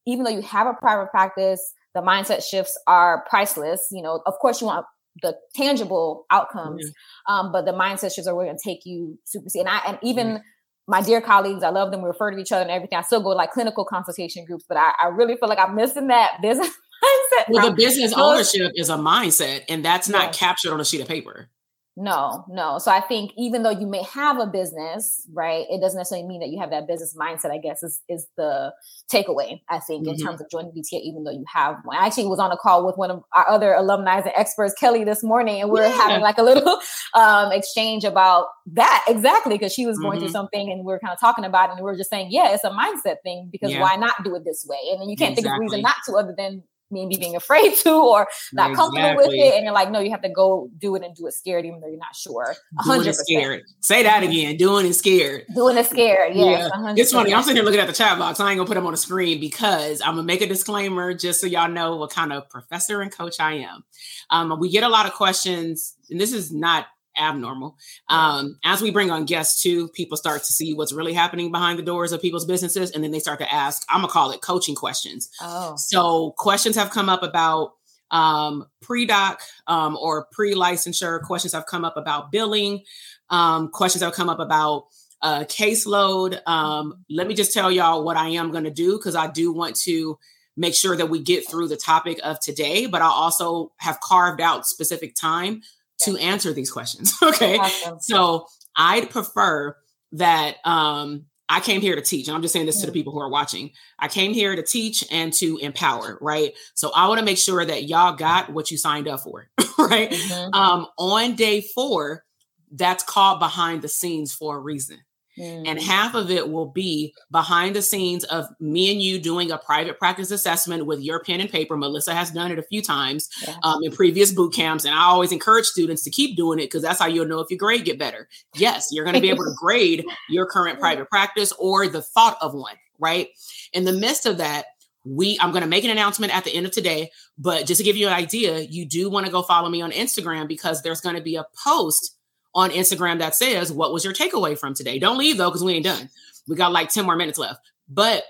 even 0.05 0.23
though 0.23 0.31
you 0.31 0.41
have 0.41 0.67
a 0.67 0.73
private 0.73 1.09
practice, 1.11 1.73
the 1.93 2.01
mindset 2.01 2.43
shifts 2.43 2.77
are 2.87 3.23
priceless. 3.29 3.87
You 3.91 4.01
know, 4.01 4.21
of 4.25 4.33
course, 4.41 4.61
you 4.61 4.67
want 4.67 4.85
the 5.21 5.35
tangible 5.55 6.25
outcomes, 6.31 6.85
mm-hmm. 6.85 7.33
um, 7.33 7.51
but 7.51 7.65
the 7.65 7.71
mindset 7.71 8.13
shifts 8.13 8.27
are 8.27 8.33
going 8.33 8.55
to 8.55 8.63
take 8.63 8.85
you 8.85 9.17
super. 9.25 9.47
And 9.55 9.69
I 9.69 9.81
and 9.87 9.99
even 10.01 10.27
mm-hmm. 10.27 10.41
my 10.87 11.01
dear 11.01 11.21
colleagues, 11.21 11.63
I 11.63 11.69
love 11.69 11.91
them. 11.91 12.01
We 12.01 12.07
refer 12.07 12.31
to 12.31 12.37
each 12.37 12.51
other 12.51 12.63
and 12.63 12.71
everything. 12.71 12.97
I 12.97 13.03
still 13.03 13.21
go 13.21 13.31
to 13.31 13.37
like 13.37 13.51
clinical 13.51 13.85
consultation 13.85 14.45
groups, 14.45 14.65
but 14.67 14.77
I, 14.77 14.91
I 15.01 15.07
really 15.07 15.35
feel 15.37 15.49
like 15.49 15.59
I'm 15.59 15.75
missing 15.75 16.07
that 16.07 16.37
business 16.41 16.67
mindset. 16.69 17.45
Well, 17.49 17.69
the 17.69 17.75
business 17.75 18.13
ownership 18.13 18.71
is 18.75 18.89
a 18.89 18.97
mindset, 18.97 19.63
and 19.69 19.85
that's 19.85 20.09
not 20.09 20.33
captured 20.33 20.73
on 20.73 20.79
a 20.79 20.85
sheet 20.85 21.01
of 21.01 21.07
paper. 21.07 21.49
No, 21.95 22.43
no. 22.49 22.79
So 22.79 22.91
I 22.91 23.01
think 23.01 23.33
even 23.37 23.61
though 23.61 23.69
you 23.69 23.85
may 23.85 24.01
have 24.01 24.39
a 24.39 24.47
business, 24.47 25.27
right, 25.31 25.65
it 25.69 25.79
doesn't 25.79 25.97
necessarily 25.97 26.27
mean 26.27 26.39
that 26.39 26.49
you 26.49 26.59
have 26.59 26.71
that 26.71 26.87
business 26.87 27.15
mindset, 27.15 27.51
I 27.51 27.59
guess, 27.59 27.83
is 27.83 28.01
is 28.09 28.27
the 28.35 28.73
takeaway, 29.13 29.61
I 29.69 29.77
think, 29.77 30.03
mm-hmm. 30.03 30.13
in 30.13 30.17
terms 30.17 30.41
of 30.41 30.47
joining 30.49 30.71
DTA, 30.71 31.01
even 31.03 31.23
though 31.23 31.31
you 31.31 31.45
have 31.53 31.77
one. 31.83 31.95
I 31.95 32.07
actually 32.07 32.25
was 32.25 32.39
on 32.39 32.51
a 32.51 32.57
call 32.57 32.83
with 32.83 32.97
one 32.97 33.11
of 33.11 33.21
our 33.35 33.47
other 33.47 33.73
alumni 33.73 34.17
and 34.17 34.31
experts, 34.35 34.73
Kelly, 34.73 35.03
this 35.03 35.23
morning, 35.23 35.61
and 35.61 35.69
we 35.69 35.81
are 35.81 35.87
yeah. 35.87 35.95
having 35.95 36.21
like 36.21 36.39
a 36.39 36.43
little 36.43 36.79
um, 37.13 37.51
exchange 37.51 38.05
about 38.05 38.47
that 38.71 39.05
exactly 39.07 39.55
because 39.55 39.71
she 39.71 39.85
was 39.85 39.99
going 39.99 40.13
mm-hmm. 40.13 40.25
through 40.25 40.31
something 40.31 40.71
and 40.71 40.83
we 40.83 40.93
are 40.93 40.99
kind 40.99 41.13
of 41.13 41.19
talking 41.19 41.45
about 41.45 41.69
it 41.69 41.73
and 41.73 41.85
we 41.85 41.91
are 41.91 41.97
just 41.97 42.09
saying, 42.09 42.29
yeah, 42.31 42.53
it's 42.53 42.63
a 42.63 42.71
mindset 42.71 43.17
thing 43.23 43.49
because 43.51 43.71
yeah. 43.71 43.81
why 43.81 43.95
not 43.97 44.15
do 44.23 44.35
it 44.35 44.43
this 44.45 44.65
way? 44.67 44.79
And 44.91 44.99
then 44.99 45.09
you 45.09 45.15
can't 45.15 45.37
exactly. 45.37 45.43
think 45.43 45.53
of 45.53 45.59
a 45.59 45.61
reason 45.61 45.81
not 45.81 45.95
to 46.07 46.13
other 46.13 46.33
than 46.35 46.63
maybe 46.91 47.17
being 47.17 47.35
afraid 47.35 47.75
to 47.83 47.91
or 47.91 48.27
not 48.53 48.71
exactly. 48.71 48.75
comfortable 48.75 49.15
with 49.17 49.33
it. 49.33 49.55
And 49.55 49.63
you're 49.63 49.73
like, 49.73 49.91
no, 49.91 49.99
you 49.99 50.11
have 50.11 50.21
to 50.21 50.29
go 50.29 50.69
do 50.77 50.95
it 50.95 51.03
and 51.03 51.15
do 51.15 51.27
it 51.27 51.33
scared, 51.33 51.65
even 51.65 51.79
though 51.79 51.87
you're 51.87 51.97
not 51.97 52.15
sure. 52.15 52.55
100%. 52.85 53.13
scared. 53.13 53.63
Say 53.81 54.03
that 54.03 54.23
again. 54.23 54.57
Doing 54.57 54.85
it 54.85 54.93
scared. 54.93 55.45
Doing 55.53 55.77
it 55.77 55.85
scared. 55.87 56.35
Yes, 56.35 56.71
yeah. 56.73 56.93
It's 56.95 57.11
funny. 57.11 57.33
I'm 57.33 57.43
sitting 57.43 57.57
here 57.57 57.65
looking 57.65 57.79
at 57.79 57.87
the 57.87 57.93
chat 57.93 58.17
box. 58.17 58.39
I 58.39 58.49
ain't 58.49 58.57
gonna 58.57 58.67
put 58.67 58.75
them 58.75 58.85
on 58.85 58.93
the 58.93 58.97
screen 58.97 59.39
because 59.39 60.01
I'm 60.01 60.15
gonna 60.15 60.23
make 60.23 60.41
a 60.41 60.47
disclaimer 60.47 61.13
just 61.13 61.41
so 61.41 61.47
y'all 61.47 61.69
know 61.69 61.95
what 61.95 62.11
kind 62.11 62.31
of 62.33 62.49
professor 62.49 63.01
and 63.01 63.11
coach 63.11 63.39
I 63.39 63.53
am. 63.53 63.83
Um, 64.29 64.59
we 64.59 64.69
get 64.69 64.83
a 64.83 64.89
lot 64.89 65.05
of 65.05 65.13
questions, 65.13 65.95
and 66.09 66.19
this 66.19 66.33
is 66.33 66.51
not 66.51 66.87
abnormal. 67.17 67.77
Um, 68.09 68.59
as 68.63 68.81
we 68.81 68.91
bring 68.91 69.11
on 69.11 69.25
guests 69.25 69.61
too, 69.61 69.87
people 69.89 70.17
start 70.17 70.43
to 70.43 70.53
see 70.53 70.73
what's 70.73 70.93
really 70.93 71.13
happening 71.13 71.51
behind 71.51 71.79
the 71.79 71.83
doors 71.83 72.11
of 72.11 72.21
people's 72.21 72.45
businesses, 72.45 72.91
and 72.91 73.03
then 73.03 73.11
they 73.11 73.19
start 73.19 73.39
to 73.39 73.53
ask. 73.53 73.85
I'm 73.89 74.01
gonna 74.01 74.11
call 74.11 74.31
it 74.31 74.41
coaching 74.41 74.75
questions. 74.75 75.29
Oh, 75.41 75.75
so 75.75 76.33
questions 76.37 76.75
have 76.75 76.89
come 76.89 77.09
up 77.09 77.23
about 77.23 77.73
um, 78.11 78.67
pre-doc 78.81 79.41
um, 79.67 79.97
or 79.97 80.27
pre-licensure. 80.31 81.21
Questions 81.21 81.53
have 81.53 81.65
come 81.65 81.83
up 81.83 81.97
about 81.97 82.31
billing. 82.31 82.83
Um, 83.29 83.69
questions 83.69 84.03
have 84.03 84.13
come 84.13 84.29
up 84.29 84.39
about 84.39 84.85
uh, 85.21 85.45
caseload. 85.45 86.39
Um, 86.47 87.03
let 87.09 87.27
me 87.27 87.33
just 87.33 87.53
tell 87.53 87.71
y'all 87.71 88.03
what 88.03 88.17
I 88.17 88.29
am 88.29 88.51
going 88.51 88.65
to 88.65 88.71
do 88.71 88.97
because 88.97 89.15
I 89.15 89.27
do 89.27 89.51
want 89.51 89.75
to 89.77 90.19
make 90.55 90.75
sure 90.75 90.95
that 90.95 91.09
we 91.09 91.19
get 91.19 91.49
through 91.49 91.67
the 91.67 91.77
topic 91.77 92.19
of 92.23 92.39
today, 92.39 92.85
but 92.85 93.01
I 93.01 93.07
also 93.07 93.71
have 93.77 93.99
carved 93.99 94.39
out 94.39 94.67
specific 94.67 95.15
time 95.15 95.63
to 96.03 96.17
answer 96.17 96.53
these 96.53 96.71
questions. 96.71 97.13
okay. 97.23 97.57
Awesome. 97.57 97.99
So 97.99 98.47
I'd 98.75 99.09
prefer 99.09 99.75
that 100.13 100.57
um, 100.65 101.25
I 101.49 101.59
came 101.59 101.81
here 101.81 101.95
to 101.95 102.01
teach. 102.01 102.27
And 102.27 102.35
I'm 102.35 102.41
just 102.41 102.53
saying 102.53 102.65
this 102.65 102.79
to 102.81 102.85
the 102.85 102.91
people 102.91 103.13
who 103.13 103.19
are 103.19 103.29
watching. 103.29 103.71
I 103.99 104.07
came 104.07 104.33
here 104.33 104.55
to 104.55 104.63
teach 104.63 105.03
and 105.11 105.33
to 105.33 105.57
empower, 105.57 106.17
right? 106.21 106.53
So 106.73 106.91
I 106.95 107.07
want 107.07 107.19
to 107.19 107.25
make 107.25 107.37
sure 107.37 107.63
that 107.63 107.83
y'all 107.83 108.15
got 108.15 108.51
what 108.51 108.71
you 108.71 108.77
signed 108.77 109.07
up 109.07 109.21
for, 109.21 109.49
right? 109.77 110.09
Mm-hmm. 110.09 110.53
Um, 110.53 110.87
on 110.97 111.35
day 111.35 111.61
four, 111.61 112.23
that's 112.71 113.03
called 113.03 113.39
behind 113.39 113.81
the 113.81 113.87
scenes 113.87 114.33
for 114.33 114.57
a 114.57 114.59
reason. 114.59 114.99
Mm. 115.37 115.67
And 115.67 115.81
half 115.81 116.15
of 116.15 116.29
it 116.29 116.49
will 116.49 116.67
be 116.67 117.13
behind 117.31 117.75
the 117.75 117.81
scenes 117.81 118.23
of 118.25 118.45
me 118.59 118.91
and 118.91 119.01
you 119.01 119.19
doing 119.19 119.51
a 119.51 119.57
private 119.57 119.97
practice 119.97 120.31
assessment 120.31 120.85
with 120.85 121.01
your 121.01 121.23
pen 121.23 121.41
and 121.41 121.49
paper. 121.49 121.75
Melissa 121.75 122.13
has 122.13 122.31
done 122.31 122.51
it 122.51 122.59
a 122.59 122.63
few 122.63 122.81
times 122.81 123.29
yeah. 123.47 123.55
um, 123.63 123.83
in 123.83 123.91
previous 123.91 124.31
boot 124.31 124.53
camps. 124.53 124.85
And 124.85 124.93
I 124.93 125.03
always 125.03 125.31
encourage 125.31 125.65
students 125.65 126.03
to 126.03 126.11
keep 126.11 126.37
doing 126.37 126.59
it 126.59 126.65
because 126.65 126.83
that's 126.83 126.99
how 126.99 127.07
you'll 127.07 127.27
know 127.27 127.39
if 127.39 127.49
your 127.49 127.57
grade 127.57 127.85
get 127.85 127.97
better. 127.97 128.27
Yes, 128.55 128.89
you're 128.91 129.05
going 129.05 129.15
to 129.15 129.21
be 129.21 129.29
able 129.29 129.45
to 129.45 129.55
grade 129.59 130.05
your 130.29 130.45
current 130.45 130.79
private 130.79 131.09
practice 131.09 131.51
or 131.57 131.87
the 131.87 132.01
thought 132.01 132.37
of 132.41 132.53
one, 132.53 132.75
right? 132.99 133.29
In 133.73 133.85
the 133.85 133.93
midst 133.93 134.25
of 134.25 134.37
that, 134.37 134.65
we 135.05 135.37
i'm 135.41 135.51
going 135.51 135.63
to 135.63 135.67
make 135.67 135.83
an 135.83 135.89
announcement 135.89 136.33
at 136.33 136.45
the 136.45 136.55
end 136.55 136.65
of 136.65 136.71
today 136.71 137.11
but 137.37 137.65
just 137.65 137.79
to 137.79 137.83
give 137.83 137.97
you 137.97 138.07
an 138.07 138.13
idea 138.13 138.59
you 138.59 138.85
do 138.85 139.09
want 139.09 139.25
to 139.25 139.31
go 139.31 139.41
follow 139.41 139.69
me 139.69 139.81
on 139.81 139.91
instagram 139.91 140.47
because 140.47 140.81
there's 140.81 141.01
going 141.01 141.15
to 141.15 141.21
be 141.21 141.35
a 141.35 141.45
post 141.61 142.15
on 142.55 142.71
Instagram 142.71 143.19
that 143.19 143.35
says, 143.35 143.71
What 143.71 143.93
was 143.93 144.03
your 144.03 144.13
takeaway 144.13 144.57
from 144.57 144.73
today? 144.73 144.99
Don't 144.99 145.17
leave 145.17 145.37
though, 145.37 145.49
because 145.49 145.63
we 145.63 145.73
ain't 145.73 145.85
done. 145.85 146.09
We 146.47 146.55
got 146.55 146.71
like 146.71 146.89
10 146.89 147.05
more 147.05 147.15
minutes 147.15 147.37
left. 147.37 147.59
But 147.87 148.23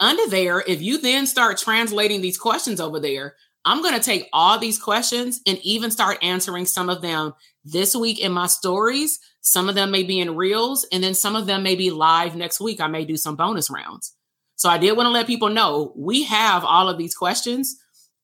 under 0.00 0.26
there, 0.28 0.62
if 0.66 0.82
you 0.82 0.98
then 0.98 1.26
start 1.26 1.58
translating 1.58 2.20
these 2.20 2.38
questions 2.38 2.80
over 2.80 2.98
there, 2.98 3.34
I'm 3.64 3.82
going 3.82 3.94
to 3.94 4.00
take 4.00 4.28
all 4.32 4.58
these 4.58 4.78
questions 4.78 5.40
and 5.46 5.58
even 5.58 5.90
start 5.90 6.18
answering 6.22 6.66
some 6.66 6.90
of 6.90 7.00
them 7.00 7.32
this 7.64 7.96
week 7.96 8.20
in 8.20 8.32
my 8.32 8.46
stories. 8.46 9.20
Some 9.40 9.68
of 9.68 9.74
them 9.74 9.90
may 9.90 10.02
be 10.02 10.20
in 10.20 10.36
reels, 10.36 10.86
and 10.92 11.02
then 11.02 11.14
some 11.14 11.36
of 11.36 11.46
them 11.46 11.62
may 11.62 11.74
be 11.74 11.90
live 11.90 12.36
next 12.36 12.60
week. 12.60 12.80
I 12.80 12.88
may 12.88 13.04
do 13.04 13.16
some 13.16 13.36
bonus 13.36 13.70
rounds. 13.70 14.14
So 14.56 14.68
I 14.68 14.78
did 14.78 14.96
want 14.96 15.06
to 15.06 15.10
let 15.10 15.26
people 15.26 15.48
know 15.48 15.92
we 15.96 16.24
have 16.24 16.64
all 16.64 16.88
of 16.88 16.98
these 16.98 17.14
questions. 17.14 17.76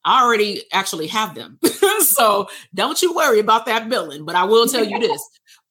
I 0.05 0.23
already 0.23 0.63
actually 0.73 1.09
have 1.09 1.35
them. 1.35 1.59
so 2.01 2.49
don't 2.75 3.01
you 3.03 3.15
worry 3.15 3.39
about 3.39 3.67
that 3.67 3.89
billing. 3.89 4.25
But 4.25 4.35
I 4.35 4.45
will 4.45 4.67
tell 4.67 4.85
you 4.85 4.99
this 4.99 5.23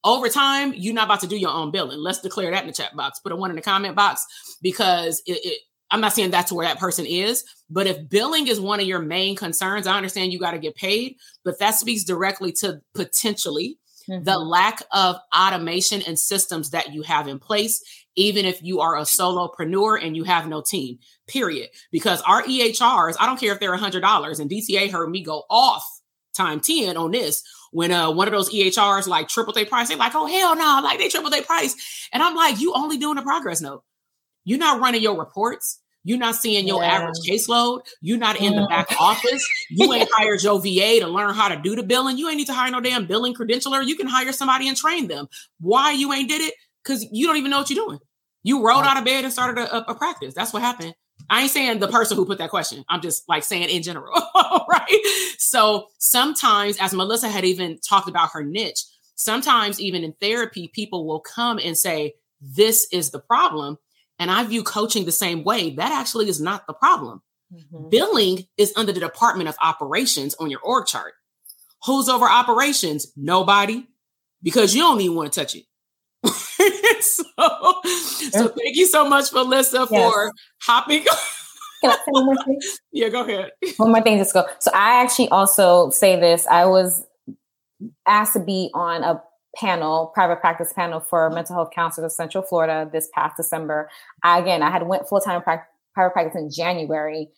over 0.04 0.28
time, 0.28 0.72
you're 0.74 0.94
not 0.94 1.06
about 1.06 1.20
to 1.20 1.26
do 1.26 1.36
your 1.36 1.50
own 1.50 1.70
billing. 1.70 1.98
Let's 1.98 2.20
declare 2.20 2.50
that 2.50 2.62
in 2.62 2.68
the 2.68 2.72
chat 2.72 2.94
box. 2.96 3.20
Put 3.20 3.32
a 3.32 3.36
one 3.36 3.50
in 3.50 3.56
the 3.56 3.62
comment 3.62 3.96
box 3.96 4.24
because 4.62 5.22
it, 5.26 5.40
it, 5.44 5.58
I'm 5.90 6.00
not 6.00 6.12
saying 6.12 6.30
that's 6.30 6.52
where 6.52 6.66
that 6.66 6.78
person 6.78 7.04
is, 7.04 7.44
but 7.68 7.86
if 7.86 8.08
billing 8.08 8.46
is 8.46 8.60
one 8.60 8.80
of 8.80 8.86
your 8.86 9.00
main 9.00 9.36
concerns, 9.36 9.86
I 9.86 9.96
understand 9.96 10.32
you 10.32 10.38
got 10.38 10.52
to 10.52 10.58
get 10.58 10.76
paid, 10.76 11.16
but 11.44 11.58
that 11.58 11.74
speaks 11.74 12.04
directly 12.04 12.52
to 12.60 12.80
potentially 12.94 13.76
mm-hmm. 14.08 14.22
the 14.22 14.38
lack 14.38 14.82
of 14.92 15.16
automation 15.36 16.02
and 16.06 16.18
systems 16.18 16.70
that 16.70 16.92
you 16.92 17.02
have 17.02 17.26
in 17.26 17.38
place, 17.38 17.82
even 18.16 18.44
if 18.44 18.62
you 18.62 18.80
are 18.80 18.96
a 18.96 19.02
solopreneur 19.02 20.04
and 20.04 20.16
you 20.16 20.24
have 20.24 20.48
no 20.48 20.60
team, 20.60 20.98
period. 21.26 21.70
Because 21.90 22.20
our 22.22 22.42
EHRs, 22.42 23.16
I 23.18 23.26
don't 23.26 23.38
care 23.38 23.52
if 23.52 23.60
they're 23.60 23.76
$100, 23.76 24.40
and 24.40 24.50
DTA 24.50 24.90
heard 24.90 25.10
me 25.10 25.22
go 25.22 25.44
off 25.48 25.84
time 26.32 26.60
10 26.60 26.96
on 26.96 27.10
this 27.10 27.42
when 27.72 27.90
uh 27.92 28.10
one 28.10 28.28
of 28.28 28.32
those 28.32 28.52
EHRs 28.52 29.06
like 29.06 29.28
triple 29.28 29.52
their 29.52 29.66
price, 29.66 29.88
they're 29.88 29.96
like, 29.96 30.14
oh 30.14 30.26
hell 30.26 30.56
no, 30.56 30.80
like 30.82 30.98
they 30.98 31.08
triple 31.08 31.30
their 31.30 31.42
price. 31.42 32.08
And 32.12 32.22
I'm 32.22 32.34
like, 32.34 32.60
you 32.60 32.72
only 32.74 32.98
doing 32.98 33.18
a 33.18 33.22
progress 33.22 33.60
note. 33.60 33.82
You're 34.44 34.58
not 34.58 34.80
running 34.80 35.02
your 35.02 35.18
reports. 35.18 35.80
You're 36.02 36.18
not 36.18 36.34
seeing 36.34 36.66
your 36.66 36.82
yeah. 36.82 36.92
average 36.92 37.18
caseload. 37.28 37.82
You're 38.00 38.18
not 38.18 38.40
in 38.40 38.56
the 38.56 38.66
back 38.66 38.88
mm-hmm. 38.88 39.02
office. 39.02 39.46
You 39.68 39.92
ain't 39.92 40.08
hired 40.12 40.42
your 40.42 40.58
VA 40.58 41.00
to 41.00 41.08
learn 41.08 41.34
how 41.34 41.48
to 41.48 41.56
do 41.56 41.76
the 41.76 41.82
billing. 41.82 42.16
You 42.16 42.28
ain't 42.28 42.38
need 42.38 42.46
to 42.46 42.54
hire 42.54 42.70
no 42.70 42.80
damn 42.80 43.06
billing 43.06 43.34
credentialer. 43.34 43.86
You 43.86 43.96
can 43.96 44.06
hire 44.06 44.32
somebody 44.32 44.66
and 44.66 44.76
train 44.76 45.08
them. 45.08 45.28
Why 45.60 45.92
you 45.92 46.12
ain't 46.12 46.28
did 46.28 46.40
it? 46.40 46.54
Because 46.82 47.06
you 47.10 47.26
don't 47.26 47.36
even 47.36 47.50
know 47.50 47.58
what 47.58 47.70
you're 47.70 47.84
doing. 47.84 47.98
You 48.42 48.66
rolled 48.66 48.84
out 48.84 48.96
of 48.96 49.04
bed 49.04 49.24
and 49.24 49.32
started 49.32 49.60
a, 49.62 49.90
a, 49.90 49.94
practice. 49.94 50.34
That's 50.34 50.52
what 50.52 50.62
happened. 50.62 50.94
I 51.28 51.42
ain't 51.42 51.50
saying 51.50 51.78
the 51.78 51.88
person 51.88 52.16
who 52.16 52.24
put 52.24 52.38
that 52.38 52.50
question. 52.50 52.84
I'm 52.88 53.02
just 53.02 53.28
like 53.28 53.44
saying 53.44 53.68
in 53.68 53.82
general, 53.82 54.12
right? 54.68 55.34
So 55.38 55.88
sometimes, 55.98 56.78
as 56.80 56.94
Melissa 56.94 57.28
had 57.28 57.44
even 57.44 57.78
talked 57.86 58.08
about 58.08 58.30
her 58.32 58.42
niche, 58.42 58.84
sometimes 59.14 59.78
even 59.80 60.04
in 60.04 60.14
therapy, 60.20 60.70
people 60.74 61.06
will 61.06 61.20
come 61.20 61.58
and 61.62 61.76
say, 61.76 62.14
This 62.40 62.88
is 62.90 63.10
the 63.10 63.20
problem. 63.20 63.76
And 64.18 64.30
I 64.30 64.44
view 64.44 64.62
coaching 64.62 65.04
the 65.04 65.12
same 65.12 65.44
way. 65.44 65.70
That 65.70 65.92
actually 65.92 66.28
is 66.28 66.40
not 66.40 66.66
the 66.66 66.74
problem. 66.74 67.22
Mm-hmm. 67.52 67.88
Billing 67.90 68.46
is 68.56 68.72
under 68.76 68.92
the 68.92 69.00
Department 69.00 69.48
of 69.48 69.56
Operations 69.62 70.34
on 70.34 70.50
your 70.50 70.60
org 70.60 70.86
chart. 70.86 71.14
Who's 71.84 72.08
over 72.08 72.26
operations? 72.26 73.12
Nobody, 73.16 73.86
because 74.42 74.74
you 74.74 74.82
don't 74.82 75.00
even 75.00 75.16
want 75.16 75.32
to 75.32 75.40
touch 75.40 75.54
it. 75.54 75.64
so, 77.00 77.24
so 77.82 78.48
thank 78.48 78.76
you 78.76 78.86
so 78.86 79.08
much, 79.08 79.32
Melissa, 79.32 79.86
yes. 79.90 80.12
for 80.12 80.32
hopping. 80.62 81.04
Can 81.82 81.90
I 81.90 81.94
say 81.94 82.02
one 82.08 82.26
more 82.26 82.36
thing? 82.44 82.60
Yeah, 82.92 83.08
go 83.08 83.22
ahead. 83.22 83.52
One 83.78 83.92
more 83.92 84.02
thing, 84.02 84.18
just 84.18 84.34
go. 84.34 84.44
So 84.58 84.70
I 84.74 85.02
actually 85.02 85.28
also 85.28 85.90
say 85.90 86.20
this. 86.20 86.46
I 86.46 86.66
was 86.66 87.06
asked 88.06 88.34
to 88.34 88.40
be 88.40 88.70
on 88.74 89.02
a 89.02 89.22
panel, 89.56 90.10
private 90.14 90.40
practice 90.40 90.72
panel 90.74 91.00
for 91.00 91.26
mm-hmm. 91.26 91.36
mental 91.36 91.56
health 91.56 91.70
counselors 91.74 92.12
of 92.12 92.16
Central 92.16 92.44
Florida 92.44 92.88
this 92.92 93.08
past 93.14 93.36
December. 93.36 93.88
I, 94.22 94.38
again, 94.38 94.62
I 94.62 94.70
had 94.70 94.86
went 94.86 95.08
full 95.08 95.20
time 95.20 95.42
private 95.42 96.12
practice 96.12 96.36
in 96.36 96.50
January. 96.50 97.28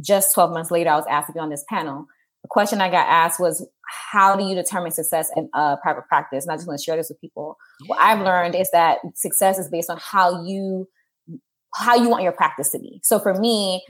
Just 0.00 0.32
12 0.34 0.52
months 0.52 0.70
later, 0.70 0.90
I 0.90 0.96
was 0.96 1.06
asked 1.10 1.26
to 1.26 1.32
be 1.32 1.40
on 1.40 1.50
this 1.50 1.64
panel. 1.68 2.06
The 2.42 2.48
question 2.48 2.80
I 2.80 2.88
got 2.88 3.08
asked 3.08 3.40
was, 3.40 3.66
how 4.10 4.36
do 4.36 4.44
you 4.44 4.54
determine 4.54 4.90
success 4.90 5.30
in 5.36 5.48
a 5.54 5.76
private 5.82 6.06
practice? 6.08 6.44
And 6.44 6.52
I 6.52 6.56
just 6.56 6.66
want 6.66 6.78
to 6.78 6.84
share 6.84 6.96
this 6.96 7.08
with 7.08 7.20
people. 7.20 7.56
What 7.86 8.00
I've 8.00 8.20
learned 8.20 8.54
is 8.54 8.70
that 8.72 8.98
success 9.14 9.58
is 9.58 9.68
based 9.68 9.90
on 9.90 9.98
how 10.00 10.44
you 10.44 10.88
how 11.74 11.94
you 11.94 12.08
want 12.08 12.22
your 12.22 12.32
practice 12.32 12.70
to 12.70 12.78
be. 12.78 13.00
So 13.02 13.18
for 13.18 13.34
me, 13.34 13.84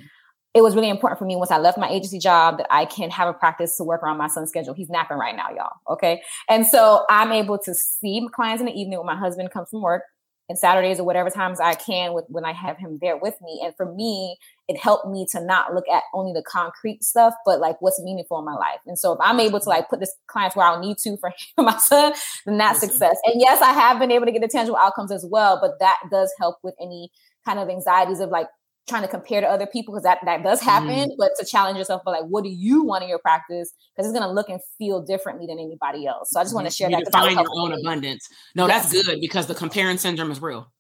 it 0.55 0.63
was 0.63 0.75
really 0.75 0.89
important 0.89 1.19
for 1.19 1.25
me 1.25 1.37
once 1.37 1.51
I 1.51 1.59
left 1.59 1.79
my 1.79 1.89
agency 1.89 2.19
job 2.19 2.59
that 2.59 2.67
I 2.71 2.85
can 2.85 3.11
have 3.11 3.29
a 3.29 3.33
practice 3.33 3.77
to 3.77 3.85
work 3.85 4.03
around 4.03 4.17
my 4.17 4.29
son's 4.29 4.49
schedule. 4.49 4.75
He's 4.75 4.89
napping 4.89 5.19
right 5.19 5.37
now, 5.37 5.49
y'all. 5.55 5.73
Okay. 5.89 6.23
And 6.49 6.67
so 6.67 7.05
I'm 7.09 7.33
able 7.33 7.59
to 7.59 7.75
see 7.75 8.21
my 8.21 8.29
clients 8.33 8.61
in 8.61 8.67
the 8.67 8.73
evening 8.73 8.99
when 8.99 9.07
my 9.07 9.17
husband 9.17 9.51
comes 9.51 9.69
from 9.71 9.83
work 9.83 10.03
and 10.49 10.59
Saturdays 10.59 10.99
or 10.99 11.05
whatever 11.05 11.31
times 11.31 11.61
I 11.61 11.75
can 11.75 12.15
with 12.15 12.25
when 12.29 12.45
I 12.45 12.53
have 12.53 12.79
him 12.79 12.99
there 13.01 13.17
with 13.17 13.35
me. 13.43 13.61
And 13.63 13.75
for 13.77 13.93
me, 13.95 14.37
it 14.69 14.79
helped 14.79 15.09
me 15.09 15.27
to 15.33 15.43
not 15.43 15.75
look 15.75 15.89
at 15.89 16.03
only 16.13 16.33
the 16.33 16.43
concrete 16.43 17.03
stuff, 17.03 17.35
but 17.47 17.59
like 17.59 17.81
what's 17.81 18.01
meaningful 18.03 18.39
in 18.39 18.45
my 18.45 18.55
life. 18.55 18.81
And 18.87 18.99
so 18.99 19.13
if 19.13 19.19
I'm 19.23 19.41
able 19.41 19.61
to 19.61 19.69
like 19.69 19.89
put 19.89 19.99
this 19.99 20.15
clients 20.27 20.55
where 20.55 20.67
I'll 20.67 20.79
need 20.79 20.99
to 20.99 21.17
for 21.17 21.33
my 21.57 21.79
son, 21.79 22.13
then 22.45 22.59
that's 22.59 22.81
success. 22.81 23.17
And 23.25 23.41
yes, 23.41 23.63
I 23.63 23.73
have 23.73 23.99
been 23.99 24.13
able 24.13 24.27
to 24.27 24.33
get 24.33 24.43
the 24.43 24.49
tangible 24.49 24.79
outcomes 24.79 25.11
as 25.11 25.27
well, 25.29 25.59
but 25.61 25.79
that 25.81 25.99
does 26.11 26.33
help 26.39 26.59
with 26.63 26.75
any 26.81 27.11
kind 27.47 27.59
of 27.59 27.71
anxieties 27.71 28.21
of 28.21 28.29
like 28.29 28.49
trying 28.89 29.03
to 29.03 29.09
compare 29.09 29.41
to 29.41 29.47
other 29.47 29.67
people 29.67 29.93
because 29.93 30.03
that 30.03 30.19
that 30.25 30.43
does 30.43 30.61
happen 30.61 31.11
mm. 31.11 31.15
but 31.19 31.31
to 31.39 31.45
challenge 31.45 31.77
yourself 31.77 32.01
but 32.07 32.11
like 32.11 32.25
what 32.25 32.43
do 32.43 32.51
you 32.51 32.85
want 32.85 33.03
in 33.03 33.09
your 33.09 33.19
practice 33.19 33.73
because 33.95 34.11
it's 34.11 34.19
going 34.19 34.27
to 34.27 34.33
look 34.33 34.49
and 34.49 34.61
feel 34.79 35.03
differently 35.03 35.47
than 35.47 35.59
anybody 35.59 36.07
else 36.07 36.31
so 36.31 36.41
i 36.41 36.43
just 36.43 36.55
want 36.55 36.67
to 36.67 36.73
share 36.73 36.89
you 36.91 36.97
that 36.97 37.13
find 37.13 37.37
your 37.37 37.47
own 37.53 37.71
me. 37.71 37.81
abundance 37.83 38.27
no 38.55 38.67
yes. 38.67 38.91
that's 38.91 39.07
good 39.07 39.21
because 39.21 39.47
the 39.47 39.55
comparing 39.55 39.99
syndrome 39.99 40.31
is 40.31 40.41
real 40.41 40.73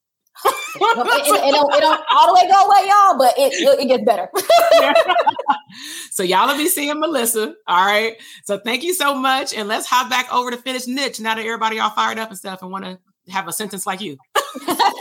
it, 0.76 0.80
it, 0.80 1.48
it, 1.48 1.52
don't, 1.52 1.74
it 1.74 1.80
don't 1.80 2.00
all 2.10 2.28
the 2.28 2.34
way 2.34 2.48
go 2.48 2.66
away 2.66 2.88
y'all 2.88 3.18
but 3.18 3.34
it, 3.36 3.80
it 3.80 3.88
gets 3.88 4.04
better 4.04 4.28
so 6.10 6.22
y'all 6.22 6.46
will 6.48 6.56
be 6.56 6.68
seeing 6.68 6.98
melissa 7.00 7.54
all 7.66 7.86
right 7.86 8.16
so 8.44 8.58
thank 8.58 8.82
you 8.82 8.94
so 8.94 9.14
much 9.14 9.54
and 9.54 9.68
let's 9.68 9.86
hop 9.86 10.10
back 10.10 10.32
over 10.32 10.50
to 10.50 10.56
finish 10.56 10.86
niche 10.86 11.20
now 11.20 11.34
that 11.34 11.44
everybody 11.44 11.78
all 11.78 11.90
fired 11.90 12.18
up 12.18 12.28
and 12.28 12.38
stuff 12.38 12.62
and 12.62 12.70
want 12.70 12.84
to 12.84 12.98
have 13.30 13.46
a 13.48 13.52
sentence 13.52 13.86
like 13.86 14.00
you 14.00 14.16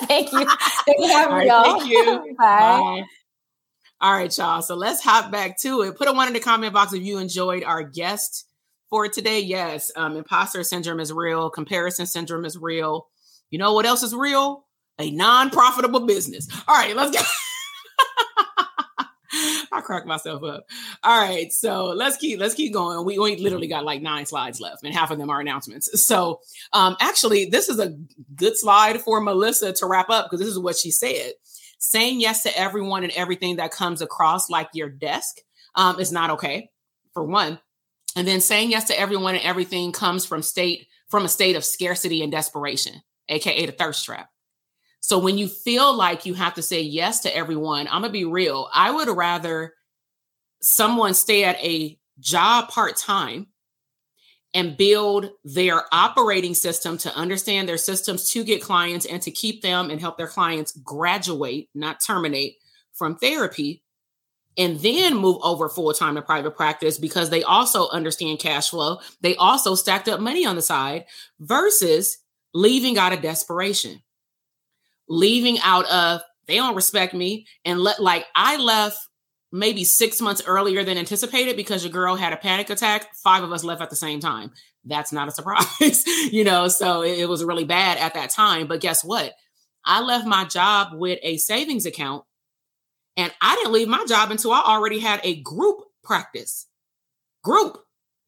thank 0.08 0.32
you. 0.32 0.46
Thank 0.86 1.00
you 1.00 1.24
for 1.24 1.30
right, 1.30 1.48
y'all. 1.48 1.80
Thank 1.80 1.90
you. 1.90 2.36
Bye. 2.38 2.80
Bye. 2.80 3.04
All 4.00 4.14
right, 4.14 4.36
y'all. 4.38 4.62
So 4.62 4.76
let's 4.76 5.02
hop 5.02 5.32
back 5.32 5.60
to 5.62 5.82
it. 5.82 5.98
Put 5.98 6.08
a 6.08 6.14
one 6.14 6.28
in 6.28 6.34
the 6.34 6.40
comment 6.40 6.74
box 6.74 6.94
if 6.94 7.04
you 7.04 7.18
enjoyed 7.18 7.64
our 7.64 7.84
guest 7.84 8.46
for 8.90 9.08
today. 9.08 9.40
Yes, 9.40 9.92
um, 9.96 10.16
imposter 10.16 10.64
syndrome 10.64 11.00
is 11.00 11.12
real. 11.12 11.50
Comparison 11.50 12.06
syndrome 12.06 12.46
is 12.46 12.58
real. 12.58 13.08
You 13.50 13.60
know 13.60 13.74
what 13.74 13.86
else 13.86 14.04
is 14.04 14.14
real? 14.14 14.66
A 15.00 15.12
non-profitable 15.12 16.02
business. 16.02 16.48
All 16.68 16.76
right, 16.76 16.96
let's 16.96 17.16
go. 17.16 17.24
I 19.72 19.82
crack 19.82 20.06
myself 20.06 20.44
up. 20.44 20.66
All 21.04 21.22
right, 21.22 21.52
so 21.52 21.88
let's 21.88 22.18
keep 22.18 22.40
let's 22.40 22.56
keep 22.56 22.74
going. 22.74 23.06
We, 23.06 23.18
literally 23.18 23.68
got 23.68 23.86
like 23.86 24.02
nine 24.02 24.26
slides 24.26 24.60
left, 24.60 24.84
and 24.84 24.94
half 24.94 25.12
of 25.12 25.18
them 25.18 25.30
are 25.30 25.40
announcements. 25.40 26.06
So, 26.06 26.40
um, 26.74 26.96
actually, 27.00 27.46
this 27.46 27.70
is 27.70 27.80
a 27.80 27.96
good 28.36 28.58
slide 28.58 29.02
for 29.02 29.22
Melissa 29.22 29.74
to 29.74 29.86
wrap 29.86 30.10
up 30.10 30.26
because 30.26 30.40
this 30.40 30.50
is 30.50 30.60
what 30.60 30.78
she 30.78 30.92
said: 30.92 31.34
saying 31.80 32.22
yes 32.22 32.44
to 32.44 32.58
everyone 32.58 33.04
and 33.04 33.14
everything 33.14 33.58
that 33.58 33.72
comes 33.72 34.02
across 34.02 34.50
like 34.50 34.70
your 34.74 34.90
desk 34.90 35.38
um, 35.76 36.00
is 36.00 36.12
not 36.12 36.32
okay. 36.32 36.70
For 37.14 37.24
one, 37.24 37.60
and 38.16 38.28
then 38.28 38.42
saying 38.42 38.72
yes 38.72 38.86
to 38.86 39.00
everyone 39.00 39.36
and 39.36 39.44
everything 39.44 39.92
comes 39.92 40.26
from 40.26 40.42
state 40.42 40.88
from 41.10 41.26
a 41.26 41.30
state 41.30 41.56
of 41.56 41.66
scarcity 41.66 42.24
and 42.24 42.32
desperation, 42.32 43.02
aka 43.30 43.66
the 43.66 43.72
thirst 43.72 44.06
trap. 44.06 44.30
So 45.00 45.20
when 45.20 45.38
you 45.38 45.48
feel 45.48 45.96
like 45.96 46.26
you 46.26 46.34
have 46.34 46.56
to 46.56 46.62
say 46.62 46.82
yes 46.82 47.22
to 47.22 47.36
everyone, 47.36 47.88
I'm 47.88 48.02
gonna 48.02 48.10
be 48.10 48.26
real. 48.26 48.70
I 48.74 48.92
would 48.92 49.10
rather 49.10 49.74
someone 50.62 51.14
stay 51.14 51.44
at 51.44 51.64
a 51.64 51.98
job 52.20 52.70
part 52.70 52.98
time 52.98 53.48
and 54.54 54.78
build 54.78 55.30
their 55.44 55.84
operating 55.92 56.54
system 56.54 56.98
to 56.98 57.16
understand 57.16 57.70
their 57.70 57.78
systems 57.78 58.32
to 58.32 58.44
get 58.44 58.62
clients 58.62 59.06
and 59.06 59.22
to 59.22 59.32
keep 59.32 59.62
them 59.62 59.90
and 59.90 60.02
help 60.02 60.18
their 60.18 60.28
clients 60.28 60.72
graduate, 60.84 61.70
not 61.76 62.00
terminate 62.04 62.56
from 62.94 63.18
therapy, 63.18 63.84
and 64.58 64.80
then 64.80 65.16
move 65.16 65.38
over 65.44 65.70
full 65.70 65.94
time 65.94 66.16
to 66.16 66.22
private 66.22 66.56
practice 66.56 66.98
because 66.98 67.30
they 67.30 67.44
also 67.44 67.90
understand 67.90 68.40
cash 68.40 68.72
flow. 68.72 68.98
They 69.22 69.36
also 69.36 69.76
stacked 69.76 70.08
up 70.10 70.20
money 70.20 70.46
on 70.46 70.56
the 70.56 70.62
side 70.62 71.06
versus 71.40 72.18
leaving 72.54 72.98
out 72.98 73.14
of 73.14 73.22
desperation, 73.22 74.02
leaving 75.10 75.58
out 75.64 75.86
of 75.86 76.22
they 76.48 76.56
don't 76.56 76.76
respect 76.76 77.14
me 77.14 77.46
and 77.66 77.80
let 77.80 78.02
like 78.02 78.26
I 78.36 78.58
left 78.58 78.98
maybe 79.52 79.84
six 79.84 80.22
months 80.22 80.42
earlier 80.46 80.84
than 80.84 80.98
anticipated 80.98 81.56
because 81.56 81.84
your 81.84 81.92
girl 81.92 82.16
had 82.16 82.34
a 82.34 82.38
panic 82.38 82.70
attack. 82.70 83.14
Five 83.24 83.44
of 83.44 83.52
us 83.52 83.64
left 83.64 83.82
at 83.82 83.90
the 83.90 83.96
same 83.96 84.20
time. 84.20 84.52
That's 84.86 85.12
not 85.12 85.28
a 85.28 85.32
surprise, 85.34 86.06
you 86.32 86.44
know, 86.44 86.68
so 86.68 87.02
it, 87.02 87.20
it 87.20 87.30
was 87.30 87.44
really 87.44 87.66
bad 87.66 87.98
at 87.98 88.14
that 88.14 88.30
time. 88.30 88.68
But 88.68 88.82
guess 88.82 89.04
what? 89.04 89.34
I 89.86 90.02
left 90.02 90.28
my 90.28 90.46
job 90.46 90.90
with 90.94 91.20
a 91.24 91.38
savings 91.38 91.86
account 91.86 92.24
and 93.16 93.34
I 93.42 93.56
didn't 93.56 93.74
leave 93.74 93.88
my 93.88 94.06
job 94.08 94.32
until 94.32 94.52
I 94.52 94.62
already 94.66 95.00
had 95.00 95.22
a 95.24 95.42
group 95.42 95.78
practice. 96.04 96.68
Group. 97.44 97.78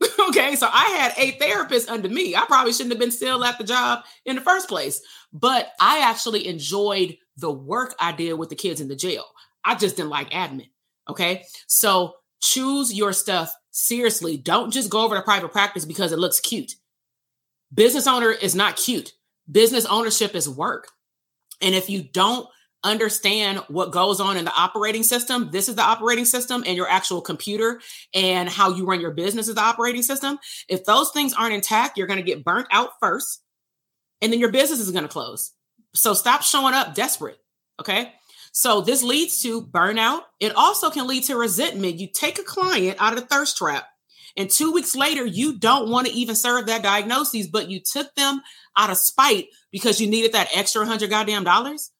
okay, 0.29 0.55
so 0.55 0.69
I 0.71 0.85
had 0.89 1.13
a 1.17 1.31
therapist 1.37 1.89
under 1.89 2.07
me. 2.07 2.35
I 2.35 2.45
probably 2.45 2.71
shouldn't 2.71 2.93
have 2.93 2.99
been 2.99 3.11
still 3.11 3.43
at 3.43 3.57
the 3.57 3.65
job 3.65 4.05
in 4.25 4.35
the 4.35 4.41
first 4.41 4.69
place, 4.69 5.01
but 5.31 5.71
I 5.79 5.99
actually 5.99 6.47
enjoyed 6.47 7.17
the 7.37 7.51
work 7.51 7.95
I 7.99 8.11
did 8.11 8.33
with 8.33 8.49
the 8.49 8.55
kids 8.55 8.81
in 8.81 8.87
the 8.87 8.95
jail. 8.95 9.25
I 9.63 9.75
just 9.75 9.95
didn't 9.97 10.09
like 10.09 10.31
admin. 10.31 10.69
Okay. 11.09 11.43
So 11.67 12.15
choose 12.41 12.93
your 12.93 13.13
stuff 13.13 13.53
seriously. 13.71 14.37
Don't 14.37 14.71
just 14.71 14.89
go 14.89 15.03
over 15.03 15.15
to 15.15 15.21
private 15.21 15.51
practice 15.51 15.85
because 15.85 16.11
it 16.11 16.19
looks 16.19 16.39
cute. 16.39 16.73
Business 17.73 18.07
owner 18.07 18.31
is 18.31 18.55
not 18.55 18.77
cute. 18.77 19.13
Business 19.49 19.85
ownership 19.85 20.35
is 20.35 20.49
work. 20.49 20.89
And 21.61 21.75
if 21.75 21.89
you 21.89 22.03
don't 22.03 22.47
understand 22.83 23.59
what 23.67 23.91
goes 23.91 24.21
on 24.21 24.37
in 24.37 24.45
the 24.45 24.53
operating 24.53 25.03
system, 25.03 25.49
this 25.51 25.67
is 25.67 25.75
the 25.75 25.81
operating 25.81 26.25
system, 26.25 26.63
and 26.65 26.77
your 26.77 26.87
actual 26.87 27.21
computer 27.21 27.81
and 28.13 28.47
how 28.47 28.73
you 28.73 28.85
run 28.85 29.01
your 29.01 29.11
business 29.11 29.49
is 29.49 29.55
the 29.55 29.61
operating 29.61 30.01
system. 30.01 30.39
If 30.69 30.85
those 30.85 31.11
things 31.11 31.33
aren't 31.33 31.53
intact, 31.53 31.97
you're 31.97 32.07
going 32.07 32.19
to 32.19 32.23
get 32.23 32.45
burnt 32.45 32.67
out 32.71 32.91
first, 33.01 33.43
and 34.21 34.31
then 34.31 34.39
your 34.39 34.51
business 34.51 34.79
is 34.79 34.91
going 34.91 35.03
to 35.03 35.09
close. 35.09 35.53
So 35.93 36.13
stop 36.13 36.43
showing 36.43 36.73
up 36.73 36.93
desperate. 36.93 37.37
Okay. 37.79 38.13
So 38.51 38.81
this 38.81 39.03
leads 39.03 39.41
to 39.43 39.61
burnout. 39.61 40.21
It 40.39 40.55
also 40.55 40.89
can 40.89 41.07
lead 41.07 41.23
to 41.25 41.35
resentment. 41.35 41.99
You 41.99 42.07
take 42.07 42.39
a 42.39 42.43
client 42.43 42.97
out 42.99 43.13
of 43.13 43.19
the 43.19 43.25
thirst 43.25 43.57
trap, 43.57 43.85
and 44.35 44.49
two 44.49 44.71
weeks 44.71 44.95
later, 44.95 45.25
you 45.25 45.57
don't 45.57 45.89
want 45.89 46.07
to 46.07 46.13
even 46.13 46.35
serve 46.35 46.67
that 46.67 46.83
diagnosis, 46.83 47.47
but 47.47 47.69
you 47.69 47.79
took 47.79 48.13
them 48.15 48.41
out 48.77 48.89
of 48.89 48.97
spite 48.97 49.47
because 49.71 49.99
you 49.99 50.09
needed 50.09 50.33
that 50.33 50.49
extra 50.55 50.85
hundred 50.85 51.09
goddamn 51.09 51.43
dollars. 51.43 51.91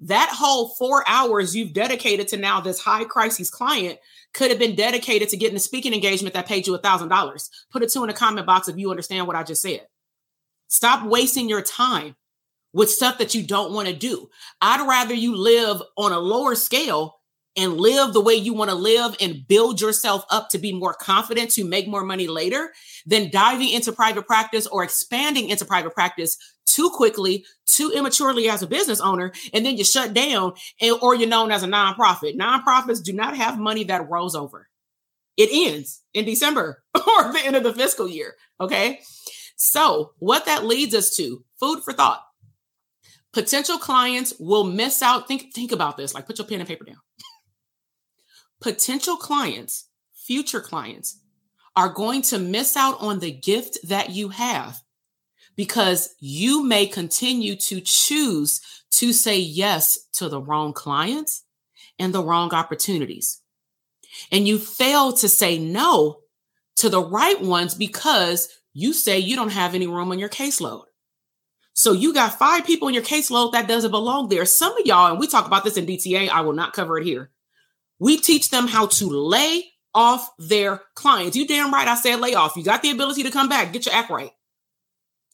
That 0.00 0.30
whole 0.32 0.70
four 0.78 1.04
hours 1.06 1.54
you've 1.54 1.74
dedicated 1.74 2.28
to 2.28 2.38
now 2.38 2.60
this 2.60 2.80
high 2.80 3.04
crisis 3.04 3.50
client 3.50 3.98
could 4.32 4.50
have 4.50 4.58
been 4.58 4.74
dedicated 4.74 5.28
to 5.30 5.36
getting 5.36 5.56
a 5.56 5.60
speaking 5.60 5.92
engagement 5.92 6.34
that 6.34 6.46
paid 6.46 6.66
you 6.66 6.74
a 6.74 6.78
thousand 6.78 7.08
dollars. 7.08 7.50
Put 7.70 7.82
a 7.82 7.86
two 7.86 8.02
in 8.02 8.08
the 8.08 8.14
comment 8.14 8.46
box 8.46 8.68
if 8.68 8.78
you 8.78 8.90
understand 8.90 9.26
what 9.26 9.36
I 9.36 9.42
just 9.42 9.60
said. 9.60 9.86
Stop 10.70 11.04
wasting 11.04 11.48
your 11.48 11.62
time 11.62 12.14
with 12.72 12.90
stuff 12.90 13.18
that 13.18 13.34
you 13.34 13.42
don't 13.42 13.72
want 13.72 13.88
to 13.88 13.94
do. 13.94 14.30
I'd 14.62 14.86
rather 14.86 15.12
you 15.12 15.36
live 15.36 15.82
on 15.96 16.12
a 16.12 16.18
lower 16.18 16.54
scale 16.54 17.16
and 17.56 17.76
live 17.76 18.12
the 18.12 18.20
way 18.20 18.34
you 18.34 18.54
want 18.54 18.70
to 18.70 18.76
live 18.76 19.16
and 19.20 19.46
build 19.48 19.80
yourself 19.80 20.24
up 20.30 20.48
to 20.50 20.58
be 20.58 20.72
more 20.72 20.94
confident 20.94 21.50
to 21.50 21.64
make 21.64 21.88
more 21.88 22.04
money 22.04 22.28
later 22.28 22.70
than 23.04 23.30
diving 23.30 23.70
into 23.70 23.92
private 23.92 24.26
practice 24.28 24.68
or 24.68 24.84
expanding 24.84 25.48
into 25.48 25.64
private 25.64 25.92
practice 25.92 26.36
too 26.66 26.90
quickly, 26.90 27.44
too 27.66 27.90
immaturely 27.92 28.48
as 28.48 28.62
a 28.62 28.68
business 28.68 29.00
owner, 29.00 29.32
and 29.52 29.66
then 29.66 29.76
you 29.76 29.84
shut 29.84 30.14
down 30.14 30.52
and, 30.80 30.96
or 31.02 31.16
you're 31.16 31.28
known 31.28 31.50
as 31.50 31.64
a 31.64 31.66
nonprofit. 31.66 32.38
Nonprofits 32.38 33.02
do 33.02 33.12
not 33.12 33.36
have 33.36 33.58
money 33.58 33.82
that 33.84 34.08
rolls 34.08 34.36
over. 34.36 34.68
It 35.36 35.48
ends 35.52 36.02
in 36.14 36.24
December 36.24 36.84
or 36.94 37.32
the 37.32 37.42
end 37.44 37.56
of 37.56 37.64
the 37.64 37.72
fiscal 37.72 38.08
year. 38.08 38.34
Okay. 38.60 39.00
So, 39.62 40.12
what 40.20 40.46
that 40.46 40.64
leads 40.64 40.94
us 40.94 41.14
to, 41.16 41.44
food 41.60 41.84
for 41.84 41.92
thought. 41.92 42.24
Potential 43.30 43.76
clients 43.76 44.32
will 44.40 44.64
miss 44.64 45.02
out 45.02 45.28
think 45.28 45.52
think 45.52 45.70
about 45.70 45.98
this 45.98 46.14
like 46.14 46.26
put 46.26 46.38
your 46.38 46.46
pen 46.46 46.60
and 46.60 46.68
paper 46.68 46.86
down. 46.86 46.96
Potential 48.62 49.18
clients 49.18 49.90
future 50.14 50.60
clients 50.60 51.20
are 51.76 51.90
going 51.90 52.22
to 52.22 52.38
miss 52.38 52.74
out 52.74 52.98
on 53.02 53.18
the 53.18 53.30
gift 53.30 53.78
that 53.84 54.08
you 54.08 54.30
have 54.30 54.80
because 55.56 56.14
you 56.20 56.64
may 56.64 56.86
continue 56.86 57.54
to 57.54 57.82
choose 57.82 58.62
to 58.92 59.12
say 59.12 59.38
yes 59.38 59.98
to 60.14 60.30
the 60.30 60.40
wrong 60.40 60.72
clients 60.72 61.44
and 61.98 62.14
the 62.14 62.24
wrong 62.24 62.54
opportunities. 62.54 63.42
And 64.32 64.48
you 64.48 64.58
fail 64.58 65.12
to 65.12 65.28
say 65.28 65.58
no 65.58 66.20
to 66.76 66.88
the 66.88 67.04
right 67.04 67.40
ones 67.42 67.74
because 67.74 68.48
you 68.72 68.92
say 68.92 69.18
you 69.18 69.36
don't 69.36 69.52
have 69.52 69.74
any 69.74 69.86
room 69.86 70.10
on 70.10 70.18
your 70.18 70.28
caseload 70.28 70.84
so 71.80 71.92
you 71.92 72.12
got 72.12 72.38
five 72.38 72.66
people 72.66 72.88
in 72.88 72.94
your 72.94 73.02
caseload 73.02 73.52
that 73.52 73.68
doesn't 73.68 73.90
belong 73.90 74.28
there. 74.28 74.44
Some 74.44 74.76
of 74.76 74.86
y'all, 74.86 75.10
and 75.10 75.18
we 75.18 75.26
talk 75.26 75.46
about 75.46 75.64
this 75.64 75.78
in 75.78 75.86
DTA, 75.86 76.28
I 76.28 76.42
will 76.42 76.52
not 76.52 76.74
cover 76.74 76.98
it 76.98 77.06
here. 77.06 77.30
We 77.98 78.18
teach 78.18 78.50
them 78.50 78.66
how 78.66 78.86
to 78.86 79.08
lay 79.08 79.64
off 79.94 80.30
their 80.38 80.82
clients. 80.94 81.36
You 81.36 81.46
damn 81.46 81.72
right, 81.72 81.88
I 81.88 81.94
said 81.94 82.20
lay 82.20 82.34
off. 82.34 82.54
You 82.54 82.64
got 82.64 82.82
the 82.82 82.90
ability 82.90 83.22
to 83.22 83.30
come 83.30 83.48
back, 83.48 83.72
get 83.72 83.86
your 83.86 83.94
act 83.94 84.10
right. 84.10 84.30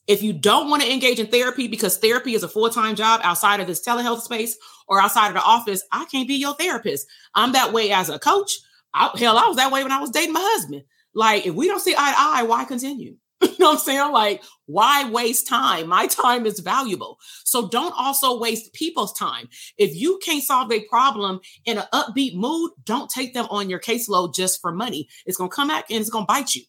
If 0.07 0.23
you 0.23 0.33
don't 0.33 0.71
want 0.71 0.83
to 0.83 0.93
engage 0.93 1.19
in 1.19 1.27
therapy 1.27 1.67
because 1.67 1.97
therapy 1.97 2.35
is 2.35 2.45
a 2.45 2.49
full 2.49 2.71
time 2.71 2.95
job 2.95 3.23
outside 3.25 3.59
of 3.59 3.67
this 3.67 3.85
telehealth 3.85 4.21
space 4.21 4.57
or 4.87 5.01
outside 5.01 5.29
of 5.29 5.35
the 5.35 5.43
office, 5.43 5.83
I 5.91 6.05
can't 6.05 6.29
be 6.29 6.35
your 6.35 6.55
therapist. 6.55 7.09
I'm 7.35 7.53
that 7.53 7.73
way 7.73 7.91
as 7.91 8.09
a 8.09 8.21
coach. 8.21 8.57
I, 8.95 9.11
hell, 9.19 9.37
I 9.37 9.49
was 9.49 9.57
that 9.57 9.73
way 9.73 9.83
when 9.83 9.91
I 9.91 9.99
was 9.99 10.11
dating 10.11 10.33
my 10.33 10.55
husband. 10.55 10.85
Like, 11.13 11.45
if 11.45 11.55
we 11.57 11.67
don't 11.67 11.81
see 11.81 11.97
eye 11.99 12.13
to 12.13 12.17
eye, 12.17 12.43
why 12.45 12.65
continue? 12.67 13.17
you 13.53 13.57
know 13.59 13.67
what 13.67 13.73
I'm 13.75 13.79
saying? 13.79 14.13
Like, 14.13 14.43
why 14.67 15.09
waste 15.11 15.47
time? 15.47 15.89
My 15.89 16.07
time 16.07 16.47
is 16.47 16.61
valuable. 16.61 17.19
So 17.45 17.69
don't 17.69 17.95
also 17.97 18.39
waste 18.39 18.73
people's 18.73 19.13
time. 19.13 19.49
If 19.79 19.95
you 19.95 20.19
can't 20.25 20.43
solve 20.43 20.73
a 20.73 20.85
problem 20.87 21.41
in 21.65 21.79
an 21.79 21.85
upbeat 21.93 22.35
mood, 22.35 22.73
don't 22.85 23.11
take 23.11 23.35
them 23.35 23.47
on 23.51 23.71
your 23.71 23.81
caseload 23.81 24.35
just 24.35 24.61
for 24.61 24.73
money. 24.73 25.09
It's 25.25 25.37
going 25.37 25.51
to 25.51 25.55
come 25.55 25.69
back 25.69 25.91
and 25.91 26.01
it's 26.01 26.11
going 26.11 26.25
to 26.25 26.33
bite 26.33 26.55
you. 26.55 26.63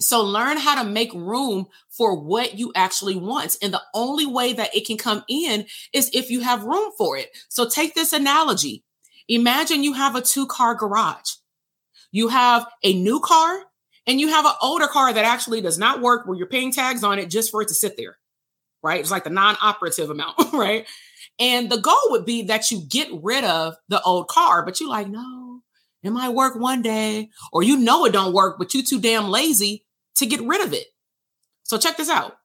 So 0.00 0.22
learn 0.22 0.58
how 0.58 0.82
to 0.82 0.88
make 0.88 1.12
room 1.12 1.66
for 1.90 2.18
what 2.18 2.58
you 2.58 2.72
actually 2.74 3.16
want. 3.16 3.56
And 3.62 3.72
the 3.72 3.82
only 3.94 4.26
way 4.26 4.52
that 4.52 4.74
it 4.74 4.86
can 4.86 4.96
come 4.96 5.24
in 5.28 5.66
is 5.92 6.10
if 6.12 6.30
you 6.30 6.40
have 6.40 6.64
room 6.64 6.92
for 6.96 7.16
it. 7.16 7.36
So 7.48 7.68
take 7.68 7.94
this 7.94 8.12
analogy. 8.12 8.84
Imagine 9.28 9.82
you 9.82 9.92
have 9.94 10.14
a 10.14 10.22
two 10.22 10.46
car 10.46 10.74
garage. 10.74 11.32
You 12.12 12.28
have 12.28 12.66
a 12.82 12.94
new 12.94 13.20
car 13.20 13.64
and 14.08 14.18
you 14.18 14.28
have 14.28 14.46
an 14.46 14.52
older 14.62 14.88
car 14.88 15.12
that 15.12 15.24
actually 15.24 15.60
does 15.60 15.78
not 15.78 16.00
work 16.00 16.26
where 16.26 16.36
you're 16.36 16.48
paying 16.48 16.72
tags 16.72 17.04
on 17.04 17.18
it 17.18 17.30
just 17.30 17.50
for 17.50 17.60
it 17.60 17.68
to 17.68 17.74
sit 17.74 17.96
there, 17.98 18.16
right? 18.82 19.00
It's 19.00 19.10
like 19.10 19.24
the 19.24 19.30
non 19.30 19.56
operative 19.60 20.08
amount, 20.08 20.36
right? 20.52 20.86
And 21.38 21.70
the 21.70 21.76
goal 21.76 21.94
would 22.06 22.24
be 22.24 22.44
that 22.44 22.70
you 22.70 22.80
get 22.80 23.08
rid 23.22 23.44
of 23.44 23.76
the 23.88 24.02
old 24.02 24.28
car, 24.28 24.64
but 24.64 24.80
you're 24.80 24.88
like, 24.88 25.08
no, 25.08 25.60
it 26.02 26.10
might 26.10 26.30
work 26.30 26.56
one 26.56 26.80
day, 26.82 27.28
or 27.52 27.62
you 27.62 27.76
know 27.76 28.06
it 28.06 28.12
don't 28.12 28.32
work, 28.32 28.56
but 28.58 28.72
you 28.74 28.82
too 28.82 29.00
damn 29.00 29.28
lazy 29.28 29.84
to 30.16 30.26
get 30.26 30.40
rid 30.40 30.64
of 30.64 30.72
it. 30.72 30.86
So 31.64 31.76
check 31.76 31.98
this 31.98 32.08
out. 32.08 32.38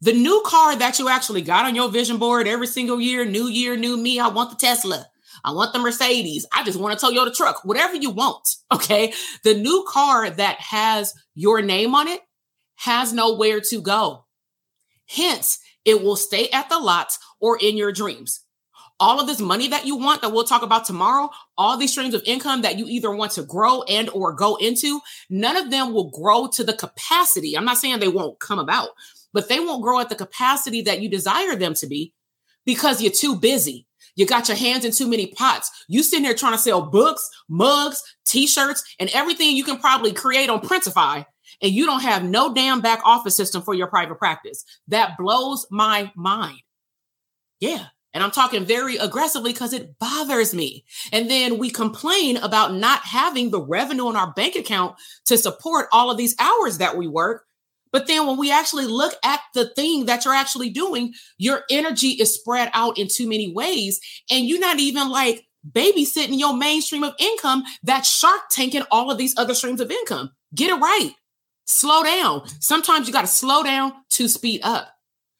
The 0.00 0.12
new 0.12 0.42
car 0.46 0.74
that 0.76 0.98
you 0.98 1.08
actually 1.08 1.42
got 1.42 1.66
on 1.66 1.74
your 1.74 1.90
vision 1.90 2.18
board 2.18 2.48
every 2.48 2.66
single 2.66 3.00
year, 3.00 3.24
new 3.24 3.46
year, 3.46 3.76
new 3.76 3.96
me, 3.96 4.18
I 4.18 4.28
want 4.28 4.50
the 4.50 4.56
Tesla. 4.56 5.06
I 5.44 5.52
want 5.52 5.72
the 5.72 5.78
Mercedes. 5.78 6.46
I 6.52 6.64
just 6.64 6.78
want 6.78 7.00
a 7.00 7.04
Toyota 7.04 7.34
truck, 7.34 7.64
whatever 7.64 7.96
you 7.96 8.10
want. 8.10 8.46
Okay. 8.70 9.14
The 9.44 9.54
new 9.54 9.84
car 9.88 10.28
that 10.28 10.60
has 10.60 11.14
your 11.34 11.62
name 11.62 11.94
on 11.94 12.06
it 12.06 12.20
has 12.76 13.14
nowhere 13.14 13.60
to 13.70 13.80
go. 13.80 14.26
Hence, 15.08 15.58
it 15.86 16.02
will 16.02 16.16
stay 16.16 16.50
at 16.50 16.68
the 16.68 16.78
lots 16.78 17.18
or 17.40 17.58
in 17.58 17.78
your 17.78 17.92
dreams. 17.92 18.44
All 19.00 19.20
of 19.20 19.26
this 19.26 19.40
money 19.40 19.68
that 19.68 19.86
you 19.86 19.96
want 19.96 20.20
that 20.20 20.32
we'll 20.32 20.44
talk 20.44 20.62
about 20.62 20.84
tomorrow, 20.84 21.30
all 21.56 21.78
these 21.78 21.92
streams 21.92 22.12
of 22.12 22.22
income 22.26 22.62
that 22.62 22.78
you 22.78 22.86
either 22.88 23.10
want 23.10 23.32
to 23.32 23.42
grow 23.42 23.82
and 23.84 24.10
or 24.10 24.34
go 24.34 24.56
into, 24.56 25.00
none 25.30 25.56
of 25.56 25.70
them 25.70 25.94
will 25.94 26.10
grow 26.10 26.46
to 26.48 26.62
the 26.62 26.74
capacity. 26.74 27.56
I'm 27.56 27.64
not 27.64 27.78
saying 27.78 28.00
they 28.00 28.08
won't 28.08 28.38
come 28.38 28.58
about, 28.58 28.90
but 29.32 29.48
they 29.48 29.60
won't 29.60 29.82
grow 29.82 29.98
at 29.98 30.10
the 30.10 30.14
capacity 30.14 30.82
that 30.82 31.00
you 31.00 31.08
desire 31.08 31.56
them 31.56 31.74
to 31.74 31.86
be 31.86 32.12
because 32.66 33.00
you're 33.00 33.10
too 33.10 33.34
busy 33.34 33.87
you 34.18 34.26
got 34.26 34.48
your 34.48 34.56
hands 34.56 34.84
in 34.84 34.90
too 34.90 35.06
many 35.08 35.28
pots. 35.28 35.70
You 35.86 36.02
sitting 36.02 36.24
there 36.24 36.34
trying 36.34 36.54
to 36.54 36.58
sell 36.58 36.82
books, 36.82 37.30
mugs, 37.48 38.02
t-shirts, 38.26 38.82
and 38.98 39.08
everything 39.14 39.56
you 39.56 39.62
can 39.62 39.78
probably 39.78 40.12
create 40.12 40.50
on 40.50 40.60
Printify, 40.60 41.24
and 41.62 41.72
you 41.72 41.86
don't 41.86 42.02
have 42.02 42.24
no 42.24 42.52
damn 42.52 42.80
back 42.80 43.00
office 43.04 43.36
system 43.36 43.62
for 43.62 43.74
your 43.74 43.86
private 43.86 44.18
practice. 44.18 44.64
That 44.88 45.16
blows 45.16 45.68
my 45.70 46.10
mind. 46.16 46.58
Yeah, 47.60 47.86
And 48.14 48.24
I'm 48.24 48.30
talking 48.30 48.64
very 48.64 48.96
aggressively 48.96 49.52
because 49.52 49.72
it 49.72 49.98
bothers 49.98 50.52
me. 50.54 50.84
And 51.12 51.30
then 51.30 51.58
we 51.58 51.70
complain 51.70 52.36
about 52.38 52.74
not 52.74 53.00
having 53.00 53.50
the 53.50 53.60
revenue 53.60 54.08
in 54.10 54.16
our 54.16 54.32
bank 54.32 54.56
account 54.56 54.96
to 55.26 55.38
support 55.38 55.86
all 55.92 56.10
of 56.10 56.16
these 56.16 56.34
hours 56.40 56.78
that 56.78 56.96
we 56.96 57.06
work. 57.06 57.44
But 57.92 58.06
then 58.06 58.26
when 58.26 58.38
we 58.38 58.50
actually 58.50 58.86
look 58.86 59.14
at 59.24 59.40
the 59.54 59.68
thing 59.70 60.06
that 60.06 60.24
you're 60.24 60.34
actually 60.34 60.70
doing, 60.70 61.14
your 61.38 61.62
energy 61.70 62.10
is 62.10 62.34
spread 62.34 62.70
out 62.74 62.98
in 62.98 63.08
too 63.08 63.28
many 63.28 63.52
ways. 63.52 64.00
And 64.30 64.46
you're 64.46 64.60
not 64.60 64.78
even 64.78 65.10
like 65.10 65.46
babysitting 65.70 66.38
your 66.38 66.56
mainstream 66.56 67.04
of 67.04 67.14
income 67.18 67.64
that's 67.82 68.08
shark 68.08 68.42
tanking 68.50 68.84
all 68.90 69.10
of 69.10 69.18
these 69.18 69.36
other 69.36 69.54
streams 69.54 69.80
of 69.80 69.90
income. 69.90 70.30
Get 70.54 70.70
it 70.70 70.80
right. 70.80 71.12
Slow 71.64 72.02
down. 72.02 72.48
Sometimes 72.60 73.06
you 73.06 73.12
got 73.12 73.22
to 73.22 73.26
slow 73.26 73.62
down 73.62 73.92
to 74.10 74.28
speed 74.28 74.60
up. 74.62 74.88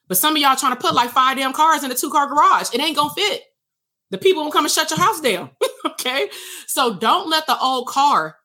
But 0.08 0.18
some 0.18 0.34
of 0.34 0.42
y'all 0.42 0.56
trying 0.56 0.74
to 0.74 0.80
put 0.80 0.94
like 0.94 1.10
five 1.10 1.36
damn 1.36 1.52
cars 1.52 1.84
in 1.84 1.90
a 1.90 1.94
two 1.94 2.10
car 2.10 2.26
garage. 2.26 2.72
It 2.72 2.80
ain't 2.80 2.96
gonna 2.96 3.14
fit. 3.14 3.42
The 4.10 4.18
people 4.18 4.42
won't 4.42 4.54
come 4.54 4.64
and 4.64 4.72
shut 4.72 4.90
your 4.90 4.98
house 4.98 5.20
down. 5.20 5.50
okay. 5.86 6.30
So 6.66 6.96
don't 6.96 7.28
let 7.28 7.46
the 7.46 7.58
old 7.58 7.88
car, 7.88 8.36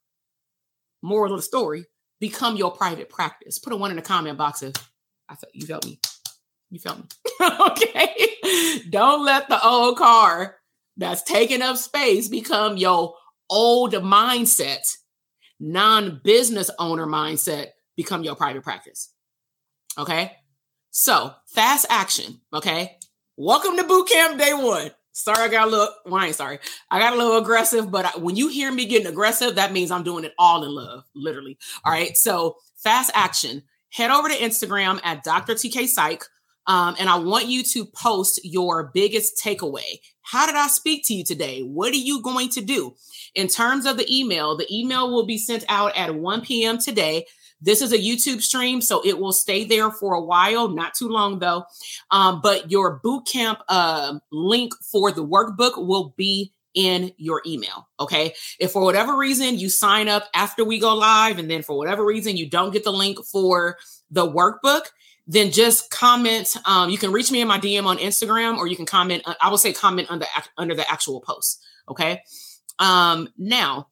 moral 1.01 1.34
of 1.34 1.39
the 1.39 1.43
story, 1.43 1.85
become 2.23 2.55
your 2.55 2.71
private 2.71 3.09
practice. 3.09 3.59
Put 3.59 3.73
a 3.73 3.75
one 3.75 3.91
in 3.91 3.97
the 3.97 4.01
comment 4.01 4.37
box 4.37 4.63
if 4.63 4.73
I 5.27 5.35
thought 5.35 5.53
you 5.53 5.67
felt 5.67 5.85
me. 5.85 5.99
You 6.71 6.79
felt 6.79 6.99
me. 6.99 7.05
okay. 7.69 8.79
Don't 8.89 9.25
let 9.25 9.49
the 9.49 9.61
old 9.61 9.97
car 9.97 10.55
that's 10.95 11.21
taking 11.23 11.61
up 11.61 11.75
space 11.75 12.29
become 12.29 12.77
your 12.77 13.13
old 13.49 13.91
mindset, 13.91 14.95
non 15.59 16.21
business 16.23 16.71
owner 16.79 17.05
mindset, 17.05 17.71
become 17.97 18.23
your 18.23 18.35
private 18.35 18.63
practice. 18.63 19.11
Okay. 19.97 20.31
So, 20.91 21.33
fast 21.47 21.85
action. 21.89 22.39
Okay. 22.53 22.99
Welcome 23.35 23.75
to 23.75 23.83
boot 23.83 24.07
camp 24.07 24.39
day 24.39 24.53
one. 24.53 24.91
Sorry, 25.14 25.44
I 25.44 25.48
got 25.48 25.68
a 25.68 25.72
little, 25.72 25.90
well, 26.06 26.22
I 26.22 26.27
ain't 26.27 26.35
sorry. 26.35 26.60
I 26.90 26.99
got 26.99 27.14
a 27.14 27.15
little 27.15 27.38
aggressive, 27.38 27.91
but 27.91 28.06
I, 28.06 28.18
when 28.18 28.35
you 28.35 28.49
hear 28.49 28.72
me 28.72 28.85
getting 28.85 29.07
aggressive, 29.07 29.56
that 29.56 29.72
means 29.72 29.91
I'm 29.91 30.03
doing 30.03 30.23
it 30.23 30.34
all 30.40 30.64
in 30.64 30.72
love, 30.72 31.03
literally. 31.15 31.57
All 31.85 31.94
right. 31.94 32.18
So, 32.18 32.57
fast 32.77 33.11
action. 33.14 33.64
Head 33.91 34.10
over 34.10 34.27
to 34.27 34.35
Instagram 34.35 34.99
at 35.03 35.23
Dr. 35.23 35.53
TK 35.53 35.88
Psych. 35.88 36.23
Um, 36.65 36.95
and 36.98 37.10
I 37.10 37.18
want 37.18 37.48
you 37.48 37.61
to 37.64 37.85
post 37.85 38.41
your 38.44 38.90
biggest 38.94 39.40
takeaway. 39.44 39.99
How 40.23 40.45
did 40.45 40.56
I 40.56 40.68
speak 40.68 41.06
to 41.07 41.14
you 41.14 41.23
today? 41.23 41.61
What 41.61 41.94
are 41.94 41.98
you 41.98 42.22
going 42.22 42.49
to 42.49 42.61
do? 42.61 42.95
In 43.35 43.48
terms 43.48 43.85
of 43.85 43.98
the 43.98 44.07
email, 44.10 44.56
the 44.56 44.68
email 44.73 45.11
will 45.11 45.26
be 45.26 45.38
sent 45.38 45.65
out 45.68 45.95
at 45.98 46.15
1 46.15 46.41
p.m. 46.41 46.77
today. 46.77 47.26
This 47.64 47.81
is 47.81 47.94
a 47.94 47.98
YouTube 47.98 48.41
stream, 48.41 48.81
so 48.81 49.02
it 49.06 49.18
will 49.18 49.31
stay 49.31 49.64
there 49.64 49.90
for 49.90 50.14
a 50.14 50.22
while, 50.22 50.68
not 50.68 50.94
too 50.94 51.07
long 51.07 51.40
though. 51.40 51.64
Um, 52.11 52.41
but 52.41 52.69
your 52.69 52.99
bootcamp 52.99 53.60
uh, 53.69 54.19
link 54.31 54.73
for 54.91 55.11
the 55.11 55.26
workbook 55.26 55.77
will 55.77 56.14
be 56.18 56.53
in 56.73 57.11
your 57.18 57.41
email. 57.45 57.88
Okay. 57.99 58.34
If 58.60 58.72
for 58.72 58.84
whatever 58.84 59.15
reason 59.15 59.60
you 59.60 59.69
sign 59.69 60.10
up 60.10 60.27
after 60.34 60.64
we 60.65 60.80
go 60.80 60.94
live, 60.95 61.40
and 61.40 61.49
then 61.49 61.64
for 61.64 61.77
whatever 61.77 62.06
reason 62.06 62.38
you 62.38 62.49
don't 62.49 62.73
get 62.73 62.84
the 62.84 62.91
link 62.91 63.23
for 63.26 63.77
the 64.11 64.27
workbook, 64.27 64.88
then 65.26 65.52
just 65.52 65.90
comment. 65.90 66.56
Um, 66.65 66.90
you 66.90 66.98
can 66.98 67.11
reach 67.11 67.31
me 67.31 67.41
in 67.41 67.48
my 67.48 67.60
DM 67.60 67.85
on 67.85 67.98
Instagram, 67.98 68.57
or 68.57 68.68
you 68.68 68.76
can 68.76 68.85
comment. 68.85 69.23
Uh, 69.26 69.35
I 69.40 69.49
will 69.49 69.57
say 69.57 69.72
comment 69.72 70.11
under 70.11 70.26
under 70.57 70.76
the 70.76 70.90
actual 70.91 71.22
post. 71.22 71.64
Okay. 71.88 72.22
Um, 72.80 73.30
now, 73.38 73.88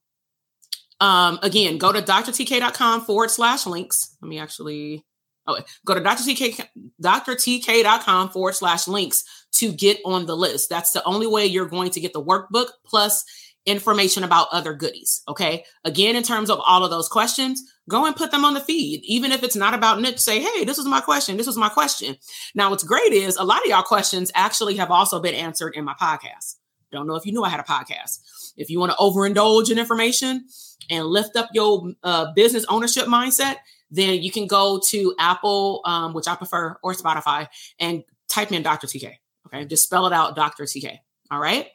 um, 1.02 1.40
again, 1.42 1.80
go 1.80 1.92
to 1.92 2.02
drtk.com 2.02 3.02
forward 3.02 3.32
slash 3.32 3.66
links. 3.66 4.16
Let 4.22 4.30
me 4.30 4.40
actually, 4.40 5.04
oh, 5.48 5.60
go 5.84 5.96
to 5.96 6.00
drtk, 6.00 6.64
drtk.com 7.04 8.30
forward 8.30 8.54
slash 8.54 8.88
links 8.88 9.24
to 9.56 9.74
get 9.74 9.98
on 10.06 10.28
the 10.28 10.38
list. 10.38 10.70
That's 10.70 10.92
the 10.92 11.04
only 11.04 11.26
way 11.26 11.48
you're 11.48 11.68
going 11.68 11.90
to 11.92 12.00
get 12.00 12.14
the 12.14 12.24
workbook 12.24 12.68
plus 12.86 13.26
information 13.66 14.24
about 14.24 14.48
other 14.52 14.74
goodies. 14.74 15.24
Okay. 15.28 15.66
Again, 15.84 16.16
in 16.16 16.24
terms 16.24 16.52
of 16.52 16.60
all 16.64 16.84
of 16.84 16.92
those 16.92 17.10
questions, 17.10 17.64
go 17.90 18.06
and 18.06 18.16
put 18.16 18.32
them 18.32 18.46
on 18.46 18.54
the 18.54 18.60
feed. 18.60 19.02
Even 19.04 19.32
if 19.32 19.42
it's 19.42 19.56
not 19.56 19.74
about 19.74 20.00
niche, 20.02 20.20
say, 20.20 20.40
hey, 20.40 20.66
this 20.66 20.78
was 20.78 20.88
my 20.88 21.02
question. 21.02 21.36
This 21.36 21.48
was 21.48 21.58
my 21.58 21.70
question. 21.70 22.16
Now, 22.54 22.70
what's 22.70 22.84
great 22.84 23.12
is 23.12 23.38
a 23.38 23.44
lot 23.44 23.62
of 23.64 23.66
y'all 23.66 23.82
questions 23.82 24.32
actually 24.36 24.78
have 24.78 24.92
also 24.92 25.20
been 25.20 25.36
answered 25.36 25.76
in 25.76 25.84
my 25.84 25.96
podcast. 26.00 26.58
Don't 26.92 27.08
know 27.08 27.16
if 27.16 27.26
you 27.26 27.32
knew 27.32 27.44
I 27.44 27.50
had 27.50 27.60
a 27.60 27.64
podcast. 27.64 28.54
If 28.58 28.70
you 28.70 28.80
want 28.80 28.92
to 28.92 28.98
overindulge 28.98 29.72
in 29.72 29.80
information, 29.80 30.46
and 30.90 31.06
lift 31.06 31.36
up 31.36 31.50
your 31.54 31.92
uh, 32.04 32.32
business 32.34 32.66
ownership 32.70 33.06
mindset, 33.06 33.56
then 33.90 34.22
you 34.22 34.32
can 34.32 34.48
go 34.48 34.80
to 34.90 35.16
Apple, 35.20 35.82
um, 35.86 36.14
which 36.14 36.28
I 36.28 36.36
prefer, 36.36 36.78
or 36.84 36.94
Spotify, 36.94 37.48
and 37.80 38.04
type 38.30 38.52
in 38.52 38.62
Dr. 38.62 38.88
TK. 38.88 39.14
Okay, 39.48 39.66
just 39.66 39.84
spell 39.84 40.06
it 40.08 40.14
out, 40.14 40.36
Dr. 40.36 40.64
TK. 40.64 40.98
All 41.30 41.40
right. 41.40 41.68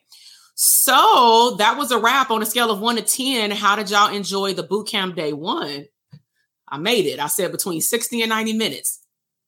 So 0.54 1.56
that 1.58 1.76
was 1.76 1.90
a 1.90 1.98
wrap 1.98 2.30
on 2.30 2.42
a 2.42 2.46
scale 2.46 2.70
of 2.70 2.80
one 2.80 2.96
to 2.96 3.02
10. 3.02 3.50
How 3.50 3.76
did 3.76 3.90
y'all 3.90 4.14
enjoy 4.14 4.54
the 4.54 4.62
boot 4.62 4.88
camp 4.88 5.14
day 5.14 5.32
one? 5.32 5.86
I 6.68 6.78
made 6.78 7.06
it. 7.06 7.20
I 7.20 7.26
said 7.26 7.52
between 7.52 7.80
60 7.80 8.22
and 8.22 8.30
90 8.30 8.54
minutes. 8.54 9.00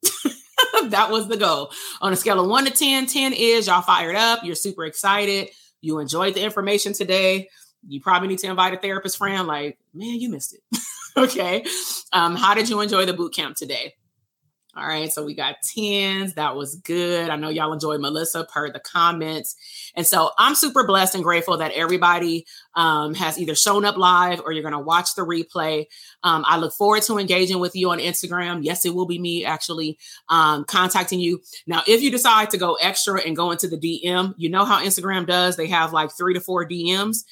that 0.91 1.11
was 1.11 1.29
the 1.29 1.37
goal. 1.37 1.71
On 2.01 2.13
a 2.13 2.17
scale 2.17 2.41
of 2.41 2.49
one 2.49 2.65
to 2.65 2.71
10, 2.71 3.07
10 3.07 3.33
is 3.33 3.67
y'all 3.67 3.83
fired 3.83 4.17
up. 4.17 4.45
You're 4.45 4.55
super 4.55 4.85
excited. 4.85 5.51
You 5.81 5.99
enjoyed 5.99 6.35
the 6.35 6.43
information 6.43 6.93
today 6.93 7.49
you 7.87 8.01
probably 8.01 8.29
need 8.29 8.39
to 8.39 8.49
invite 8.49 8.75
a 8.75 8.77
therapist 8.77 9.17
friend 9.17 9.47
like 9.47 9.79
man 9.95 10.21
you 10.21 10.29
missed 10.29 10.55
it 10.55 10.79
okay 11.17 11.65
um 12.13 12.35
how 12.35 12.55
did 12.55 12.69
you 12.69 12.81
enjoy 12.81 13.05
the 13.05 13.13
boot 13.13 13.35
camp 13.35 13.57
today 13.57 13.95
all 14.79 14.87
right 14.87 15.13
so 15.13 15.25
we 15.25 15.35
got 15.35 15.57
tens. 15.63 16.35
That 16.35 16.57
was 16.57 16.77
good. 16.77 17.31
I 17.31 17.37
know 17.37 17.49
y'all 17.49 17.73
enjoyed 17.73 18.01
melissa 18.01 18.45
per 18.45 18.71
the 18.71 18.81
comments. 18.81 19.57
And 19.95 20.07
so 20.07 20.31
i'm 20.39 20.55
super 20.55 20.87
blessed 20.87 21.15
and 21.15 21.25
grateful 21.25 21.59
that 21.59 21.73
everybody 21.73 22.47
um, 22.75 23.15
has 23.15 23.39
either 23.39 23.55
shown 23.55 23.85
up 23.85 23.97
live 23.97 24.41
or 24.41 24.53
you're 24.53 24.63
going 24.63 24.73
to 24.73 24.79
watch 24.79 25.15
the 25.15 25.23
replay. 25.23 25.87
Um, 26.23 26.45
i 26.47 26.57
look 26.57 26.73
forward 26.73 27.03
to 27.03 27.19
engaging 27.19 27.59
with 27.59 27.75
you 27.75 27.91
on 27.91 27.99
instagram. 27.99 28.61
Yes 28.63 28.85
it 28.85 28.95
will 28.95 29.07
be 29.07 29.19
me 29.19 29.45
actually 29.45 29.99
um, 30.29 30.65
contacting 30.65 31.21
you. 31.21 31.43
Now 31.67 31.83
if 31.87 32.01
you 32.03 32.11
decide 32.11 32.51
to 32.51 32.59
go 32.59 32.75
extra 32.75 33.21
and 33.21 33.37
go 33.37 33.51
into 33.51 33.69
the 33.69 33.77
dm 33.77 34.35
you 34.37 34.49
know 34.49 34.65
how 34.65 34.83
instagram 34.83 35.27
does. 35.27 35.57
They 35.57 35.67
have 35.67 35.93
like 35.93 36.11
three 36.17 36.35
to 36.35 36.41
four 36.41 36.67
dms 36.69 37.25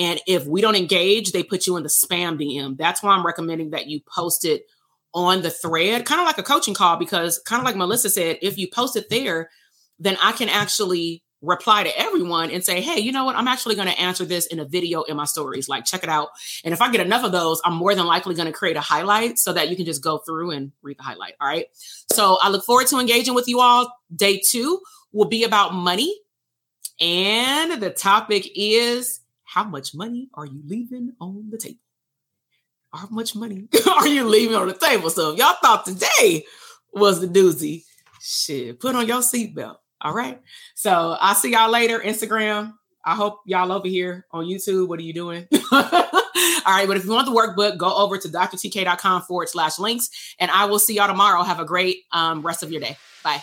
and 0.00 0.18
if 0.26 0.46
we 0.46 0.62
don't 0.62 0.76
engage, 0.76 1.32
they 1.32 1.42
put 1.42 1.66
you 1.66 1.76
in 1.76 1.82
the 1.82 1.90
spam 1.90 2.40
DM. 2.40 2.78
That's 2.78 3.02
why 3.02 3.12
I'm 3.12 3.26
recommending 3.26 3.70
that 3.70 3.86
you 3.86 4.00
post 4.00 4.46
it 4.46 4.64
on 5.14 5.42
the 5.42 5.50
thread, 5.50 6.04
kind 6.04 6.20
of 6.20 6.26
like 6.26 6.38
a 6.38 6.42
coaching 6.42 6.74
call, 6.74 6.96
because 6.96 7.38
kind 7.40 7.60
of 7.60 7.66
like 7.66 7.76
Melissa 7.76 8.10
said, 8.10 8.38
if 8.42 8.58
you 8.58 8.68
post 8.68 8.96
it 8.96 9.10
there, 9.10 9.50
then 9.98 10.16
I 10.22 10.32
can 10.32 10.48
actually 10.48 11.22
reply 11.42 11.82
to 11.82 11.98
everyone 11.98 12.50
and 12.50 12.62
say, 12.62 12.80
hey, 12.80 13.00
you 13.00 13.12
know 13.12 13.24
what? 13.24 13.34
I'm 13.34 13.48
actually 13.48 13.74
going 13.74 13.88
to 13.88 13.98
answer 13.98 14.24
this 14.24 14.46
in 14.46 14.60
a 14.60 14.64
video 14.64 15.02
in 15.02 15.16
my 15.16 15.24
stories. 15.24 15.68
Like, 15.68 15.86
check 15.86 16.02
it 16.02 16.10
out. 16.10 16.28
And 16.64 16.74
if 16.74 16.82
I 16.82 16.92
get 16.92 17.00
enough 17.00 17.24
of 17.24 17.32
those, 17.32 17.62
I'm 17.64 17.74
more 17.74 17.94
than 17.94 18.06
likely 18.06 18.34
going 18.34 18.46
to 18.46 18.52
create 18.52 18.76
a 18.76 18.80
highlight 18.80 19.38
so 19.38 19.52
that 19.54 19.70
you 19.70 19.76
can 19.76 19.86
just 19.86 20.02
go 20.02 20.18
through 20.18 20.50
and 20.50 20.72
read 20.82 20.98
the 20.98 21.02
highlight. 21.02 21.34
All 21.40 21.48
right. 21.48 21.66
So 22.12 22.36
I 22.42 22.50
look 22.50 22.64
forward 22.64 22.88
to 22.88 22.98
engaging 22.98 23.34
with 23.34 23.48
you 23.48 23.60
all. 23.60 23.90
Day 24.14 24.40
two 24.46 24.80
will 25.12 25.28
be 25.28 25.44
about 25.44 25.72
money. 25.74 26.14
And 27.00 27.80
the 27.80 27.90
topic 27.90 28.46
is 28.54 29.20
how 29.44 29.64
much 29.64 29.94
money 29.94 30.28
are 30.34 30.44
you 30.44 30.60
leaving 30.66 31.14
on 31.20 31.48
the 31.50 31.56
table? 31.56 31.78
How 32.92 33.08
much 33.10 33.36
money 33.36 33.68
are 33.88 34.08
you 34.08 34.24
leaving 34.24 34.56
on 34.56 34.68
the 34.68 34.74
table? 34.74 35.10
So 35.10 35.32
if 35.32 35.38
y'all 35.38 35.56
thought 35.62 35.86
today 35.86 36.44
was 36.92 37.20
the 37.20 37.28
doozy, 37.28 37.84
shit, 38.20 38.80
put 38.80 38.94
on 38.94 39.06
your 39.06 39.20
seatbelt. 39.20 39.76
All 40.00 40.14
right. 40.14 40.40
So 40.74 41.16
I'll 41.20 41.34
see 41.34 41.52
y'all 41.52 41.70
later. 41.70 42.00
Instagram. 42.00 42.74
I 43.04 43.14
hope 43.14 43.40
y'all 43.46 43.72
over 43.72 43.88
here 43.88 44.26
on 44.30 44.44
YouTube. 44.44 44.88
What 44.88 44.98
are 44.98 45.02
you 45.02 45.12
doing? 45.12 45.46
All 45.72 45.82
right. 46.66 46.86
But 46.86 46.96
if 46.96 47.04
you 47.04 47.10
want 47.10 47.26
the 47.26 47.32
workbook, 47.32 47.76
go 47.78 47.94
over 47.94 48.18
to 48.18 48.28
drtk.com 48.28 49.22
forward 49.22 49.48
slash 49.48 49.78
links. 49.78 50.34
And 50.38 50.50
I 50.50 50.66
will 50.66 50.78
see 50.78 50.94
y'all 50.94 51.06
tomorrow. 51.06 51.42
Have 51.42 51.60
a 51.60 51.64
great 51.64 52.04
um, 52.12 52.42
rest 52.42 52.62
of 52.62 52.70
your 52.70 52.80
day. 52.80 52.96
Bye. 53.22 53.42